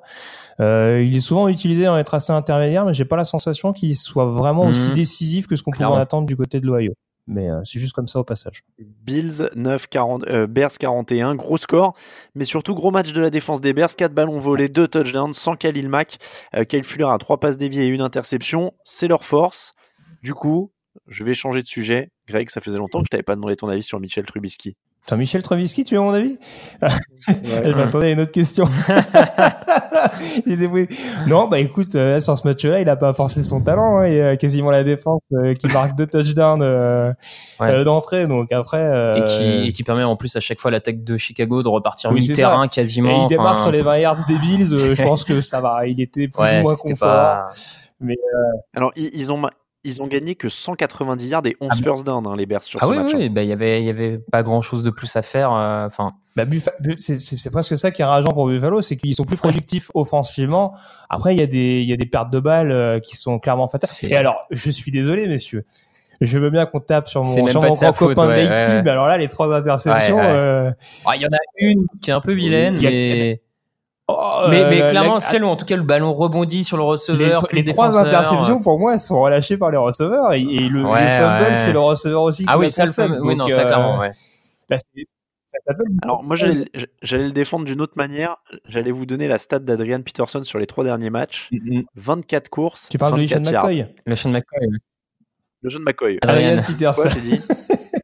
Euh, 0.59 1.01
il 1.01 1.15
est 1.15 1.21
souvent 1.21 1.47
utilisé 1.47 1.85
dans 1.85 1.95
les 1.95 2.03
tracés 2.03 2.33
intermédiaires, 2.33 2.85
mais 2.85 2.93
j'ai 2.93 3.05
pas 3.05 3.15
la 3.15 3.23
sensation 3.23 3.71
qu'il 3.71 3.95
soit 3.95 4.25
vraiment 4.25 4.65
aussi 4.65 4.89
Mhm. 4.89 4.93
décisif 4.93 5.47
que 5.47 5.55
ce 5.55 5.63
qu'on 5.63 5.71
pouvait 5.71 5.85
en 5.85 5.95
attendre 5.95 6.27
du 6.27 6.35
côté 6.35 6.59
de 6.59 6.65
l'Ohio. 6.65 6.91
Mais 7.27 7.49
euh, 7.49 7.61
c'est 7.63 7.79
juste 7.79 7.93
comme 7.93 8.09
ça 8.09 8.19
au 8.19 8.25
passage. 8.25 8.63
Bills 8.77 9.49
9, 9.55 9.87
40, 9.87 10.25
euh, 10.27 10.45
Bears 10.45 10.77
41, 10.77 11.35
gros 11.35 11.55
score, 11.55 11.93
mais 12.35 12.43
surtout 12.43 12.75
gros 12.75 12.91
match 12.91 13.13
de 13.13 13.21
la 13.21 13.29
défense 13.29 13.61
des 13.61 13.71
Bears, 13.71 13.95
4 13.95 14.13
ballons 14.13 14.41
volés, 14.41 14.67
2 14.67 14.89
touchdowns, 14.89 15.33
sans 15.33 15.55
Khalil 15.55 15.87
Mack, 15.87 16.17
euh, 16.57 16.65
Kyle 16.65 16.83
Fuller 16.83 17.07
a 17.07 17.17
3 17.17 17.39
passes 17.39 17.55
déviées 17.55 17.85
et 17.85 17.87
une 17.87 18.01
interception, 18.01 18.73
c'est 18.83 19.07
leur 19.07 19.23
force. 19.23 19.71
Du 20.23 20.33
coup, 20.33 20.72
je 21.07 21.23
vais 21.23 21.33
changer 21.33 21.61
de 21.61 21.67
sujet. 21.67 22.09
Greg, 22.27 22.49
ça 22.49 22.61
faisait 22.61 22.77
longtemps 22.77 22.99
que 22.99 23.05
je 23.07 23.09
t'avais 23.11 23.23
pas 23.23 23.35
demandé 23.35 23.55
ton 23.55 23.67
avis 23.67 23.83
sur 23.83 23.99
Michel 23.99 24.25
Trubisky. 24.25 24.75
Enfin, 25.05 25.17
Michel 25.17 25.43
Trubisky, 25.43 25.83
tu 25.83 25.95
veux 25.95 26.01
mon 26.01 26.13
avis? 26.13 26.37
Je 27.27 27.75
m'attendais 27.75 28.07
à 28.07 28.09
une 28.11 28.21
autre 28.21 28.31
question. 28.31 28.63
Il 30.45 30.53
est 30.53 30.57
débrouillé. 30.57 30.87
non, 31.27 31.47
bah 31.47 31.59
écoute, 31.59 31.95
euh, 31.95 32.19
sur 32.19 32.37
ce 32.37 32.47
match-là, 32.47 32.79
il 32.79 32.87
a 32.89 32.95
pas 32.95 33.13
forcé 33.13 33.43
son 33.43 33.61
talent. 33.61 33.97
Hein. 33.97 34.07
Il 34.07 34.15
y 34.15 34.21
a 34.21 34.37
quasiment 34.37 34.71
la 34.71 34.83
défense 34.83 35.21
euh, 35.33 35.53
qui 35.55 35.67
marque 35.67 35.95
deux 35.97 36.07
touchdowns 36.07 36.61
euh, 36.61 37.11
Ouais. 37.59 37.69
euh, 37.71 37.83
d'entrée. 37.83 38.27
Donc 38.27 38.51
après, 38.51 38.77
euh, 38.79 39.17
Et, 39.17 39.25
qui, 39.25 39.67
et 39.69 39.73
qui 39.73 39.83
permet 39.83 40.03
en 40.03 40.15
plus 40.15 40.35
à 40.35 40.39
chaque 40.39 40.59
fois 40.59 40.71
l'attaque 40.71 41.03
de 41.03 41.17
Chicago 41.17 41.63
de 41.63 41.67
repartir 41.67 42.11
Oui, 42.11 42.21
mi-terrain 42.21 42.63
ça. 42.63 42.67
quasiment. 42.69 43.09
Et 43.09 43.23
il 43.23 43.27
démarre 43.27 43.59
sur 43.59 43.71
les 43.71 43.81
20 43.81 43.97
yards 43.97 44.25
des 44.25 44.37
Bills. 44.37 44.73
euh, 44.73 44.95
je 44.95 45.03
pense 45.03 45.23
que 45.23 45.41
ça 45.41 45.59
va. 45.61 45.85
Il 45.85 45.99
était 46.01 46.27
plus 46.27 46.41
Ouais, 46.41 46.59
ou 46.59 46.63
moins 46.63 46.75
confort. 46.75 46.97
pas- 47.09 47.47
Mais 47.99 48.13
euh, 48.13 48.57
Alors, 48.73 48.91
ils, 48.95 49.09
ils 49.13 49.31
ont, 49.31 49.41
ils 49.83 50.01
ont 50.01 50.07
gagné 50.07 50.35
que 50.35 50.49
190 50.49 51.27
yards 51.27 51.45
et 51.45 51.57
11 51.59 51.69
Ah 51.71 51.75
bah- 51.75 51.83
first 51.91 52.05
down, 52.05 52.25
hein, 52.27 52.35
les 52.37 52.45
Bears, 52.45 52.63
sur 52.63 52.79
Ah 52.81 52.85
ce 52.87 52.91
oui, 52.91 52.97
match. 52.97 53.11
oui, 53.13 53.25
hein. 53.25 53.29
bah, 53.31 53.43
il 53.43 53.49
y 53.49 53.51
avait, 53.51 53.81
il 53.81 53.85
y 53.85 53.89
avait 53.89 54.17
pas 54.31 54.41
grand 54.43 54.61
chose 54.61 54.83
de 54.83 54.89
plus 54.89 55.15
à 55.15 55.21
faire. 55.21 55.51
euh, 55.53 55.85
Enfin, 55.87 56.13
bah, 56.35 56.45
Buffa- 56.45 56.73
Bu- 56.79 56.95
c'est- 56.99 57.17
c'est 57.17 57.37
c'est 57.37 57.49
presque 57.49 57.77
ça 57.77 57.91
qui 57.91 58.01
est 58.01 58.05
rageant 58.05 58.31
pour 58.31 58.47
Buffalo, 58.47 58.81
c'est 58.81 58.95
qu'ils 58.95 59.15
sont 59.15 59.25
plus 59.25 59.37
productifs 59.37 59.91
offensivement. 59.93 60.73
Après, 61.09 61.33
il 61.35 61.39
y 61.39 61.43
a 61.43 61.47
des 61.47 61.81
il 61.81 61.89
y 61.89 61.93
a 61.93 61.97
des 61.97 62.05
pertes 62.05 62.31
de 62.31 62.39
balles 62.39 62.71
euh, 62.71 62.99
qui 62.99 63.17
sont 63.17 63.39
clairement 63.39 63.67
fatales. 63.67 63.89
C'est- 63.89 64.07
Et 64.07 64.15
alors, 64.15 64.39
je 64.51 64.69
suis 64.71 64.91
désolé, 64.91 65.27
messieurs. 65.27 65.65
Je 66.21 66.37
veux 66.39 66.49
bien 66.49 66.65
qu'on 66.65 66.79
tape 66.79 67.09
sur 67.09 67.23
mon, 67.23 67.47
sur 67.47 67.61
mon 67.61 67.73
grand 67.73 67.91
copain 67.91 68.27
ouais, 68.29 68.43
Nate 68.45 68.51
ouais. 68.51 68.81
Mais 68.83 68.89
alors 68.91 69.07
là, 69.07 69.17
les 69.17 69.27
trois 69.27 69.53
interceptions. 69.53 70.15
Ouais, 70.15 70.21
ouais. 70.21 70.27
euh, 70.29 70.71
ah, 71.05 71.15
il 71.17 71.21
y 71.21 71.25
en 71.25 71.29
a 71.33 71.37
une 71.57 71.85
qui 72.01 72.11
est 72.11 72.13
un 72.13 72.21
peu 72.21 72.33
vilaine, 72.33 72.77
a- 72.77 72.89
mais. 72.89 73.41
Oh, 74.07 74.45
mais, 74.49 74.61
euh, 74.63 74.69
mais 74.69 74.79
la- 74.79 74.89
clairement, 74.91 75.13
la- 75.15 75.19
celle 75.19 75.43
où 75.43 75.47
en 75.47 75.55
tout 75.55 75.65
cas 75.65 75.75
le 75.75 75.83
ballon 75.83 76.13
rebondit 76.13 76.63
sur 76.63 76.77
le 76.77 76.83
receveur. 76.83 77.45
les 77.51 77.63
trois 77.63 77.97
interceptions, 77.97 78.59
euh, 78.59 78.63
pour 78.63 78.79
moi, 78.79 78.93
elles 78.93 78.99
sont 78.99 79.21
relâchées 79.21 79.57
par 79.57 79.71
les 79.71 79.77
receveurs. 79.77 80.33
Et, 80.33 80.41
et 80.41 80.69
le, 80.69 80.83
Ouais, 80.83 81.01
le 81.01 81.07
fumble, 81.07 81.43
ouais. 81.43 81.55
c'est 81.55 81.73
le 81.73 81.79
receveur 81.79 82.21
aussi 82.23 82.45
Ah 82.47 82.53
qui 82.53 82.59
oui, 82.59 82.71
ça, 82.71 82.85
le 82.85 82.91
fumble- 82.91 83.19
oui, 83.21 83.35
non, 83.35 83.47
ça 83.49 83.61
euh, 83.61 83.65
clairement, 83.65 83.99
ouais. 83.99 84.11
bah, 84.69 84.75
c'est- 84.77 85.03
Alors, 86.01 86.23
moi, 86.23 86.35
j'allais 86.35 86.65
le 87.25 87.31
défendre 87.31 87.65
d'une 87.65 87.79
autre 87.79 87.93
manière. 87.95 88.37
J'allais 88.67 88.89
vous 88.91 89.05
donner 89.05 89.27
la 89.27 89.37
stat 89.37 89.59
d'Adrian 89.59 90.01
Peterson 90.01 90.43
sur 90.43 90.57
les 90.57 90.65
trois 90.65 90.83
derniers 90.83 91.11
matchs. 91.11 91.49
24 91.95 92.49
courses. 92.49 92.89
Tu 92.89 92.97
parles 92.97 93.13
de 93.13 93.17
24 93.21 93.45
Sean. 93.45 93.51
McCoy 93.51 93.85
Le 94.07 94.15
Sean 94.15 94.29
McCoy. 94.31 94.67
Le 95.61 95.69
jeune 95.69 95.83
McCoy. 95.83 96.17
Adrian 96.23 96.57
Adrian. 96.57 96.63
Peterson. 96.63 97.01
Quoi, 97.03 97.11
j'ai 97.11 97.21
dit? 97.21 97.39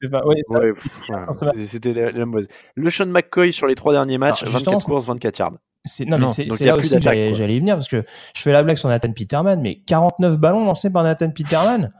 c'est 0.00 0.08
pas, 0.10 0.24
ouais, 0.24 0.40
Ouais, 0.50 0.72
C'était 1.66 1.92
la, 1.92 2.10
la 2.12 2.26
mauvaise. 2.26 2.48
Le 2.74 2.90
Sean 2.90 3.06
McCoy 3.06 3.52
sur 3.52 3.66
les 3.66 3.74
trois 3.74 3.92
derniers 3.92 4.18
matchs, 4.18 4.42
Alors, 4.42 4.54
justement, 4.54 4.76
24 4.78 4.86
courses, 4.86 5.06
24 5.06 5.38
yards. 5.38 5.52
C'est, 5.84 6.04
non, 6.04 6.16
mais 6.18 6.22
Non, 6.22 6.28
c'est, 6.28 6.44
là 6.44 6.76
plus 6.76 6.92
aussi 6.92 7.02
j'allais, 7.02 7.34
j'allais 7.34 7.56
y 7.56 7.60
venir 7.60 7.76
parce 7.76 7.88
que 7.88 8.02
je 8.36 8.40
fais 8.42 8.52
la 8.52 8.62
blague 8.62 8.76
sur 8.76 8.88
Nathan 8.88 9.12
Peterman, 9.12 9.60
mais 9.60 9.76
49 9.86 10.38
ballons 10.38 10.64
lancés 10.66 10.90
par 10.90 11.02
Nathan 11.02 11.30
Peterman. 11.30 11.90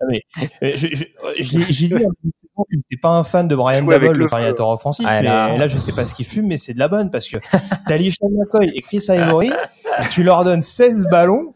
Ah, 0.00 0.04
mais, 0.10 0.22
euh, 0.62 0.72
je, 0.74 0.88
je, 0.88 1.04
je 1.38 1.58
j'ai 1.70 1.88
saison 1.88 2.10
que 2.10 2.66
j'étais 2.70 3.00
pas 3.00 3.10
un 3.10 3.24
fan 3.24 3.48
de 3.48 3.56
Brian 3.56 3.80
Double, 3.80 3.94
le 4.08 4.12
le 4.12 4.26
coordinateur 4.26 4.68
offensif, 4.68 5.06
Ah, 5.08 5.18
mais 5.20 5.22
là. 5.28 5.56
là. 5.56 5.68
je 5.68 5.78
sais 5.78 5.92
pas 5.92 6.04
ce 6.04 6.14
qu'il 6.14 6.26
fume, 6.26 6.48
mais 6.48 6.58
c'est 6.58 6.74
de 6.74 6.78
la 6.78 6.88
bonne 6.88 7.10
parce 7.10 7.28
que 7.28 7.38
t'as 7.86 7.98
Sean 8.10 8.28
McCoy 8.30 8.70
et 8.74 8.82
Chris 8.82 9.02
Ivory, 9.08 9.50
tu 10.10 10.22
leur 10.22 10.44
donnes 10.44 10.60
16 10.60 11.06
ballons, 11.10 11.54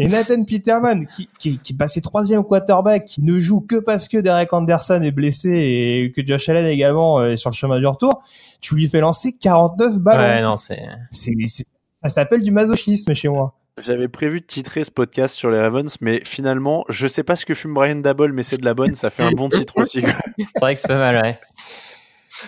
et 0.00 0.08
Nathan 0.08 0.42
Peterman, 0.44 1.06
qui, 1.06 1.28
qui, 1.38 1.58
qui 1.58 1.72
est 1.72 1.76
passé 1.76 2.00
troisième 2.00 2.42
quarterback, 2.42 3.04
qui 3.04 3.22
ne 3.22 3.38
joue 3.38 3.60
que 3.60 3.76
parce 3.76 4.08
que 4.08 4.16
Derek 4.18 4.52
Anderson 4.52 5.00
est 5.02 5.10
blessé 5.12 5.50
et 5.50 6.12
que 6.16 6.26
Josh 6.26 6.48
Allen 6.48 6.66
également 6.66 7.24
est 7.24 7.36
sur 7.36 7.50
le 7.50 7.54
chemin 7.54 7.78
du 7.78 7.86
retour, 7.86 8.22
tu 8.60 8.74
lui 8.74 8.88
fais 8.88 9.00
lancer 9.00 9.32
49 9.40 9.98
ballons. 10.00 10.22
Ouais, 10.22 10.42
non, 10.42 10.56
c'est. 10.56 10.80
C'est, 11.10 11.32
c'est- 11.46 11.66
ça 12.02 12.08
s'appelle 12.08 12.42
du 12.42 12.50
masochisme 12.50 13.12
chez 13.14 13.28
moi. 13.28 13.54
J'avais 13.76 14.08
prévu 14.08 14.40
de 14.40 14.46
titrer 14.46 14.84
ce 14.84 14.90
podcast 14.90 15.34
sur 15.34 15.50
les 15.50 15.58
Ravens, 15.60 15.94
mais 16.00 16.20
finalement, 16.24 16.84
je 16.88 17.06
sais 17.06 17.22
pas 17.22 17.36
ce 17.36 17.46
que 17.46 17.54
fume 17.54 17.72
Brian 17.74 17.96
Dabble, 17.96 18.32
mais 18.32 18.42
c'est 18.42 18.56
de 18.58 18.64
la 18.64 18.74
bonne, 18.74 18.94
ça 18.94 19.10
fait 19.10 19.22
un 19.22 19.30
bon 19.32 19.48
titre 19.48 19.74
aussi. 19.76 20.00
C'est 20.38 20.60
vrai 20.60 20.74
que 20.74 20.80
c'est 20.80 20.88
pas 20.88 20.96
mal, 20.98 21.20
ouais. 21.22 21.38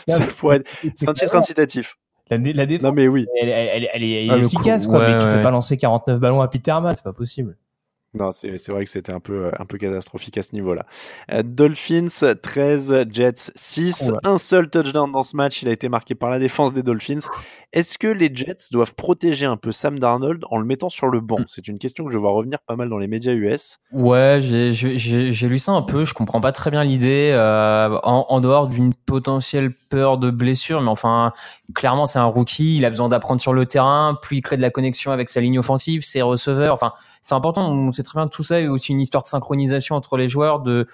Être- 0.08 0.64
C'est 0.94 1.08
un 1.08 1.12
titre 1.12 1.36
incitatif. 1.36 1.96
La, 2.38 2.52
la 2.52 2.66
défense, 2.66 2.82
Non 2.84 2.92
mais 2.92 3.08
oui. 3.08 3.26
elle, 3.40 3.48
elle, 3.48 3.68
elle, 3.84 3.88
elle 3.94 4.02
est 4.04 4.28
Ah, 4.30 4.38
efficace, 4.38 4.86
coup, 4.86 4.92
quoi, 4.92 5.00
ouais, 5.00 5.12
mais 5.12 5.18
tu 5.18 5.24
fais 5.26 5.42
pas 5.42 5.50
lancer 5.50 5.76
49 5.76 6.20
ballons 6.20 6.40
à 6.40 6.48
Peterman, 6.48 6.94
c'est 6.96 7.04
pas 7.04 7.12
possible. 7.12 7.56
Non, 8.14 8.30
c'est 8.30 8.58
c'est 8.58 8.72
vrai 8.72 8.84
que 8.84 8.90
c'était 8.90 9.12
un 9.12 9.20
peu, 9.20 9.46
euh, 9.46 9.50
un 9.58 9.64
peu 9.64 9.78
catastrophique 9.78 10.36
à 10.36 10.42
ce 10.42 10.52
niveau-là. 10.54 10.84
Euh, 11.32 11.42
Dolphins 11.42 12.34
13, 12.42 13.06
Jets 13.10 13.52
6. 13.54 14.10
Ouais. 14.12 14.18
Un 14.24 14.36
seul 14.36 14.68
touchdown 14.68 15.10
dans 15.10 15.22
ce 15.22 15.34
match, 15.34 15.62
il 15.62 15.68
a 15.68 15.72
été 15.72 15.88
marqué 15.88 16.14
par 16.14 16.28
la 16.28 16.38
défense 16.38 16.74
des 16.74 16.82
Dolphins. 16.82 17.20
Est-ce 17.72 17.96
que 17.96 18.06
les 18.06 18.30
Jets 18.34 18.68
doivent 18.70 18.94
protéger 18.94 19.46
un 19.46 19.56
peu 19.56 19.72
Sam 19.72 19.98
Darnold 19.98 20.44
en 20.50 20.58
le 20.58 20.64
mettant 20.66 20.90
sur 20.90 21.06
le 21.08 21.20
banc? 21.20 21.38
C'est 21.48 21.68
une 21.68 21.78
question 21.78 22.04
que 22.04 22.10
je 22.12 22.18
vois 22.18 22.30
revenir 22.32 22.58
pas 22.66 22.76
mal 22.76 22.90
dans 22.90 22.98
les 22.98 23.06
médias 23.06 23.32
US. 23.32 23.78
Ouais, 23.92 24.40
j'ai- 24.42 25.48
lu 25.48 25.58
ça 25.58 25.72
un 25.72 25.80
peu. 25.80 26.04
Je 26.04 26.12
comprends 26.12 26.40
pas 26.42 26.52
très 26.52 26.70
bien 26.70 26.84
l'idée. 26.84 27.30
euh, 27.32 27.98
en, 28.02 28.26
en 28.28 28.40
dehors 28.40 28.66
d'une 28.66 28.92
potentielle 28.92 29.72
peur 29.88 30.18
de 30.18 30.30
blessure, 30.30 30.82
mais 30.82 30.90
enfin, 30.90 31.32
clairement, 31.74 32.06
c'est 32.06 32.18
un 32.18 32.24
rookie. 32.26 32.76
Il 32.76 32.84
a 32.84 32.90
besoin 32.90 33.08
d'apprendre 33.08 33.40
sur 33.40 33.54
le 33.54 33.64
terrain. 33.64 34.18
Puis 34.20 34.38
il 34.38 34.42
crée 34.42 34.56
de 34.58 34.62
la 34.62 34.70
connexion 34.70 35.10
avec 35.10 35.30
sa 35.30 35.40
ligne 35.40 35.58
offensive, 35.58 36.04
ses 36.04 36.20
receveurs. 36.20 36.74
Enfin, 36.74 36.92
c'est 37.22 37.34
important. 37.34 37.70
On 37.72 37.90
sait 37.92 38.02
très 38.02 38.18
bien 38.18 38.28
tout 38.28 38.42
ça. 38.42 38.60
Il 38.60 38.64
y 38.64 38.68
a 38.68 38.70
aussi 38.70 38.92
une 38.92 39.00
histoire 39.00 39.22
de 39.22 39.28
synchronisation 39.28 39.96
entre 39.96 40.16
les 40.18 40.28
joueurs. 40.28 40.60
De 40.60 40.86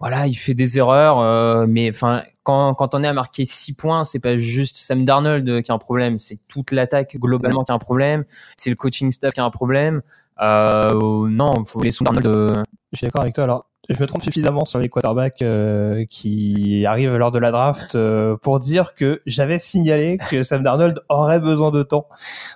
voilà, 0.00 0.26
il 0.28 0.34
fait 0.34 0.54
des 0.54 0.78
erreurs, 0.78 1.18
euh, 1.18 1.66
mais 1.68 1.90
enfin, 1.90 2.22
quand 2.44 2.74
quand 2.74 2.94
on 2.94 3.02
est 3.02 3.08
à 3.08 3.12
marquer 3.12 3.44
6 3.44 3.74
points, 3.74 4.04
c'est 4.04 4.20
pas 4.20 4.38
juste 4.38 4.76
Sam 4.76 5.04
Darnold 5.04 5.62
qui 5.62 5.70
a 5.70 5.74
un 5.74 5.78
problème. 5.78 6.18
C'est 6.18 6.38
toute 6.48 6.70
l'attaque 6.70 7.16
globalement 7.18 7.64
qui 7.64 7.72
a 7.72 7.74
un 7.74 7.78
problème. 7.80 8.24
C'est 8.56 8.70
le 8.70 8.76
coaching 8.76 9.10
staff 9.10 9.34
qui 9.34 9.40
a 9.40 9.44
un 9.44 9.50
problème. 9.50 10.02
Euh, 10.40 11.28
non, 11.28 11.64
faut 11.64 11.80
laisser 11.82 12.04
Darnold. 12.04 12.26
euh, 12.26 12.62
Je 12.92 12.98
suis 12.98 13.06
d'accord 13.06 13.22
avec 13.22 13.34
toi. 13.34 13.42
Alors, 13.44 13.66
je 13.88 14.00
me 14.00 14.06
trompe 14.06 14.22
suffisamment 14.22 14.64
sur 14.64 14.78
les 14.78 14.88
quarterbacks 14.88 15.42
euh, 15.42 16.04
qui 16.08 16.84
arrivent 16.86 17.16
lors 17.16 17.30
de 17.32 17.38
la 17.38 17.50
draft 17.50 17.94
euh, 17.96 18.36
pour 18.36 18.60
dire 18.60 18.94
que 18.94 19.20
j'avais 19.26 19.58
signalé 19.58 20.18
que 20.30 20.42
Sam 20.44 20.62
Darnold 20.62 21.00
aurait 21.08 21.40
besoin 21.40 21.70
de 21.72 21.82
temps 21.82 22.06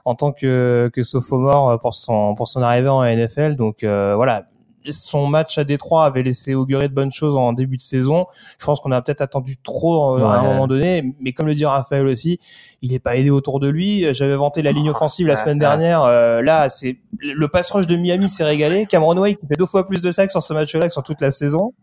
en 0.05 0.15
tant 0.15 0.31
que, 0.33 0.91
que 0.93 1.03
sophomore 1.03 1.81
pour 1.81 1.95
son, 1.95 2.35
pour 2.37 2.47
son 2.49 2.63
arrivée 2.63 2.89
en 2.89 3.03
NFL. 3.03 3.57
Donc 3.57 3.83
euh, 3.83 4.15
voilà, 4.15 4.45
son 4.91 5.27
match 5.27 5.59
à 5.59 5.65
Détroit 5.65 6.05
avait 6.05 6.23
laissé 6.23 6.55
augurer 6.55 6.89
de 6.89 6.95
bonnes 6.95 7.11
choses 7.11 7.37
en 7.37 7.53
début 7.53 7.77
de 7.77 7.83
saison. 7.83 8.27
Je 8.59 8.65
pense 8.65 8.81
qu'on 8.81 8.93
a 8.93 9.01
peut-être 9.03 9.21
attendu 9.21 9.57
trop 9.57 10.19
euh, 10.19 10.25
à 10.25 10.39
un 10.39 10.43
moment 10.43 10.67
donné, 10.67 11.15
mais 11.21 11.33
comme 11.33 11.47
le 11.47 11.55
dit 11.55 11.65
Raphaël 11.65 12.07
aussi, 12.07 12.39
il 12.83 12.93
n'est 12.93 12.99
pas 12.99 13.17
aidé 13.17 13.31
autour 13.31 13.61
de 13.61 13.69
lui. 13.69 14.13
J'avais 14.13 14.37
vanté 14.37 14.63
la 14.63 14.73
ligne 14.73 14.91
offensive 14.91 15.27
la 15.27 15.37
semaine 15.37 15.59
dernière. 15.59 16.03
Euh, 16.03 16.43
là, 16.43 16.69
c'est 16.69 16.99
le 17.19 17.49
pass 17.49 17.71
rush 17.71 17.87
de 17.87 17.97
Miami 17.97 18.29
s'est 18.29 18.45
régalé. 18.45 18.87
Cameron 18.87 19.17
Wake 19.17 19.39
qui 19.39 19.47
fait 19.47 19.57
deux 19.57 19.67
fois 19.67 19.87
plus 19.87 20.01
de 20.01 20.11
sacs 20.11 20.31
sur 20.31 20.43
ce 20.43 20.53
match-là 20.53 20.89
que 20.89 20.93
sur 20.93 21.03
toute 21.03 21.21
la 21.21 21.31
saison. 21.31 21.75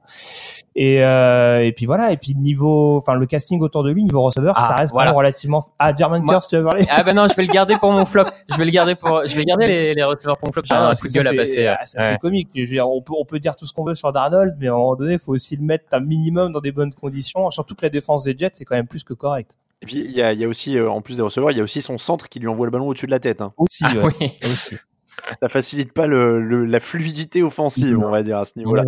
Et 0.82 1.04
euh, 1.04 1.60
et 1.66 1.74
puis 1.74 1.86
voilà. 1.86 2.14
Et 2.14 2.16
puis 2.18 2.36
niveau, 2.36 2.96
enfin 3.00 3.16
le 3.16 3.26
casting 3.26 3.60
autour 3.62 3.84
de 3.84 3.92
lui, 3.92 4.02
niveau 4.06 4.22
receveur, 4.22 4.54
Ah, 4.58 4.62
ça 4.66 4.76
reste 4.76 4.94
voilà. 4.94 5.12
relativement. 5.12 5.66
Ah, 5.78 5.94
German 5.94 6.22
Moi- 6.24 6.36
Curse, 6.36 6.48
tu 6.48 6.56
as 6.56 6.64
parlé. 6.64 6.86
Ah 6.90 7.04
ben 7.04 7.14
non, 7.14 7.28
je 7.30 7.36
vais 7.36 7.46
le 7.46 7.52
garder 7.52 7.76
pour 7.76 7.92
mon 7.92 8.06
flop. 8.06 8.24
Je 8.50 8.56
vais 8.56 8.64
le 8.64 8.72
garder 8.72 8.96
pour, 8.96 9.26
je 9.26 9.36
vais 9.36 9.44
garder 9.44 9.68
les, 9.68 9.94
les 9.94 10.04
receveurs 10.04 10.38
pour 10.38 10.48
mon 10.48 10.54
flop. 10.54 10.62
J'ai 10.64 10.74
Ah 10.76 10.84
non, 10.84 10.88
un 10.88 10.94
coup 10.96 11.08
de 11.08 11.12
gueule 11.12 11.28
à 11.28 11.32
c'est- 11.32 11.36
passer. 11.36 11.68
ah, 11.68 11.72
ouais. 11.74 11.78
c'est 11.86 12.18
comique. 12.20 12.48
Je 12.56 12.62
veux 12.62 12.68
dire, 12.68 12.90
on 12.90 13.02
peut, 13.02 13.12
on 13.20 13.26
peut 13.26 13.40
dire 13.40 13.58
tout 13.58 13.66
ce 13.66 13.74
qu'on 13.74 13.84
veut 13.84 13.96
sur 13.96 14.14
Darnold, 14.14 14.56
mais 14.58 14.68
à 14.68 14.72
un 14.72 14.76
moment 14.78 14.96
donné, 14.96 15.14
il 15.16 15.20
faut 15.20 15.34
aussi 15.34 15.58
le 15.58 15.64
mettre 15.64 15.84
un 15.92 16.00
minimum 16.00 16.54
dans 16.54 16.62
des 16.62 16.72
bonnes 16.72 16.94
conditions. 16.94 17.52
Surtout 17.52 17.76
que 17.76 17.82
la 17.86 17.90
défense 17.90 18.24
des 18.24 18.34
Jets, 18.38 18.52
c'est 18.54 18.64
quand 18.64 18.76
même 18.76 18.88
plus 18.88 19.04
que 19.04 19.14
correct. 19.14 19.58
Et 19.82 19.86
puis 19.86 19.98
il 20.06 20.12
y 20.12 20.22
a, 20.22 20.32
il 20.32 20.40
y 20.40 20.46
a 20.46 20.48
aussi, 20.48 20.78
euh, 20.78 20.90
en 20.90 21.02
plus 21.02 21.18
des 21.18 21.22
receveurs, 21.24 21.52
il 21.52 21.58
y 21.58 21.62
a 21.62 21.64
aussi 21.64 21.82
son 21.82 21.98
centre 21.98 22.30
qui 22.30 22.40
lui 22.40 22.48
envoie 22.48 22.66
le 22.66 22.72
ballon 22.72 22.88
au-dessus 22.88 23.06
de 23.06 23.12
la 23.12 23.20
tête. 23.20 23.42
hein. 23.42 23.52
Aussi, 23.58 23.84
Ah 23.86 23.96
ouais. 24.06 24.14
oui. 24.22 24.32
aussi. 24.50 24.76
Ça 25.42 25.50
facilite 25.50 25.92
pas 25.92 26.08
le, 26.08 26.42
le- 26.42 26.64
la 26.66 26.80
fluidité 26.80 27.44
offensive, 27.44 28.00
on 28.00 28.10
va 28.10 28.24
dire, 28.24 28.38
à 28.38 28.46
ce 28.46 28.54
niveau-là. 28.58 28.84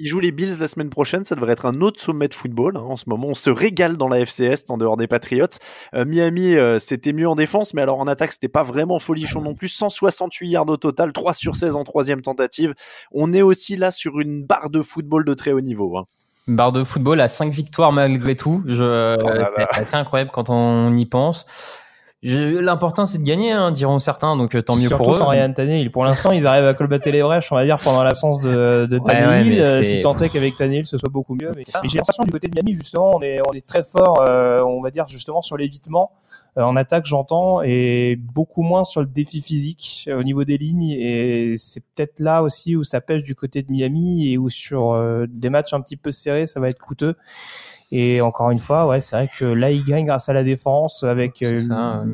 Ils 0.00 0.06
jouent 0.06 0.20
les 0.20 0.30
Bills 0.30 0.56
la 0.60 0.68
semaine 0.68 0.90
prochaine. 0.90 1.24
Ça 1.24 1.34
devrait 1.34 1.52
être 1.52 1.66
un 1.66 1.80
autre 1.80 2.00
sommet 2.00 2.28
de 2.28 2.34
football. 2.34 2.76
hein. 2.76 2.84
En 2.88 2.96
ce 2.96 3.04
moment, 3.08 3.28
on 3.28 3.34
se 3.34 3.50
régale 3.50 3.96
dans 3.96 4.08
la 4.08 4.20
FC 4.20 4.44
Est 4.44 4.70
en 4.70 4.78
dehors 4.78 4.96
des 4.96 5.08
Patriots. 5.08 5.46
Euh, 5.94 6.04
Miami, 6.04 6.54
euh, 6.54 6.78
c'était 6.78 7.12
mieux 7.12 7.28
en 7.28 7.34
défense, 7.34 7.74
mais 7.74 7.82
alors 7.82 7.98
en 7.98 8.06
attaque, 8.06 8.32
c'était 8.32 8.48
pas 8.48 8.62
vraiment 8.62 8.98
folichon 9.00 9.40
non 9.40 9.54
plus. 9.54 9.68
168 9.68 10.48
yards 10.48 10.68
au 10.68 10.76
total, 10.76 11.12
3 11.12 11.32
sur 11.32 11.56
16 11.56 11.74
en 11.74 11.82
troisième 11.84 12.22
tentative. 12.22 12.74
On 13.12 13.32
est 13.32 13.42
aussi 13.42 13.76
là 13.76 13.90
sur 13.90 14.20
une 14.20 14.44
barre 14.44 14.70
de 14.70 14.82
football 14.82 15.24
de 15.24 15.34
très 15.34 15.52
haut 15.52 15.60
niveau. 15.60 15.96
hein. 15.98 16.04
Une 16.46 16.56
barre 16.56 16.72
de 16.72 16.84
football 16.84 17.20
à 17.20 17.28
5 17.28 17.52
victoires 17.52 17.92
malgré 17.92 18.36
tout. 18.36 18.62
Je, 18.66 18.82
là 18.84 19.50
c'est 19.54 19.66
assez 19.70 19.96
incroyable 19.96 20.30
quand 20.32 20.48
on 20.48 20.94
y 20.94 21.04
pense. 21.04 21.46
L'important 22.22 23.06
c'est 23.06 23.18
de 23.18 23.22
gagner, 23.22 23.52
hein, 23.52 23.70
diront 23.70 24.00
certains, 24.00 24.36
donc 24.36 24.56
euh, 24.56 24.62
tant 24.62 24.74
mieux 24.74 24.88
Surtout 24.88 25.04
pour 25.04 25.14
eux. 25.14 25.18
sans 25.18 25.28
Ryan 25.28 25.52
Tannehill. 25.52 25.92
Pour 25.92 26.04
l'instant, 26.04 26.32
ils 26.32 26.48
arrivent 26.48 26.66
à 26.66 26.74
colbater 26.74 27.12
les 27.12 27.22
brèches, 27.22 27.52
on 27.52 27.54
va 27.54 27.64
dire, 27.64 27.78
pendant 27.78 28.02
l'absence 28.02 28.40
de, 28.40 28.86
de 28.86 28.98
Ouais, 28.98 29.02
ouais, 29.02 29.18
Tannehill. 29.18 29.52
mais 29.54 29.62
Euh, 29.62 29.82
si 29.84 30.00
tant 30.00 30.18
est 30.18 30.28
qu'avec 30.28 30.56
Tannehill, 30.56 30.84
ce 30.84 30.98
soit 30.98 31.10
beaucoup 31.10 31.36
mieux. 31.36 31.52
Mais, 31.54 31.62
j'ai 31.84 31.98
l'impression 31.98 32.24
du 32.24 32.32
côté 32.32 32.48
de 32.48 32.54
Miami, 32.56 32.72
justement, 32.74 33.14
on 33.14 33.22
est, 33.22 33.40
on 33.48 33.52
est 33.52 33.64
très 33.64 33.84
fort, 33.84 34.20
euh, 34.20 34.62
on 34.62 34.82
va 34.82 34.90
dire, 34.90 35.06
justement, 35.06 35.42
sur 35.42 35.56
l'évitement. 35.56 36.10
Euh, 36.56 36.62
en 36.62 36.74
attaque, 36.74 37.06
j'entends, 37.06 37.62
et 37.62 38.16
beaucoup 38.16 38.62
moins 38.62 38.82
sur 38.82 39.00
le 39.00 39.06
défi 39.06 39.40
physique 39.40 40.08
au 40.12 40.24
niveau 40.24 40.42
des 40.42 40.58
lignes. 40.58 40.90
Et 40.90 41.54
c'est 41.54 41.84
peut-être 41.94 42.18
là 42.18 42.42
aussi 42.42 42.74
où 42.74 42.82
ça 42.82 43.00
pêche 43.00 43.22
du 43.22 43.36
côté 43.36 43.62
de 43.62 43.70
Miami 43.70 44.32
et 44.32 44.38
où 44.38 44.48
sur 44.48 44.92
euh, 44.92 45.26
des 45.28 45.50
matchs 45.50 45.72
un 45.72 45.80
petit 45.80 45.96
peu 45.96 46.10
serrés, 46.10 46.46
ça 46.48 46.58
va 46.58 46.68
être 46.68 46.80
coûteux. 46.80 47.14
Et 47.90 48.20
encore 48.20 48.50
une 48.50 48.58
fois, 48.58 48.86
ouais, 48.86 49.00
c'est 49.00 49.16
vrai 49.16 49.30
que 49.34 49.44
là, 49.46 49.70
ils 49.70 49.82
gagnent 49.84 50.04
grâce 50.06 50.28
à 50.28 50.32
la 50.34 50.44
défense, 50.44 51.02
avec 51.04 51.42
euh, 51.42 51.58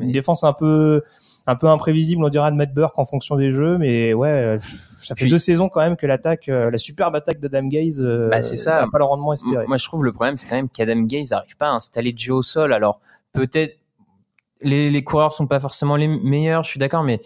une 0.01 0.11
défense 0.11 0.43
un 0.43 0.53
peu 0.53 1.01
un 1.47 1.55
peu 1.55 1.67
imprévisible, 1.67 2.23
on 2.23 2.29
dirait 2.29 2.49
de 2.49 2.55
Matt 2.55 2.73
Burke 2.73 2.97
en 2.97 3.05
fonction 3.05 3.35
des 3.35 3.51
jeux, 3.51 3.77
mais 3.77 4.15
ouais, 4.15 4.57
ça 4.59 5.13
fait 5.13 5.25
Puis- 5.25 5.29
deux 5.29 5.37
saisons 5.37 5.69
quand 5.69 5.81
même 5.81 5.95
que 5.95 6.07
l'attaque, 6.07 6.49
euh, 6.49 6.71
la 6.71 6.79
superbe 6.79 7.13
attaque 7.15 7.39
d'Adam 7.39 7.67
Gaze, 7.67 8.01
euh, 8.01 8.29
Bah, 8.31 8.41
c'est 8.41 8.57
ça. 8.57 8.87
pas 8.91 8.97
le 8.97 9.03
rendement 9.03 9.31
espéré. 9.33 9.67
Moi, 9.67 9.77
je 9.77 9.85
trouve 9.85 10.03
le 10.03 10.11
problème, 10.11 10.37
c'est 10.37 10.47
quand 10.47 10.55
même 10.55 10.69
qu'Adam 10.69 11.01
Gaze 11.03 11.29
n'arrive 11.29 11.55
pas 11.57 11.67
à 11.67 11.73
installer 11.73 12.13
de 12.13 12.17
jeu 12.17 12.33
au 12.33 12.41
sol. 12.41 12.73
Alors, 12.73 12.99
peut-être, 13.31 13.77
les, 14.61 14.89
les 14.89 15.03
coureurs 15.03 15.31
sont 15.31 15.45
pas 15.45 15.59
forcément 15.59 15.97
les 15.97 16.07
meilleurs, 16.07 16.63
je 16.63 16.69
suis 16.69 16.79
d'accord, 16.79 17.03
mais 17.03 17.21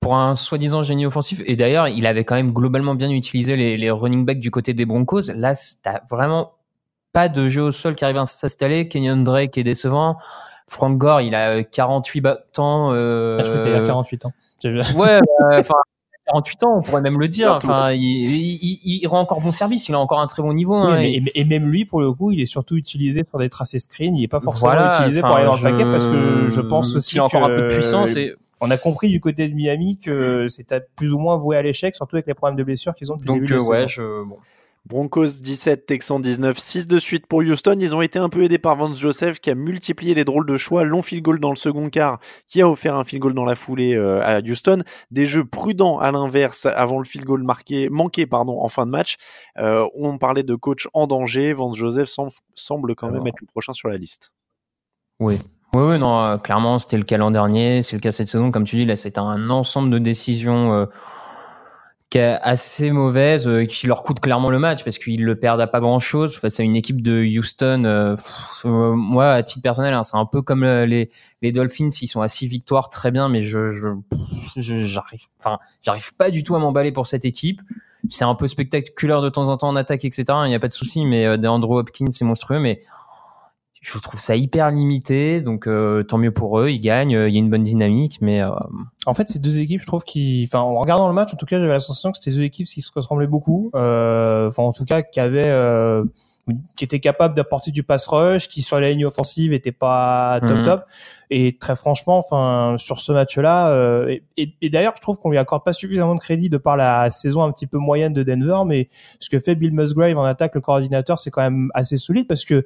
pour 0.00 0.16
un 0.16 0.36
soi-disant 0.36 0.82
génie 0.82 1.06
offensif, 1.06 1.40
et 1.46 1.56
d'ailleurs, 1.56 1.88
il 1.88 2.06
avait 2.06 2.24
quand 2.24 2.34
même 2.34 2.52
globalement 2.52 2.94
bien 2.94 3.08
utilisé 3.08 3.56
les, 3.56 3.78
les 3.78 3.90
running 3.90 4.26
backs 4.26 4.40
du 4.40 4.50
côté 4.50 4.74
des 4.74 4.84
Broncos. 4.84 5.32
Là, 5.34 5.54
t'as 5.82 6.00
vraiment 6.10 6.52
pas 7.16 7.30
de 7.30 7.48
jeu 7.48 7.62
au 7.62 7.72
sol 7.72 7.94
qui 7.94 8.04
arrive 8.04 8.18
à 8.18 8.26
s'installer. 8.26 8.88
Kenyon 8.88 9.16
Drake 9.24 9.56
est 9.56 9.64
décevant. 9.64 10.18
Frank 10.68 10.98
Gore, 10.98 11.22
il 11.22 11.34
a 11.34 11.56
euh, 11.58 11.62
48 11.62 12.20
battants. 12.20 12.92
Euh, 12.92 13.38
Ah, 13.40 13.42
je 13.42 13.50
t'allais 13.52 13.78
dire 13.78 13.86
48 13.86 14.26
ans. 14.26 14.32
Ouais, 14.64 15.18
bah, 15.40 15.56
enfin, 15.60 15.74
48 16.26 16.64
ans, 16.64 16.76
on 16.78 16.82
pourrait 16.82 17.00
même 17.00 17.18
le 17.18 17.28
dire. 17.28 17.54
Enfin, 17.54 17.92
il, 17.92 18.02
il, 18.02 18.58
il- 18.84 19.00
il 19.02 19.06
rend 19.06 19.20
encore 19.20 19.40
bon 19.40 19.50
service, 19.52 19.88
il 19.88 19.94
a 19.94 19.98
encore 19.98 20.20
un 20.20 20.26
très 20.26 20.42
bon 20.42 20.52
niveau. 20.52 20.74
hein, 20.74 20.98
Oui, 20.98 21.14
et- 21.14 21.20
mais- 21.20 21.30
et, 21.34 21.40
et 21.40 21.44
même 21.46 21.70
lui, 21.70 21.86
pour 21.86 22.00
le 22.02 22.12
coup, 22.12 22.32
il 22.32 22.40
est 22.42 22.44
surtout 22.46 22.76
utilisé 22.76 23.22
sur 23.26 23.38
des 23.38 23.48
tracés 23.48 23.78
screen. 23.78 24.14
Il 24.14 24.24
est 24.24 24.28
pas 24.28 24.40
forcément 24.40 24.72
Voilà, 24.72 24.98
utilisé 24.98 25.20
pour 25.22 25.30
aller 25.36 25.46
dans 25.46 25.52
le 25.52 25.58
je- 25.58 25.62
paquet 25.62 25.84
parce 25.84 26.08
que 26.08 26.48
je 26.48 26.60
pense 26.60 26.94
aussi 26.94 27.10
qu'il 27.10 27.20
a 27.20 27.24
encore 27.24 27.46
que 27.46 27.52
un 27.52 27.56
peu 27.56 27.62
de 27.68 27.74
puissance 27.74 28.14
et- 28.16 28.34
on 28.60 28.70
a 28.70 28.76
compris 28.76 29.08
du 29.08 29.20
côté 29.20 29.48
de 29.48 29.54
Miami 29.54 29.98
que 29.98 30.48
c'était 30.48 30.80
plus 30.96 31.12
ou 31.12 31.18
moins 31.18 31.36
voué 31.36 31.56
à 31.56 31.62
l'échec, 31.62 31.94
surtout 31.94 32.16
avec 32.16 32.26
les 32.26 32.34
problèmes 32.34 32.56
de 32.56 32.64
blessures 32.64 32.94
qu'ils 32.94 33.12
ont 33.12 33.16
depuis 33.16 33.26
Donc, 33.28 33.40
le 33.40 33.46
début 33.46 33.58
de 33.58 33.62
euh, 33.62 33.68
ouais, 33.70 33.76
saison. 33.86 33.88
je, 33.88 34.24
bon. 34.28 34.36
Broncos 34.88 35.40
17, 35.42 35.84
Texans 35.86 36.20
19, 36.22 36.56
6 36.56 36.86
de 36.86 37.00
suite 37.00 37.26
pour 37.26 37.40
Houston. 37.40 37.76
Ils 37.80 37.96
ont 37.96 38.02
été 38.02 38.20
un 38.20 38.28
peu 38.28 38.44
aidés 38.44 38.58
par 38.58 38.76
Vance 38.76 39.00
Joseph 39.00 39.40
qui 39.40 39.50
a 39.50 39.56
multiplié 39.56 40.14
les 40.14 40.24
drôles 40.24 40.46
de 40.46 40.56
choix. 40.56 40.84
Long 40.84 41.02
field 41.02 41.24
goal 41.24 41.40
dans 41.40 41.50
le 41.50 41.56
second 41.56 41.90
quart 41.90 42.20
qui 42.46 42.62
a 42.62 42.68
offert 42.68 42.94
un 42.94 43.02
field 43.02 43.20
goal 43.22 43.34
dans 43.34 43.44
la 43.44 43.56
foulée 43.56 43.94
euh, 43.96 44.22
à 44.22 44.38
Houston. 44.40 44.84
Des 45.10 45.26
jeux 45.26 45.44
prudents 45.44 45.98
à 45.98 46.12
l'inverse 46.12 46.66
avant 46.66 46.98
le 47.00 47.04
field 47.04 47.26
goal 47.26 47.42
marqué, 47.42 47.88
manqué 47.88 48.26
pardon, 48.26 48.60
en 48.60 48.68
fin 48.68 48.86
de 48.86 48.92
match. 48.92 49.16
Euh, 49.58 49.84
on 49.96 50.18
parlait 50.18 50.44
de 50.44 50.54
coach 50.54 50.86
en 50.94 51.08
danger. 51.08 51.52
Vance 51.52 51.76
Joseph 51.76 52.08
sem- 52.08 52.28
semble 52.54 52.94
quand 52.94 53.10
même 53.10 53.26
être 53.26 53.40
le 53.40 53.46
prochain 53.48 53.72
sur 53.72 53.88
la 53.88 53.96
liste. 53.96 54.32
Oui. 55.18 55.36
Oui, 55.74 55.82
oui, 55.82 55.98
non, 55.98 56.22
euh, 56.22 56.38
clairement, 56.38 56.78
c'était 56.78 56.96
le 56.96 57.02
cas 57.02 57.18
l'an 57.18 57.32
dernier, 57.32 57.82
c'est 57.82 57.96
le 57.96 58.00
cas 58.00 58.12
cette 58.12 58.28
saison. 58.28 58.50
Comme 58.52 58.64
tu 58.64 58.76
dis, 58.76 58.84
là, 58.84 58.94
c'est 58.96 59.18
un 59.18 59.50
ensemble 59.50 59.90
de 59.90 59.98
décisions 59.98 60.72
euh, 60.72 60.86
qui 62.16 62.20
est 62.20 62.38
assez 62.40 62.90
mauvaise, 62.92 63.46
euh, 63.46 63.66
qui 63.66 63.86
leur 63.86 64.02
coûte 64.02 64.20
clairement 64.20 64.48
le 64.48 64.58
match 64.58 64.84
parce 64.84 64.96
qu'ils 64.96 65.22
le 65.22 65.38
perdent 65.38 65.60
à 65.60 65.66
pas 65.66 65.80
grand 65.80 66.00
chose 66.00 66.36
face 66.38 66.58
à 66.60 66.62
une 66.62 66.74
équipe 66.74 67.02
de 67.02 67.22
Houston. 67.22 67.84
euh, 67.84 68.16
pff, 68.16 68.62
euh, 68.64 68.94
moi, 68.94 69.32
à 69.32 69.42
titre 69.42 69.62
personnel, 69.62 69.92
hein, 69.92 70.02
c'est 70.02 70.16
un 70.16 70.24
peu 70.24 70.40
comme 70.40 70.64
euh, 70.64 70.86
les, 70.86 71.10
les 71.42 71.52
Dolphins, 71.52 71.90
ils 72.00 72.08
sont 72.08 72.22
à 72.22 72.28
six 72.28 72.46
victoires, 72.46 72.88
très 72.88 73.10
bien, 73.10 73.28
mais 73.28 73.42
je, 73.42 73.68
je, 73.70 73.88
je- 74.56 74.78
j'arrive, 74.78 75.20
enfin, 75.40 75.58
j'arrive 75.82 76.14
pas 76.16 76.30
du 76.30 76.42
tout 76.42 76.56
à 76.56 76.58
m'emballer 76.58 76.90
pour 76.90 77.06
cette 77.06 77.26
équipe. 77.26 77.60
C'est 78.08 78.24
un 78.24 78.34
peu 78.34 78.46
spectaculaire 78.46 79.20
de 79.20 79.28
temps 79.28 79.48
en 79.48 79.56
temps 79.58 79.68
en 79.68 79.76
attaque, 79.76 80.04
etc. 80.04 80.24
Il 80.44 80.48
n'y 80.48 80.54
a 80.54 80.60
pas 80.60 80.68
de 80.68 80.72
souci, 80.72 81.04
mais 81.04 81.26
euh, 81.26 81.36
DeAndre 81.36 81.70
Hopkins, 81.70 82.10
c'est 82.10 82.24
monstrueux, 82.24 82.60
mais 82.60 82.82
je 83.92 83.98
trouve 84.00 84.18
ça 84.18 84.34
hyper 84.34 84.70
limité, 84.72 85.40
donc 85.40 85.68
euh, 85.68 86.02
tant 86.02 86.18
mieux 86.18 86.32
pour 86.32 86.58
eux, 86.58 86.70
ils 86.70 86.80
gagnent, 86.80 87.14
euh, 87.14 87.28
il 87.28 87.34
y 87.34 87.36
a 87.36 87.40
une 87.40 87.50
bonne 87.50 87.62
dynamique, 87.62 88.18
mais 88.20 88.42
euh, 88.42 88.50
En 89.06 89.14
fait, 89.14 89.28
ces 89.28 89.38
deux 89.38 89.58
équipes, 89.60 89.80
je 89.80 89.86
trouve 89.86 90.02
qui, 90.02 90.44
enfin, 90.48 90.58
en 90.60 90.78
regardant 90.80 91.06
le 91.06 91.14
match, 91.14 91.32
en 91.32 91.36
tout 91.36 91.46
cas, 91.46 91.58
j'avais 91.60 91.72
la 91.72 91.78
sensation 91.80 92.10
que 92.10 92.18
c'était 92.18 92.34
deux 92.36 92.42
équipes 92.42 92.66
qui 92.66 92.80
se 92.82 92.90
ressemblaient 92.92 93.28
beaucoup. 93.28 93.70
Euh, 93.76 94.48
Enfin, 94.48 94.64
en 94.64 94.72
tout 94.72 94.84
cas, 94.84 95.02
qui 95.02 95.20
avaient, 95.20 95.46
euh, 95.46 96.04
qui 96.76 96.84
étaient 96.84 96.98
capables 97.00 97.34
d'apporter 97.36 97.70
du 97.70 97.82
pass 97.84 98.06
rush, 98.08 98.48
qui 98.48 98.62
sur 98.62 98.78
la 98.80 98.90
ligne 98.90 99.04
offensive 99.06 99.52
étaient 99.52 99.70
pas 99.72 100.40
top 100.46 100.56
Mhm. 100.58 100.62
top. 100.64 100.82
Et 101.30 101.56
très 101.56 101.74
franchement, 101.76 102.18
enfin, 102.18 102.76
sur 102.78 102.98
ce 103.00 103.12
match-là, 103.12 103.70
euh, 103.70 104.08
et, 104.08 104.22
et- 104.36 104.54
et 104.62 104.70
d'ailleurs, 104.70 104.94
je 104.96 105.00
trouve 105.00 105.18
qu'on 105.18 105.30
lui 105.30 105.38
accorde 105.38 105.62
pas 105.64 105.72
suffisamment 105.72 106.14
de 106.16 106.20
crédit 106.20 106.50
de 106.50 106.56
par 106.56 106.76
la 106.76 107.10
saison 107.10 107.42
un 107.42 107.52
petit 107.52 107.66
peu 107.68 107.78
moyenne 107.78 108.12
de 108.12 108.22
Denver, 108.24 108.62
mais 108.66 108.88
ce 109.20 109.28
que 109.30 109.38
fait 109.38 109.54
Bill 109.54 109.72
Musgrave 109.72 110.16
en 110.18 110.24
attaque, 110.24 110.54
le 110.56 110.60
coordinateur, 110.60 111.18
c'est 111.20 111.30
quand 111.30 111.42
même 111.42 111.70
assez 111.74 111.96
solide 111.96 112.26
parce 112.28 112.44
que 112.44 112.64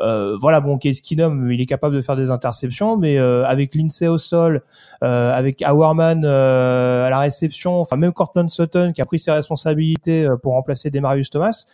euh, 0.00 0.36
voilà, 0.40 0.60
bon, 0.60 0.78
Case 0.78 1.00
Keenum, 1.00 1.50
il 1.50 1.60
est 1.60 1.66
capable 1.66 1.94
de 1.94 2.00
faire 2.00 2.16
des 2.16 2.30
interceptions, 2.30 2.96
mais 2.96 3.18
euh, 3.18 3.44
avec 3.46 3.74
Lindsay 3.74 4.08
au 4.08 4.18
sol, 4.18 4.62
euh, 5.02 5.32
avec 5.32 5.62
Auerman 5.66 6.24
euh, 6.24 7.04
à 7.04 7.10
la 7.10 7.18
réception, 7.20 7.80
enfin 7.80 7.96
même 7.96 8.12
Cortland 8.12 8.50
Sutton 8.50 8.92
qui 8.94 9.00
a 9.00 9.04
pris 9.04 9.18
ses 9.18 9.32
responsabilités 9.32 10.24
euh, 10.24 10.36
pour 10.36 10.52
remplacer 10.52 10.90
Demarius 10.90 11.30
Thomas. 11.30 11.64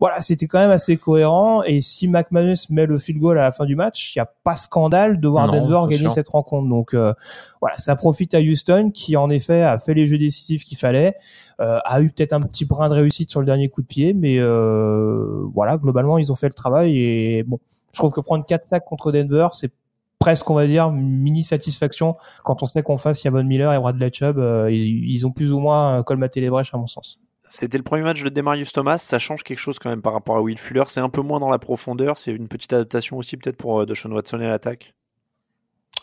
Voilà, 0.00 0.20
c'était 0.20 0.46
quand 0.46 0.58
même 0.58 0.70
assez 0.70 0.96
cohérent. 0.96 1.62
Et 1.62 1.80
si 1.80 2.08
McManus 2.08 2.68
met 2.70 2.86
le 2.86 2.98
field 2.98 3.20
goal 3.20 3.38
à 3.38 3.44
la 3.44 3.52
fin 3.52 3.64
du 3.64 3.76
match, 3.76 4.14
il 4.14 4.18
n'y 4.18 4.22
a 4.22 4.30
pas 4.42 4.56
scandale 4.56 5.20
de 5.20 5.28
voir 5.28 5.46
Non, 5.46 5.52
Denver 5.52 5.80
gagner 5.88 5.98
sûr. 5.98 6.10
cette 6.10 6.28
rencontre. 6.28 6.68
Donc 6.68 6.94
euh, 6.94 7.14
voilà, 7.60 7.76
ça 7.78 7.94
profite 7.96 8.34
à 8.34 8.40
Houston 8.40 8.90
qui 8.92 9.16
en 9.16 9.30
effet 9.30 9.62
a 9.62 9.78
fait 9.78 9.94
les 9.94 10.06
jeux 10.06 10.18
décisifs 10.18 10.64
qu'il 10.64 10.78
fallait, 10.78 11.14
euh, 11.60 11.78
a 11.84 12.00
eu 12.00 12.10
peut-être 12.10 12.32
un 12.32 12.42
petit 12.42 12.64
brin 12.64 12.88
de 12.88 12.94
réussite 12.94 13.30
sur 13.30 13.40
le 13.40 13.46
dernier 13.46 13.68
coup 13.68 13.82
de 13.82 13.86
pied, 13.86 14.12
mais 14.12 14.38
euh, 14.38 15.44
voilà, 15.54 15.76
globalement 15.76 16.18
ils 16.18 16.32
ont 16.32 16.36
fait 16.36 16.48
le 16.48 16.54
travail. 16.54 16.98
Et 16.98 17.44
bon, 17.44 17.60
je 17.92 17.98
trouve 17.98 18.12
que 18.12 18.20
prendre 18.20 18.44
4 18.44 18.64
sacs 18.64 18.84
contre 18.84 19.12
Denver, 19.12 19.48
c'est 19.52 19.72
presque, 20.24 20.48
on 20.48 20.54
va 20.54 20.66
dire, 20.66 20.90
mini 20.90 21.42
satisfaction 21.42 22.16
quand 22.44 22.62
on 22.62 22.66
sait 22.66 22.82
qu'on 22.82 22.96
face 22.96 23.22
Yavon 23.24 23.44
Miller 23.44 23.72
et 23.74 23.78
Bradley 23.78 24.10
Chubb. 24.10 24.38
euh, 24.38 24.70
ils, 24.70 25.26
ont 25.26 25.30
plus 25.30 25.52
ou 25.52 25.60
moins 25.60 26.02
colmaté 26.02 26.40
les 26.40 26.48
brèches, 26.48 26.72
à 26.72 26.78
mon 26.78 26.86
sens. 26.86 27.20
C'était 27.56 27.78
le 27.78 27.84
premier 27.84 28.02
match 28.02 28.20
de 28.20 28.28
Demarius 28.28 28.72
Thomas. 28.72 28.98
Ça 28.98 29.20
change 29.20 29.44
quelque 29.44 29.58
chose 29.58 29.78
quand 29.78 29.88
même 29.88 30.02
par 30.02 30.12
rapport 30.12 30.36
à 30.36 30.42
Will 30.42 30.58
Fuller. 30.58 30.82
C'est 30.88 30.98
un 30.98 31.08
peu 31.08 31.22
moins 31.22 31.38
dans 31.38 31.50
la 31.50 31.60
profondeur. 31.60 32.18
C'est 32.18 32.32
une 32.32 32.48
petite 32.48 32.72
adaptation 32.72 33.16
aussi 33.16 33.36
peut-être 33.36 33.56
pour 33.56 33.80
euh, 33.80 33.86
Deshaun 33.86 34.10
Watson 34.12 34.40
et 34.40 34.48
l'attaque. 34.48 34.92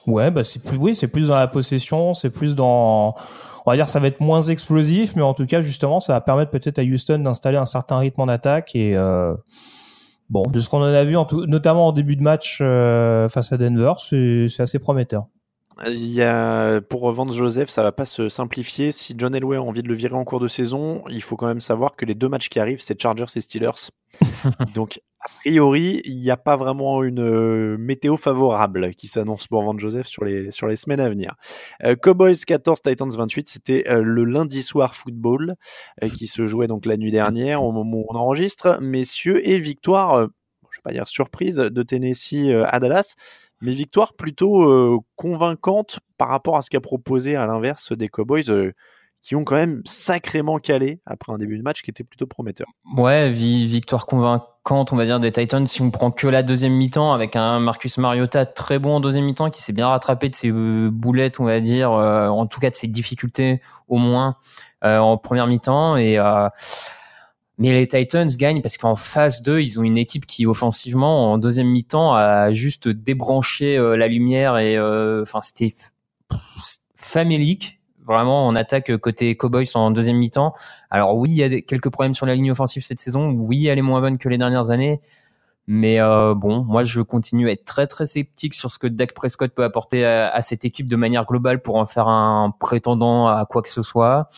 Ouais, 0.08 0.32
bah 0.32 0.46
c'est 0.46 0.64
plus, 0.64 0.78
oui, 0.78 0.96
c'est 0.96 1.10
plus 1.10 1.28
dans 1.28 1.36
la 1.36 1.50
possession, 1.50 2.14
c'est 2.14 2.30
plus 2.30 2.56
dans, 2.56 3.14
on 3.66 3.70
va 3.70 3.76
dire, 3.76 3.90
ça 3.90 4.00
va 4.00 4.08
être 4.08 4.22
moins 4.22 4.42
explosif, 4.42 5.14
mais 5.18 5.22
en 5.22 5.34
tout 5.34 5.46
cas, 5.46 5.62
justement, 5.62 6.00
ça 6.00 6.14
va 6.14 6.22
permettre 6.22 6.52
peut-être 6.52 6.80
à 6.80 6.84
Houston 6.84 7.20
d'installer 7.20 7.58
un 7.58 7.66
certain 7.66 7.98
rythme 7.98 8.22
en 8.22 8.30
attaque 8.30 8.74
et 8.74 8.96
euh, 8.96 9.36
bon, 10.30 10.44
de 10.44 10.60
ce 10.62 10.70
qu'on 10.70 10.80
en 10.80 10.84
a 10.84 11.04
vu, 11.04 11.18
notamment 11.48 11.88
en 11.88 11.92
début 11.92 12.16
de 12.16 12.24
match 12.24 12.60
euh, 12.62 13.28
face 13.28 13.52
à 13.52 13.58
Denver, 13.58 13.94
c'est 13.98 14.48
assez 14.58 14.80
prometteur. 14.80 15.26
Il 15.88 16.12
y 16.12 16.22
a, 16.22 16.82
pour 16.82 17.12
Vance 17.12 17.36
Joseph, 17.36 17.70
ça 17.70 17.82
va 17.82 17.92
pas 17.92 18.06
se 18.06 18.30
simplifier. 18.30 18.92
Si 18.92 19.16
John 19.18 19.34
Elway 19.34 19.58
a 19.58 19.62
envie 19.62 19.82
de 19.82 19.88
le 19.88 19.96
virer 19.96 20.16
en 20.16 20.24
cours 20.24 20.40
de 20.40 20.48
saison, 20.48 21.04
il 21.10 21.22
faut 21.22 21.36
quand 21.38 21.48
même 21.48 21.60
savoir 21.60 21.96
que 21.96 22.06
les 22.06 22.14
deux 22.14 22.30
matchs 22.30 22.50
qui 22.50 22.60
arrivent, 22.60 22.82
c'est 22.82 23.02
Chargers 23.02 23.26
et 23.36 23.42
Steelers. 23.42 23.90
Donc, 24.76 25.02
a 25.22 25.30
priori, 25.40 26.02
il 26.06 26.18
n'y 26.18 26.30
a 26.30 26.38
pas 26.38 26.56
vraiment 26.56 27.04
une 27.04 27.22
euh, 27.22 27.78
météo 27.80 28.18
favorable 28.18 28.94
qui 28.96 29.08
s'annonce 29.08 29.48
pour 29.48 29.64
Vance 29.64 29.80
Joseph 29.80 30.08
sur 30.08 30.24
les, 30.24 30.52
sur 30.52 30.68
les 30.68 30.76
semaines 30.76 31.00
à 31.00 31.10
venir. 31.10 31.36
Euh, 31.84 31.96
Cowboys 31.96 32.36
14, 32.46 32.82
Titans 32.82 33.10
28, 33.10 33.50
c'était 33.50 33.86
euh, 33.88 34.02
le 34.02 34.24
lundi 34.24 34.64
soir 34.64 34.96
football 34.96 35.56
euh, 36.04 36.10
qui 36.10 36.28
se 36.28 36.48
jouait 36.48 36.68
donc 36.68 36.86
la 36.86 36.98
nuit 36.98 37.12
dernière 37.12 37.64
au 37.64 37.72
moment 37.72 37.98
où 37.98 38.06
on 38.10 38.16
enregistre. 38.16 38.80
Messieurs, 38.82 39.48
et 39.48 39.60
victoire, 39.60 40.28
je 40.72 40.78
vais 40.78 40.84
pas 40.84 40.92
dire 40.92 41.08
surprise, 41.08 41.58
de 41.58 41.84
Tennessee 41.84 42.52
à 42.66 42.80
Dallas 42.80 43.16
mais 43.62 43.72
victoire 43.72 44.14
plutôt 44.14 45.04
convaincante 45.16 46.00
par 46.18 46.30
rapport 46.30 46.58
à 46.58 46.62
ce 46.62 46.70
qu'a 46.70 46.82
proposé 46.82 47.36
à 47.36 47.46
l'inverse 47.46 47.92
des 47.94 48.10
Cowboys 48.10 48.44
qui 49.22 49.36
ont 49.36 49.44
quand 49.44 49.56
même 49.56 49.84
sacrément 49.86 50.58
calé 50.58 51.00
après 51.06 51.32
un 51.32 51.38
début 51.38 51.56
de 51.56 51.62
match 51.62 51.84
qui 51.84 51.92
était 51.92 52.04
plutôt 52.04 52.26
prometteur. 52.26 52.66
Ouais, 52.98 53.30
vi- 53.30 53.68
victoire 53.68 54.08
convaincante, 54.08 54.94
on 54.94 54.96
va 54.96 55.06
dire, 55.06 55.20
des 55.20 55.32
Titans. 55.32 55.68
Si 55.68 55.84
on 55.84 55.92
prend 55.92 56.10
que 56.10 56.26
la 56.28 56.42
deuxième 56.42 56.74
mi-temps 56.74 57.14
avec 57.14 57.36
un 57.36 57.60
Marcus 57.60 58.00
Mariota 58.00 58.48
très 58.48 58.80
bon 58.80 58.96
en 58.96 59.00
deuxième 59.00 59.26
mi-temps 59.26 59.52
qui 59.52 59.62
s'est 59.62 59.74
bien 59.74 59.88
rattrapé 59.90 60.28
de 60.30 60.34
ses 60.34 60.52
boulettes, 60.52 61.40
on 61.40 61.46
va 61.46 61.60
dire, 61.60 61.92
euh, 61.92 62.30
en 62.30 62.48
tout 62.48 62.60
cas 62.60 62.72
de 62.72 62.76
ses 62.76 62.88
difficultés 62.88 63.62
au 63.88 63.98
moins 63.98 64.38
euh, 64.84 64.98
en 64.98 65.18
première 65.18 65.46
mi-temps. 65.46 65.98
Et 65.98 66.18
euh, 66.18 66.50
Mais 67.62 67.74
les 67.74 67.88
Titans 67.88 68.28
gagnent 68.28 68.64
parce 68.64 68.78
qu'en 68.78 68.96
phase 68.96 69.44
2, 69.44 69.60
ils 69.62 69.80
ont 69.80 69.84
une 69.84 70.00
équipe 70.00 70.26
qui 70.26 70.48
offensivement 70.48 71.32
en 71.32 71.38
deuxième 71.38 71.68
mi-temps 71.68 72.12
a 72.16 72.52
juste 72.54 72.88
débranché 72.88 73.78
euh, 73.78 73.96
la 73.96 74.08
lumière 74.08 74.58
et 74.58 74.78
euh, 74.78 75.22
enfin 75.22 75.42
c'était 75.44 75.76
famélique 76.96 77.80
vraiment 78.04 78.48
en 78.48 78.56
attaque 78.56 78.98
côté 78.98 79.38
Cowboys 79.38 79.68
en 79.76 79.92
deuxième 79.92 80.18
mi-temps. 80.18 80.56
Alors 80.90 81.16
oui, 81.16 81.30
il 81.30 81.36
y 81.36 81.44
a 81.44 81.62
quelques 81.62 81.92
problèmes 81.92 82.16
sur 82.16 82.26
la 82.26 82.34
ligne 82.34 82.50
offensive 82.50 82.84
cette 82.84 83.00
saison. 83.00 83.30
Oui, 83.30 83.68
elle 83.68 83.78
est 83.78 83.84
moins 83.84 84.02
bonne 84.02 84.18
que 84.18 84.28
les 84.28 84.40
dernières 84.40 84.72
années. 84.72 85.00
Mais 85.68 86.02
euh, 86.02 86.34
bon, 86.34 86.64
moi 86.64 86.82
je 86.82 87.00
continue 87.02 87.48
à 87.48 87.52
être 87.52 87.66
très 87.66 87.86
très 87.86 88.08
sceptique 88.08 88.56
sur 88.56 88.72
ce 88.72 88.80
que 88.80 88.88
Dak 88.88 89.14
Prescott 89.14 89.54
peut 89.54 89.64
apporter 89.64 90.04
à 90.04 90.42
cette 90.42 90.66
équipe 90.66 90.88
de 90.88 90.96
manière 90.96 91.28
globale 91.28 91.62
pour 91.62 91.76
en 91.76 91.86
faire 91.86 92.08
un 92.08 92.56
prétendant 92.60 93.28
à 93.28 93.46
quoi 93.46 93.62
que 93.62 93.70
ce 93.70 93.84
soit. 93.84 94.30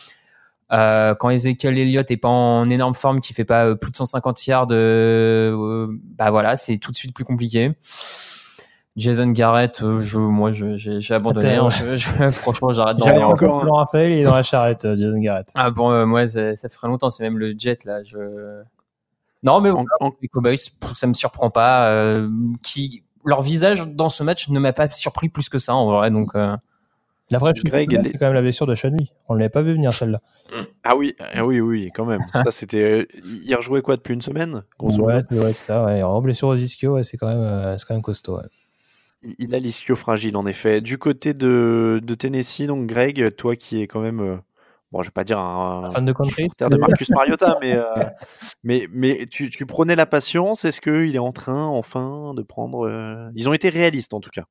Euh, 0.72 1.14
quand 1.14 1.30
Ezekiel 1.30 1.78
Elliott 1.78 2.10
est 2.10 2.16
pas 2.16 2.28
en 2.28 2.68
énorme 2.70 2.94
forme, 2.94 3.20
qui 3.20 3.34
fait 3.34 3.44
pas 3.44 3.66
euh, 3.66 3.74
plus 3.74 3.90
de 3.90 3.96
150 3.96 4.46
yards, 4.46 4.68
euh, 4.72 5.86
bah 6.16 6.30
voilà, 6.30 6.56
c'est 6.56 6.78
tout 6.78 6.90
de 6.90 6.96
suite 6.96 7.14
plus 7.14 7.24
compliqué. 7.24 7.70
Jason 8.96 9.26
Garrett, 9.30 9.82
euh, 9.82 10.02
je, 10.04 10.18
moi, 10.18 10.52
j'ai 10.52 11.14
abandonné. 11.14 11.56
Hein. 11.56 11.68
Je- 11.68 11.96
je- 11.96 12.08
franchement, 12.30 12.70
j'arrête 12.70 12.96
d'en 12.96 13.06
regarder. 13.06 13.24
encore 13.24 13.60
Florent 13.62 13.76
Raphaël, 13.78 14.12
il 14.12 14.18
est 14.20 14.24
dans 14.24 14.34
la 14.36 14.44
charrette, 14.44 14.84
euh, 14.84 14.96
Jason 14.96 15.18
Garrett. 15.18 15.48
Ah 15.56 15.70
bon, 15.70 15.90
euh, 15.90 16.06
moi, 16.06 16.28
ça, 16.28 16.54
ça 16.54 16.68
ferait 16.68 16.86
longtemps. 16.88 17.10
C'est 17.10 17.24
même 17.24 17.38
le 17.38 17.54
jet 17.58 17.84
là. 17.84 18.04
Je... 18.04 18.62
Non, 19.42 19.60
mais 19.60 19.70
bon, 19.72 19.84
les 20.22 20.28
Cowboys, 20.28 20.56
ça 20.92 21.06
me 21.08 21.14
surprend 21.14 21.50
pas. 21.50 21.88
euh, 21.90 22.28
qui 22.64 23.02
leur 23.26 23.42
visage 23.42 23.82
dans 23.88 24.08
ce 24.10 24.22
match 24.22 24.48
ne 24.48 24.58
m'a 24.60 24.72
pas 24.72 24.88
surpris 24.90 25.28
plus 25.28 25.48
que 25.48 25.58
ça 25.58 25.74
en 25.74 25.86
vrai. 25.90 26.10
Donc, 26.12 26.30
euh, 26.36 26.56
La 27.30 27.38
vraie 27.38 27.54
chose, 27.54 27.64
Greg, 27.64 27.90
c'est 28.04 28.18
quand 28.18 28.26
même 28.26 28.34
la 28.34 28.42
blessure 28.42 28.66
de 28.66 28.74
Lee. 28.88 29.10
On 29.28 29.34
ne 29.34 29.38
l'avait 29.38 29.48
pas 29.50 29.62
vu 29.62 29.72
venir 29.72 29.92
celle-là. 29.94 30.20
Ah 30.82 30.94
oui, 30.96 31.14
ah 31.18 31.44
oui, 31.46 31.60
oui, 31.60 31.90
quand 31.94 32.04
même. 32.04 32.20
ça, 32.32 32.50
c'était. 32.50 32.82
euh, 32.82 33.06
Il 33.24 33.54
rejouait 33.54 33.80
quoi 33.82 33.96
depuis 33.96 34.12
une 34.14 34.22
semaine 34.22 34.62
grosso 34.78 35.02
Ouais, 35.02 35.18
c'est 35.28 35.34
vrai 35.36 35.52
que 35.54 35.58
ça, 35.58 35.84
ouais. 35.86 36.02
En 36.02 36.20
blessure 36.20 36.48
aux 36.48 36.54
ischio, 36.56 36.94
ouais, 36.94 37.02
c'est 37.02 37.16
quand 37.16 37.28
même, 37.28 37.38
euh, 37.38 37.78
c'est 37.78 37.86
quand 37.86 37.94
même 37.94 38.02
costaud. 38.02 38.36
ouais. 38.36 38.44
Il- 39.22 39.34
Il 39.38 39.54
a 39.54 39.58
l'ischio 39.58 39.96
fragile, 39.96 40.36
en 40.36 40.46
effet. 40.46 40.80
Du 40.82 40.98
côté 40.98 41.32
de, 41.32 41.98
de 42.02 42.14
Tennessee, 42.14 42.66
donc 42.66 42.86
Greg, 42.86 43.34
toi 43.36 43.56
qui 43.56 43.80
es 43.80 43.86
quand 43.86 44.00
même, 44.00 44.20
euh, 44.20 44.36
bon, 44.94 45.02
je 45.02 45.08
vais 45.08 45.12
pas 45.12 45.24
dire 45.24 45.38
un, 45.38 45.90
Fan 45.90 46.06
de 46.06 46.12
country 46.12 46.48
de 46.58 46.76
Marcus 46.76 47.10
Mariota, 47.14 47.58
mais, 47.60 47.72
euh, 47.74 47.82
mais, 48.62 48.88
mais 48.92 49.26
tu, 49.30 49.50
tu 49.50 49.66
prenais 49.66 49.96
la 49.96 50.06
patience. 50.06 50.64
Est-ce 50.64 50.80
qu'il 50.80 51.14
est 51.14 51.18
en 51.18 51.32
train, 51.32 51.66
enfin, 51.66 52.32
de 52.34 52.42
prendre. 52.42 52.86
euh, 52.86 53.28
Ils 53.34 53.48
ont 53.48 53.52
été 53.52 53.68
réalistes, 53.68 54.14
en 54.14 54.20
tout 54.20 54.30
cas. 54.30 54.44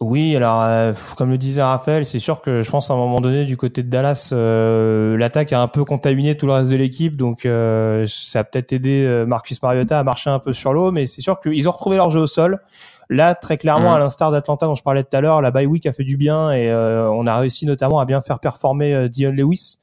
Oui, 0.00 0.34
alors 0.34 0.62
euh, 0.62 0.92
comme 1.18 1.30
le 1.30 1.36
disait 1.36 1.62
Raphaël, 1.62 2.06
c'est 2.06 2.18
sûr 2.18 2.40
que 2.40 2.62
je 2.62 2.70
pense 2.70 2.90
à 2.90 2.94
un 2.94 2.96
moment 2.96 3.20
donné 3.20 3.44
du 3.44 3.58
côté 3.58 3.82
de 3.82 3.90
Dallas, 3.90 4.32
l'attaque 4.32 5.52
a 5.52 5.60
un 5.60 5.66
peu 5.66 5.84
contaminé 5.84 6.36
tout 6.36 6.46
le 6.46 6.52
reste 6.52 6.70
de 6.70 6.76
l'équipe, 6.76 7.16
donc 7.16 7.42
ça 7.42 8.38
a 8.40 8.44
peut-être 8.44 8.72
aidé 8.72 9.24
Marcus 9.26 9.62
Mariota 9.62 9.98
à 9.98 10.02
marcher 10.02 10.30
un 10.30 10.38
peu 10.38 10.54
sur 10.54 10.72
l'eau, 10.72 10.90
mais 10.92 11.04
c'est 11.04 11.20
sûr 11.20 11.38
qu'ils 11.38 11.68
ont 11.68 11.72
retrouvé 11.72 11.96
leur 11.96 12.08
jeu 12.08 12.20
au 12.20 12.26
sol. 12.26 12.60
Là, 13.12 13.34
très 13.34 13.56
clairement, 13.58 13.90
Mhm. 13.90 13.96
à 13.96 13.98
l'instar 13.98 14.30
d'Atlanta 14.30 14.66
dont 14.66 14.76
je 14.76 14.84
parlais 14.84 15.02
tout 15.02 15.16
à 15.16 15.20
l'heure, 15.20 15.42
la 15.42 15.50
bye 15.50 15.66
week 15.66 15.84
a 15.86 15.92
fait 15.92 16.04
du 16.04 16.16
bien 16.16 16.52
et 16.52 16.70
euh, 16.70 17.10
on 17.10 17.26
a 17.26 17.36
réussi 17.38 17.66
notamment 17.66 17.98
à 17.98 18.04
bien 18.04 18.20
faire 18.20 18.38
performer 18.38 18.94
euh, 18.94 19.08
Dion 19.08 19.32
Lewis, 19.32 19.78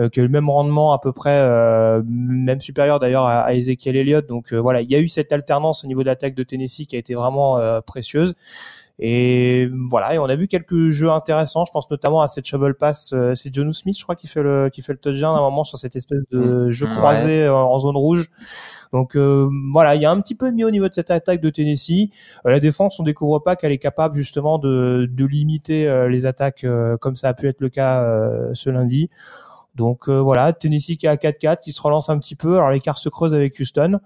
euh, 0.00 0.08
qui 0.08 0.18
a 0.18 0.24
eu 0.24 0.26
le 0.26 0.32
même 0.32 0.50
rendement 0.50 0.92
à 0.92 0.98
peu 0.98 1.12
près, 1.12 1.38
euh, 1.40 2.02
même 2.04 2.60
supérieur 2.60 2.98
d'ailleurs 2.98 3.26
à, 3.26 3.42
à 3.42 3.54
Ezekiel 3.54 3.94
Elliott. 3.94 4.26
Donc 4.26 4.52
euh, 4.52 4.56
voilà, 4.58 4.80
il 4.80 4.90
y 4.90 4.96
a 4.96 4.98
eu 4.98 5.06
cette 5.06 5.32
alternance 5.32 5.84
au 5.84 5.86
niveau 5.86 6.00
de 6.02 6.06
l'attaque 6.08 6.34
de 6.34 6.42
Tennessee 6.42 6.86
qui 6.88 6.96
a 6.96 6.98
été 6.98 7.14
vraiment 7.14 7.58
euh, 7.58 7.80
précieuse. 7.80 8.34
Et 9.00 9.68
voilà, 9.90 10.14
et 10.14 10.18
on 10.18 10.26
a 10.26 10.36
vu 10.36 10.46
quelques 10.46 10.90
jeux 10.90 11.10
intéressants. 11.10 11.64
Je 11.64 11.72
pense 11.72 11.90
notamment 11.90 12.22
à 12.22 12.28
cette 12.28 12.46
shovel 12.46 12.74
pass. 12.74 13.12
euh, 13.12 13.34
c'est 13.34 13.52
Jonu 13.52 13.72
Smith, 13.72 13.96
je 13.98 14.04
crois, 14.04 14.14
qui 14.14 14.28
fait 14.28 14.42
le 14.42 14.70
qui 14.72 14.82
fait 14.82 14.92
le 14.92 14.98
touchdown 15.00 15.34
à 15.34 15.38
un 15.40 15.42
moment 15.42 15.64
sur 15.64 15.78
cette 15.78 15.96
espèce 15.96 16.22
de 16.30 16.70
jeu 16.70 16.86
Mm. 16.86 16.90
croisé 16.90 17.42
euh, 17.44 17.54
en 17.54 17.78
zone 17.80 17.96
rouge. 17.96 18.30
Donc 18.92 19.16
euh, 19.16 19.48
voilà, 19.72 19.96
il 19.96 20.02
y 20.02 20.04
a 20.06 20.10
un 20.12 20.20
petit 20.20 20.36
peu 20.36 20.52
mieux 20.52 20.64
au 20.66 20.70
niveau 20.70 20.88
de 20.88 20.94
cette 20.94 21.10
attaque 21.10 21.40
de 21.40 21.50
Tennessee. 21.50 22.10
Euh, 22.46 22.50
la 22.50 22.60
défense, 22.60 23.00
on 23.00 23.02
découvre 23.02 23.40
pas 23.40 23.56
qu'elle 23.56 23.72
est 23.72 23.78
capable 23.78 24.14
justement 24.14 24.58
de 24.60 25.08
de 25.10 25.24
limiter 25.26 25.88
euh, 25.88 26.08
les 26.08 26.26
attaques 26.26 26.62
euh, 26.62 26.96
comme 26.96 27.16
ça 27.16 27.28
a 27.30 27.34
pu 27.34 27.48
être 27.48 27.60
le 27.60 27.70
cas 27.70 28.02
euh, 28.02 28.50
ce 28.54 28.70
lundi. 28.70 29.10
Donc 29.74 30.08
euh, 30.08 30.20
voilà, 30.20 30.52
Tennessee 30.52 30.96
qui 30.96 31.06
est 31.06 31.08
à 31.08 31.16
4-4, 31.16 31.58
qui 31.64 31.72
se 31.72 31.82
relance 31.82 32.08
un 32.10 32.18
petit 32.20 32.36
peu. 32.36 32.58
Alors 32.58 32.70
l'écart 32.70 32.96
se 32.98 33.08
creuse 33.08 33.34
avec 33.34 33.58
Houston. 33.58 33.98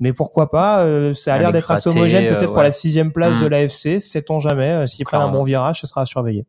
Mais 0.00 0.12
pourquoi 0.12 0.50
pas 0.50 0.84
euh, 0.84 1.14
Ça 1.14 1.34
a 1.34 1.38
l'air 1.38 1.52
d'être 1.52 1.70
assez 1.70 1.88
homogène, 1.90 2.24
euh, 2.26 2.30
peut-être 2.36 2.46
pour 2.48 2.56
ouais. 2.56 2.62
la 2.64 2.72
sixième 2.72 3.12
place 3.12 3.38
de 3.38 3.46
Mm. 3.46 3.50
l'AFC. 3.50 4.00
Sait-on 4.00 4.40
jamais 4.40 4.70
euh, 4.70 4.86
S'ils 4.86 5.04
prennent 5.04 5.20
un 5.20 5.28
bon 5.28 5.44
virage, 5.44 5.80
ce 5.80 5.86
sera 5.86 6.02
à 6.02 6.06
surveiller. 6.06 6.46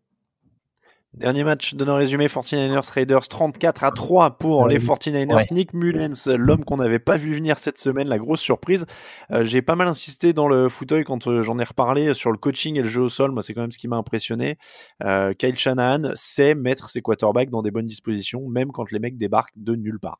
Dernier 1.13 1.45
match 1.45 1.75
de 1.75 1.85
nos 1.85 1.95
résumés 1.95 2.27
49ers 2.27 2.91
Raiders 2.91 3.29
34 3.29 3.85
à 3.85 3.91
3 3.91 4.31
pour 4.31 4.65
Ah 4.65 4.67
les 4.67 4.79
oui. 4.79 4.83
49ers. 4.85 5.33
Ouais. 5.33 5.43
Nick 5.51 5.73
Mullens, 5.73 6.25
l'homme 6.27 6.65
qu'on 6.65 6.75
n'avait 6.75 6.99
pas 6.99 7.15
vu 7.15 7.33
venir 7.33 7.57
cette 7.57 7.77
semaine, 7.77 8.09
la 8.09 8.17
grosse 8.17 8.41
surprise. 8.41 8.85
Euh, 9.31 9.41
J'ai 9.41 9.61
pas 9.61 9.75
mal 9.77 9.87
insisté 9.87 10.33
dans 10.33 10.49
le 10.49 10.67
fauteuil 10.67 11.05
quand 11.05 11.25
euh, 11.27 11.41
j'en 11.41 11.57
ai 11.57 11.63
reparlé 11.63 12.13
sur 12.13 12.31
le 12.33 12.37
coaching 12.37 12.77
et 12.77 12.81
le 12.81 12.89
jeu 12.89 13.03
au 13.03 13.07
sol. 13.07 13.31
Moi, 13.31 13.43
c'est 13.43 13.53
quand 13.53 13.61
même 13.61 13.71
ce 13.71 13.77
qui 13.77 13.87
m'a 13.87 13.95
impressionné. 13.95 14.57
Euh, 15.05 15.31
Kyle 15.33 15.57
Shanahan 15.57 16.11
sait 16.15 16.53
mettre 16.53 16.89
ses 16.89 17.01
quarterbacks 17.01 17.49
dans 17.49 17.61
des 17.61 17.71
bonnes 17.71 17.85
dispositions, 17.85 18.41
même 18.49 18.73
quand 18.73 18.91
les 18.91 18.99
mecs 18.99 19.17
débarquent 19.17 19.53
de 19.55 19.73
nulle 19.75 19.99
part. 20.01 20.19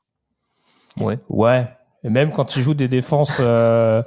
Ouais. 1.02 1.20
Ouais. 1.28 1.68
Et 2.06 2.10
même 2.10 2.32
quand 2.32 2.56
ils 2.56 2.62
jouent 2.62 2.76
des 2.76 2.88
défenses. 2.88 3.38
Euh... 3.40 4.04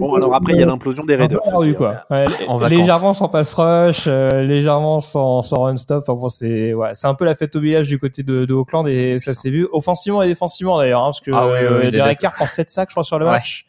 Bon, 0.00 0.14
alors 0.14 0.34
après, 0.34 0.54
il 0.54 0.58
y 0.58 0.62
a 0.62 0.66
l'implosion 0.66 1.04
des 1.04 1.14
Raiders. 1.14 1.40
aussi, 1.54 1.74
quoi. 1.74 2.04
Ouais, 2.10 2.26
légèrement 2.68 3.12
sans 3.14 3.28
pass 3.28 3.54
rush, 3.54 4.04
euh, 4.06 4.42
légèrement 4.42 4.98
sans, 4.98 5.42
sans 5.42 5.62
run 5.62 5.76
stop. 5.76 6.04
Enfin, 6.08 6.18
bon, 6.18 6.28
c'est 6.28 6.72
ouais, 6.74 6.90
c'est 6.94 7.06
un 7.06 7.14
peu 7.14 7.24
la 7.24 7.34
fête 7.34 7.54
au 7.56 7.60
village 7.60 7.88
du 7.88 7.98
côté 7.98 8.22
de, 8.22 8.44
de 8.46 8.54
Auckland 8.54 8.88
et 8.88 9.18
ça 9.18 9.34
s'est 9.34 9.50
vu 9.50 9.68
offensivement 9.72 10.22
et 10.22 10.26
défensivement 10.28 10.78
d'ailleurs, 10.78 11.02
hein, 11.02 11.08
parce 11.08 11.20
que 11.20 11.30
Ah 11.32 11.46
oui, 11.46 11.52
oui, 11.60 11.66
euh, 11.66 11.80
oui, 11.84 11.90
Derek 11.90 12.18
Carr 12.18 12.32
prend 12.32 12.46
7 12.46 12.68
sacs, 12.70 12.88
je 12.90 12.94
crois, 12.94 13.04
sur 13.04 13.18
le 13.18 13.26
Ouais. 13.26 13.32
match. 13.32 13.64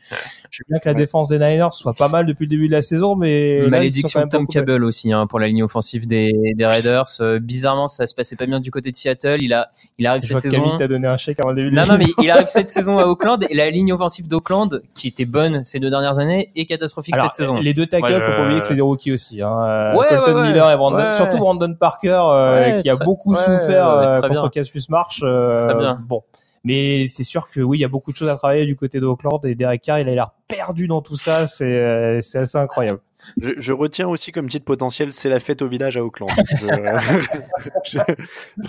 Je 0.49 0.57
sais 0.57 0.63
bien 0.69 0.79
que 0.79 0.87
la 0.89 0.93
défense 0.95 1.27
des 1.29 1.37
Niners 1.37 1.67
soit 1.71 1.93
pas 1.93 2.07
mal 2.07 2.25
depuis 2.25 2.43
le 2.45 2.49
début 2.49 2.67
de 2.67 2.73
la 2.73 2.81
saison, 2.81 3.15
mais 3.15 3.61
Malédiction 3.67 4.27
Tom 4.27 4.47
Cable 4.47 4.83
aussi 4.83 5.11
hein, 5.13 5.27
pour 5.27 5.39
la 5.39 5.47
ligne 5.47 5.63
offensive 5.63 6.07
des, 6.07 6.33
des 6.55 6.65
Raiders. 6.65 7.05
Euh, 7.19 7.39
bizarrement, 7.39 7.87
ça 7.87 8.07
se 8.07 8.13
passait 8.15 8.35
pas 8.35 8.45
bien 8.45 8.59
du 8.59 8.71
côté 8.71 8.91
de 8.91 8.95
Seattle. 8.95 9.37
Il 9.41 9.53
a, 9.53 9.71
il 9.97 10.07
arrive 10.07 10.21
Je 10.23 10.27
cette 10.27 10.33
vois 10.33 10.41
saison. 10.41 10.75
T'a 10.77 10.87
donné 10.87 11.07
un 11.07 11.17
chèque 11.17 11.39
avant 11.39 11.49
le 11.49 11.55
début 11.55 11.71
de 11.71 11.75
Non, 11.75 11.85
non, 11.87 11.97
mais 11.97 12.05
il 12.21 12.29
arrive 12.29 12.47
cette 12.47 12.69
saison 12.69 12.97
à 12.97 13.05
Auckland 13.05 13.43
et 13.49 13.53
la 13.55 13.69
ligne 13.69 13.91
offensive 13.93 14.27
d'Auckland, 14.27 14.81
qui 14.93 15.07
était 15.07 15.25
bonne 15.25 15.63
ces 15.65 15.79
deux 15.79 15.89
dernières 15.89 16.19
années, 16.19 16.20
est 16.29 16.65
catastrophique 16.65 17.15
Alors, 17.15 17.27
cette 17.33 17.45
saison. 17.45 17.59
les 17.59 17.73
deux 17.73 17.85
tackles, 17.85 18.09
Moi, 18.09 18.19
faut 18.21 18.31
je- 18.31 18.35
pas 18.37 18.43
oublier 18.43 18.59
que 18.59 18.65
c'est 18.65 18.75
des 18.75 18.81
rookies 18.81 19.11
aussi. 19.11 19.41
Hein. 19.41 19.51
Euh, 19.63 19.95
Ouais, 19.95 20.05
Colton 20.09 20.33
ouais, 20.35 20.41
ouais. 20.41 20.47
Miller 20.47 20.71
et 20.71 20.77
Brandon, 20.77 20.97
Ouais. 20.97 21.11
surtout 21.11 21.37
Brandon 21.37 21.73
Parker, 21.73 22.09
euh, 22.27 22.55
Ouais, 22.75 22.81
qui 22.81 22.89
a 22.89 22.95
très- 22.95 23.05
beaucoup 23.05 23.33
ouais, 23.33 23.37
souffert 23.39 23.87
euh, 23.89 24.21
contre. 24.21 24.49
Cassius 24.49 24.89
Marsh. 24.89 25.21
euh, 25.23 25.67
Très 25.67 25.77
bien. 25.77 25.97
Bon, 26.07 26.23
mais 26.63 27.07
c'est 27.07 27.23
sûr 27.23 27.49
que 27.49 27.59
oui, 27.61 27.77
il 27.77 27.81
y 27.81 27.85
a 27.85 27.89
beaucoup 27.89 28.11
de 28.11 28.17
choses 28.17 28.29
à 28.29 28.35
travailler 28.35 28.65
du 28.65 28.75
côté 28.75 28.99
d'Auckland 28.99 29.39
et 29.45 29.55
Derek 29.55 29.81
Carr, 29.81 29.99
il 29.99 30.07
a 30.09 30.13
l'air 30.15 30.31
perdu 30.47 30.87
dans 30.87 31.01
tout 31.01 31.15
ça. 31.15 31.47
C'est 31.47 31.65
euh, 31.79 32.17
assez 32.19 32.57
incroyable. 32.57 32.99
Je, 33.39 33.51
je 33.57 33.71
retiens 33.71 34.07
aussi 34.07 34.31
comme 34.31 34.49
titre 34.49 34.65
potentiel, 34.65 35.13
c'est 35.13 35.29
la 35.29 35.39
fête 35.39 35.61
au 35.61 35.67
village 35.67 35.95
à 35.95 36.03
Auckland. 36.03 36.27
Je- 36.59 36.65
je- 37.85 37.99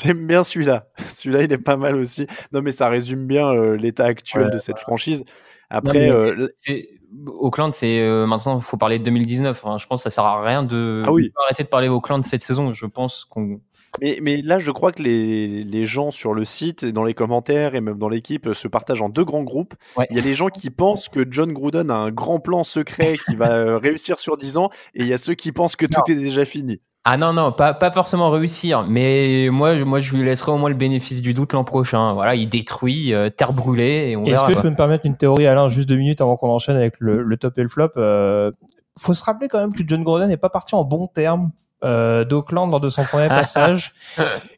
J'aime 0.00 0.26
bien 0.26 0.42
celui-là. 0.44 0.84
Celui-là, 1.06 1.42
il 1.44 1.52
est 1.52 1.58
pas 1.58 1.76
mal 1.76 1.96
aussi. 1.96 2.26
Non, 2.52 2.60
mais 2.62 2.70
ça 2.70 2.88
résume 2.88 3.26
bien 3.26 3.48
euh, 3.50 3.76
l'état 3.76 4.04
actuel 4.04 4.44
Ouais. 4.46 4.50
de 4.50 4.58
cette 4.58 4.78
franchise. 4.78 5.24
Non, 5.72 5.78
Après, 5.78 5.98
mais 5.98 6.10
euh, 6.10 6.48
c'est- 6.56 6.88
Auckland, 7.26 7.72
c'est 7.72 8.00
euh, 8.00 8.26
maintenant, 8.26 8.56
il 8.58 8.62
faut 8.62 8.76
parler 8.78 8.98
de 8.98 9.04
2019. 9.04 9.64
hein. 9.66 9.76
Je 9.78 9.86
pense 9.86 10.00
que 10.00 10.04
ça 10.04 10.14
sert 10.14 10.24
à 10.24 10.42
rien 10.42 10.62
de 10.62 11.02
Ah 11.06 11.12
oui. 11.12 11.30
arrêter 11.44 11.62
de 11.62 11.68
parler 11.68 11.88
Auckland 11.88 12.22
cette 12.24 12.40
saison. 12.42 12.72
Je 12.72 12.86
pense 12.86 13.26
qu'on 13.28 13.60
mais, 14.00 14.18
mais 14.22 14.40
là, 14.40 14.58
je 14.58 14.70
crois 14.70 14.90
que 14.92 15.02
les, 15.02 15.64
les 15.64 15.84
gens 15.84 16.10
sur 16.10 16.32
le 16.32 16.46
site, 16.46 16.82
et 16.82 16.92
dans 16.92 17.04
les 17.04 17.12
commentaires 17.12 17.74
et 17.74 17.82
même 17.82 17.98
dans 17.98 18.08
l'équipe 18.08 18.54
se 18.54 18.66
partagent 18.66 19.02
en 19.02 19.10
deux 19.10 19.24
grands 19.24 19.42
groupes. 19.42 19.74
Ouais. 19.98 20.06
Il 20.08 20.16
y 20.16 20.18
a 20.18 20.22
les 20.22 20.32
gens 20.32 20.48
qui 20.48 20.70
pensent 20.70 21.10
que 21.10 21.26
John 21.30 21.52
Gruden 21.52 21.90
a 21.90 21.96
un 21.96 22.10
grand 22.10 22.40
plan 22.40 22.64
secret 22.64 23.18
qui 23.26 23.36
va 23.36 23.50
euh, 23.52 23.76
réussir 23.76 24.18
sur 24.18 24.38
10 24.38 24.56
ans, 24.56 24.70
et 24.94 25.02
il 25.02 25.06
y 25.08 25.12
a 25.12 25.18
ceux 25.18 25.34
qui 25.34 25.52
pensent 25.52 25.76
que 25.76 25.84
tout 25.84 26.00
est 26.10 26.14
déjà 26.14 26.46
fini. 26.46 26.80
Ah 27.04 27.16
non, 27.16 27.32
non, 27.32 27.50
pas, 27.50 27.74
pas 27.74 27.90
forcément 27.90 28.30
réussir, 28.30 28.84
mais 28.88 29.48
moi, 29.50 29.76
je- 29.76 29.82
moi 29.82 29.98
je 29.98 30.14
lui 30.14 30.24
laisserai 30.24 30.52
au 30.52 30.56
moins 30.56 30.68
le 30.68 30.76
bénéfice 30.76 31.20
du 31.20 31.34
doute 31.34 31.52
l'an 31.52 31.64
prochain. 31.64 32.12
Voilà, 32.12 32.36
il 32.36 32.48
détruit, 32.48 33.12
euh, 33.12 33.28
terre 33.28 33.52
brûlée, 33.52 34.10
et 34.12 34.16
on 34.16 34.24
Est-ce 34.24 34.44
que 34.44 34.54
je 34.54 34.60
peux 34.60 34.70
me 34.70 34.76
permettre 34.76 35.04
une 35.06 35.16
théorie, 35.16 35.46
Alain, 35.48 35.68
juste 35.68 35.88
deux 35.88 35.96
minutes 35.96 36.20
avant 36.20 36.36
qu'on 36.36 36.50
enchaîne 36.50 36.76
avec 36.76 36.94
le, 37.00 37.22
le 37.22 37.36
top 37.36 37.58
et 37.58 37.62
le 37.62 37.68
flop 37.68 37.88
euh, 37.96 38.52
Faut 39.00 39.14
se 39.14 39.24
rappeler 39.24 39.48
quand 39.48 39.58
même 39.58 39.72
que 39.74 39.82
John 39.84 40.04
Gruden 40.04 40.28
n'est 40.28 40.36
pas 40.36 40.48
parti 40.48 40.76
en 40.76 40.84
bon 40.84 41.08
terme 41.08 41.50
euh, 41.84 42.24
d'Auckland 42.24 42.70
lors 42.70 42.78
de 42.78 42.88
son 42.88 43.02
premier 43.02 43.26
passage. 43.28 43.92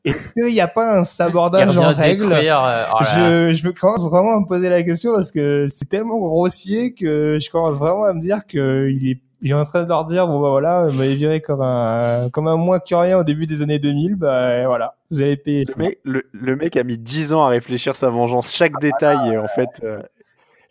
Est-ce 0.05 0.33
qu'il 0.35 0.53
n'y 0.53 0.61
a 0.61 0.69
pas 0.69 0.99
un 0.99 1.05
sabordage 1.05 1.79
en 1.79 1.89
règle? 1.89 2.29
détruire, 2.29 2.63
euh, 2.63 2.85
oh 2.93 3.05
je, 3.05 3.55
je 3.55 3.67
me 3.67 3.73
commence 3.73 4.07
vraiment 4.11 4.37
à 4.37 4.41
me 4.41 4.47
poser 4.47 4.69
la 4.69 4.83
question 4.83 5.15
parce 5.15 5.31
que 5.31 5.65
c'est 5.67 5.89
tellement 5.89 6.19
grossier 6.19 6.93
que 6.93 7.39
je 7.41 7.49
commence 7.51 7.79
vraiment 7.79 8.05
à 8.05 8.13
me 8.13 8.21
dire 8.21 8.41
que 8.47 8.91
il 8.91 9.09
est 9.13 9.21
il 9.45 9.51
est 9.53 9.55
en 9.55 9.65
train 9.65 9.85
de 9.85 9.89
leur 9.89 10.05
dire 10.05 10.27
bon 10.27 10.41
bah 10.41 10.49
voilà 10.51 10.87
vous 10.89 10.97
m'avez 10.99 11.15
viré 11.15 11.41
comme 11.41 11.61
un 11.61 12.29
comme 12.31 12.49
un 12.49 12.57
moins 12.57 12.81
que 12.81 12.95
rien 12.95 13.19
au 13.19 13.23
début 13.25 13.47
des 13.47 13.63
années 13.63 13.79
2000 13.79 14.17
bah 14.17 14.67
voilà 14.67 14.97
vous 15.13 15.23
allez 15.23 15.37
payer 15.37 15.65
Le 15.69 15.75
mec, 15.77 15.99
le, 16.05 16.23
le 16.33 16.57
mec 16.57 16.77
a 16.77 16.83
mis 16.83 16.99
10 16.99 17.33
ans 17.35 17.43
à 17.45 17.49
réfléchir 17.49 17.95
sa 17.95 18.09
vengeance, 18.11 18.53
chaque 18.53 18.81
détail, 18.81 19.35
et 19.35 19.39
en 19.39 19.47
fait. 19.47 19.69
euh, 19.85 20.01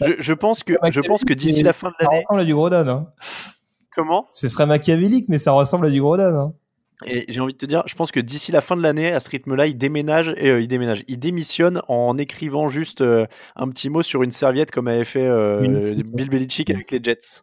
je, 0.02 0.12
je 0.20 0.34
pense 0.34 0.64
que, 0.64 0.74
je 0.92 1.02
pense 1.02 1.24
que 1.24 1.34
d'ici 1.34 1.64
la 1.64 1.72
fin 1.72 1.88
de 1.88 1.94
ça 1.94 2.04
l'année. 2.04 2.24
ressemble 2.28 2.42
à 2.42 2.46
du 2.46 2.54
Grodon 2.54 2.88
hein. 2.90 3.08
Comment? 3.96 4.28
Ce 4.32 4.48
serait 4.48 4.66
machiavélique 4.66 5.28
mais 5.30 5.38
ça 5.38 5.52
ressemble 5.52 5.86
à 5.88 5.90
du 5.90 6.02
Grodon 6.02 6.36
hein. 6.36 6.54
Et 7.06 7.26
j'ai 7.28 7.42
envie 7.42 7.54
de 7.54 7.58
te 7.58 7.66
dire, 7.66 7.84
je 7.86 7.96
pense 7.96 8.12
que 8.14 8.20
d'ici 8.22 8.52
la 8.54 8.62
fin 8.62 8.78
de 8.78 8.82
l'année, 8.82 9.12
à 9.12 9.20
ce 9.20 9.30
rythme-là, 9.30 9.66
il 9.68 9.78
déménage 9.78 10.34
et 10.38 10.50
euh, 10.50 10.62
il 10.62 10.70
déménage. 10.70 11.04
Il 11.10 11.20
démissionne 11.20 11.82
en 11.90 12.18
écrivant 12.18 12.70
juste 12.70 13.02
euh, 13.02 13.26
un 13.58 13.68
petit 13.70 13.90
mot 13.90 14.02
sur 14.04 14.24
une 14.24 14.32
serviette 14.32 14.72
comme 14.72 14.88
avait 14.88 15.04
fait 15.04 15.26
euh, 15.28 15.96
Bill 16.14 16.30
Belichick 16.30 16.70
avec 16.70 16.92
les 16.92 17.00
Jets. 17.04 17.42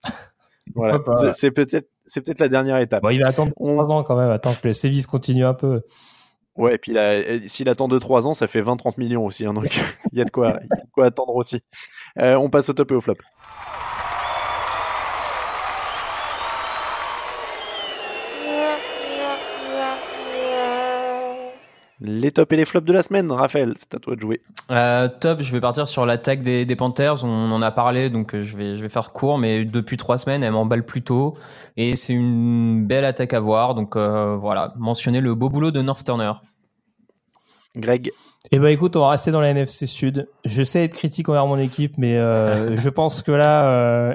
Voilà. 0.75 0.99
C'est 1.33 1.51
peut-être 1.51 1.89
c'est 2.07 2.21
peut-être 2.21 2.41
la 2.41 2.49
dernière 2.49 2.79
étape. 2.79 3.03
Bon, 3.03 3.11
il 3.11 3.21
va 3.21 3.29
attendre 3.29 3.53
3 3.55 3.91
ans 3.91 4.03
quand 4.03 4.16
même, 4.16 4.31
attends 4.31 4.53
que 4.53 4.68
le 4.68 4.73
sévice 4.73 5.07
continue 5.07 5.45
un 5.45 5.55
peu. 5.55 5.81
Ouais, 6.57 6.75
et 6.75 6.79
puis 6.79 6.97
s'il 7.49 7.68
attend 7.68 7.89
2-3 7.89 8.27
ans, 8.27 8.35
ça 8.35 8.47
fait 8.47 8.62
20-30 8.62 8.95
millions 8.99 9.25
aussi. 9.25 9.47
Hein, 9.47 9.55
donc 9.55 9.81
il 10.12 10.18
y, 10.18 10.21
a 10.21 10.25
de 10.25 10.31
quoi, 10.31 10.49
y 10.49 10.51
a 10.51 10.85
de 10.85 10.91
quoi 10.93 11.07
attendre 11.07 11.35
aussi. 11.35 11.62
on 12.16 12.51
passe 12.51 12.68
au 12.68 12.73
top 12.73 12.91
et 12.91 12.95
au 12.95 13.01
flop. 13.01 13.16
Les 22.03 22.30
tops 22.30 22.51
et 22.53 22.57
les 22.57 22.64
flops 22.64 22.86
de 22.86 22.94
la 22.94 23.03
semaine, 23.03 23.30
Raphaël, 23.30 23.74
c'est 23.76 23.94
à 23.94 23.98
toi 23.98 24.16
de 24.16 24.20
jouer. 24.20 24.40
Euh, 24.70 25.09
top, 25.09 25.42
je 25.42 25.53
vais 25.53 25.61
partir 25.61 25.86
sur 25.86 26.07
l'attaque 26.07 26.40
des, 26.42 26.76
Panthers. 26.76 27.24
On 27.24 27.53
en 27.53 27.61
a 27.61 27.70
parlé, 27.70 28.09
donc 28.09 28.34
euh, 28.34 28.42
je 28.42 28.57
vais, 28.57 28.76
je 28.76 28.82
vais 28.82 28.88
faire 28.88 29.12
court, 29.12 29.36
mais 29.36 29.66
depuis 29.66 29.98
trois 29.98 30.16
semaines, 30.16 30.42
elle 30.42 30.53
m'emballe 30.53 30.86
plutôt. 30.86 31.36
Et 31.76 31.96
c'est 31.96 32.14
une 32.14 32.86
belle 32.86 33.05
attaque 33.05 33.34
à 33.34 33.40
voir. 33.40 33.74
Donc 33.74 33.96
euh, 33.96 34.34
voilà, 34.36 34.72
mentionner 34.78 35.20
le 35.20 35.34
beau 35.34 35.51
boulot 35.51 35.70
de 35.70 35.82
North 35.82 36.05
Turner. 36.05 36.32
Greg 37.76 38.11
eh 38.53 38.59
ben 38.59 38.68
écoute, 38.68 38.96
on 38.96 39.01
va 39.01 39.11
rester 39.11 39.30
dans 39.30 39.42
la 39.42 39.51
NFC 39.51 39.86
Sud. 39.86 40.26
Je 40.46 40.62
sais 40.62 40.84
être 40.84 40.94
critique 40.94 41.28
envers 41.28 41.46
mon 41.46 41.59
équipe, 41.59 41.98
mais 41.98 42.16
je 42.16 42.88
pense 42.88 43.20
que 43.20 43.32
là, 43.32 44.14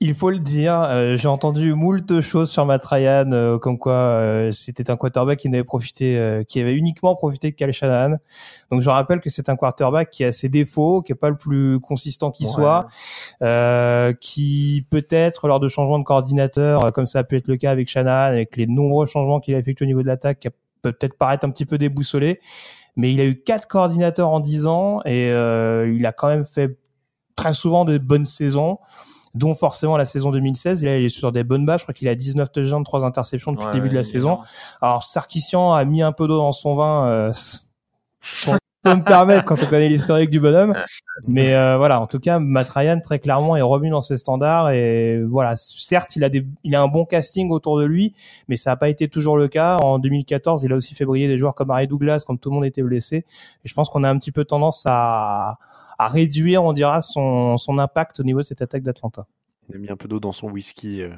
il 0.00 0.14
faut 0.14 0.28
le 0.28 0.38
dire, 0.38 0.78
euh, 0.82 1.16
j'ai 1.16 1.28
entendu 1.28 1.72
moult 1.72 2.20
choses 2.20 2.50
sur 2.50 2.66
Matt 2.66 2.84
Ryan, 2.84 3.32
euh, 3.32 3.58
comme 3.58 3.78
quoi 3.78 3.94
euh, 3.94 4.50
c'était 4.52 4.90
un 4.90 4.96
quarterback 4.96 5.38
qui 5.38 5.48
n'avait 5.48 5.64
profité, 5.64 6.44
qui 6.48 6.60
avait 6.60 6.74
uniquement 6.74 7.14
profité 7.16 7.50
de 7.50 7.56
Cal 7.56 7.72
Shanahan. 7.72 8.16
Donc 8.70 8.82
je 8.82 8.90
rappelle 8.90 9.20
que 9.20 9.30
c'est 9.30 9.48
un 9.48 9.56
quarterback 9.56 10.10
qui 10.10 10.22
a 10.24 10.32
ses 10.32 10.50
défauts, 10.50 11.00
qui 11.00 11.12
est 11.12 11.16
pas 11.16 11.30
le 11.30 11.36
plus 11.38 11.80
consistant 11.80 12.30
qui 12.30 12.46
soit, 12.46 12.86
qui 14.20 14.86
peut-être 14.90 15.48
lors 15.48 15.60
de 15.60 15.68
changements 15.68 15.98
de 15.98 16.04
coordinateur, 16.04 16.92
comme 16.92 17.06
ça 17.06 17.20
a 17.20 17.24
pu 17.24 17.36
être 17.36 17.48
le 17.48 17.56
cas 17.56 17.70
avec 17.70 17.88
Shanahan, 17.88 18.32
avec 18.32 18.56
les 18.56 18.66
nombreux 18.66 19.06
changements 19.06 19.40
qu'il 19.40 19.54
a 19.54 19.58
effectués 19.58 19.86
au 19.86 19.88
niveau 19.88 20.02
de 20.02 20.08
l'attaque, 20.08 20.46
peut 20.82 20.92
peut-être 20.92 21.16
paraître 21.16 21.46
un 21.46 21.50
petit 21.50 21.64
peu 21.64 21.78
déboussolé. 21.78 22.40
Mais 22.96 23.12
il 23.12 23.20
a 23.20 23.24
eu 23.24 23.42
quatre 23.42 23.66
coordinateurs 23.66 24.28
en 24.28 24.40
dix 24.40 24.66
ans 24.66 25.00
et 25.06 25.28
il 25.28 26.04
a 26.04 26.12
quand 26.12 26.28
même 26.28 26.44
fait 26.44 26.76
très 27.34 27.54
souvent 27.54 27.86
de 27.86 27.96
bonnes 27.96 28.26
saisons 28.26 28.78
dont 29.36 29.54
forcément 29.54 29.96
la 29.96 30.04
saison 30.04 30.30
2016. 30.30 30.82
il 30.82 30.88
est 30.88 31.08
sur 31.08 31.32
des 31.32 31.44
bonnes 31.44 31.64
bases. 31.64 31.80
Je 31.80 31.84
crois 31.84 31.94
qu'il 31.94 32.08
a 32.08 32.14
19 32.14 32.50
touchdowns, 32.50 32.84
3 32.84 33.04
interceptions 33.04 33.52
depuis 33.52 33.66
le 33.66 33.72
début 33.72 33.88
de 33.88 33.94
la 33.94 34.04
saison. 34.04 34.40
Alors 34.80 35.04
Sarkissian 35.04 35.72
a 35.72 35.84
mis 35.84 36.02
un 36.02 36.12
peu 36.12 36.26
d'eau 36.26 36.38
dans 36.38 36.52
son 36.52 36.74
vin. 36.74 37.06
Euh, 37.06 37.32
peut 38.86 38.94
me 38.94 39.02
permettre 39.02 39.44
quand 39.44 39.60
on 39.60 39.66
connaît 39.66 39.88
l'historique 39.88 40.30
du 40.30 40.40
bonhomme. 40.40 40.74
Mais 41.26 41.54
euh, 41.54 41.76
voilà, 41.76 42.00
en 42.00 42.06
tout 42.06 42.20
cas, 42.20 42.38
Matt 42.38 42.68
Ryan 42.68 43.00
très 43.00 43.18
clairement 43.18 43.56
est 43.56 43.62
revenu 43.62 43.90
dans 43.90 44.02
ses 44.02 44.16
standards 44.16 44.70
et 44.70 45.22
voilà, 45.22 45.56
certes, 45.56 46.14
il 46.16 46.24
a 46.24 46.28
des, 46.28 46.46
il 46.62 46.74
a 46.74 46.82
un 46.82 46.88
bon 46.88 47.04
casting 47.04 47.50
autour 47.50 47.78
de 47.78 47.84
lui, 47.84 48.14
mais 48.48 48.56
ça 48.56 48.70
n'a 48.70 48.76
pas 48.76 48.88
été 48.88 49.08
toujours 49.08 49.36
le 49.36 49.48
cas. 49.48 49.78
En 49.78 49.98
2014, 49.98 50.62
il 50.64 50.72
a 50.72 50.76
aussi 50.76 50.94
fait 50.94 51.04
briller 51.04 51.26
des 51.26 51.38
joueurs 51.38 51.54
comme 51.54 51.70
Harry 51.70 51.88
Douglas 51.88 52.24
quand 52.26 52.36
tout 52.36 52.50
le 52.50 52.54
monde 52.54 52.64
était 52.64 52.82
blessé. 52.82 53.16
Et 53.16 53.68
je 53.68 53.74
pense 53.74 53.88
qu'on 53.88 54.04
a 54.04 54.10
un 54.10 54.18
petit 54.18 54.32
peu 54.32 54.44
tendance 54.44 54.84
à 54.86 55.56
à 55.98 56.08
réduire, 56.08 56.64
on 56.64 56.72
dira, 56.72 57.00
son, 57.00 57.56
son 57.56 57.78
impact 57.78 58.20
au 58.20 58.22
niveau 58.22 58.40
de 58.40 58.44
cette 58.44 58.62
attaque 58.62 58.82
d'Atlanta. 58.82 59.26
Il 59.68 59.76
a 59.76 59.78
mis 59.78 59.90
un 59.90 59.96
peu 59.96 60.08
d'eau 60.08 60.20
dans 60.20 60.32
son 60.32 60.48
whisky. 60.48 61.02
Euh. 61.02 61.14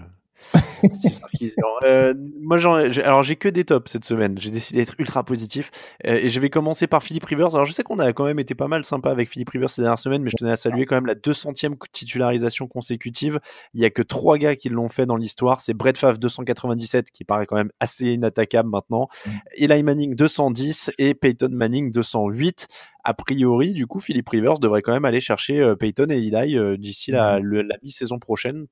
Euh, 1.82 2.14
moi, 2.40 2.58
alors 3.04 3.22
j'ai 3.22 3.36
que 3.36 3.48
des 3.48 3.64
tops 3.64 3.90
cette 3.90 4.04
semaine. 4.04 4.38
J'ai 4.38 4.50
décidé 4.50 4.80
d'être 4.80 4.94
ultra 4.98 5.24
positif 5.24 5.70
euh, 6.06 6.14
et 6.14 6.28
je 6.28 6.40
vais 6.40 6.50
commencer 6.50 6.86
par 6.86 7.02
Philippe 7.02 7.24
Rivers. 7.24 7.54
Alors 7.54 7.66
je 7.66 7.72
sais 7.72 7.82
qu'on 7.82 7.98
a 7.98 8.12
quand 8.12 8.24
même 8.24 8.38
été 8.38 8.54
pas 8.54 8.68
mal 8.68 8.84
sympa 8.84 9.10
avec 9.10 9.28
Philippe 9.28 9.50
Rivers 9.50 9.70
ces 9.70 9.82
dernières 9.82 9.98
semaines, 9.98 10.22
mais 10.22 10.30
je 10.30 10.36
tenais 10.36 10.52
à 10.52 10.56
saluer 10.56 10.86
quand 10.86 10.96
même 10.96 11.06
la 11.06 11.14
200e 11.14 11.76
titularisation 11.92 12.66
consécutive. 12.66 13.40
Il 13.74 13.80
y 13.80 13.84
a 13.84 13.90
que 13.90 14.02
trois 14.02 14.38
gars 14.38 14.56
qui 14.56 14.68
l'ont 14.68 14.88
fait 14.88 15.06
dans 15.06 15.16
l'histoire. 15.16 15.60
C'est 15.60 15.74
Brett 15.74 15.98
Favre 15.98 16.18
297 16.18 17.10
qui 17.10 17.24
paraît 17.24 17.46
quand 17.46 17.56
même 17.56 17.72
assez 17.80 18.12
inattaquable 18.12 18.70
maintenant, 18.70 19.08
mm. 19.26 19.30
Eli 19.56 19.82
Manning 19.82 20.14
210 20.14 20.92
et 20.98 21.14
Peyton 21.14 21.50
Manning 21.50 21.92
208 21.92 22.68
a 23.04 23.14
priori, 23.14 23.72
du 23.72 23.86
coup, 23.86 24.00
Philippe 24.00 24.28
Rivers 24.28 24.58
devrait 24.58 24.82
quand 24.82 24.92
même 24.92 25.06
aller 25.06 25.20
chercher 25.20 25.60
euh, 25.60 25.76
Peyton 25.76 26.08
et 26.10 26.18
Eli 26.18 26.78
d'ici 26.78 27.10
la, 27.10 27.40
mm. 27.40 27.60
la 27.60 27.76
mi-saison 27.82 28.18
prochaine 28.18 28.66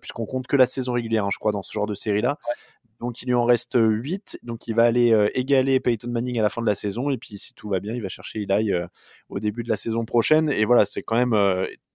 puisqu'on 0.00 0.26
compte 0.26 0.46
que 0.46 0.56
la 0.56 0.66
saison 0.66 0.92
régulière, 0.92 1.24
hein, 1.24 1.30
je 1.32 1.38
crois, 1.38 1.52
dans 1.52 1.62
ce 1.62 1.72
genre 1.72 1.86
de 1.86 1.94
série-là. 1.94 2.38
Donc 3.00 3.22
il 3.22 3.26
lui 3.26 3.34
en 3.34 3.44
reste 3.44 3.76
8, 3.78 4.38
donc 4.42 4.66
il 4.68 4.74
va 4.74 4.84
aller 4.84 5.12
euh, 5.12 5.28
égaler 5.34 5.80
Peyton 5.80 6.08
Manning 6.08 6.38
à 6.38 6.42
la 6.42 6.48
fin 6.48 6.62
de 6.62 6.66
la 6.66 6.74
saison, 6.74 7.10
et 7.10 7.18
puis 7.18 7.36
si 7.36 7.52
tout 7.52 7.68
va 7.68 7.80
bien, 7.80 7.94
il 7.94 8.02
va 8.02 8.08
chercher 8.08 8.42
Eli 8.42 8.72
euh, 8.72 8.86
au 9.28 9.38
début 9.38 9.62
de 9.62 9.68
la 9.68 9.76
saison 9.76 10.04
prochaine. 10.04 10.48
Et 10.50 10.64
voilà, 10.64 10.86
c'est 10.86 11.02
quand 11.02 11.16
même 11.16 11.34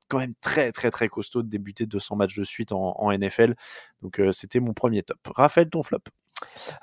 quand 0.10 0.20
même 0.20 0.34
très 0.42 0.72
très 0.72 0.92
très 0.92 1.08
costaud 1.08 1.42
de 1.42 1.50
débuter 1.50 1.86
200 1.86 2.18
matchs 2.18 2.38
de 2.38 2.44
suite 2.44 2.72
en, 2.72 2.94
en 2.98 3.18
NFL. 3.18 3.56
Donc 4.02 4.22
c'était 4.32 4.60
mon 4.60 4.74
premier 4.74 5.04
top. 5.04 5.20
Raphaël, 5.36 5.70
ton 5.70 5.84
flop? 5.84 6.00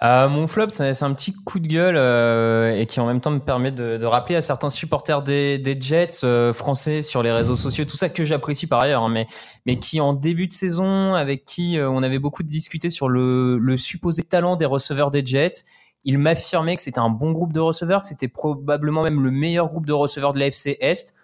Euh, 0.03 0.29
mon 0.29 0.47
flop, 0.47 0.71
c'est 0.71 1.03
un 1.03 1.13
petit 1.15 1.33
coup 1.33 1.61
de 1.61 1.67
gueule 1.67 1.97
euh, 1.97 2.79
et 2.79 2.87
qui 2.87 3.01
en 3.01 3.07
même 3.07 3.21
temps 3.21 3.31
me 3.31 3.41
permet 3.41 3.73
de, 3.73 4.05
rappeler 4.05 4.37
à 4.37 4.43
certains 4.43 4.71
supporters 4.71 5.23
des, 5.23 5.77
Jets 5.81 6.25
euh, 6.25 6.53
français 6.53 7.03
sur 7.03 7.23
les 7.23 7.31
réseaux 7.31 7.57
sociaux, 7.57 7.85
tout 7.85 7.97
ça 7.97 8.09
que 8.09 8.25
j'apprécie 8.25 8.67
par 8.67 8.81
ailleurs, 8.81 9.05
hein, 9.05 9.27
mais, 9.67 9.77
qui 9.77 10.01
en 10.01 10.13
début 10.13 10.49
de 10.49 10.53
saison, 10.53 11.15
avec 11.15 11.45
qui 11.45 11.79
on 11.81 12.03
avait 12.03 12.19
beaucoup 12.19 12.43
discuté 12.43 12.91
sur 12.91 13.09
le, 13.09 13.77
supposé 13.77 14.23
talent 14.23 14.57
des 14.57 14.67
receveurs 14.67 15.11
des 15.11 15.25
Jets, 15.25 15.65
il 16.05 16.19
m'affirmait 16.19 16.77
que 16.77 16.83
c'était 16.83 17.01
un 17.01 17.11
bon 17.11 17.33
groupe 17.33 17.53
de 17.53 17.61
receveurs, 17.61 18.03
que 18.03 18.07
c'était 18.07 18.29
probablement 18.29 19.03
même 19.03 19.23
le 19.23 19.31
meilleur 19.31 19.69
groupe 19.69 19.87
de 19.87 19.93
receveurs 19.93 20.33
de 20.33 20.39
l'AFC 20.39 20.77
Est. 20.81 21.15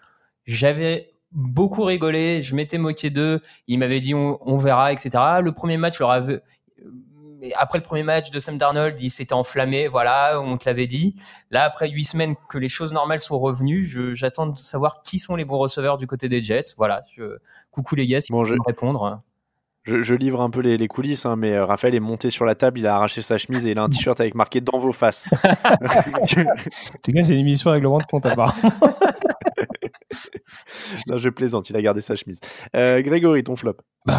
J'avais 0.46 1.12
beaucoup 1.32 1.84
rigolé, 1.84 2.42
je 2.42 2.54
m'étais 2.54 2.78
moqué 2.78 3.10
d'eux, 3.10 3.40
il 3.66 3.78
m'avait 3.78 4.00
dit 4.00 4.14
on, 4.14 4.38
on, 4.40 4.56
verra, 4.56 4.92
etc. 4.92 5.10
Le 5.42 5.52
premier 5.52 5.78
match 5.78 5.98
leur 5.98 6.10
avait, 6.10 6.42
après 7.56 7.78
le 7.78 7.84
premier 7.84 8.02
match 8.02 8.30
de 8.30 8.40
Sam 8.40 8.58
Darnold, 8.58 9.00
il 9.00 9.10
s'était 9.10 9.32
enflammé, 9.32 9.88
voilà, 9.88 10.40
on 10.40 10.56
te 10.56 10.64
l'avait 10.66 10.86
dit. 10.86 11.14
Là, 11.50 11.64
après 11.64 11.88
huit 11.88 12.04
semaines 12.04 12.34
que 12.48 12.58
les 12.58 12.68
choses 12.68 12.92
normales 12.92 13.20
sont 13.20 13.38
revenues, 13.38 13.84
j'attends 14.14 14.46
de 14.46 14.58
savoir 14.58 15.02
qui 15.02 15.18
sont 15.18 15.36
les 15.36 15.44
bons 15.44 15.58
receveurs 15.58 15.98
du 15.98 16.06
côté 16.06 16.28
des 16.28 16.42
Jets. 16.42 16.74
Voilà, 16.76 17.02
je, 17.16 17.38
coucou 17.70 17.94
les 17.94 18.06
gars, 18.06 18.20
si 18.20 18.32
vous 18.32 18.44
je... 18.44 18.54
me 18.54 18.62
répondre. 18.66 19.22
Je, 19.84 20.14
livre 20.14 20.40
un 20.40 20.48
peu 20.48 20.60
les, 20.60 20.88
coulisses, 20.88 21.26
hein, 21.26 21.36
mais 21.36 21.52
euh, 21.52 21.66
Raphaël 21.66 21.94
est 21.94 22.00
monté 22.00 22.30
sur 22.30 22.46
la 22.46 22.54
table, 22.54 22.78
il 22.78 22.86
a 22.86 22.94
arraché 22.94 23.20
sa 23.20 23.36
chemise 23.36 23.66
et 23.66 23.72
il 23.72 23.78
a 23.78 23.82
un 23.82 23.90
t-shirt 23.90 24.18
avec 24.18 24.34
marqué 24.34 24.62
dans 24.62 24.78
vos 24.78 24.92
faces. 24.92 25.28
c'est 26.26 26.46
c'est 27.02 27.34
une 27.34 27.40
émission 27.40 27.70
règlement 27.70 27.98
de 27.98 28.04
compte 28.04 28.24
à 28.24 28.34
part. 28.34 28.54
non, 31.08 31.18
je 31.18 31.28
plaisante, 31.28 31.70
il 31.70 31.76
a 31.76 31.82
gardé 31.82 32.00
sa 32.00 32.16
chemise. 32.16 32.40
Euh, 32.76 33.02
Grégory, 33.02 33.44
ton 33.44 33.56
flop 33.56 33.76
bah, 34.06 34.12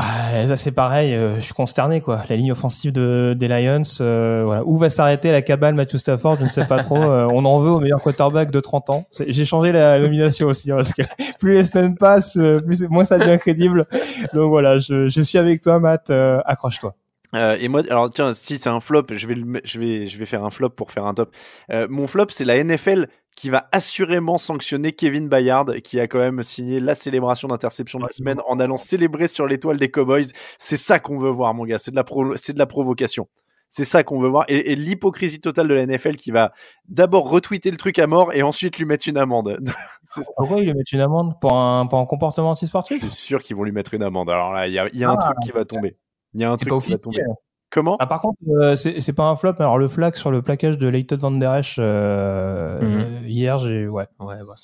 ça 0.48 0.58
c'est 0.58 0.72
pareil, 0.72 1.14
euh, 1.14 1.36
je 1.36 1.42
suis 1.42 1.54
consterné 1.54 2.02
quoi. 2.02 2.24
La 2.28 2.36
ligne 2.36 2.52
offensive 2.52 2.92
de, 2.92 3.36
des 3.38 3.48
Lions, 3.48 3.84
euh, 4.02 4.42
voilà. 4.44 4.64
Où 4.66 4.78
va 4.78 4.90
s'arrêter 4.90 5.32
la 5.32 5.44
cabale 5.44 5.76
Matthew 5.76 5.98
Stafford? 5.98 6.38
Je 6.40 6.46
ne 6.46 6.50
sais 6.50 6.66
pas 6.66 6.80
trop. 6.80 6.98
on 7.04 7.46
en 7.46 7.60
veut 7.60 7.70
au 7.70 7.80
meilleur 7.80 8.02
quarterback 8.02 8.50
de 8.50 8.60
30 8.60 8.90
ans. 8.90 9.06
J'ai 9.28 9.46
changé 9.46 9.72
la 9.72 10.00
nomination 10.00 10.48
aussi 10.48 10.72
hein, 10.72 10.78
parce 10.78 10.92
que 10.92 11.04
plus 11.40 11.54
les 11.54 11.64
semaines 11.66 11.96
passent, 11.98 12.40
plus 12.66 12.82
moins 12.90 13.06
ça 13.06 13.20
devient 13.20 13.38
crédible. 13.38 13.86
Donc 14.34 14.50
voilà, 14.50 14.80
je, 14.80 15.08
je 15.08 15.22
suis 15.22 15.38
avec 15.38 15.62
toi, 15.62 15.80
Matt. 15.80 16.10
accroche-toi. 16.10 16.96
Euh, 17.36 17.58
et 17.60 17.68
moi, 17.68 17.82
alors 17.90 18.10
tiens, 18.10 18.34
si 18.34 18.58
c'est 18.58 18.70
un 18.70 18.80
flop, 18.80 19.08
je 19.12 19.28
vais, 19.28 19.36
je 19.64 19.80
vais, 19.80 20.06
je 20.06 20.18
vais 20.18 20.26
faire 20.26 20.44
un 20.44 20.52
flop 20.52 20.70
pour 20.70 20.92
faire 20.92 21.06
un 21.06 21.14
top. 21.14 21.36
Euh, 21.72 21.88
mon 21.90 22.08
flop, 22.08 22.28
c'est 22.30 22.46
la 22.46 22.64
NFL 22.64 23.08
qui 23.36 23.50
va 23.50 23.68
assurément 23.72 24.38
sanctionner 24.38 24.94
Kevin 24.94 25.28
Bayard, 25.28 25.82
qui 25.82 26.00
a 26.00 26.08
quand 26.08 26.20
même 26.20 26.42
signé 26.42 26.80
la 26.80 26.96
célébration 26.96 27.48
d'interception 27.48 28.00
de 28.00 28.06
la 28.06 28.12
semaine 28.12 28.40
en 28.48 28.60
allant 28.60 28.78
célébrer 28.78 29.28
sur 29.28 29.46
l'étoile 29.46 29.78
des 29.78 29.92
Cowboys. 29.92 30.28
C'est 30.58 30.78
ça 30.78 31.00
qu'on 31.00 31.20
veut 31.20 31.30
voir, 31.30 31.54
mon 31.54 31.66
gars. 31.66 31.78
C'est 31.78 31.92
de 31.92 31.96
la, 31.96 32.06
c'est 32.38 32.54
de 32.54 32.60
la 32.60 32.66
provocation. 32.66 33.28
C'est 33.68 33.84
ça 33.84 34.04
qu'on 34.04 34.20
veut 34.20 34.30
voir. 34.30 34.46
Et, 34.48 34.76
l'hypocrisie 34.76 35.42
totale 35.42 35.68
de 35.68 35.74
la 35.74 35.86
NFL 35.86 36.16
qui 36.16 36.32
va 36.32 36.54
d'abord 36.88 37.30
retweeter 37.30 37.72
le 37.72 37.78
truc 37.78 38.00
à 38.00 38.08
mort 38.08 38.32
et 38.34 38.42
ensuite 38.42 38.78
lui 38.78 38.86
mettre 38.86 39.08
une 39.10 39.18
amende. 39.18 39.60
Pourquoi 40.38 40.60
il 40.60 40.66
lui 40.66 40.74
met 40.74 40.84
une 40.92 41.02
amende 41.02 41.34
pour 41.42 41.54
un, 41.58 41.88
pour 41.88 42.00
un 42.00 42.06
comportement 42.06 42.52
antisportif? 42.52 43.04
Je 43.04 43.10
suis 43.10 43.26
sûr 43.26 43.42
qu'ils 43.42 43.56
vont 43.56 43.64
lui 43.64 43.72
mettre 43.72 43.94
une 43.94 44.04
amende. 44.04 44.30
Alors 44.30 44.54
là, 44.54 44.68
il 44.68 44.74
y 44.74 44.80
a, 44.80 44.88
y 44.94 45.04
a 45.04 45.10
un 45.10 45.18
ah, 45.20 45.26
truc 45.26 45.38
qui 45.44 45.52
va 45.52 45.66
tomber. 45.66 45.98
Il 46.34 46.42
y 46.42 46.44
a 46.44 46.52
un 46.52 46.58
truc 46.58 46.72
qui 46.82 46.92
va 46.92 46.98
tomber. 46.98 47.24
Comment? 47.70 47.98
Ah, 48.00 48.08
Par 48.08 48.22
contre, 48.22 48.38
euh, 48.48 48.76
c'est 48.76 49.14
pas 49.14 49.30
un 49.30 49.36
flop. 49.36 49.56
Alors 49.60 49.78
le 49.78 49.88
flag 49.88 50.16
sur 50.16 50.32
le 50.32 50.42
plaquage 50.42 50.78
de 50.78 50.88
Leighton 50.88 51.18
Van 51.18 51.32
Der 51.32 51.56
Esch 51.56 51.76
euh, 51.80 52.82
mhm. 52.82 53.28
hier, 53.28 53.60
j'ai 53.60 53.88
ouais. 53.88 54.08
Ouais, 54.20 54.38
bah, 54.48 54.56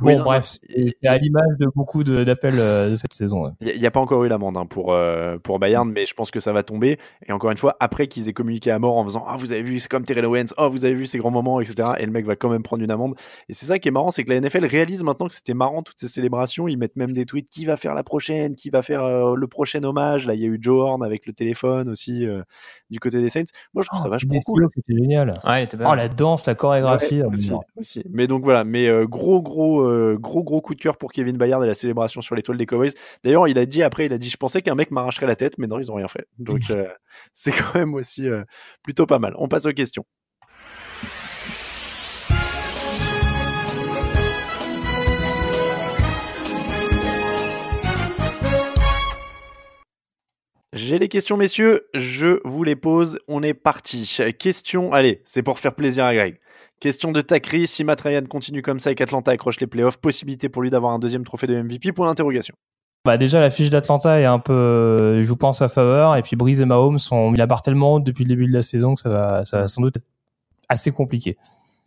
Bon, 0.00 0.20
bref, 0.20 0.44
c'est 0.46 1.06
à 1.06 1.18
l'image 1.18 1.58
de 1.58 1.66
beaucoup 1.74 2.04
d'appels 2.04 2.58
euh, 2.58 2.90
de, 2.90 2.94
cette 2.94 3.12
saison. 3.12 3.52
Il 3.60 3.78
n'y 3.78 3.86
a, 3.86 3.90
pas 3.90 4.00
encore 4.00 4.24
eu 4.24 4.28
l'amende 4.28 4.56
hein, 4.56 4.66
pour 4.66 4.92
euh, 4.92 5.38
pour 5.38 5.58
Bayern, 5.58 5.90
mais 5.90 6.06
je 6.06 6.14
pense 6.14 6.30
que 6.30 6.40
ça 6.40 6.52
va 6.52 6.62
tomber. 6.62 6.98
Et 7.26 7.32
encore 7.32 7.50
une 7.50 7.58
fois, 7.58 7.76
après 7.80 8.06
qu'ils 8.06 8.28
aient 8.28 8.32
communiqué 8.32 8.70
à 8.70 8.78
mort 8.78 8.96
en 8.96 9.04
faisant 9.04 9.24
ah 9.26 9.36
vous 9.36 9.52
avez 9.52 9.62
vu 9.62 9.78
c'est 9.78 9.88
comme 9.88 10.04
Terrell 10.04 10.24
Owens, 10.24 10.54
oh 10.56 10.70
vous 10.70 10.84
avez 10.84 10.94
vu 10.94 11.06
ces 11.06 11.18
grands 11.18 11.30
moments, 11.30 11.60
etc. 11.60 11.90
Et 11.98 12.06
le 12.06 12.12
mec 12.12 12.26
va 12.26 12.36
quand 12.36 12.48
même 12.48 12.62
prendre 12.62 12.82
une 12.82 12.90
amende. 12.90 13.14
Et 13.48 13.54
c'est 13.54 13.66
ça 13.66 13.78
qui 13.78 13.88
est 13.88 13.92
marrant, 13.92 14.10
c'est 14.10 14.24
que 14.24 14.32
la 14.32 14.40
NFL 14.40 14.66
réalise 14.66 15.02
maintenant 15.02 15.28
que 15.28 15.34
c'était 15.34 15.54
marrant 15.54 15.82
toutes 15.82 16.00
ces 16.00 16.08
célébrations. 16.08 16.68
Ils 16.68 16.76
mettent 16.76 16.96
même 16.96 17.12
des 17.12 17.26
tweets 17.26 17.50
qui 17.50 17.64
va 17.64 17.76
faire 17.76 17.94
la 17.94 18.02
prochaine, 18.02 18.54
qui 18.56 18.70
va 18.70 18.82
faire 18.82 19.34
le 19.34 19.46
prochain 19.46 19.82
hommage. 19.84 20.26
Là 20.26 20.34
il 20.34 20.40
y 20.40 20.44
a 20.44 20.48
eu 20.48 20.58
Joe 20.60 20.82
Horn 20.82 21.04
avec 21.04 21.26
le 21.26 21.32
téléphone 21.32 21.88
aussi. 21.88 22.26
du 22.90 23.00
côté 23.00 23.20
des 23.20 23.28
Saints. 23.28 23.44
Moi, 23.74 23.82
je 23.82 23.88
trouve 23.88 24.00
ça 24.00 24.08
vachement 24.08 24.34
cool. 24.44 24.68
C'était 24.74 24.94
génial. 24.94 25.40
Ouais, 25.44 25.68
Oh, 25.84 25.94
la 25.94 26.08
danse, 26.08 26.46
la 26.46 26.54
chorégraphie. 26.54 27.22
Ouais, 27.22 27.26
euh, 27.26 27.30
aussi, 27.30 27.52
aussi. 27.76 28.04
Mais 28.10 28.26
donc 28.26 28.44
voilà, 28.44 28.64
mais 28.64 28.88
euh, 28.88 29.06
gros 29.06 29.42
gros 29.82 29.90
euh, 29.90 30.16
gros 30.18 30.42
gros 30.42 30.60
coup 30.60 30.74
de 30.74 30.80
cœur 30.80 30.96
pour 30.96 31.12
Kevin 31.12 31.36
Bayard 31.36 31.62
et 31.64 31.66
la 31.66 31.74
célébration 31.74 32.20
sur 32.22 32.34
l'étoile 32.34 32.58
des 32.58 32.66
Cowboys. 32.66 32.92
D'ailleurs, 33.24 33.48
il 33.48 33.58
a 33.58 33.66
dit 33.66 33.82
après, 33.82 34.06
il 34.06 34.12
a 34.12 34.18
dit, 34.18 34.30
je 34.30 34.36
pensais 34.36 34.62
qu'un 34.62 34.74
mec 34.74 34.90
m'arracherait 34.90 35.26
la 35.26 35.36
tête, 35.36 35.58
mais 35.58 35.66
non, 35.66 35.78
ils 35.78 35.90
ont 35.90 35.96
rien 35.96 36.08
fait. 36.08 36.26
Donc 36.38 36.60
euh, 36.70 36.88
c'est 37.32 37.52
quand 37.52 37.74
même 37.74 37.94
aussi 37.94 38.28
euh, 38.28 38.42
plutôt 38.82 39.06
pas 39.06 39.18
mal. 39.18 39.34
On 39.38 39.48
passe 39.48 39.66
aux 39.66 39.72
questions. 39.72 40.04
J'ai 50.74 50.98
les 50.98 51.08
questions, 51.08 51.36
messieurs. 51.36 51.86
Je 51.92 52.40
vous 52.44 52.64
les 52.64 52.76
pose. 52.76 53.18
On 53.28 53.42
est 53.42 53.52
parti. 53.52 54.18
Question. 54.38 54.92
Allez, 54.92 55.20
c'est 55.26 55.42
pour 55.42 55.58
faire 55.58 55.74
plaisir 55.74 56.06
à 56.06 56.14
Greg. 56.14 56.40
Question 56.82 57.12
de 57.12 57.20
Takri. 57.20 57.68
Si 57.68 57.84
Matt 57.84 58.00
Ryan 58.00 58.24
continue 58.28 58.60
comme 58.60 58.80
ça 58.80 58.90
et 58.90 58.96
qu'Atlanta 58.96 59.30
accroche 59.30 59.60
les 59.60 59.68
playoffs, 59.68 59.98
possibilité 59.98 60.48
pour 60.48 60.62
lui 60.62 60.70
d'avoir 60.70 60.92
un 60.92 60.98
deuxième 60.98 61.22
trophée 61.22 61.46
de 61.46 61.54
MVP 61.62 61.92
Pour 61.92 62.06
l'interrogation. 62.06 62.56
Bah 63.04 63.16
déjà 63.16 63.38
la 63.38 63.52
fiche 63.52 63.70
d'Atlanta 63.70 64.20
est 64.20 64.24
un 64.24 64.40
peu, 64.40 64.52
euh, 64.52 65.22
je 65.22 65.28
vous 65.28 65.36
pense 65.36 65.62
à 65.62 65.68
faveur 65.68 66.16
et 66.16 66.22
puis 66.22 66.34
Breeze 66.34 66.60
et 66.60 66.64
Mahomes 66.64 66.98
ont 67.12 67.30
mis 67.30 67.38
la 67.38 67.46
barre 67.46 67.62
tellement 67.62 67.94
haute 67.94 68.04
depuis 68.04 68.24
le 68.24 68.30
début 68.30 68.48
de 68.48 68.52
la 68.52 68.62
saison 68.62 68.94
que 68.94 69.00
ça 69.00 69.08
va, 69.08 69.44
ça 69.44 69.58
va 69.58 69.68
sans 69.68 69.80
doute 69.80 69.96
être 69.96 70.06
assez 70.68 70.90
compliqué. 70.90 71.36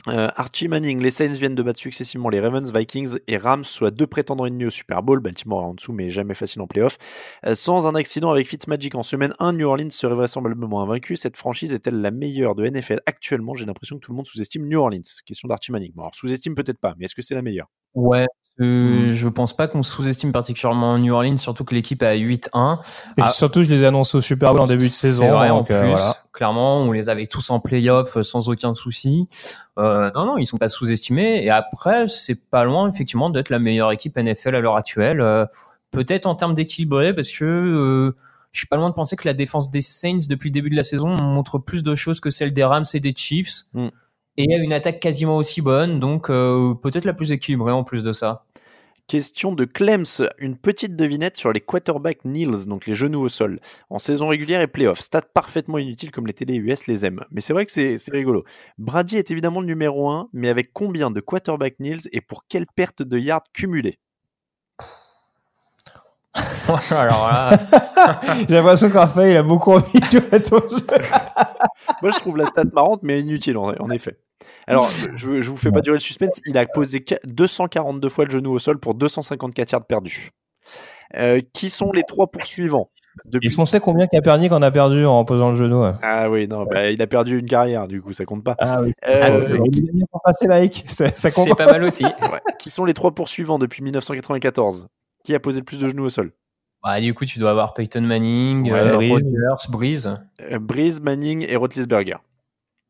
Euh, 0.07 0.29
Archie 0.35 0.67
Manning, 0.67 1.01
les 1.01 1.09
Saints 1.09 1.29
viennent 1.29 1.55
de 1.55 1.63
battre 1.63 1.79
successivement 1.79 2.29
les 2.29 2.39
Ravens, 2.39 2.71
Vikings 2.71 3.17
et 3.27 3.37
Rams, 3.37 3.63
soit 3.63 3.89
deux 3.89 4.05
prétendants 4.05 4.45
ennemis 4.45 4.65
au 4.65 4.69
Super 4.69 5.01
Bowl. 5.01 5.19
Baltimore 5.19 5.63
en 5.63 5.73
dessous, 5.73 5.93
mais 5.93 6.09
jamais 6.09 6.35
facile 6.35 6.61
en 6.61 6.67
playoff. 6.67 6.97
Euh, 7.45 7.55
sans 7.55 7.87
un 7.87 7.95
accident 7.95 8.29
avec 8.29 8.47
Fitzmagic 8.47 8.93
en 8.93 9.03
semaine 9.03 9.33
1, 9.39 9.53
New 9.53 9.67
Orleans 9.67 9.89
serait 9.89 10.15
vraisemblablement 10.15 10.83
invaincu. 10.83 11.15
Cette 11.15 11.37
franchise 11.37 11.73
est-elle 11.73 12.01
la 12.01 12.11
meilleure 12.11 12.53
de 12.53 12.67
NFL 12.67 13.01
actuellement? 13.07 13.55
J'ai 13.55 13.65
l'impression 13.65 13.95
que 13.97 14.05
tout 14.05 14.11
le 14.11 14.17
monde 14.17 14.27
sous-estime 14.27 14.67
New 14.67 14.79
Orleans. 14.79 15.01
Question 15.25 15.47
d'Archie 15.47 15.71
Manning. 15.71 15.91
Bon, 15.95 16.03
alors 16.03 16.15
sous-estime 16.15 16.53
peut-être 16.53 16.79
pas, 16.79 16.93
mais 16.97 17.05
est-ce 17.05 17.15
que 17.15 17.23
c'est 17.23 17.35
la 17.35 17.41
meilleure? 17.41 17.67
Ouais. 17.95 18.25
Euh, 18.61 19.11
Je 19.13 19.27
pense 19.27 19.53
pas 19.55 19.67
qu'on 19.67 19.83
sous-estime 19.83 20.31
particulièrement 20.31 20.97
New 20.97 21.13
Orleans, 21.13 21.35
surtout 21.35 21.65
que 21.65 21.75
l'équipe 21.75 22.01
est 22.03 22.07
à 22.07 22.15
8-1. 22.15 22.79
Et 23.17 23.21
Ah, 23.21 23.31
surtout 23.31 23.63
je 23.63 23.69
les 23.69 23.81
ai 23.81 23.85
annoncés 23.85 24.17
au 24.17 24.21
Super 24.21 24.51
Bowl 24.53 24.61
en 24.61 24.67
début 24.67 24.85
de 24.85 24.91
saison. 24.91 25.29
vrai, 25.31 25.49
en 25.49 25.57
donc, 25.59 25.71
euh, 25.71 25.81
plus. 25.81 25.89
voilà. 25.89 26.15
Clairement, 26.31 26.77
on 26.79 26.91
les 26.93 27.09
avait 27.09 27.27
tous 27.27 27.49
en 27.49 27.59
playoff 27.59 28.15
euh, 28.17 28.23
sans 28.23 28.47
aucun 28.47 28.73
souci. 28.73 29.27
Euh, 29.77 30.09
non, 30.15 30.25
non, 30.25 30.37
ils 30.37 30.45
sont 30.45 30.57
pas 30.57 30.69
sous-estimés. 30.69 31.43
Et 31.43 31.49
après, 31.49 32.07
c'est 32.07 32.49
pas 32.49 32.63
loin, 32.63 32.89
effectivement, 32.89 33.29
d'être 33.29 33.49
la 33.49 33.59
meilleure 33.59 33.91
équipe 33.91 34.17
NFL 34.17 34.55
à 34.55 34.61
l'heure 34.61 34.77
actuelle. 34.77 35.19
Euh, 35.21 35.45
Peut-être 35.91 36.25
en 36.25 36.35
termes 36.35 36.53
d'équilibré, 36.55 37.13
parce 37.13 37.29
que 37.31 37.45
euh, 37.45 38.13
je 38.51 38.57
suis 38.59 38.67
pas 38.67 38.75
loin 38.75 38.89
de 38.89 38.93
penser 38.95 39.15
que 39.15 39.25
la 39.25 39.33
défense 39.33 39.71
des 39.71 39.79
Saints 39.79 40.27
depuis 40.27 40.49
le 40.49 40.53
début 40.53 40.69
de 40.69 40.75
la 40.75 40.83
saison 40.83 41.07
montre 41.09 41.57
plus 41.57 41.83
de 41.83 41.95
choses 41.95 42.19
que 42.19 42.29
celle 42.29 42.51
des 42.51 42.65
Rams 42.65 42.83
et 42.93 42.99
des 42.99 43.13
Chiefs. 43.15 43.63
Mm. 43.73 43.87
Et 44.37 44.53
a 44.53 44.57
une 44.57 44.73
attaque 44.73 44.99
quasiment 44.99 45.37
aussi 45.37 45.61
bonne, 45.61 45.99
donc 45.99 46.29
euh, 46.29 46.73
peut-être 46.73 47.05
la 47.05 47.13
plus 47.13 47.31
équilibrée 47.31 47.71
en 47.71 47.85
plus 47.85 48.03
de 48.03 48.11
ça. 48.11 48.43
Question 49.07 49.53
de 49.53 49.65
Clems, 49.65 50.27
une 50.39 50.57
petite 50.57 50.95
devinette 50.95 51.37
sur 51.37 51.53
les 51.53 51.61
quarterbacks 51.61 52.25
Nils, 52.25 52.65
donc 52.65 52.87
les 52.87 52.95
genoux 52.95 53.21
au 53.21 53.29
sol, 53.29 53.59
en 53.91 53.99
saison 53.99 54.27
régulière 54.27 54.61
et 54.61 54.67
playoff. 54.67 54.99
Stat 54.99 55.21
parfaitement 55.21 55.77
inutile 55.77 56.11
comme 56.11 56.27
les 56.27 56.33
télé 56.33 56.55
US 56.55 56.87
les 56.87 57.05
aiment. 57.05 57.23
Mais 57.31 57.39
c'est 57.39 57.53
vrai 57.53 57.65
que 57.65 57.71
c'est 57.71 57.97
c'est 57.97 58.11
rigolo. 58.11 58.43
Brady 58.79 59.17
est 59.17 59.29
évidemment 59.31 59.61
le 59.61 59.67
numéro 59.67 60.09
1, 60.09 60.29
mais 60.33 60.49
avec 60.49 60.73
combien 60.73 61.11
de 61.11 61.21
quarterbacks 61.21 61.79
Nils 61.79 62.09
et 62.11 62.19
pour 62.19 62.45
quelle 62.47 62.65
perte 62.75 63.03
de 63.03 63.17
yards 63.19 63.43
cumulée 63.53 63.99
Alors 66.91 67.29
là, 67.31 67.57
J'ai 68.49 68.55
l'impression 68.55 68.89
qu'en 68.89 69.07
fait 69.07 69.31
il 69.31 69.37
a 69.37 69.43
beaucoup 69.43 69.71
envie 69.71 69.99
de 69.99 70.19
jouer 70.19 70.33
à 70.33 70.39
ton 70.39 70.59
jeu. 70.59 70.85
Moi 72.01 72.11
je 72.11 72.19
trouve 72.19 72.37
la 72.37 72.47
stat 72.47 72.65
marrante, 72.73 73.01
mais 73.03 73.21
inutile 73.21 73.57
en, 73.57 73.73
en 73.79 73.89
effet. 73.91 74.17
Alors, 74.67 74.89
je, 75.15 75.41
je 75.41 75.49
vous 75.51 75.57
fais 75.57 75.71
pas 75.71 75.81
durer 75.81 75.97
le 75.97 75.99
suspense, 76.01 76.33
il 76.45 76.57
a 76.57 76.65
posé 76.65 77.03
qu- 77.03 77.15
242 77.25 78.09
fois 78.09 78.25
le 78.25 78.31
genou 78.31 78.51
au 78.51 78.59
sol 78.59 78.79
pour 78.79 78.95
254 78.95 79.71
yards 79.71 79.85
perdus. 79.85 80.31
Euh, 81.15 81.39
qui 81.53 81.69
sont 81.69 81.91
les 81.91 82.01
trois 82.03 82.27
poursuivants 82.27 82.89
depuis... 83.25 83.47
Est-ce 83.47 83.55
qu'on 83.55 83.67
sait 83.67 83.79
combien 83.79 84.07
Kaepernick 84.07 84.51
en 84.51 84.61
a 84.63 84.71
perdu 84.71 85.05
en 85.05 85.23
posant 85.23 85.51
le 85.51 85.55
genou 85.55 85.83
Ah 86.01 86.29
oui, 86.29 86.47
non, 86.47 86.65
bah, 86.65 86.89
il 86.89 86.99
a 87.01 87.07
perdu 87.07 87.39
une 87.39 87.45
carrière, 87.45 87.87
du 87.87 88.01
coup, 88.01 88.11
ça 88.11 88.25
compte 88.25 88.43
pas. 88.43 88.55
Ah 88.59 88.81
oui. 88.81 88.91
Euh, 89.07 89.19
Ah, 89.21 89.29
Euh. 89.29 90.67
Ça, 90.87 91.07
ça 91.07 91.31
compte. 91.31 91.47
c'est 91.49 91.63
pas 91.63 91.71
mal 91.71 91.83
aussi. 91.83 92.03
Ouais. 92.21 92.39
Qui 92.59 92.71
sont 92.71 92.83
les 92.85 92.93
trois 92.95 93.11
poursuivants 93.13 93.59
depuis 93.59 93.83
1994 93.83 94.87
Qui 95.23 95.35
a 95.35 95.39
posé 95.39 95.59
le 95.59 95.65
plus 95.65 95.77
de 95.79 95.87
genoux 95.87 96.05
au 96.05 96.09
sol? 96.09 96.31
Bah, 96.83 96.99
du 96.99 97.13
coup, 97.13 97.25
tu 97.25 97.39
dois 97.39 97.51
avoir 97.51 97.73
Peyton 97.75 98.01
Manning, 98.01 98.71
Ouais, 98.71 98.79
euh, 98.79 98.91
Breeze. 98.91 99.11
Rodgers, 99.13 99.69
Breeze. 99.71 100.17
Breeze, 100.59 101.01
Manning 101.01 101.45
et 101.47 101.55
Roethlisberger. 101.55 102.17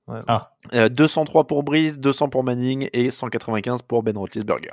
Ouais. 0.08 0.20
Ah. 0.28 0.52
Euh, 0.74 0.88
203 0.88 1.48
pour 1.48 1.64
Breeze, 1.64 1.98
200 2.00 2.30
pour 2.30 2.44
Manning 2.44 2.90
et 2.94 3.10
195 3.10 3.82
pour 3.82 4.04
Ben 4.04 4.16
Roethlisberger. 4.16 4.70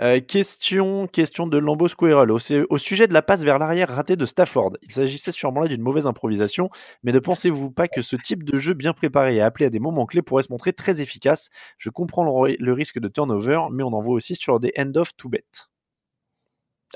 Euh, 0.00 0.20
question, 0.20 1.06
question 1.06 1.46
de 1.46 1.58
Lambeau 1.58 1.86
Squirrel. 1.86 2.30
Au, 2.30 2.38
au 2.70 2.78
sujet 2.78 3.06
de 3.06 3.12
la 3.12 3.20
passe 3.20 3.44
vers 3.44 3.58
l'arrière 3.58 3.90
ratée 3.90 4.16
de 4.16 4.24
Stafford, 4.24 4.72
il 4.82 4.90
s'agissait 4.90 5.32
sûrement 5.32 5.60
là 5.60 5.68
d'une 5.68 5.82
mauvaise 5.82 6.06
improvisation, 6.06 6.70
mais 7.02 7.12
ne 7.12 7.18
pensez-vous 7.18 7.70
pas 7.70 7.88
que 7.88 8.00
ce 8.00 8.16
type 8.16 8.42
de 8.42 8.56
jeu 8.56 8.72
bien 8.72 8.94
préparé 8.94 9.36
et 9.36 9.42
appelé 9.42 9.66
à 9.66 9.70
des 9.70 9.80
moments 9.80 10.06
clés 10.06 10.22
pourrait 10.22 10.42
se 10.42 10.50
montrer 10.52 10.72
très 10.72 11.02
efficace? 11.02 11.50
Je 11.76 11.90
comprends 11.90 12.24
le, 12.24 12.56
le 12.58 12.72
risque 12.72 12.98
de 12.98 13.08
turnover, 13.08 13.60
mais 13.70 13.82
on 13.82 13.92
en 13.92 14.00
voit 14.00 14.14
aussi 14.14 14.34
sur 14.34 14.60
des 14.60 14.72
end-off 14.78 15.10
tout 15.16 15.28
bêtes. 15.28 15.68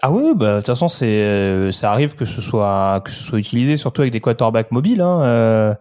Ah 0.02 0.12
oui, 0.12 0.32
bah 0.36 0.54
de 0.54 0.56
toute 0.58 0.66
façon 0.66 0.88
c'est 0.88 1.06
euh, 1.06 1.72
ça 1.72 1.90
arrive 1.90 2.14
que 2.14 2.24
ce 2.24 2.40
soit 2.40 3.00
que 3.04 3.10
ce 3.10 3.22
soit 3.22 3.38
utilisé 3.38 3.76
surtout 3.76 4.02
avec 4.02 4.12
des 4.12 4.20
quarterbacks 4.20 4.70
mobiles. 4.70 5.00
Hein. 5.00 5.22
Euh, 5.22 5.74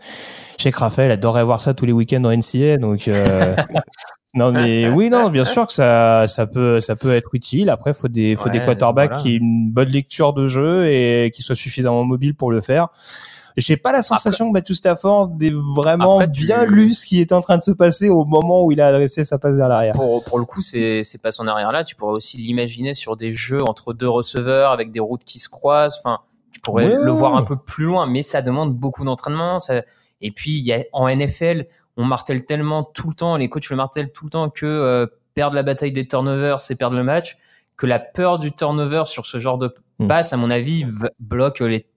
je 0.57 0.63
sais 0.63 0.71
que 0.71 0.79
Raphaël 0.79 1.11
adorait 1.11 1.43
voir 1.43 1.61
ça 1.61 1.73
tous 1.73 1.85
les 1.85 1.93
week-ends 1.93 2.23
en 2.23 2.35
NCA, 2.35 2.77
donc 2.77 3.07
euh, 3.07 3.55
non 4.33 4.51
mais 4.51 4.89
oui 4.89 5.09
non 5.09 5.29
bien 5.29 5.45
sûr 5.45 5.67
que 5.67 5.73
ça 5.73 6.25
ça 6.27 6.47
peut 6.47 6.79
ça 6.79 6.95
peut 6.95 7.13
être 7.13 7.29
utile. 7.33 7.69
Après 7.69 7.93
faut 7.93 8.07
des 8.07 8.35
faut 8.35 8.49
des 8.49 8.59
quarterbacks 8.59 9.09
voilà. 9.09 9.21
qui 9.21 9.33
aient 9.33 9.37
une 9.37 9.69
bonne 9.69 9.89
lecture 9.89 10.33
de 10.33 10.47
jeu 10.47 10.89
et 10.89 11.31
qui 11.33 11.43
soient 11.43 11.55
suffisamment 11.55 12.03
mobiles 12.03 12.35
pour 12.35 12.51
le 12.51 12.59
faire. 12.61 12.87
J'ai 13.57 13.75
pas 13.75 13.91
la 13.91 14.01
sensation 14.03 14.47
que 14.49 14.53
Matthew 14.53 14.73
Stafford 14.73 15.31
ait 15.41 15.51
vraiment 15.75 16.19
Après, 16.19 16.31
tu- 16.31 16.45
bien 16.45 16.65
lu 16.65 16.93
ce 16.93 17.05
qui 17.05 17.19
était 17.19 17.33
en 17.33 17.41
train 17.41 17.57
de 17.57 17.63
se 17.63 17.71
passer 17.71 18.07
au 18.09 18.23
moment 18.23 18.63
où 18.63 18.71
il 18.71 18.79
a 18.79 18.87
adressé 18.87 19.23
sa 19.23 19.39
passe 19.39 19.57
vers 19.57 19.67
l'arrière. 19.67 19.93
Pour, 19.93 20.23
pour 20.23 20.37
le 20.37 20.45
coup, 20.45 20.61
c'est 20.61 21.03
c'est 21.03 21.21
pas 21.21 21.31
son 21.31 21.47
arrière 21.47 21.71
là. 21.71 21.83
Tu 21.83 21.95
pourrais 21.95 22.13
aussi 22.13 22.37
l'imaginer 22.37 22.93
sur 22.93 23.17
des 23.17 23.33
jeux 23.33 23.63
entre 23.63 23.93
deux 23.93 24.07
receveurs 24.09 24.71
avec 24.71 24.91
des 24.91 24.99
routes 24.99 25.23
qui 25.23 25.39
se 25.39 25.49
croisent. 25.49 25.97
Enfin, 26.03 26.19
tu 26.51 26.59
pourrais 26.61 26.85
Ouais, 26.85 26.95
le 27.01 27.11
voir 27.11 27.35
un 27.35 27.43
peu 27.43 27.55
plus 27.55 27.85
loin, 27.85 28.05
mais 28.05 28.21
ça 28.23 28.41
demande 28.43 28.73
beaucoup 28.75 29.03
d'entraînement. 29.03 29.59
Ça... 29.59 29.81
Et 30.21 30.31
puis, 30.31 30.51
il 30.51 30.63
y 30.65 30.73
a, 30.73 30.83
en 30.93 31.07
NFL, 31.09 31.65
on 31.97 32.05
martèle 32.05 32.45
tellement 32.45 32.83
tout 32.83 33.09
le 33.09 33.15
temps, 33.15 33.35
les 33.37 33.49
coachs 33.49 33.69
le 33.69 33.75
martèlent 33.75 34.11
tout 34.11 34.25
le 34.25 34.29
temps 34.31 34.49
que 34.49 34.65
euh, 34.65 35.07
perdre 35.33 35.55
la 35.55 35.63
bataille 35.63 35.91
des 35.91 36.07
turnovers, 36.07 36.61
c'est 36.61 36.75
perdre 36.75 36.95
le 36.95 37.03
match. 37.03 37.37
Que 37.75 37.85
la 37.87 37.99
peur 37.99 38.39
du 38.39 38.51
turnover 38.51 39.03
sur 39.07 39.25
ce 39.25 39.39
genre 39.39 39.57
de 39.57 39.73
Hmm. 39.99 40.05
passe, 40.05 40.31
à 40.31 40.37
mon 40.37 40.51
avis, 40.51 40.85
bloque 41.19 41.59
les 41.59 41.87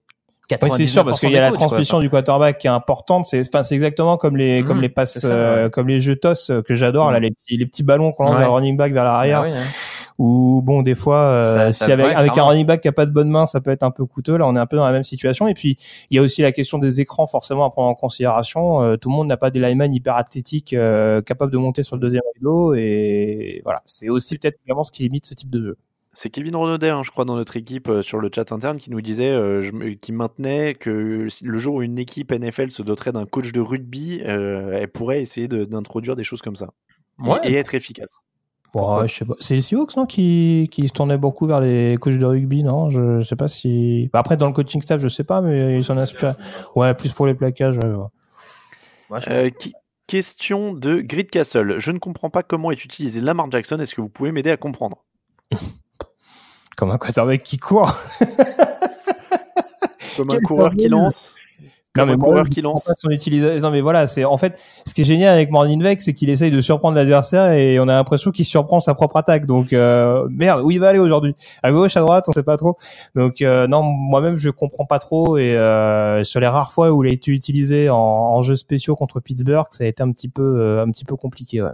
Oui, 0.61 0.69
c'est 0.71 0.85
sûr 0.85 1.03
parce 1.03 1.19
qu'il 1.19 1.31
y 1.31 1.37
a 1.37 1.41
la 1.41 1.49
quoi. 1.49 1.57
transmission 1.59 1.99
du 1.99 2.09
quarterback 2.09 2.57
qui 2.57 2.67
est 2.67 2.71
importante. 2.71 3.25
C'est, 3.25 3.41
enfin, 3.47 3.63
c'est 3.63 3.75
exactement 3.75 4.17
comme 4.17 4.37
les, 4.37 4.61
Mhm, 4.61 4.67
comme 4.67 4.81
les 4.81 4.89
passes, 4.89 5.25
euh, 5.29 5.69
comme 5.69 5.87
les 5.87 5.99
jeux 6.01 6.15
toss 6.15 6.49
euh, 6.49 6.61
que 6.61 6.75
j'adore 6.75 7.07
Mhm. 7.07 7.13
là, 7.13 7.19
les 7.19 7.31
petits, 7.31 7.57
les 7.57 7.65
petits 7.65 7.83
ballons 7.83 8.11
qu'on 8.11 8.23
lance 8.23 8.35
Ouais. 8.37 8.43
le 8.45 8.49
running 8.49 8.77
back 8.77 8.93
vers 8.93 9.03
l'arrière. 9.03 9.41
Ah 9.41 9.47
oui, 9.47 9.53
hein. 9.53 9.63
Ou 10.19 10.61
bon, 10.63 10.83
des 10.83 10.93
fois, 10.93 11.17
euh, 11.17 11.71
Ça- 11.71 11.85
si 11.85 11.91
avec, 11.91 12.05
ouais, 12.05 12.13
avec 12.13 12.37
un 12.37 12.43
running 12.43 12.65
back 12.65 12.81
qui 12.81 12.87
a 12.87 12.91
pas 12.91 13.07
de 13.07 13.11
bonne 13.11 13.29
main, 13.29 13.47
ça 13.47 13.59
peut 13.59 13.71
être 13.71 13.81
un 13.81 13.89
peu 13.89 14.05
coûteux. 14.05 14.37
Là, 14.37 14.47
on 14.47 14.55
est 14.55 14.59
un 14.59 14.67
peu 14.67 14.77
dans 14.77 14.85
la 14.85 14.91
même 14.91 15.03
situation. 15.03 15.47
Et 15.47 15.55
puis, 15.55 15.77
il 16.11 16.15
y 16.17 16.19
a 16.19 16.21
aussi 16.21 16.43
la 16.43 16.51
question 16.51 16.77
des 16.77 16.99
écrans 16.99 17.25
forcément 17.25 17.65
à 17.65 17.71
prendre 17.71 17.89
en 17.89 17.95
considération. 17.95 18.83
Euh, 18.83 18.97
tout 18.97 19.09
le 19.09 19.15
monde 19.15 19.27
n'a 19.27 19.37
pas 19.37 19.49
des 19.49 19.59
linemen 19.59 19.91
hyper 19.91 20.15
athlétiques 20.17 20.73
euh, 20.73 21.21
capables 21.23 21.51
de 21.51 21.57
monter 21.57 21.81
sur 21.81 21.95
le 21.95 22.01
deuxième 22.01 22.21
rideau. 22.35 22.75
Et 22.75 23.61
voilà, 23.63 23.81
c'est 23.85 24.09
aussi 24.09 24.37
peut-être 24.37 24.59
également 24.65 24.83
ce 24.83 24.91
qui 24.91 25.01
limite 25.03 25.25
ce 25.25 25.33
type 25.33 25.49
de 25.49 25.59
jeu. 25.63 25.77
C'est 26.13 26.29
Kevin 26.29 26.55
Renaudet, 26.57 26.89
hein, 26.89 27.03
je 27.03 27.11
crois, 27.11 27.23
dans 27.23 27.35
notre 27.35 27.55
équipe 27.55 27.87
euh, 27.87 28.01
sur 28.01 28.19
le 28.19 28.29
chat 28.33 28.51
interne, 28.51 28.77
qui 28.77 28.91
nous 28.91 28.99
disait, 29.01 29.29
euh, 29.29 29.61
je 29.61 29.71
qui 29.95 30.11
maintenait 30.11 30.75
que 30.75 31.27
le 31.41 31.57
jour 31.57 31.75
où 31.75 31.81
une 31.81 31.97
équipe 31.97 32.31
NFL 32.33 32.69
se 32.71 32.81
doterait 32.81 33.13
d'un 33.13 33.25
coach 33.25 33.53
de 33.53 33.61
rugby, 33.61 34.21
euh, 34.25 34.71
elle 34.73 34.89
pourrait 34.89 35.21
essayer 35.21 35.47
de- 35.47 35.63
d'introduire 35.63 36.15
des 36.17 36.23
choses 36.25 36.41
comme 36.41 36.57
ça 36.57 36.67
Et- 37.25 37.29
Ouais. 37.29 37.39
et, 37.43 37.53
être 37.55 37.75
efficace. 37.75 38.19
Bon, 38.73 39.05
je 39.07 39.13
sais 39.13 39.25
pas. 39.25 39.35
C'est 39.39 39.55
les 39.55 39.61
Seahawks, 39.61 39.95
non, 39.97 40.05
qui, 40.05 40.67
qui 40.71 40.87
se 40.87 40.93
tournaient 40.93 41.17
beaucoup 41.17 41.45
vers 41.47 41.59
les 41.61 41.97
coachs 41.99 42.17
de 42.17 42.25
rugby, 42.25 42.63
non? 42.63 42.89
Je, 42.89 43.19
je 43.19 43.25
sais 43.25 43.35
pas 43.37 43.47
si, 43.49 44.09
bah, 44.13 44.19
après, 44.19 44.35
dans 44.37 44.47
le 44.47 44.53
coaching 44.53 44.81
staff, 44.81 45.01
je 45.01 45.07
sais 45.09 45.23
pas, 45.25 45.41
mais 45.41 45.77
ils 45.77 45.83
s'en 45.83 45.97
inspirent. 45.97 46.35
Ouais, 46.75 46.93
plus 46.93 47.11
pour 47.13 47.25
les 47.25 47.33
plaquages, 47.33 47.77
ouais, 47.77 47.85
ouais. 47.85 48.05
Ouais, 49.09 49.21
je- 49.21 49.29
Euh, 49.29 49.49
qui- 49.49 49.73
question 50.07 50.73
de 50.73 50.99
Grid 51.01 51.29
Castle. 51.29 51.75
Je 51.79 51.91
ne 51.91 51.99
comprends 51.99 52.29
pas 52.29 52.43
comment 52.43 52.71
est 52.71 52.83
utilisé 52.83 53.21
Lamar 53.21 53.49
Jackson. 53.51 53.77
Est-ce 53.79 53.95
que 53.95 54.01
vous 54.01 54.09
pouvez 54.09 54.31
m'aider 54.33 54.51
à 54.51 54.57
comprendre? 54.57 55.05
Comme 56.77 56.91
un 56.91 56.97
quarterback 56.97 57.43
qui 57.43 57.57
court. 57.57 57.91
Comme 60.17 60.29
un 60.29 60.33
Quel 60.33 60.41
coureur 60.41 60.75
qui 60.75 60.87
lance 60.89 61.33
Non 61.95 62.05
mais 62.05 62.13
un 62.13 62.17
coureur 62.17 62.49
qui 62.49 62.61
lance. 62.61 62.89
son 62.97 63.09
utilisation. 63.09 63.61
Non 63.61 63.71
mais 63.71 63.81
voilà, 63.81 64.07
c'est 64.07 64.25
en 64.25 64.37
fait 64.37 64.59
ce 64.85 64.93
qui 64.93 65.01
est 65.01 65.05
génial 65.05 65.33
avec 65.33 65.51
Morninvec, 65.51 66.01
c'est 66.01 66.13
qu'il 66.13 66.29
essaye 66.29 66.51
de 66.51 66.61
surprendre 66.61 66.95
l'adversaire 66.95 67.51
et 67.51 67.79
on 67.79 67.83
a 67.83 67.93
l'impression 67.93 68.31
qu'il 68.31 68.45
surprend 68.45 68.79
sa 68.79 68.93
propre 68.93 69.17
attaque. 69.17 69.45
Donc 69.45 69.73
euh, 69.73 70.27
merde, 70.29 70.61
où 70.63 70.71
il 70.71 70.79
va 70.79 70.89
aller 70.89 70.99
aujourd'hui? 70.99 71.35
À 71.63 71.71
gauche, 71.71 71.95
à 71.97 72.01
droite, 72.01 72.25
on 72.27 72.31
sait 72.31 72.43
pas 72.43 72.57
trop. 72.57 72.77
Donc 73.15 73.41
euh, 73.41 73.67
non, 73.67 73.83
moi-même 73.83 74.37
je 74.37 74.49
comprends 74.49 74.85
pas 74.85 74.99
trop 74.99 75.37
et 75.37 75.55
euh, 75.55 76.23
sur 76.23 76.39
les 76.39 76.47
rares 76.47 76.71
fois 76.71 76.91
où 76.91 77.03
il 77.03 77.09
a 77.09 77.13
été 77.13 77.31
utilisé 77.31 77.89
en, 77.89 77.97
en 77.97 78.41
jeux 78.41 78.55
spéciaux 78.55 78.95
contre 78.95 79.19
Pittsburgh, 79.19 79.67
ça 79.71 79.83
a 79.83 79.87
été 79.87 80.01
un 80.03 80.11
petit 80.11 80.29
peu 80.29 80.43
euh, 80.43 80.83
un 80.83 80.89
petit 80.91 81.05
peu 81.05 81.15
compliqué. 81.15 81.61
Ouais. 81.61 81.69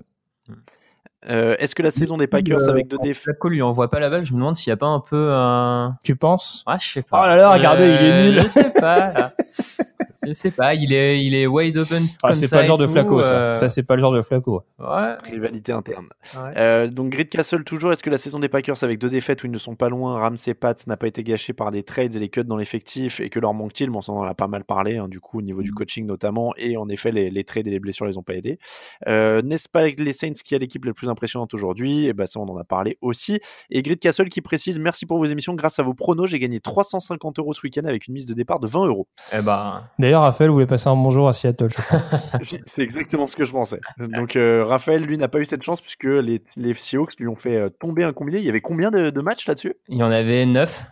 Euh, 1.30 1.55
Est-ce 1.59 1.74
que 1.76 1.82
la 1.82 1.91
saison 1.91 2.15
des 2.18 2.28
Packers 2.28 2.61
Euh, 2.68 2.70
avec 2.72 2.88
deux 2.88 2.97
défaites 2.99 3.24
Flacco 3.24 3.49
lui 3.49 3.61
envoie 3.61 3.89
pas 3.89 3.99
la 3.99 4.09
balle, 4.09 4.26
je 4.26 4.34
me 4.34 4.38
demande 4.38 4.55
s'il 4.55 4.70
y 4.70 4.74
a 4.74 4.78
pas 4.78 4.86
un 4.86 4.99
peu 4.99 5.32
un. 5.34 5.95
Tu 6.03 6.15
penses? 6.15 6.63
Ah, 6.68 6.78
je 6.80 6.88
sais 6.88 7.01
pas. 7.01 7.22
Oh 7.24 7.28
là 7.28 7.36
là, 7.38 7.51
regardez, 7.51 7.86
il 7.88 7.91
est 8.05 8.24
nul. 8.24 8.41
Je 8.41 8.47
sais 8.47 8.72
pas. 8.80 9.11
je 10.28 10.34
sais 10.34 10.51
pas, 10.51 10.75
il 10.75 10.93
est, 10.93 11.23
il 11.23 11.34
est 11.34 11.47
wide 11.47 11.78
open. 11.78 12.05
Ah, 12.23 12.34
c'est 12.34 12.49
pas 12.49 12.61
le 12.61 12.67
genre 12.67 12.78
de 12.78 12.86
tout, 12.86 12.91
Flacco 12.91 13.23
ça. 13.23 13.34
euh, 13.34 13.55
Ça 13.55 13.69
c'est 13.69 13.84
pas 13.84 13.95
le 13.95 14.01
genre 14.01 14.11
de 14.13 14.21
Flacco. 14.21 14.63
Ouais. 14.80 15.15
Rivalité 15.23 15.71
interne. 15.71 16.07
Ouais. 16.36 16.53
Euh, 16.57 16.88
donc 16.88 17.09
Grid 17.09 17.30
Castle 17.30 17.63
toujours. 17.63 17.91
Est-ce 17.91 18.03
que 18.03 18.09
la 18.09 18.17
saison 18.17 18.39
des 18.39 18.49
Packers 18.49 18.84
avec 18.84 18.99
deux 18.99 19.09
défaites 19.09 19.43
où 19.43 19.47
ils 19.47 19.51
ne 19.51 19.57
sont 19.57 19.75
pas 19.75 19.89
loin, 19.89 20.19
Rams 20.19 20.38
et 20.45 20.53
Pats 20.53 20.75
n'a 20.88 20.97
pas 20.97 21.07
été 21.07 21.23
gâchée 21.23 21.53
par 21.53 21.71
des 21.71 21.84
trades 21.84 22.15
et 22.15 22.19
les 22.19 22.30
cuts 22.30 22.43
dans 22.43 22.57
l'effectif 22.57 23.19
et 23.19 23.30
que 23.30 23.39
leur 23.39 23.53
manque-t-il 23.53 23.89
Bon, 23.89 24.01
ça 24.01 24.11
on 24.11 24.19
en 24.19 24.23
a 24.23 24.34
pas 24.36 24.47
mal 24.47 24.63
parlé 24.63 24.97
hein, 24.97 25.07
du 25.07 25.19
coup 25.19 25.39
au 25.39 25.41
niveau 25.41 25.61
Mm. 25.61 25.63
du 25.63 25.71
coaching 25.73 26.05
notamment 26.05 26.53
et 26.57 26.78
en 26.78 26.88
effet 26.89 27.11
les, 27.11 27.30
les 27.32 27.43
trades 27.43 27.67
et 27.67 27.71
les 27.71 27.80
blessures 27.80 28.05
les 28.05 28.17
ont 28.17 28.23
pas 28.23 28.34
aidés. 28.36 28.59
Euh, 29.07 29.41
N'est-ce 29.41 29.67
pas 29.69 29.88
les 29.88 30.13
Saints 30.13 30.34
qui 30.43 30.53
a 30.55 30.57
l'équipe 30.57 30.84
la 30.86 30.93
plus 30.93 31.09
impressionnante 31.09 31.53
aujourd'hui? 31.53 32.05
Et 32.05 32.13
ben 32.13 32.25
ça 32.25 32.39
on 32.39 32.47
en 32.49 32.57
a 32.57 32.63
parlé 32.63 32.97
aussi. 33.01 33.39
Et 33.69 33.82
Grid 33.82 33.99
Castle 33.99 34.30
qui 34.30 34.41
précise 34.41 34.80
merci 34.80 35.05
pour 35.05 35.17
vos 35.17 35.25
émissions. 35.25 35.53
Grâce 35.55 35.80
à 35.80 35.84
vos 35.84 35.93
pronos, 35.93 36.28
j'ai 36.30 36.39
gagné 36.39 36.59
350 36.59 37.39
euros 37.39 37.53
ce 37.53 37.61
week-end 37.63 37.86
avec 37.86 38.07
une 38.07 38.13
mise 38.13 38.25
de 38.25 38.34
départ 38.34 38.59
de 38.59 38.67
20 38.67 38.88
euros. 38.88 39.07
Eh 39.38 39.41
ben, 39.41 39.84
D'ailleurs, 39.99 40.16
Raphaël 40.20 40.49
voulait 40.49 40.65
passer 40.65 40.88
un 40.89 40.95
bonjour 40.95 41.28
à 41.28 41.34
Seattle, 41.34 41.70
C'est 42.65 42.82
exactement 42.82 43.28
ce 43.28 43.36
que 43.36 43.45
je 43.45 43.51
pensais. 43.51 43.80
Donc 43.99 44.36
euh, 44.36 44.63
Raphaël, 44.65 45.03
lui, 45.03 45.18
n'a 45.18 45.28
pas 45.28 45.39
eu 45.39 45.45
cette 45.45 45.63
chance 45.63 45.82
puisque 45.82 46.03
les, 46.05 46.41
les 46.55 46.74
Seahawks 46.74 47.18
lui 47.20 47.28
ont 47.28 47.36
fait 47.36 47.55
euh, 47.57 47.70
tomber 47.70 48.03
un 48.03 48.13
combiné. 48.13 48.39
Il 48.39 48.45
y 48.45 48.49
avait 48.49 48.61
combien 48.61 48.91
de, 48.91 49.09
de 49.09 49.22
matchs 49.22 49.47
là-dessus? 49.47 49.74
Il 49.88 49.97
y 49.97 50.03
en 50.03 50.11
avait 50.11 50.45
9. 50.45 50.84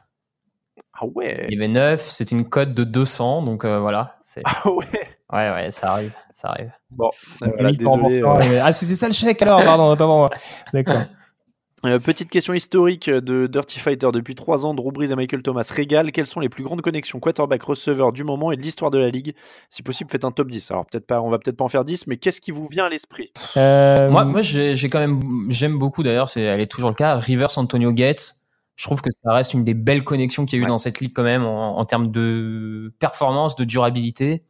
Ah 0.98 1.06
ouais 1.14 1.46
Il 1.50 1.56
y 1.56 1.58
avait 1.58 1.68
9, 1.68 2.08
c'est 2.10 2.32
une 2.32 2.48
cote 2.48 2.74
de 2.74 2.84
200, 2.84 3.42
donc 3.44 3.66
euh, 3.66 3.80
voilà. 3.80 4.18
Ah 4.46 4.70
ouais 4.72 4.86
Ouais, 5.34 5.50
ouais, 5.52 5.72
ça 5.72 5.92
arrive, 5.94 6.14
ça 6.34 6.50
arrive. 6.50 6.72
Bon, 6.92 7.10
euh, 7.42 7.48
voilà, 7.54 7.72
désolé. 7.72 8.22
euh. 8.22 8.62
Ah, 8.64 8.72
c'était 8.72 8.96
ça 8.96 9.08
le 9.08 9.14
chèque 9.14 9.42
alors, 9.42 9.64
pardon. 9.64 10.30
D'accord. 10.72 11.02
Euh, 11.86 12.00
petite 12.00 12.30
question 12.32 12.54
historique 12.54 13.10
de 13.10 13.48
Dirty 13.48 13.80
Fighter. 13.80 14.10
Depuis 14.12 14.34
trois 14.34 14.66
ans, 14.66 14.74
Drew 14.74 14.92
Brees 14.92 15.12
et 15.12 15.16
Michael 15.16 15.44
Thomas 15.44 15.70
régalent. 15.72 16.10
Quelles 16.12 16.26
sont 16.26 16.40
les 16.40 16.50
plus 16.50 16.64
grandes 16.64 16.82
connexions 16.82 17.20
quarterback-receveur 17.20 18.12
du 18.12 18.24
moment 18.24 18.52
et 18.52 18.58
de 18.58 18.62
l'histoire 18.62 18.90
de 18.92 18.98
la 18.98 19.10
ligue? 19.10 19.36
Si 19.70 19.84
possible, 19.84 20.10
faites 20.10 20.26
un 20.26 20.32
top 20.32 20.50
10. 20.50 20.72
Alors 20.72 20.86
peut-être 20.86 21.06
pas, 21.06 21.22
on 21.22 21.30
va 21.30 21.38
peut-être 21.38 21.58
pas 21.58 21.64
en 21.64 21.70
faire 21.70 21.86
10, 21.86 22.08
mais 22.08 22.18
qu'est-ce 22.18 22.42
qui 22.42 22.52
vous 22.52 22.66
vient 22.68 22.86
à 22.86 22.90
l'esprit? 22.90 23.32
Euh, 23.58 24.10
Moi, 24.10 24.26
moi 24.26 24.42
j'ai 24.42 24.76
quand 24.90 25.00
même, 25.00 25.22
j'aime 25.50 25.78
beaucoup 25.78 26.02
d'ailleurs, 26.02 26.30
c'est, 26.30 26.42
elle 26.42 26.62
est 26.62 26.68
toujours 26.72 26.90
le 26.90 26.96
cas. 26.96 27.16
Rivers 27.16 27.56
Antonio 27.58 27.92
Gates, 27.94 28.36
je 28.78 28.84
trouve 28.86 29.02
que 29.02 29.12
ça 29.12 29.32
reste 29.34 29.54
une 29.54 29.64
des 29.64 29.74
belles 29.76 30.04
connexions 30.04 30.46
qu'il 30.46 30.58
y 30.58 30.60
a 30.60 30.62
eu 30.62 30.64
Ouais. 30.66 30.70
dans 30.70 30.78
cette 30.80 31.00
ligue 31.02 31.14
quand 31.14 31.24
même 31.24 31.46
en, 31.46 31.78
en 31.78 31.86
termes 31.86 32.10
de 32.12 32.94
performance, 33.00 33.56
de 33.56 33.64
durabilité. 33.64 34.44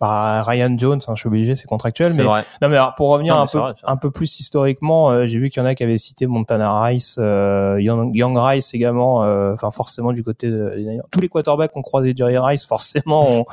Bah, 0.00 0.42
Ryan 0.44 0.76
Jones, 0.78 1.00
hein, 1.08 1.14
je 1.16 1.20
suis 1.20 1.26
obligé, 1.26 1.54
c'est 1.56 1.66
contractuel. 1.66 2.12
C'est 2.12 2.18
Mais 2.18 2.24
vrai. 2.24 2.42
non, 2.62 2.68
mais 2.68 2.76
alors, 2.76 2.94
pour 2.94 3.10
revenir 3.10 3.34
Non, 3.34 3.40
mais 3.40 3.44
un 3.44 3.52
peu, 3.52 3.58
vrai, 3.58 3.74
un 3.82 3.96
peu 3.96 4.10
plus 4.12 4.38
historiquement, 4.40 5.10
euh, 5.10 5.26
j'ai 5.26 5.38
vu 5.38 5.50
qu'il 5.50 5.60
y 5.60 5.64
en 5.64 5.68
a 5.68 5.74
qui 5.74 5.82
avaient 5.82 5.96
cité 5.98 6.26
Montana 6.26 6.80
Rice, 6.82 7.16
euh, 7.18 7.76
Young, 7.80 8.14
Young 8.14 8.36
Rice 8.38 8.74
également. 8.74 9.24
euh, 9.24 9.54
Enfin, 9.54 9.70
forcément 9.70 10.12
du 10.12 10.22
côté 10.22 10.48
de 10.50 10.72
tous 11.10 11.20
les 11.20 11.28
quarterbacks 11.28 11.76
ont 11.76 11.82
croisé 11.82 12.12
Jerry 12.16 12.38
Rice, 12.38 12.64
forcément, 13.04 13.28
ont, 13.28 13.44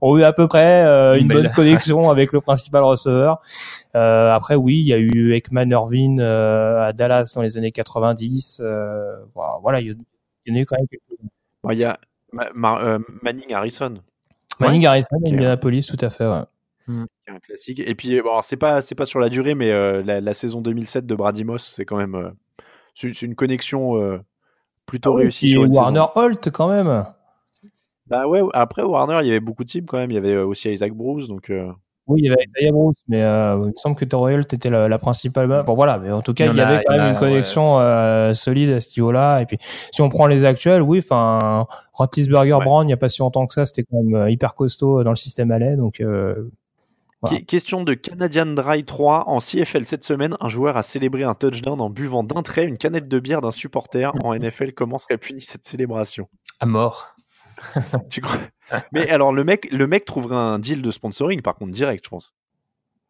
ont 0.00 0.16
eu 0.18 0.22
à 0.22 0.32
peu 0.32 0.46
près 0.46 0.84
euh, 0.84 1.18
Une 1.18 1.26
belle. 1.28 1.42
bonne 1.42 1.50
connexion 1.52 2.10
avec 2.10 2.32
le 2.32 2.40
principal 2.40 2.84
receveur. 2.84 3.40
Euh, 3.96 4.32
après, 4.32 4.54
oui, 4.54 4.74
il 4.78 4.86
y 4.86 4.92
a 4.92 4.98
eu 4.98 5.32
Ekman 5.32 5.70
Irvin 5.70 6.18
euh, 6.20 6.80
à 6.86 6.92
Dallas 6.92 7.32
dans 7.34 7.42
les 7.42 7.56
années 7.58 7.72
90. 7.72 8.60
Euh, 8.62 9.16
voilà, 9.62 9.80
il 9.80 9.96
y 10.46 10.52
en 10.52 10.54
a 10.54 10.58
eu 10.60 10.66
quand 10.66 10.76
même 10.76 10.86
quelques 10.86 11.02
Bon, 11.64 11.70
Il 11.70 11.78
y 11.78 11.84
a 11.84 11.98
Ma- 12.32 12.50
Ma- 12.54 12.80
euh, 12.82 12.98
Manning 13.22 13.52
Harrison, 13.52 13.94
Manning 14.60 14.86
Harrison, 14.86 15.16
Ok. 15.16 15.28
Indianapolis, 15.32 15.86
tout 15.86 16.04
à 16.04 16.10
fait. 16.10 16.26
Ouais. 16.26 16.42
est 17.26 17.30
un 17.30 17.38
classique. 17.38 17.80
Et 17.80 17.94
puis, 17.94 18.20
bon, 18.20 18.40
c'est 18.42 18.56
pas, 18.56 18.80
c'est 18.80 18.94
pas 18.94 19.04
sur 19.04 19.20
la 19.20 19.28
durée, 19.28 19.54
mais 19.54 19.70
euh, 19.70 20.02
la, 20.02 20.20
la 20.20 20.34
saison 20.34 20.60
2007 20.60 21.06
de 21.06 21.14
Brady 21.14 21.44
Moss, 21.44 21.72
c'est 21.76 21.84
quand 21.84 21.96
même, 21.96 22.14
euh, 22.14 22.30
c'est 22.94 23.22
une 23.22 23.34
connexion 23.34 24.00
euh, 24.02 24.18
plutôt 24.86 25.14
réussie 25.14 25.52
Et 25.52 25.56
Warner 25.58 26.00
saison. 26.00 26.10
Holt 26.14 26.50
quand 26.50 26.68
même. 26.68 27.04
Bah 28.06 28.26
ouais. 28.26 28.40
Après 28.54 28.82
Warner, 28.82 29.18
il 29.22 29.26
y 29.26 29.30
avait 29.30 29.40
beaucoup 29.40 29.64
de 29.64 29.68
cibles 29.68 29.86
quand 29.86 29.98
même. 29.98 30.10
Il 30.10 30.14
y 30.14 30.18
avait 30.18 30.36
aussi 30.36 30.70
Isaac 30.72 30.92
Bruce, 30.94 31.28
donc. 31.28 31.52
Oui, 32.08 32.20
il 32.22 32.26
y 32.26 32.30
avait 32.32 32.42
Isaiah 32.58 32.72
Bruce, 32.72 32.96
mais 33.06 33.22
euh, 33.22 33.58
il 33.62 33.68
me 33.68 33.72
semble 33.76 33.94
que 33.94 34.04
Holt 34.16 34.52
était 34.52 34.70
la, 34.70 34.88
la 34.88 34.98
principale. 34.98 35.62
Bon, 35.66 35.74
voilà, 35.74 35.98
mais 35.98 36.10
en 36.10 36.22
tout 36.22 36.34
cas, 36.34 36.46
Il 36.46 36.52
y 36.52 36.54
il 36.54 36.58
y, 36.58 36.62
en 36.62 36.64
a- 36.64 36.68
avait 36.68 36.84
quand 36.84 36.92
même 36.94 37.02
a, 37.02 37.10
une 37.10 37.16
connexion 37.16 37.78
euh, 37.78 38.34
solide 38.34 38.70
à 38.70 38.80
ce 38.80 38.98
niveau-là. 38.98 39.40
Et 39.42 39.46
puis, 39.46 39.58
si 39.92 40.00
on 40.02 40.08
prend 40.08 40.26
les 40.26 40.44
actuels, 40.44 40.82
oui, 40.82 40.98
enfin, 40.98 41.66
Roethlisberger, 41.92 42.54
Ouais. 42.54 42.64
Brown, 42.64 42.84
il 42.84 42.88
n'y 42.88 42.92
a 42.92 42.96
pas 42.96 43.08
si 43.08 43.20
longtemps 43.20 43.46
que 43.46 43.52
ça, 43.54 43.66
c'était 43.66 43.84
quand 43.84 44.02
même 44.02 44.14
euh, 44.14 44.30
hyper 44.30 44.54
costaud 44.54 45.04
dans 45.04 45.10
le 45.10 45.16
système 45.16 45.50
allait. 45.50 45.76
Donc, 45.76 46.00
euh, 46.00 46.50
Voilà. 47.20 47.40
Question 47.40 47.82
de 47.82 47.94
Canadian 47.94 48.46
Dry 48.46 48.84
3. 48.84 49.24
En 49.28 49.40
CFL 49.40 49.84
cette 49.84 50.04
semaine, 50.04 50.36
un 50.40 50.48
joueur 50.48 50.76
a 50.76 50.82
célébré 50.82 51.24
un 51.24 51.34
touchdown 51.34 51.80
en 51.80 51.90
buvant 51.90 52.22
d'un 52.22 52.42
trait 52.42 52.64
une 52.64 52.78
canette 52.78 53.08
de 53.08 53.18
bière 53.18 53.40
d'un 53.40 53.50
supporter. 53.50 54.12
En 54.22 54.34
NFL, 54.34 54.72
comment 54.72 54.98
serait 54.98 55.18
punie 55.18 55.40
cette 55.42 55.66
célébration? 55.66 56.28
À 56.60 56.66
mort. 56.66 57.16
Tu 58.10 58.20
crois? 58.20 58.38
Mais 58.92 59.08
alors, 59.10 59.32
le 59.32 59.44
mec, 59.44 59.68
le 59.72 59.86
mec 59.86 60.04
trouverait 60.04 60.36
un 60.36 60.58
deal 60.58 60.82
de 60.82 60.90
sponsoring, 60.90 61.40
par 61.42 61.54
contre, 61.56 61.72
direct, 61.72 62.04
je 62.04 62.10
pense. 62.10 62.34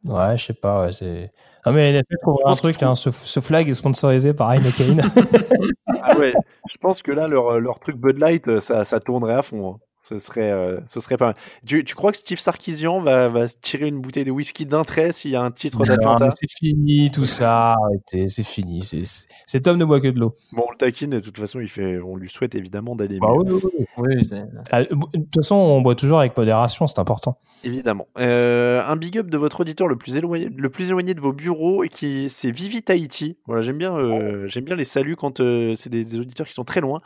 ouais, 0.05 0.37
je 0.39 0.45
sais 0.47 0.55
pas, 0.55 0.87
ouais, 0.87 0.93
c'est. 0.93 1.33
Ah, 1.65 1.73
mais 1.73 1.91
NFL 1.93 2.17
trouverait 2.23 2.51
un 2.51 2.55
truc, 2.55 2.83
hein, 2.83 2.95
ce, 2.95 3.11
ce 3.11 3.41
flag 3.41 3.69
est 3.69 3.75
sponsorisé 3.75 4.33
par 4.35 4.53
Heineken. 4.53 5.03
Ah 6.03 6.17
ouais, 6.19 6.33
je 6.71 6.77
pense 6.79 7.03
que 7.03 7.11
là, 7.13 7.29
leur, 7.29 7.59
leur 7.61 7.81
truc 7.81 7.97
Bud 7.97 8.19
Light, 8.19 8.47
euh, 8.49 8.61
ça, 8.61 8.85
ça 8.85 9.01
tournerait 9.01 9.35
à 9.35 9.43
fond. 9.43 9.75
hein. 9.75 9.79
Ce 10.01 10.21
serait, 10.21 10.53
euh, 10.53 10.79
ce 10.87 11.01
serait 11.01 11.17
pas 11.17 11.27
mal. 11.27 11.35
Tu, 11.67 11.85
tu 11.85 11.97
crois 11.97 12.13
que 12.13 12.19
Steve 12.19 12.39
Sarkisian 12.39 13.03
va, 13.03 13.29
va 13.29 13.49
tirer 13.49 13.89
une 13.89 14.01
bouteille 14.01 14.25
de 14.25 14.31
whisky 14.31 14.65
d'un 14.65 14.85
trait 14.85 15.11
s'il 15.13 15.33
y 15.33 15.37
a 15.37 15.43
un 15.43 15.51
titre 15.51 15.85
d'Atlanta 15.85 16.29
c'est 16.31 16.49
fini 16.49 17.11
tout 17.11 17.25
ça, 17.25 17.73
arrêtez, 17.73 18.29
c'est 18.29 18.45
fini. 18.45 18.85
c'est- 18.85 19.05
c'est- 19.05 19.27
Cet 19.47 19.67
homme 19.67 19.77
ne 19.77 19.85
boit 19.85 20.01
que 20.01 20.07
de 20.07 20.21
l'eau. 20.21 20.37
Bon, 20.53 20.65
on 20.69 20.71
le 20.71 20.77
taquine, 20.77 21.11
de 21.11 21.19
toute 21.21 21.37
façon, 21.37 21.59
il 21.61 21.69
fait, 21.69 21.99
on 22.01 22.15
lui 22.17 22.29
souhaite 22.29 22.55
évidemment 22.55 22.95
d'aller 22.95 23.19
Bah 23.19 23.27
mieux. 23.45 23.55
oui, 23.55 23.61
oui, 23.65 23.71
oui. 23.81 23.87
Oui, 24.17 24.25
c'est- 24.25 24.45
Ah, 24.71 24.85
De 24.85 24.89
toute 24.95 25.35
façon, 25.35 25.57
on 25.57 25.81
boit 25.83 25.97
toujours 25.97 26.21
avec 26.21 26.37
modération, 26.37 26.87
c'est 26.87 27.01
important. 27.01 27.39
Évidemment. 27.65 28.07
Euh, 28.19 28.81
un 28.87 28.95
big 28.95 29.19
up 29.19 29.29
de 29.29 29.37
votre 29.37 29.61
auditeur 29.63 29.89
le 29.89 29.97
plus 29.97 30.17
éloigné, 30.17 30.49
le 30.57 30.71
plus 30.71 30.89
éloigné 30.91 31.15
de 31.15 31.21
vos 31.21 31.33
bureaux 31.33 31.83
et 31.83 31.89
qui 31.89 32.29
c'est 32.31 32.53
Vivi 32.53 32.83
Tahiti. 32.83 33.37
Voilà, 33.47 33.63
j'aime 33.63 33.79
bien, 33.79 33.97
euh, 33.97 34.47
j'aime 34.47 34.65
bien 34.65 34.77
les 34.77 34.85
saluts 34.85 35.17
quand 35.17 35.41
euh, 35.41 35.75
c'est 35.75 35.91
des, 35.91 36.05
des 36.05 36.21
auditeurs 36.21 36.47
qui 36.47 36.53
sont 36.55 36.65
très 36.65 36.81
loin. 36.81 37.01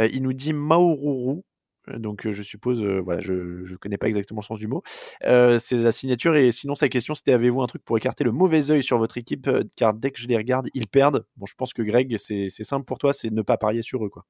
Euh, 0.00 0.08
il 0.10 0.22
nous 0.22 0.32
dit 0.32 0.54
Maururu. 0.54 1.42
Euh, 1.90 1.98
Donc 1.98 2.28
je 2.28 2.42
suppose, 2.42 2.82
euh, 2.82 3.00
voilà, 3.00 3.20
je 3.20 3.64
je 3.64 3.76
connais 3.76 3.98
pas 3.98 4.08
exactement 4.08 4.40
le 4.40 4.46
sens 4.46 4.58
du 4.58 4.66
mot. 4.66 4.82
Euh, 5.24 5.58
c'est 5.58 5.76
la 5.76 5.92
signature 5.92 6.36
et 6.36 6.52
sinon 6.52 6.74
sa 6.74 6.88
question 6.88 7.14
c'était 7.14 7.32
avez-vous 7.32 7.62
un 7.62 7.66
truc 7.66 7.84
pour 7.84 7.96
écarter 7.96 8.24
le 8.24 8.32
mauvais 8.32 8.70
œil 8.70 8.82
sur 8.82 8.98
votre 8.98 9.18
équipe 9.18 9.50
car 9.76 9.94
dès 9.94 10.10
que 10.10 10.20
je 10.20 10.28
les 10.28 10.36
regarde 10.36 10.68
ils 10.74 10.86
perdent? 10.86 11.26
Bon, 11.36 11.46
je 11.46 11.54
pense 11.54 11.72
que 11.72 11.82
Greg 11.82 12.16
c'est 12.18 12.48
c'est 12.48 12.64
simple 12.64 12.84
pour 12.84 12.98
toi, 12.98 13.12
c'est 13.12 13.30
ne 13.30 13.42
pas 13.42 13.56
parier 13.56 13.82
sur 13.82 14.04
eux 14.04 14.08
quoi. 14.08 14.24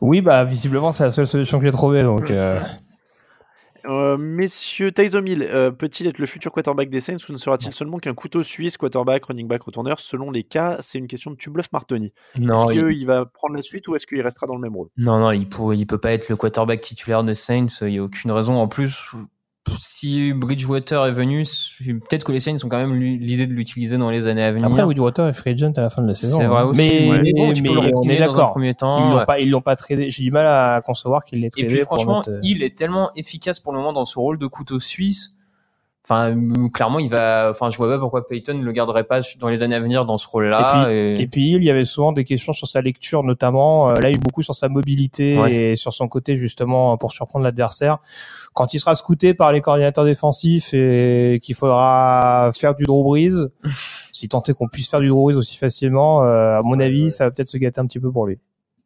Oui, 0.00 0.20
bah 0.20 0.44
visiblement, 0.44 0.92
c'est 0.92 1.04
la 1.04 1.12
seule 1.12 1.28
solution 1.28 1.58
que 1.60 1.64
j'ai 1.64 1.72
trouvée. 1.72 2.02
Donc, 2.02 2.32
euh, 3.86 4.16
messieurs, 4.16 4.92
Tyson 4.92 5.24
Hill 5.24 5.42
euh, 5.42 5.70
peut-il 5.70 6.06
être 6.06 6.18
le 6.18 6.26
futur 6.26 6.52
quarterback 6.52 6.90
des 6.90 7.00
Saints 7.00 7.18
ou 7.28 7.32
ne 7.32 7.36
sera-t-il 7.36 7.72
seulement 7.72 7.98
qu'un 7.98 8.14
couteau 8.14 8.42
suisse, 8.42 8.76
quarterback, 8.76 9.24
running 9.26 9.48
back, 9.48 9.62
retourneur? 9.62 9.98
Selon 10.00 10.30
les 10.30 10.42
cas, 10.42 10.76
c'est 10.80 10.98
une 10.98 11.06
question 11.06 11.30
de 11.30 11.36
tu 11.36 11.50
bluffes 11.50 11.72
Martoni. 11.72 12.12
Non, 12.38 12.68
Est-ce 12.68 12.74
il... 12.74 12.96
qu'il 12.96 13.06
va 13.06 13.26
prendre 13.26 13.54
la 13.54 13.62
suite 13.62 13.88
ou 13.88 13.96
est-ce 13.96 14.06
qu'il 14.06 14.20
restera 14.20 14.46
dans 14.46 14.54
le 14.54 14.60
même 14.60 14.74
rôle? 14.74 14.88
Non, 14.96 15.18
non, 15.18 15.30
il 15.30 15.48
peut, 15.48 15.74
il 15.74 15.86
peut 15.86 15.98
pas 15.98 16.12
être 16.12 16.28
le 16.28 16.36
quarterback 16.36 16.80
titulaire 16.80 17.24
de 17.24 17.34
Saints. 17.34 17.66
Il 17.82 17.90
y 17.90 17.98
a 17.98 18.02
aucune 18.02 18.30
raison. 18.30 18.54
En 18.54 18.68
plus, 18.68 19.10
si 19.78 20.32
Bridgewater 20.32 21.06
est 21.06 21.12
venu, 21.12 21.44
peut-être 21.84 22.24
que 22.24 22.32
les 22.32 22.40
Saints 22.40 22.56
ont 22.64 22.68
quand 22.68 22.78
même 22.78 22.94
l'idée 22.94 23.46
de 23.46 23.52
l'utiliser 23.52 23.98
dans 23.98 24.10
les 24.10 24.26
années 24.26 24.42
à 24.42 24.52
venir. 24.52 24.66
après, 24.66 24.82
Woodwater 24.82 25.28
est 25.28 25.32
free 25.32 25.50
agent 25.50 25.72
à 25.76 25.80
la 25.82 25.90
fin 25.90 26.02
de 26.02 26.08
la 26.08 26.14
saison. 26.14 26.38
C'est 26.38 26.46
vrai 26.46 26.62
hein. 26.62 26.64
aussi, 26.66 26.78
Mais, 26.80 27.10
ouais. 27.10 27.20
mais, 27.22 27.32
Bon, 27.34 27.52
mais 27.62 27.94
on 27.94 28.02
est 28.02 28.18
d'accord. 28.18 28.50
premier 28.50 28.74
temps, 28.74 28.98
Ils 28.98 29.10
l'ont 29.10 29.18
ouais. 29.18 29.24
pas, 29.24 29.40
ils 29.40 29.50
l'ont 29.50 29.60
pas 29.60 29.76
tradé. 29.76 30.10
J'ai 30.10 30.22
du 30.22 30.30
mal 30.30 30.46
à 30.46 30.80
concevoir 30.84 31.24
qu'ils 31.24 31.40
l'aient 31.40 31.48
Et 31.48 31.50
tradé 31.50 31.66
puis 31.66 31.78
pour 31.78 31.96
franchement, 31.96 32.22
euh, 32.28 32.40
il 32.42 32.62
est 32.62 32.76
tellement 32.76 33.10
efficace 33.14 33.60
pour 33.60 33.72
le 33.72 33.78
moment 33.78 33.92
dans 33.92 34.06
ce 34.06 34.18
rôle 34.18 34.38
de 34.38 34.46
couteau 34.46 34.78
suisse. 34.78 35.35
Enfin, 36.08 36.36
clairement, 36.72 37.00
il 37.00 37.10
va. 37.10 37.48
Enfin, 37.50 37.68
je 37.72 37.76
vois 37.76 37.88
pas 37.88 37.98
pourquoi 37.98 38.28
Peyton 38.28 38.60
le 38.62 38.70
garderait 38.70 39.02
pas 39.02 39.22
dans 39.40 39.48
les 39.48 39.64
années 39.64 39.74
à 39.74 39.80
venir 39.80 40.04
dans 40.06 40.18
ce 40.18 40.28
rôle-là. 40.28 40.88
Et 40.88 41.14
puis, 41.14 41.22
et 41.22 41.26
puis, 41.26 41.50
il 41.56 41.64
y 41.64 41.70
avait 41.70 41.84
souvent 41.84 42.12
des 42.12 42.22
questions 42.22 42.52
sur 42.52 42.68
sa 42.68 42.80
lecture, 42.80 43.24
notamment. 43.24 43.90
Euh, 43.90 43.94
là, 43.94 44.08
il 44.08 44.12
y 44.12 44.14
a 44.14 44.16
eu 44.16 44.20
beaucoup 44.20 44.44
sur 44.44 44.54
sa 44.54 44.68
mobilité 44.68 45.36
Ouais. 45.36 45.52
et 45.52 45.74
sur 45.74 45.92
son 45.92 46.06
côté, 46.06 46.36
justement, 46.36 46.96
pour 46.96 47.10
surprendre 47.10 47.42
l'adversaire. 47.44 47.98
Quand 48.54 48.72
il 48.72 48.78
sera 48.78 48.94
scouté 48.94 49.34
par 49.34 49.50
les 49.50 49.60
coordinateurs 49.60 50.04
défensifs 50.04 50.72
et 50.74 51.40
qu'il 51.42 51.56
faudra 51.56 52.50
faire 52.54 52.76
du 52.76 52.84
Drew 52.84 53.02
Brees, 53.02 53.48
si 54.12 54.28
tant 54.28 54.40
est 54.42 54.52
qu'on 54.52 54.68
puisse 54.68 54.88
faire 54.88 55.00
du 55.00 55.08
Drew 55.08 55.24
Brees 55.24 55.36
aussi 55.36 55.56
facilement, 55.56 56.22
euh, 56.22 56.58
à 56.58 56.62
mon 56.62 56.78
avis, 56.78 57.10
ça 57.10 57.24
va 57.24 57.32
peut-être 57.32 57.48
se 57.48 57.58
gâter 57.58 57.80
un 57.80 57.86
petit 57.86 57.98
peu 57.98 58.12
pour 58.12 58.26
lui. 58.26 58.38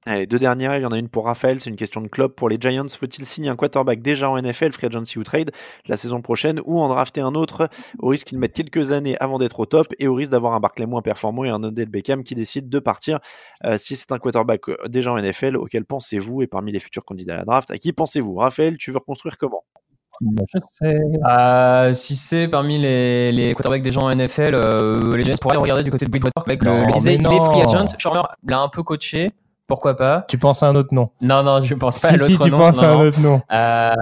Allez, 0.06 0.26
deux 0.26 0.38
dernières, 0.38 0.74
il 0.78 0.82
y 0.82 0.86
en 0.86 0.92
a 0.92 0.98
une 0.98 1.10
pour 1.10 1.26
Raphaël, 1.26 1.60
c'est 1.60 1.68
une 1.68 1.76
question 1.76 2.00
de 2.00 2.08
club. 2.08 2.32
Pour 2.32 2.48
les 2.48 2.56
Giants, 2.58 2.88
faut-il 2.88 3.26
signer 3.26 3.50
un 3.50 3.56
quarterback 3.56 4.00
déjà 4.00 4.30
en 4.30 4.40
NFL, 4.40 4.72
free 4.72 4.86
agency 4.86 5.18
ou 5.18 5.24
trade, 5.24 5.50
la 5.86 5.98
saison 5.98 6.22
prochaine, 6.22 6.58
ou 6.64 6.80
en 6.80 6.88
drafter 6.88 7.20
un 7.20 7.34
autre 7.34 7.68
au 7.98 8.08
risque 8.08 8.28
qu'ils 8.28 8.38
mettent 8.38 8.54
quelques 8.54 8.92
années 8.92 9.16
avant 9.20 9.36
d'être 9.36 9.60
au 9.60 9.66
top 9.66 9.88
et 9.98 10.08
au 10.08 10.14
risque 10.14 10.32
d'avoir 10.32 10.54
un 10.54 10.60
Barclay 10.60 10.86
moins 10.86 11.02
performant 11.02 11.44
et 11.44 11.50
un 11.50 11.62
Odell 11.62 11.90
Beckham 11.90 12.24
qui 12.24 12.34
décide 12.34 12.70
de 12.70 12.78
partir 12.78 13.18
euh, 13.66 13.76
Si 13.76 13.94
c'est 13.94 14.10
un 14.10 14.18
quarterback 14.18 14.70
euh, 14.70 14.78
déjà 14.88 15.12
en 15.12 15.18
NFL, 15.20 15.58
auquel 15.58 15.84
pensez-vous 15.84 16.40
Et 16.40 16.46
parmi 16.46 16.72
les 16.72 16.80
futurs 16.80 17.04
candidats 17.04 17.34
à 17.34 17.36
la 17.38 17.44
draft, 17.44 17.70
à 17.70 17.76
qui 17.76 17.92
pensez-vous? 17.92 18.36
Raphaël, 18.36 18.78
tu 18.78 18.92
veux 18.92 18.98
reconstruire 18.98 19.36
comment? 19.36 19.64
Je 20.22 20.60
sais. 20.62 20.98
Euh, 21.28 21.92
si 21.94 22.16
c'est 22.16 22.48
parmi 22.48 22.78
les, 22.78 23.32
les 23.32 23.54
quarterbacks 23.54 23.82
des 23.82 23.90
gens 23.90 24.02
en 24.02 24.10
NFL, 24.14 24.54
euh, 24.54 25.16
les 25.16 25.24
Giants 25.24 25.36
pourraient 25.40 25.56
regarder 25.58 25.82
du 25.82 25.90
côté 25.90 26.06
de 26.06 26.10
Bridgewater 26.10 26.42
avec 26.46 26.62
Non, 26.62 26.74
le, 26.76 26.80
le 26.80 26.86
mais 26.86 26.92
disait, 26.92 27.14
il 27.14 27.20
est 27.20 27.22
non. 27.22 27.40
free 27.40 27.62
agent. 27.62 27.86
Shermer 27.98 28.22
l'a 28.46 28.60
un 28.60 28.68
peu 28.68 28.82
coaché. 28.82 29.30
Pourquoi 29.70 29.96
pas? 29.96 30.24
Tu 30.28 30.36
penses 30.36 30.62
à 30.62 30.66
un 30.68 30.74
autre 30.74 30.92
nom 30.92 31.08
Non, 31.22 31.42
non, 31.42 31.62
je 31.62 31.74
pense 31.74 32.00
pas 32.00 32.08
à 32.08 32.10
Si, 32.10 32.16
l'autre 32.18 32.26
si, 32.26 32.38
tu 32.38 32.50
nom, 32.50 32.58
penses 32.58 32.82
non, 32.82 32.88
à 32.88 32.90
un 32.90 32.94
non. 32.96 33.00
autre 33.06 33.20
nom. 33.20 33.42
Euh, 33.52 33.94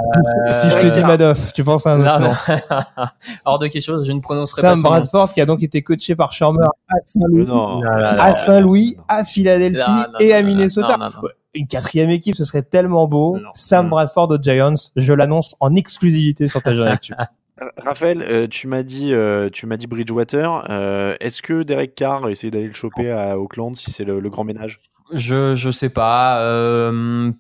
Si 0.53 0.71
je 0.71 0.79
te 0.79 0.87
dis 0.89 1.03
Madoff, 1.05 1.53
tu 1.53 1.63
penses 1.63 1.87
à 1.87 1.93
un 1.93 2.01
autre 2.01 2.19
non, 2.21 2.29
nom 2.29 2.35
non. 2.49 3.07
Hors 3.45 3.59
de 3.61 3.67
question, 3.69 4.03
je 4.03 4.11
ne 4.13 4.21
prononcerai 4.21 4.61
Sam 4.63 4.83
pas 4.83 4.89
nom. 4.89 4.95
Bradford 4.97 5.33
qui 5.33 5.41
a 5.41 5.47
donc 5.47 5.63
été 5.63 5.83
coaché 5.83 6.17
par 6.17 6.33
Shermer 6.33 6.67
à 6.89 6.95
Saint-Louis, 7.05 7.45
Non. 7.47 7.83
à 7.85 8.35
Saint-Louis, 8.35 8.97
à 9.09 9.23
Philadelphie 9.25 9.83
Non, 9.87 9.97
non, 9.97 10.19
et 10.21 10.33
à 10.33 10.43
Minnesota. 10.43 10.97
non, 10.99 11.05
non, 11.05 11.11
non. 11.17 11.23
Ouais, 11.23 11.31
Une 11.55 11.67
quatrième 11.67 12.11
équipe, 12.11 12.35
ce 12.35 12.45
serait 12.45 12.63
tellement 12.63 13.07
beau. 13.07 13.37
Non. 13.39 13.51
Sam 13.55 13.87
Mm. 13.87 13.91
Bradford 13.91 14.31
aux 14.31 14.43
Giants, 14.43 14.73
je 14.97 15.13
l'annonce 15.13 15.55
en 15.61 15.75
exclusivité 15.75 16.49
sur 16.49 16.63
ta. 16.63 16.71
Euh, 16.71 16.95
Raphaël, 17.77 18.23
euh, 18.23 18.47
tu 18.49 18.69
m'as 18.69 18.85
dit, 18.85 19.13
euh, 19.13 19.51
tu 19.53 19.67
m'as 19.67 19.77
dit 19.77 19.89
Bridgewater. 19.89 20.65
Euh, 20.71 21.17
Est-ce 21.21 21.43
que 21.43 21.65
Derek 21.65 21.95
Carr 21.97 22.25
a 22.27 22.31
essayé 22.31 22.51
d'aller 22.53 22.69
le 22.69 22.73
choper 22.75 23.11
à 23.11 23.37
Auckland 23.39 23.75
si 23.75 23.91
c'est 23.91 24.05
le, 24.05 24.21
le 24.21 24.31
grand 24.31 24.45
ménage? 24.45 24.81
Je 25.13 25.55
je 25.55 25.71
sais 25.71 25.91
pas. 25.91 26.41
Euh, 26.41 27.33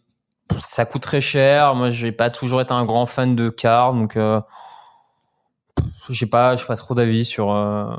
ça 0.62 0.86
coûte 0.86 1.03
très 1.03 1.20
cher. 1.20 1.74
Moi, 1.74 1.90
j'ai 1.90 2.12
pas 2.12 2.31
toujours 2.31 2.61
été 2.61 2.73
un 2.73 2.85
grand 2.85 3.07
fan 3.07 3.36
de 3.36 3.49
Carr, 3.49 3.95
donc 3.95 4.16
euh, 4.16 4.40
j'ai 6.09 6.27
pas 6.27 6.57
j'ai 6.57 6.65
pas 6.65 6.77
trop 6.77 6.95
d'avis 6.95 7.24
sur 7.24 7.53
euh, 7.53 7.95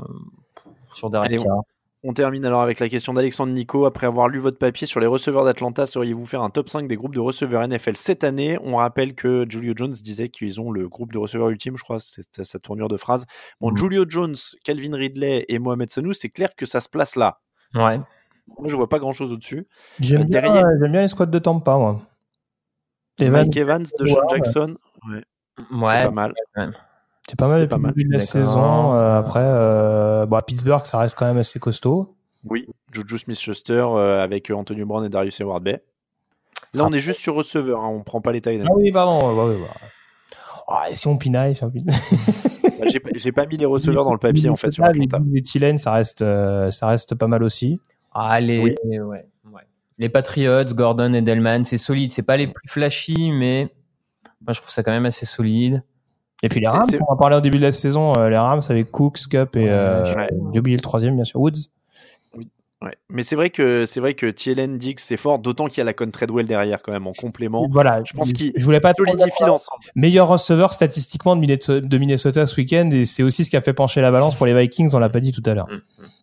sur 0.92 1.14
Allez. 1.14 1.38
On 2.02 2.14
termine 2.14 2.46
alors 2.46 2.62
avec 2.62 2.80
la 2.80 2.88
question 2.88 3.12
d'Alexandre 3.12 3.52
Nico. 3.52 3.84
Après 3.84 4.06
avoir 4.06 4.28
lu 4.28 4.38
votre 4.38 4.56
papier 4.56 4.86
sur 4.86 5.00
les 5.00 5.06
receveurs 5.06 5.44
d'Atlanta, 5.44 5.84
sauriez-vous 5.84 6.24
faire 6.24 6.42
un 6.42 6.48
top 6.48 6.70
5 6.70 6.88
des 6.88 6.96
groupes 6.96 7.14
de 7.14 7.20
receveurs 7.20 7.66
NFL 7.68 7.94
cette 7.94 8.24
année? 8.24 8.56
On 8.62 8.76
rappelle 8.76 9.14
que 9.14 9.44
Julio 9.46 9.74
Jones 9.76 9.92
disait 9.92 10.30
qu'ils 10.30 10.62
ont 10.62 10.70
le 10.70 10.88
groupe 10.88 11.12
de 11.12 11.18
receveurs 11.18 11.50
ultime, 11.50 11.76
je 11.76 11.82
crois, 11.82 12.00
c'était 12.00 12.44
sa 12.44 12.58
tournure 12.58 12.88
de 12.88 12.96
phrase. 12.96 13.26
Bon, 13.60 13.70
Mm. 13.70 13.76
Julio 13.76 14.04
Jones, 14.08 14.36
Calvin 14.64 14.96
Ridley 14.96 15.44
et 15.48 15.58
Mohamed 15.58 15.90
Sanou, 15.90 16.14
c'est 16.14 16.30
clair 16.30 16.48
que 16.56 16.64
ça 16.64 16.80
se 16.80 16.88
place 16.88 17.16
là. 17.16 17.40
Ouais. 17.74 18.00
Moi, 18.58 18.68
je 18.68 18.76
vois 18.76 18.88
pas 18.88 18.98
grand-chose 18.98 19.32
au-dessus. 19.32 19.66
J'aime 20.00 20.22
Euh, 20.22 20.24
bien, 20.24 20.40
derrière- 20.42 20.64
j'aime 20.80 20.92
bien 20.92 21.02
les 21.02 21.08
squads 21.08 21.26
de 21.26 21.38
Tampa, 21.38 21.76
moi. 21.76 22.00
Evan, 23.20 23.42
Mike 23.42 23.56
Evans, 23.56 23.86
Ouais, 24.00 24.10
ouais. 24.12 24.18
Jackson, 24.30 24.76
ouais, 25.10 25.22
c'est 25.60 26.04
pas 26.04 26.10
mal. 26.10 26.34
c'est 27.26 27.36
pas 27.38 27.48
mal 27.48 27.60
c'est 27.60 27.66
depuis 27.66 27.68
pas 27.68 27.76
le 27.76 27.82
mal, 27.82 27.92
début 27.94 28.08
de 28.08 28.12
la 28.14 28.18
saison. 28.18 28.94
Euh, 28.94 29.18
après, 29.18 29.42
euh, 29.42 30.26
bon, 30.26 30.36
à 30.36 30.42
Pittsburgh, 30.42 30.84
ça 30.86 30.98
reste 30.98 31.16
quand 31.18 31.26
même 31.26 31.38
assez 31.38 31.58
costaud. 31.58 32.14
Oui, 32.44 32.66
Juju 32.92 33.18
Smith-Schuster 33.18 33.84
euh, 33.94 34.22
avec 34.22 34.50
Antonio 34.50 34.86
Brown 34.86 35.04
et 35.04 35.10
Darius 35.10 35.38
Howard 35.42 35.62
Bay. 35.62 35.82
Là, 36.72 36.86
on 36.86 36.92
est 36.92 36.98
juste 36.98 37.20
sur 37.20 37.34
receveur, 37.34 37.80
hein, 37.80 37.88
on 37.88 38.02
prend 38.02 38.20
pas 38.22 38.32
les 38.32 38.40
tailles. 38.40 38.62
Ah 38.66 38.72
oui, 38.74 38.90
pardon. 38.92 39.34
bah 39.36 39.44
oui, 39.46 39.56
bah. 39.60 39.74
Ah, 40.68 40.88
et 40.90 40.94
si 40.94 41.06
on 41.08 41.18
pinaille, 41.18 41.54
si 41.54 41.64
on 41.64 41.70
pinaille. 41.70 41.94
Bah, 42.80 42.86
j'ai 42.90 43.00
pas- 43.00 43.10
J'ai 43.14 43.32
pas 43.32 43.44
mis 43.44 43.58
les 43.58 43.66
receveurs 43.66 44.04
dans 44.04 44.12
le 44.14 44.18
papier 44.18 44.48
en 44.48 44.56
fait 44.56 44.70
sur 44.70 44.84
les. 44.84 45.06
Bills 45.06 45.36
et 45.36 45.42
Thielen, 45.42 45.76
ça 45.76 45.92
reste, 45.92 46.22
euh, 46.22 46.70
ça 46.70 46.86
reste 46.86 47.14
pas 47.14 47.26
mal 47.26 47.42
aussi. 47.42 47.78
Ah, 48.12 48.40
les, 48.40 48.58
Oui. 48.60 48.74
ouais, 48.84 49.02
ouais. 49.04 49.60
Les 49.98 50.08
Patriots, 50.08 50.64
Gordon, 50.74 51.12
Edelman, 51.12 51.64
c'est 51.64 51.78
solide. 51.78 52.10
C'est 52.12 52.24
pas 52.26 52.36
les 52.36 52.46
plus 52.46 52.68
flashy, 52.68 53.30
mais 53.32 53.68
moi, 54.40 54.52
je 54.54 54.60
trouve 54.60 54.70
ça 54.72 54.82
quand 54.82 54.92
même 54.92 55.06
assez 55.06 55.26
solide. 55.26 55.82
Et 56.42 56.48
puis 56.48 56.60
les 56.60 56.68
Rams, 56.68 56.82
on 57.06 57.12
en 57.12 57.16
parlait 57.16 57.36
au 57.36 57.42
début 57.42 57.58
de 57.58 57.62
la 57.64 57.70
saison, 57.72 58.14
euh, 58.16 58.30
les 58.30 58.36
Rams 58.38 58.62
avec 58.70 58.90
Cooks, 58.90 59.28
Cup 59.30 59.56
et 59.56 59.66
euh, 59.68 60.02
Ouais. 60.14 60.28
j'ai 60.54 60.58
oublié 60.60 60.74
le 60.76 60.82
troisième, 60.82 61.14
bien 61.14 61.24
sûr, 61.24 61.38
Woods. 61.38 61.68
Ouais. 62.82 62.94
Mais 63.10 63.22
c'est 63.22 63.36
vrai 63.36 63.50
que 63.50 63.84
c'est 63.84 64.00
vrai 64.00 64.14
que 64.14 64.24
Thielen 64.24 64.78
Dix 64.78 64.94
c'est 65.00 65.18
fort, 65.18 65.38
d'autant 65.38 65.66
qu'il 65.66 65.76
y 65.76 65.80
a 65.82 65.84
la 65.84 65.92
Con 65.92 66.06
Treadwell 66.10 66.46
derrière 66.46 66.80
quand 66.80 66.94
même 66.94 67.06
en 67.06 67.12
complément. 67.12 67.68
Voilà, 67.70 68.00
Je 68.06 68.14
pense 68.14 68.32
qu'il 68.32 68.54
je 68.56 68.64
voulais 68.64 68.80
pas 68.80 68.94
solidifie 68.96 69.42
l'ensemble. 69.46 69.84
meilleur 69.94 70.28
receveur 70.28 70.72
statistiquement 70.72 71.36
de 71.36 71.42
Minnesota, 71.42 71.86
de 71.86 71.98
Minnesota 71.98 72.46
ce 72.46 72.56
week-end 72.56 72.88
et 72.90 73.04
c'est 73.04 73.22
aussi 73.22 73.44
ce 73.44 73.50
qui 73.50 73.58
a 73.58 73.60
fait 73.60 73.74
pencher 73.74 74.00
la 74.00 74.10
balance 74.10 74.34
pour 74.34 74.46
les 74.46 74.54
Vikings, 74.58 74.94
on 74.94 74.98
l'a 74.98 75.10
pas 75.10 75.20
dit 75.20 75.30
tout 75.30 75.42
à 75.44 75.52
l'heure. 75.52 75.68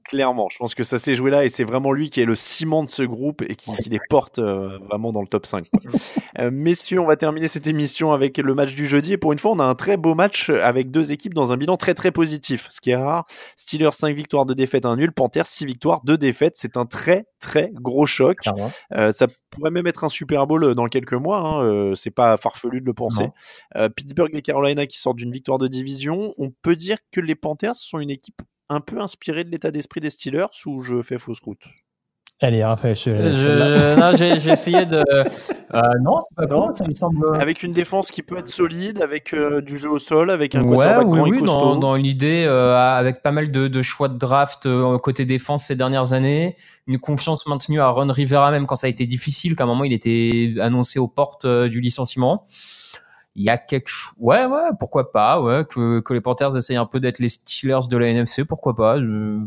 Clairement, 0.08 0.48
je 0.50 0.58
pense 0.58 0.74
que 0.74 0.84
ça 0.84 1.00
s'est 1.00 1.16
joué 1.16 1.32
là 1.32 1.44
et 1.44 1.50
c'est 1.50 1.66
vraiment 1.66 1.92
lui 1.92 2.10
qui 2.10 2.22
est 2.22 2.26
le 2.26 2.36
ciment 2.36 2.84
de 2.84 2.90
ce 2.90 3.04
groupe 3.04 3.42
et 3.42 3.56
qui, 3.56 3.72
qui 3.74 3.90
les 3.90 4.00
porte 4.10 4.40
euh, 4.40 4.78
vraiment 4.90 5.12
dans 5.12 5.22
le 5.22 5.28
top 5.28 5.46
5. 5.46 5.68
quoi. 5.70 5.92
Euh, 6.40 6.52
messieurs, 6.52 7.00
on 7.00 7.08
va 7.08 7.16
terminer 7.16 7.48
cette 7.48 7.66
émission 7.66 8.12
avec 8.12 8.38
le 8.38 8.54
match 8.54 8.76
du 8.76 8.86
jeudi 8.86 9.14
et 9.14 9.18
pour 9.18 9.34
une 9.34 9.40
fois, 9.40 9.50
on 9.52 9.60
a 9.60 9.64
un 9.64 9.74
très 9.74 9.98
beau 9.98 10.14
match 10.14 10.52
avec 10.52 10.92
deux 10.92 11.12
équipes 11.12 11.34
dans 11.34 11.52
un 11.52 11.58
bilan 11.58 11.78
très 11.78 11.96
très 11.96 12.12
positif, 12.12 12.68
ce 12.70 12.80
qui 12.80 12.92
est 12.92 12.96
rare. 12.96 13.26
Steelers 13.56 13.92
5 13.92 14.16
victoires, 14.16 14.46
2 14.46 14.54
défaites, 14.54 14.86
1 14.86 14.98
nul. 14.98 15.12
Panthers 15.12 15.48
6 15.48 15.66
victoires, 15.66 16.02
2 16.04 16.16
défaites. 16.16 16.54
C'est 16.58 16.78
un 16.78 16.86
très 16.86 17.26
très 17.40 17.72
gros 17.74 18.06
choc. 18.06 18.38
Euh, 18.96 19.10
ça 19.10 19.26
pourrait 19.50 19.72
même 19.72 19.88
être 19.88 20.04
un 20.04 20.10
Super 20.10 20.46
Bowl 20.46 20.76
dans 20.76 20.86
quelques 20.90 21.14
mois. 21.14 21.40
Hein, 21.40 21.94
c'est 21.96 22.12
pas 22.12 22.38
farfelu 22.38 22.82
de 22.82 22.86
le 22.86 22.94
penser. 22.94 23.30
Pittsburgh 23.96 24.30
et 24.36 24.44
Carolina 24.44 24.86
qui 24.86 25.00
sortent 25.00 25.18
d'une 25.18 25.32
victoire 25.32 25.58
de 25.58 25.68
division. 25.68 26.36
On 26.38 26.52
peut 26.62 26.76
dire 26.76 26.98
que 27.12 27.20
les 27.20 27.34
Panthers 27.34 27.76
sont 27.76 27.98
une 27.98 28.12
équipe 28.12 28.44
un 28.70 28.80
peu 28.80 29.00
inspirée 29.00 29.44
de 29.44 29.50
l'état 29.50 29.72
d'esprit 29.72 30.02
des 30.02 30.10
Steelers 30.10 30.48
ou 30.66 30.82
je 30.82 31.02
fais 31.02 31.18
fausse 31.18 31.40
route? 31.40 31.64
Allez, 32.40 32.64
Raphaël, 32.64 32.96
je 32.96 34.00
non, 34.00 34.16
j'ai 34.16 34.40
j'ai 34.40 34.52
essayé 34.52 34.86
de. 34.86 35.04
Euh, 35.74 35.82
non, 36.02 36.20
c'est 36.22 36.48
pas 36.48 36.56
faux, 36.56 36.74
ça 36.74 36.88
me 36.88 36.94
semble. 36.94 37.36
Avec 37.42 37.62
une 37.62 37.74
défense 37.74 38.08
qui 38.10 38.24
peut 38.24 38.38
être 38.38 38.48
solide, 38.48 39.02
avec 39.02 39.34
euh, 39.34 39.60
du 39.60 39.78
jeu 39.78 39.90
au 39.92 40.00
sol, 40.00 40.32
avec 40.32 40.56
un 40.56 40.64
Ouais, 40.64 40.78
quarterback 40.78 41.08
oui, 41.08 41.18
grand 41.18 41.26
et 41.26 41.30
oui, 41.32 41.40
costaud. 41.42 41.58
dans, 41.60 41.76
dans 41.76 41.96
l'idée, 41.96 42.46
euh, 42.48 42.74
avec 42.78 43.22
pas 43.22 43.32
mal 43.34 43.52
de, 43.52 43.68
de 43.68 43.82
choix 43.82 44.08
de 44.08 44.18
draft 44.18 44.66
euh, 44.66 44.98
côté 44.98 45.26
défense 45.26 45.66
ces 45.66 45.76
dernières 45.76 46.14
années, 46.14 46.56
une 46.88 47.00
confiance 47.00 47.46
maintenue 47.48 47.82
à 47.82 47.90
Ron 47.90 48.10
Rivera 48.10 48.50
même 48.50 48.66
quand 48.66 48.78
ça 48.78 48.88
a 48.88 48.90
été 48.90 49.06
difficile, 49.06 49.58
qu'à 49.58 49.66
un 49.66 49.68
moment 49.68 49.84
il 49.84 49.92
était 49.92 50.56
annoncé 50.62 51.00
aux 51.00 51.10
portes 51.10 51.44
euh, 51.44 51.68
du 51.68 51.82
licenciement. 51.82 52.46
Il 53.38 53.44
y 53.44 53.50
a 53.50 53.58
quelque 53.58 53.88
chose, 53.88 54.14
ouais, 54.18 54.46
ouais, 54.46 54.72
pourquoi 54.80 55.12
pas, 55.14 55.42
ouais, 55.42 55.64
que, 55.70 56.02
que 56.02 56.14
les 56.14 56.22
Panthers 56.22 56.58
essayent 56.58 56.76
un 56.78 56.86
peu 56.88 57.00
d'être 57.00 57.20
les 57.20 57.30
Steelers 57.30 57.88
de 57.90 57.96
la 57.98 58.08
NFC, 58.10 58.44
pourquoi 58.46 58.76
pas. 58.76 59.00
je- 59.00 59.40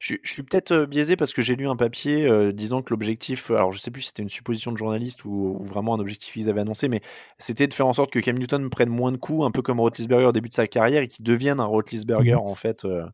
Je, 0.00 0.14
je 0.22 0.32
suis 0.32 0.44
peut-être 0.44 0.70
euh, 0.72 0.86
biaisé 0.86 1.16
parce 1.16 1.32
que 1.32 1.42
j'ai 1.42 1.56
lu 1.56 1.66
un 1.68 1.74
papier 1.74 2.24
euh, 2.26 2.52
disant 2.52 2.82
que 2.82 2.90
l'objectif, 2.90 3.50
alors 3.50 3.72
je 3.72 3.80
sais 3.80 3.90
plus 3.90 4.02
si 4.02 4.08
c'était 4.08 4.22
une 4.22 4.30
supposition 4.30 4.70
de 4.70 4.76
journaliste 4.76 5.24
ou, 5.24 5.56
ou 5.58 5.64
vraiment 5.64 5.94
un 5.94 5.98
objectif 5.98 6.34
qu'ils 6.34 6.48
avaient 6.48 6.60
annoncé, 6.60 6.88
mais 6.88 7.00
c'était 7.38 7.66
de 7.66 7.74
faire 7.74 7.86
en 7.88 7.92
sorte 7.92 8.12
que 8.12 8.20
Cam 8.20 8.38
Newton 8.38 8.70
prenne 8.70 8.90
moins 8.90 9.10
de 9.10 9.16
coups, 9.16 9.44
un 9.44 9.50
peu 9.50 9.60
comme 9.60 9.80
Roethlisberger 9.80 10.26
au 10.26 10.32
début 10.32 10.48
de 10.50 10.54
sa 10.54 10.68
carrière 10.68 11.02
et 11.02 11.08
qu'il 11.08 11.24
devienne 11.24 11.58
un 11.58 11.64
Roethlisberger 11.64 12.34
Mhm. 12.34 12.38
en 12.38 12.54
fait 12.54 12.84
euh, 12.84 13.04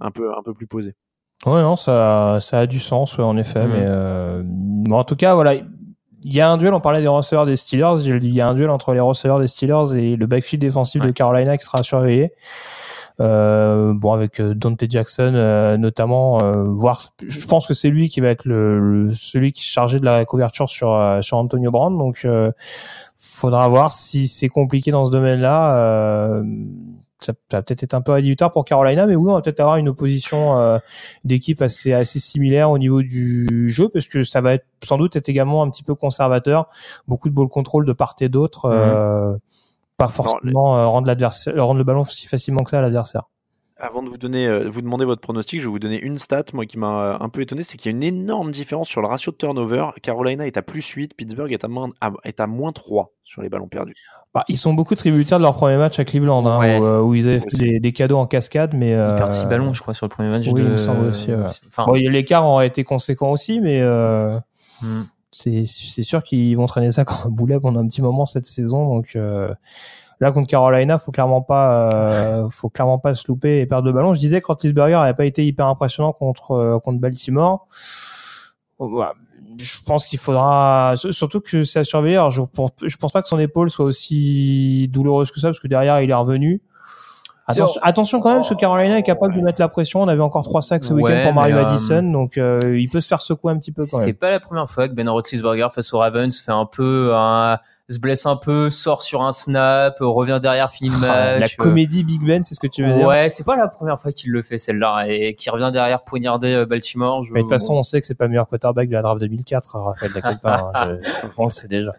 un 0.00 0.10
peu 0.10 0.32
un 0.36 0.42
peu 0.42 0.54
plus 0.54 0.66
posé. 0.66 0.94
Ouais, 1.46 1.60
non, 1.62 1.76
ça, 1.76 2.38
ça 2.40 2.60
a 2.60 2.66
du 2.66 2.80
sens, 2.80 3.18
ouais, 3.18 3.24
en 3.24 3.36
effet. 3.36 3.66
Mhm. 3.66 3.72
Mais 3.72 3.84
euh, 3.86 4.42
bon, 4.44 4.96
en 4.96 5.04
tout 5.04 5.16
cas, 5.16 5.34
voilà, 5.34 5.54
il 6.24 6.34
y 6.34 6.40
a 6.40 6.50
un 6.50 6.56
duel. 6.58 6.74
On 6.74 6.80
parlait 6.80 7.00
des 7.00 7.08
receveurs 7.08 7.46
des 7.46 7.56
Steelers. 7.56 8.06
Il 8.06 8.34
y 8.34 8.40
a 8.40 8.48
un 8.48 8.54
duel 8.54 8.70
entre 8.70 8.92
les 8.94 9.00
receveurs 9.00 9.38
des 9.38 9.46
Steelers 9.46 9.96
et 9.96 10.16
le 10.16 10.26
backfield 10.26 10.60
défensif 10.60 11.02
de 11.02 11.10
Carolina 11.10 11.56
qui 11.56 11.64
sera 11.64 11.82
surveillé. 11.82 12.32
Euh, 13.20 13.92
bon, 13.94 14.10
avec 14.12 14.40
euh, 14.40 14.54
Dante 14.54 14.82
Jackson 14.90 15.34
euh, 15.36 15.76
notamment, 15.76 16.42
euh, 16.42 16.64
voir. 16.64 17.00
Je 17.24 17.46
pense 17.46 17.68
que 17.68 17.72
c'est 17.72 17.88
lui 17.90 18.08
qui 18.08 18.20
va 18.20 18.26
être 18.28 18.44
le, 18.44 18.80
le- 19.04 19.14
celui 19.14 19.52
qui 19.52 19.60
est 19.60 19.64
chargé 19.64 20.00
de 20.00 20.04
la 20.04 20.24
couverture 20.24 20.68
sur 20.68 20.92
euh, 20.92 21.22
sur 21.22 21.36
Antonio 21.36 21.70
Brown. 21.70 21.96
Donc, 21.96 22.22
euh, 22.24 22.50
faudra 23.14 23.68
voir 23.68 23.92
si 23.92 24.26
c'est 24.26 24.48
compliqué 24.48 24.90
dans 24.90 25.04
ce 25.04 25.12
domaine-là. 25.12 26.42
Ça, 27.20 27.32
ça 27.50 27.58
va 27.58 27.62
peut-être 27.62 27.82
être 27.84 27.94
un 27.94 28.00
peu 28.00 28.12
rédhibitoire 28.12 28.50
pour 28.50 28.64
Carolina, 28.64 29.06
mais 29.06 29.14
oui, 29.14 29.30
on 29.30 29.34
va 29.34 29.40
peut-être 29.40 29.60
avoir 29.60 29.76
une 29.76 29.88
opposition 29.88 30.58
euh, 30.58 30.78
d'équipe 31.24 31.62
assez 31.62 31.92
assez 31.92 32.18
similaire 32.18 32.70
au 32.70 32.78
niveau 32.78 33.02
du 33.02 33.68
jeu, 33.70 33.88
parce 33.88 34.08
que 34.08 34.24
ça 34.24 34.40
va 34.40 34.54
être 34.54 34.66
sans 34.84 34.98
doute 34.98 35.16
être 35.16 35.28
également 35.28 35.62
un 35.62 35.70
petit 35.70 35.84
peu 35.84 35.94
conservateur, 35.94 36.68
beaucoup 37.06 37.28
de 37.28 37.34
ball 37.34 37.48
control 37.48 37.86
de 37.86 37.92
part 37.92 38.14
et 38.20 38.28
d'autre, 38.28 38.66
euh, 38.66 39.36
pas 39.96 40.08
forcément 40.08 40.76
euh, 40.76 40.86
rendre 40.86 41.10
rendre 41.56 41.78
le 41.78 41.84
ballon 41.84 42.04
si 42.04 42.26
facilement 42.26 42.62
que 42.62 42.70
ça 42.70 42.78
à 42.78 42.82
l'adversaire. 42.82 43.22
Avant 43.84 44.02
de 44.02 44.08
vous 44.08 44.16
donner, 44.16 44.46
euh, 44.46 44.66
vous 44.66 44.80
demander 44.80 45.04
votre 45.04 45.20
pronostic, 45.20 45.60
je 45.60 45.66
vais 45.66 45.70
vous 45.70 45.78
donner 45.78 46.00
une 46.00 46.16
stat, 46.16 46.44
moi 46.54 46.64
qui 46.64 46.78
m'a 46.78 47.02
euh, 47.02 47.16
un 47.20 47.28
peu 47.28 47.42
étonné, 47.42 47.62
c'est 47.62 47.76
qu'il 47.76 47.90
y 47.92 47.94
a 47.94 47.96
une 47.96 48.02
énorme 48.02 48.50
différence 48.50 48.88
sur 48.88 49.02
le 49.02 49.08
ratio 49.08 49.30
de 49.30 49.36
turnover. 49.36 49.88
Carolina 50.00 50.46
est 50.46 50.56
à 50.56 50.62
plus 50.62 50.88
8, 50.88 51.12
Pittsburgh 51.14 51.52
est 51.52 51.64
à 51.64 51.68
moins, 51.68 51.90
à- 52.00 52.12
est 52.24 52.40
à 52.40 52.46
moins 52.46 52.72
3 52.72 53.12
sur 53.24 53.42
les 53.42 53.50
ballons 53.50 53.68
perdus. 53.68 53.94
Bah, 54.32 54.42
ils 54.48 54.56
sont 54.56 54.72
beaucoup 54.72 54.94
tributaires 54.94 55.36
de 55.36 55.42
leur 55.42 55.54
premier 55.54 55.76
match 55.76 55.98
à 55.98 56.06
Cleveland, 56.06 56.46
hein, 56.46 56.60
Ouais. 56.60 56.78
où, 56.78 56.84
euh, 56.84 57.00
où 57.02 57.14
ils 57.14 57.28
avaient 57.28 57.40
fait 57.40 57.56
des, 57.58 57.78
des 57.78 57.92
cadeaux 57.92 58.16
en 58.16 58.26
cascade, 58.26 58.72
mais 58.74 58.92
Ils 58.92 58.94
euh, 58.94 59.16
perdent 59.18 59.32
6 59.32 59.44
ballons, 59.46 59.74
je 59.74 59.82
crois, 59.82 59.92
sur 59.92 60.06
le 60.06 60.10
premier 60.10 60.30
match. 60.30 60.46
oui, 60.46 60.54
de... 60.54 60.64
il 60.64 60.70
me 60.70 60.76
semble 60.78 61.04
aussi, 61.04 61.30
ouais. 61.30 61.44
Enfin, 61.68 61.84
bon, 61.84 61.92
l'écart 61.92 62.46
aurait 62.46 62.66
été 62.66 62.84
conséquent 62.84 63.30
aussi, 63.32 63.60
mais 63.60 63.82
euh, 63.82 64.38
hmm. 64.80 65.02
c'est 65.30 65.64
c'est 65.66 66.02
sûr 66.02 66.22
qu'ils 66.22 66.56
vont 66.56 66.64
traîner 66.64 66.90
ça 66.90 67.04
comme 67.04 67.18
un 67.26 67.28
boulet 67.28 67.60
pendant 67.60 67.80
un 67.80 67.86
petit 67.86 68.00
moment 68.00 68.24
cette 68.24 68.46
saison. 68.46 68.88
Donc 68.94 69.14
euh, 69.14 69.52
là 70.24 70.32
contre 70.32 70.48
Carolina, 70.48 70.98
faut 70.98 71.12
clairement 71.12 71.42
pas, 71.42 71.92
euh, 71.92 72.48
faut 72.48 72.70
clairement 72.70 72.98
pas 72.98 73.14
se 73.14 73.28
louper 73.28 73.60
et 73.60 73.66
perdre 73.66 73.86
de 73.86 73.92
ballon. 73.92 74.14
Je 74.14 74.20
disais 74.20 74.40
que 74.40 74.46
Roethlisberger 74.46 74.94
n'avait 74.94 75.14
pas 75.14 75.26
été 75.26 75.46
hyper 75.46 75.66
impressionnant 75.66 76.12
contre 76.12 76.52
euh, 76.52 76.78
contre 76.78 76.98
Baltimore. 76.98 77.66
Je 78.80 79.76
pense 79.86 80.06
qu'il 80.06 80.18
faudra 80.18 80.94
surtout 80.96 81.40
que 81.40 81.62
c'est 81.62 81.80
à 81.80 81.84
surveiller. 81.84 82.16
Alors, 82.16 82.30
je, 82.30 82.40
je 82.82 82.96
pense 82.96 83.12
pas 83.12 83.22
que 83.22 83.28
son 83.28 83.38
épaule 83.38 83.70
soit 83.70 83.84
aussi 83.84 84.88
douloureuse 84.88 85.30
que 85.30 85.38
ça 85.38 85.48
parce 85.48 85.60
que 85.60 85.68
derrière 85.68 86.00
il 86.00 86.10
est 86.10 86.14
revenu. 86.14 86.62
Attention, 87.46 87.80
attention, 87.82 88.20
quand 88.20 88.32
même, 88.32 88.42
que 88.42 88.54
Carolina 88.54 88.96
est 88.96 89.02
capable 89.02 89.36
de 89.36 89.42
mettre 89.42 89.60
la 89.60 89.68
pression. 89.68 90.00
On 90.00 90.08
avait 90.08 90.22
encore 90.22 90.44
trois 90.44 90.62
sacs 90.62 90.82
ce 90.82 90.94
week-end 90.94 91.24
pour 91.24 91.34
Mario 91.34 91.58
Addison, 91.58 92.02
donc 92.02 92.38
euh, 92.38 92.58
il 92.78 92.90
peut 92.90 93.02
se 93.02 93.08
faire 93.08 93.20
secouer 93.20 93.52
un 93.52 93.58
petit 93.58 93.72
peu 93.72 93.84
quand 93.84 93.98
même. 93.98 94.06
C'est 94.06 94.14
pas 94.14 94.30
la 94.30 94.40
première 94.40 94.70
fois 94.70 94.88
que 94.88 94.94
Ben 94.94 95.06
Roethlisberger 95.10 95.68
face 95.74 95.92
aux 95.92 95.98
Ravens 95.98 96.34
fait 96.34 96.52
un 96.52 96.64
peu 96.64 97.12
un 97.14 97.58
se 97.90 97.98
blesse 97.98 98.24
un 98.24 98.36
peu, 98.36 98.70
sort 98.70 99.02
sur 99.02 99.22
un 99.22 99.32
snap, 99.32 99.96
revient 100.00 100.38
derrière, 100.40 100.72
finit 100.72 100.88
le 100.88 100.98
match. 100.98 101.40
La 101.40 101.48
comédie 101.48 102.02
Big 102.02 102.24
Ben, 102.24 102.42
c'est 102.42 102.54
ce 102.54 102.60
que 102.60 102.66
tu 102.66 102.82
veux 102.82 102.94
dire 102.94 103.06
Ouais, 103.06 103.28
c'est 103.28 103.44
pas 103.44 103.56
la 103.56 103.68
première 103.68 104.00
fois 104.00 104.12
qu'il 104.12 104.32
le 104.32 104.42
fait 104.42 104.58
celle-là 104.58 105.06
et 105.08 105.34
qui 105.34 105.50
revient 105.50 105.70
derrière 105.72 106.02
poignarder 106.02 106.54
euh, 106.54 106.66
Baltimore. 106.66 107.22
Mais 107.30 107.40
de 107.40 107.42
toute 107.42 107.50
façon, 107.50 107.74
on 107.74 107.82
sait 107.82 108.00
que 108.00 108.06
c'est 108.06 108.14
pas 108.14 108.24
le 108.24 108.30
meilleur 108.30 108.48
quarterback 108.48 108.88
de 108.88 108.94
la 108.94 109.02
draft 109.02 109.20
2004, 109.20 109.76
Raphaël 109.76 110.12
Dacopa. 110.12 110.72
hein, 110.74 110.98
on 111.36 111.44
le 111.44 111.50
sait 111.50 111.68
déjà. 111.68 111.92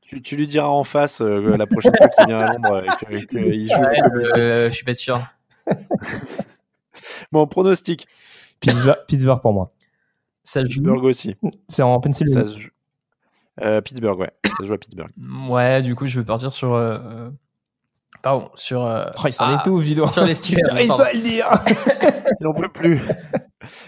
Tu, 0.00 0.22
tu, 0.22 0.36
lui 0.36 0.46
diras 0.46 0.68
en 0.68 0.84
face 0.84 1.20
euh, 1.20 1.56
la 1.56 1.66
prochaine 1.66 1.94
fois 1.96 2.08
qu'il 2.08 2.26
vient 2.26 2.38
à 2.38 2.46
Londres 2.46 2.82
qu'il 2.98 3.26
qu 3.26 3.68
joue. 3.68 3.74
Ouais, 3.74 4.38
euh, 4.38 4.68
je 4.70 4.74
suis 4.74 4.84
pas 4.84 4.94
sûr. 4.94 5.20
bon, 7.32 7.46
pronostic. 7.46 8.06
Pittsburgh, 8.60 8.96
Pittsburgh 9.06 9.42
pour 9.42 9.52
moi. 9.52 9.70
Ça 10.42 10.62
Pittsburgh 10.62 11.04
aussi. 11.04 11.36
C'est 11.68 11.82
en 11.82 12.00
Pennsylvanie. 12.00 12.46
Ça 12.46 12.50
se 12.50 12.58
joue. 12.58 12.70
Euh, 13.62 13.80
Pittsburgh, 13.80 14.18
ouais. 14.18 14.30
Ça 14.44 14.52
se 14.60 14.64
joue 14.64 14.74
à 14.74 14.78
Pittsburgh. 14.78 15.10
Ouais, 15.48 15.82
du 15.82 15.94
coup, 15.94 16.06
je 16.06 16.20
vais 16.20 16.26
partir 16.26 16.52
sur. 16.52 16.74
Euh... 16.74 17.28
Pardon, 18.22 18.50
sur. 18.54 18.84
Euh... 18.84 19.04
Oh, 19.18 19.26
il 19.26 19.32
s'en 19.32 19.46
ah, 19.46 19.54
est 19.54 19.64
tout, 19.64 19.78
Vido. 19.78 20.06
Sur 20.06 20.24
les 20.24 20.34
Steelers. 20.34 20.62
il 20.82 20.88
va 20.88 21.12
le 21.12 21.20
dire. 21.20 21.46
il 22.40 22.44
n'en 22.44 22.54
peut 22.54 22.68
plus. 22.68 23.00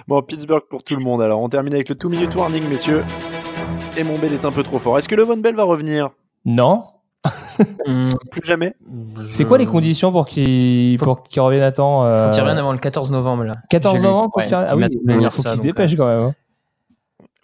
Bon, 0.08 0.22
Pittsburgh 0.22 0.62
pour 0.68 0.84
tout 0.84 0.96
le 0.96 1.02
monde. 1.02 1.22
Alors, 1.22 1.40
on 1.40 1.48
termine 1.48 1.74
avec 1.74 1.88
le 1.88 1.94
2 1.94 2.08
minute 2.08 2.34
warning, 2.34 2.68
messieurs. 2.68 3.04
Et 3.96 4.04
mon 4.04 4.18
bel 4.18 4.32
est 4.32 4.44
un 4.44 4.52
peu 4.52 4.62
trop 4.62 4.78
fort. 4.78 4.98
Est-ce 4.98 5.08
que 5.08 5.14
le 5.14 5.22
Von 5.22 5.38
Bell 5.38 5.54
va 5.54 5.64
revenir? 5.64 6.10
Non. 6.44 6.84
plus 8.30 8.42
jamais? 8.44 8.74
C'est 9.30 9.44
quoi 9.44 9.58
les 9.58 9.66
conditions 9.66 10.10
pour 10.10 10.26
qu'il 10.26 10.98
pour 10.98 11.22
qu'il 11.22 11.42
revienne 11.42 11.62
à 11.62 11.70
temps 11.70 12.04
euh... 12.04 12.26
Faut 12.26 12.30
qu'il 12.32 12.40
revienne 12.40 12.58
avant 12.58 12.72
le 12.72 12.78
14 12.78 13.10
novembre 13.10 13.44
là. 13.44 13.54
14 13.68 14.00
novembre 14.00 14.30
pour 14.30 14.38
ouais, 14.38 14.46
qu'il 14.46 14.54
Ah 14.54 14.74
oui, 14.74 14.86
il 14.88 15.30
faut 15.30 15.42
qu'il 15.42 15.50
se 15.50 15.60
dépêche 15.60 15.94
quand 15.96 16.06
même. 16.06 16.28
Hein. 16.28 16.34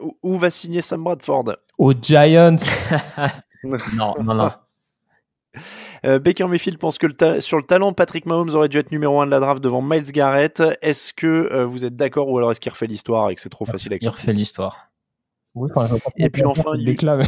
Où, 0.01 0.17
où 0.23 0.39
va 0.39 0.51
signer 0.51 0.83
Sam 0.83 1.05
Bradford? 1.05 1.57
Aux 1.79 1.93
Giants. 1.95 2.57
non, 3.65 4.15
non, 4.23 4.35
non. 4.35 4.51
Euh, 6.05 6.19
Baker 6.19 6.47
Mayfield 6.47 6.79
pense 6.79 6.99
que 6.99 7.07
le 7.07 7.41
sur 7.41 7.57
le 7.57 7.63
talent, 7.63 7.95
Patrick 7.95 8.27
Mahomes 8.27 8.51
aurait 8.51 8.69
dû 8.69 8.79
être 8.79 8.93
numéro 8.93 9.21
1 9.23 9.27
de 9.27 9.31
la 9.31 9.41
draft 9.41 9.63
devant 9.63 9.81
Miles 9.81 10.13
Garrett. 10.13 10.63
Est-ce 10.83 11.15
que 11.15 11.27
euh, 11.27 11.65
vous 11.65 11.87
êtes 11.87 11.97
d'accord 11.97 12.29
ou 12.29 12.37
alors 12.37 12.51
est-ce 12.51 12.61
qu'il 12.61 12.71
refait 12.71 12.87
l'histoire 12.87 13.31
et 13.31 13.35
que 13.35 13.41
c'est 13.41 13.49
trop 13.49 13.65
facile 13.65 13.95
à 13.95 13.97
Il 14.01 14.09
refait 14.09 14.35
l'histoire. 14.35 14.91
Oui, 15.55 15.71
et 16.19 16.29
puis 16.29 16.45
enfin, 16.45 16.73
il 16.77 16.85
déclame. 16.85 17.23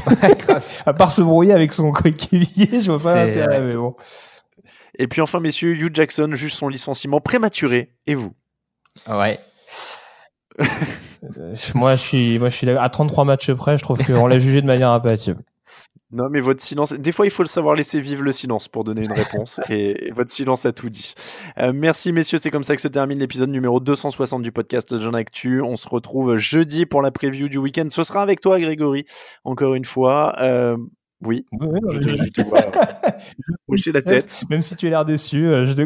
à 0.86 0.92
part 0.92 1.10
se 1.10 1.22
brouiller 1.22 1.54
avec 1.54 1.72
son 1.72 1.90
coéquipier, 1.90 2.82
je 2.82 2.92
vois 2.92 3.02
pas 3.02 3.24
l'intérêt, 3.24 3.62
mais 3.62 3.74
bon. 3.74 3.96
Et 4.98 5.08
puis 5.08 5.22
enfin, 5.22 5.40
messieurs, 5.40 5.74
Hugh 5.74 5.94
Jackson 5.94 6.30
juge 6.34 6.54
son 6.54 6.68
licenciement 6.68 7.22
prématuré. 7.22 7.94
Et 8.06 8.14
vous? 8.14 8.34
Ouais. 9.08 9.40
Moi, 11.74 11.96
je 11.96 12.00
suis, 12.00 12.38
moi, 12.38 12.48
je 12.48 12.56
suis 12.56 12.70
à 12.70 12.88
33 12.88 13.24
matchs 13.24 13.52
près. 13.52 13.78
Je 13.78 13.82
trouve 13.82 14.04
qu'on 14.04 14.26
l'a 14.26 14.38
jugé 14.40 14.60
de 14.60 14.66
manière 14.66 14.90
impérative. 14.90 15.36
Non, 16.10 16.30
mais 16.30 16.40
votre 16.40 16.62
silence. 16.62 16.94
Des 16.94 17.12
fois, 17.12 17.26
il 17.26 17.30
faut 17.30 17.42
le 17.42 17.48
savoir 17.48 17.74
laisser 17.74 18.00
vivre 18.00 18.22
le 18.22 18.32
silence 18.32 18.68
pour 18.68 18.82
donner 18.82 19.04
une 19.04 19.12
réponse. 19.12 19.60
et, 19.68 20.10
votre 20.12 20.30
silence 20.30 20.64
a 20.64 20.72
tout 20.72 20.88
dit. 20.88 21.12
Euh, 21.58 21.72
merci, 21.74 22.12
messieurs. 22.12 22.38
C'est 22.40 22.50
comme 22.50 22.64
ça 22.64 22.74
que 22.74 22.80
se 22.80 22.88
termine 22.88 23.18
l'épisode 23.18 23.50
numéro 23.50 23.78
260 23.78 24.42
du 24.42 24.50
podcast 24.50 24.98
Jean 24.98 25.12
Actu. 25.12 25.60
On 25.60 25.76
se 25.76 25.86
retrouve 25.86 26.38
jeudi 26.38 26.86
pour 26.86 27.02
la 27.02 27.10
preview 27.10 27.48
du 27.48 27.58
week-end. 27.58 27.88
Ce 27.90 28.02
sera 28.04 28.22
avec 28.22 28.40
toi, 28.40 28.58
Grégory, 28.58 29.04
encore 29.44 29.74
une 29.74 29.84
fois. 29.84 30.34
Euh, 30.40 30.78
oui. 31.20 31.44
oui, 31.52 31.80
je, 31.90 31.98
te, 31.98 32.08
je 32.24 32.30
te 32.30 32.40
vois. 32.42 32.60
Hocher 33.68 33.92
la 33.92 34.00
tête. 34.00 34.40
Même 34.48 34.62
si 34.62 34.76
tu 34.76 34.86
as 34.86 34.90
l'air 34.90 35.04
déçu, 35.04 35.46
euh, 35.46 35.66
je 35.66 35.74
te 35.74 35.82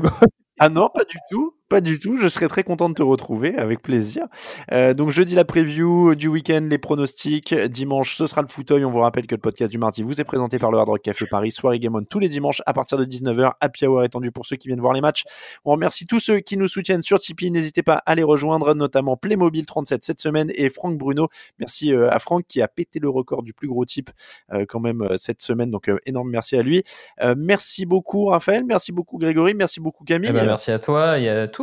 Ah 0.60 0.68
non, 0.68 0.88
pas 0.94 1.04
du 1.04 1.16
tout. 1.32 1.56
Pas 1.72 1.80
du 1.80 1.98
tout. 1.98 2.18
Je 2.18 2.28
serais 2.28 2.48
très 2.48 2.64
content 2.64 2.90
de 2.90 2.94
te 2.94 3.02
retrouver, 3.02 3.56
avec 3.56 3.80
plaisir. 3.80 4.26
Euh, 4.72 4.92
donc 4.92 5.08
jeudi 5.08 5.34
la 5.34 5.46
preview 5.46 6.14
du 6.14 6.28
week-end, 6.28 6.66
les 6.68 6.76
pronostics. 6.76 7.54
Dimanche, 7.54 8.18
ce 8.18 8.26
sera 8.26 8.42
le 8.42 8.48
fauteuil. 8.48 8.84
On 8.84 8.90
vous 8.90 8.98
rappelle 8.98 9.26
que 9.26 9.34
le 9.34 9.40
podcast 9.40 9.72
du 9.72 9.78
mardi 9.78 10.02
vous 10.02 10.20
est 10.20 10.24
présenté 10.24 10.58
par 10.58 10.70
le 10.70 10.76
Hard 10.76 10.90
Rock 10.90 11.00
Café 11.00 11.24
Paris, 11.24 11.50
soirée 11.50 11.80
Game 11.80 11.94
On 11.94 12.04
tous 12.04 12.18
les 12.18 12.28
dimanches 12.28 12.60
à 12.66 12.74
partir 12.74 12.98
de 12.98 13.06
19h. 13.06 13.52
Happy 13.58 13.86
Hour 13.86 14.04
étendu 14.04 14.30
pour 14.30 14.44
ceux 14.44 14.56
qui 14.56 14.68
viennent 14.68 14.82
voir 14.82 14.92
les 14.92 15.00
matchs. 15.00 15.24
On 15.64 15.70
remercie 15.70 16.06
tous 16.06 16.20
ceux 16.20 16.40
qui 16.40 16.58
nous 16.58 16.68
soutiennent 16.68 17.00
sur 17.00 17.18
Tipeee. 17.18 17.50
N'hésitez 17.50 17.82
pas 17.82 18.02
à 18.04 18.14
les 18.14 18.22
rejoindre, 18.22 18.74
notamment 18.74 19.16
Playmobil 19.16 19.64
37 19.64 20.04
cette 20.04 20.20
semaine 20.20 20.52
et 20.54 20.68
Franck 20.68 20.98
Bruno. 20.98 21.28
Merci 21.58 21.94
euh, 21.94 22.10
à 22.10 22.18
Franck 22.18 22.44
qui 22.46 22.60
a 22.60 22.68
pété 22.68 22.98
le 22.98 23.08
record 23.08 23.42
du 23.42 23.54
plus 23.54 23.68
gros 23.68 23.86
type 23.86 24.10
euh, 24.52 24.66
quand 24.68 24.80
même 24.80 25.00
euh, 25.00 25.16
cette 25.16 25.40
semaine. 25.40 25.70
Donc 25.70 25.90
énorme 26.04 26.28
merci 26.28 26.54
à 26.54 26.62
lui. 26.62 26.82
Merci 27.34 27.86
beaucoup 27.86 28.26
Raphaël, 28.26 28.62
merci 28.66 28.92
beaucoup 28.92 29.16
Grégory, 29.16 29.54
merci 29.54 29.80
beaucoup 29.80 30.04
Camille. 30.04 30.28
Eh 30.30 30.34
ben, 30.34 30.44
merci 30.44 30.70
à 30.70 30.78
toi 30.78 31.18
et 31.18 31.30
à 31.30 31.48
tous. 31.48 31.61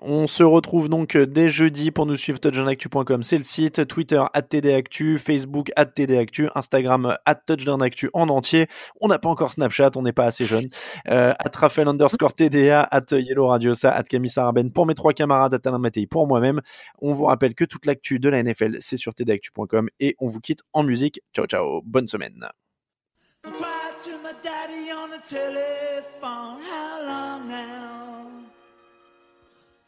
On 0.00 0.26
se 0.26 0.42
retrouve 0.42 0.88
donc 0.88 1.16
dès 1.16 1.48
jeudi 1.48 1.90
pour 1.90 2.06
nous 2.06 2.16
suivre 2.16 2.38
touchdownactu.com, 2.38 3.22
c'est 3.22 3.38
le 3.38 3.44
site, 3.44 3.86
Twitter 3.86 4.22
at 4.34 4.42
TDActu, 4.42 5.18
Facebook 5.18 5.70
at 5.76 5.86
TDActu, 5.86 6.48
Instagram 6.54 7.16
at 7.24 7.34
touchdownactu 7.46 8.10
en 8.12 8.28
entier. 8.28 8.66
On 9.00 9.08
n'a 9.08 9.18
pas 9.18 9.28
encore 9.28 9.52
Snapchat, 9.52 9.92
on 9.96 10.02
n'est 10.02 10.12
pas 10.12 10.26
assez 10.26 10.44
jeune. 10.44 10.66
Euh, 11.08 11.32
at 11.38 11.50
Raphaël 11.56 11.88
underscore 11.88 12.34
TDA, 12.34 12.82
at 12.82 13.06
Yellow 13.12 13.46
Radiosa, 13.46 13.90
at 13.90 14.02
Camille 14.02 14.30
Saraben 14.30 14.70
pour 14.70 14.86
mes 14.86 14.94
trois 14.94 15.14
camarades, 15.14 15.54
at 15.54 15.60
Alain 15.66 15.78
Mattei 15.78 16.06
pour 16.06 16.26
moi-même. 16.26 16.60
On 17.00 17.14
vous 17.14 17.24
rappelle 17.24 17.54
que 17.54 17.64
toute 17.64 17.86
l'actu 17.86 18.18
de 18.18 18.28
la 18.28 18.42
NFL, 18.42 18.76
c'est 18.80 18.98
sur 18.98 19.14
TDActu.com 19.14 19.88
et 20.00 20.14
on 20.18 20.28
vous 20.28 20.40
quitte 20.40 20.60
en 20.74 20.82
musique. 20.82 21.20
Ciao 21.34 21.46
ciao, 21.46 21.80
bonne 21.84 22.08
semaine. 22.08 22.46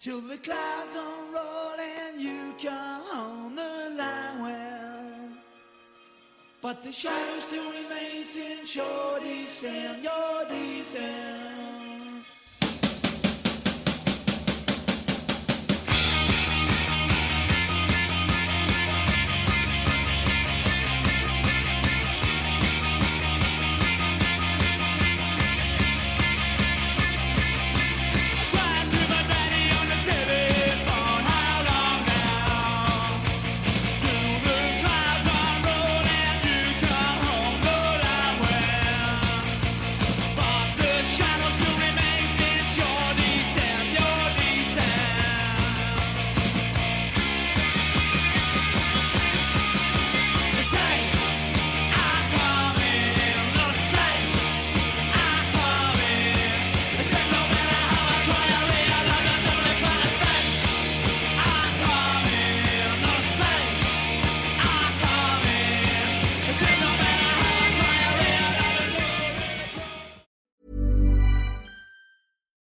Till 0.01 0.21
the 0.21 0.37
clouds 0.37 0.95
unroll 0.95 1.75
and 1.77 2.21
you 2.21 2.55
come 2.63 3.03
on 3.13 3.57
the 3.57 3.97
line 3.99 4.41
well 4.41 5.29
But 6.63 6.85
the 6.85 6.93
shadow 6.93 7.39
still 7.41 7.69
remains 7.69 8.37
in 8.37 8.59
your 8.77 9.19
descent, 9.19 10.05
your 10.05 10.45
descent 10.49 11.78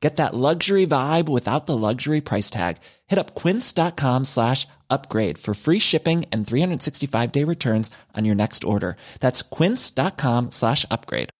Get 0.00 0.16
that 0.16 0.34
luxury 0.34 0.86
vibe 0.86 1.28
without 1.28 1.66
the 1.66 1.76
luxury 1.76 2.20
price 2.20 2.50
tag. 2.50 2.78
Hit 3.08 3.18
up 3.18 3.34
quince.com 3.34 4.26
slash 4.26 4.66
upgrade 4.88 5.38
for 5.38 5.54
free 5.54 5.80
shipping 5.80 6.24
and 6.32 6.46
365 6.46 7.32
day 7.32 7.44
returns 7.44 7.90
on 8.16 8.24
your 8.24 8.36
next 8.36 8.64
order. 8.64 8.96
That's 9.20 9.42
quince.com 9.42 10.52
slash 10.52 10.86
upgrade. 10.90 11.30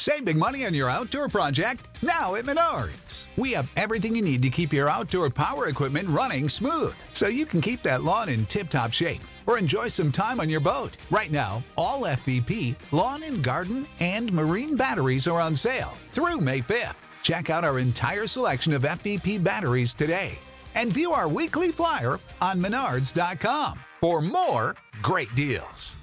Save 0.00 0.24
big 0.24 0.38
money 0.38 0.64
on 0.64 0.72
your 0.72 0.88
outdoor 0.88 1.28
project 1.28 1.86
now 2.00 2.34
at 2.34 2.46
Menards. 2.46 3.26
We 3.36 3.52
have 3.52 3.70
everything 3.76 4.16
you 4.16 4.22
need 4.22 4.40
to 4.40 4.48
keep 4.48 4.72
your 4.72 4.88
outdoor 4.88 5.28
power 5.28 5.68
equipment 5.68 6.08
running 6.08 6.48
smooth 6.48 6.94
so 7.12 7.28
you 7.28 7.44
can 7.44 7.60
keep 7.60 7.82
that 7.82 8.02
lawn 8.02 8.30
in 8.30 8.46
tip 8.46 8.70
top 8.70 8.94
shape 8.94 9.20
or 9.46 9.58
enjoy 9.58 9.88
some 9.88 10.10
time 10.10 10.40
on 10.40 10.48
your 10.48 10.60
boat. 10.60 10.96
Right 11.10 11.30
now, 11.30 11.62
all 11.76 12.02
FVP, 12.02 12.76
lawn 12.92 13.22
and 13.24 13.42
garden, 13.42 13.86
and 14.00 14.32
marine 14.32 14.74
batteries 14.74 15.28
are 15.28 15.38
on 15.38 15.54
sale 15.54 15.92
through 16.12 16.40
May 16.40 16.60
5th. 16.60 17.09
Check 17.22 17.50
out 17.50 17.64
our 17.64 17.78
entire 17.78 18.26
selection 18.26 18.72
of 18.72 18.82
FVP 18.82 19.42
batteries 19.42 19.94
today 19.94 20.38
and 20.74 20.92
view 20.92 21.10
our 21.12 21.28
weekly 21.28 21.72
flyer 21.72 22.18
on 22.40 22.60
menards.com 22.60 23.78
for 24.00 24.22
more 24.22 24.76
great 25.02 25.34
deals. 25.34 25.98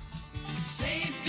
Save 0.64 1.27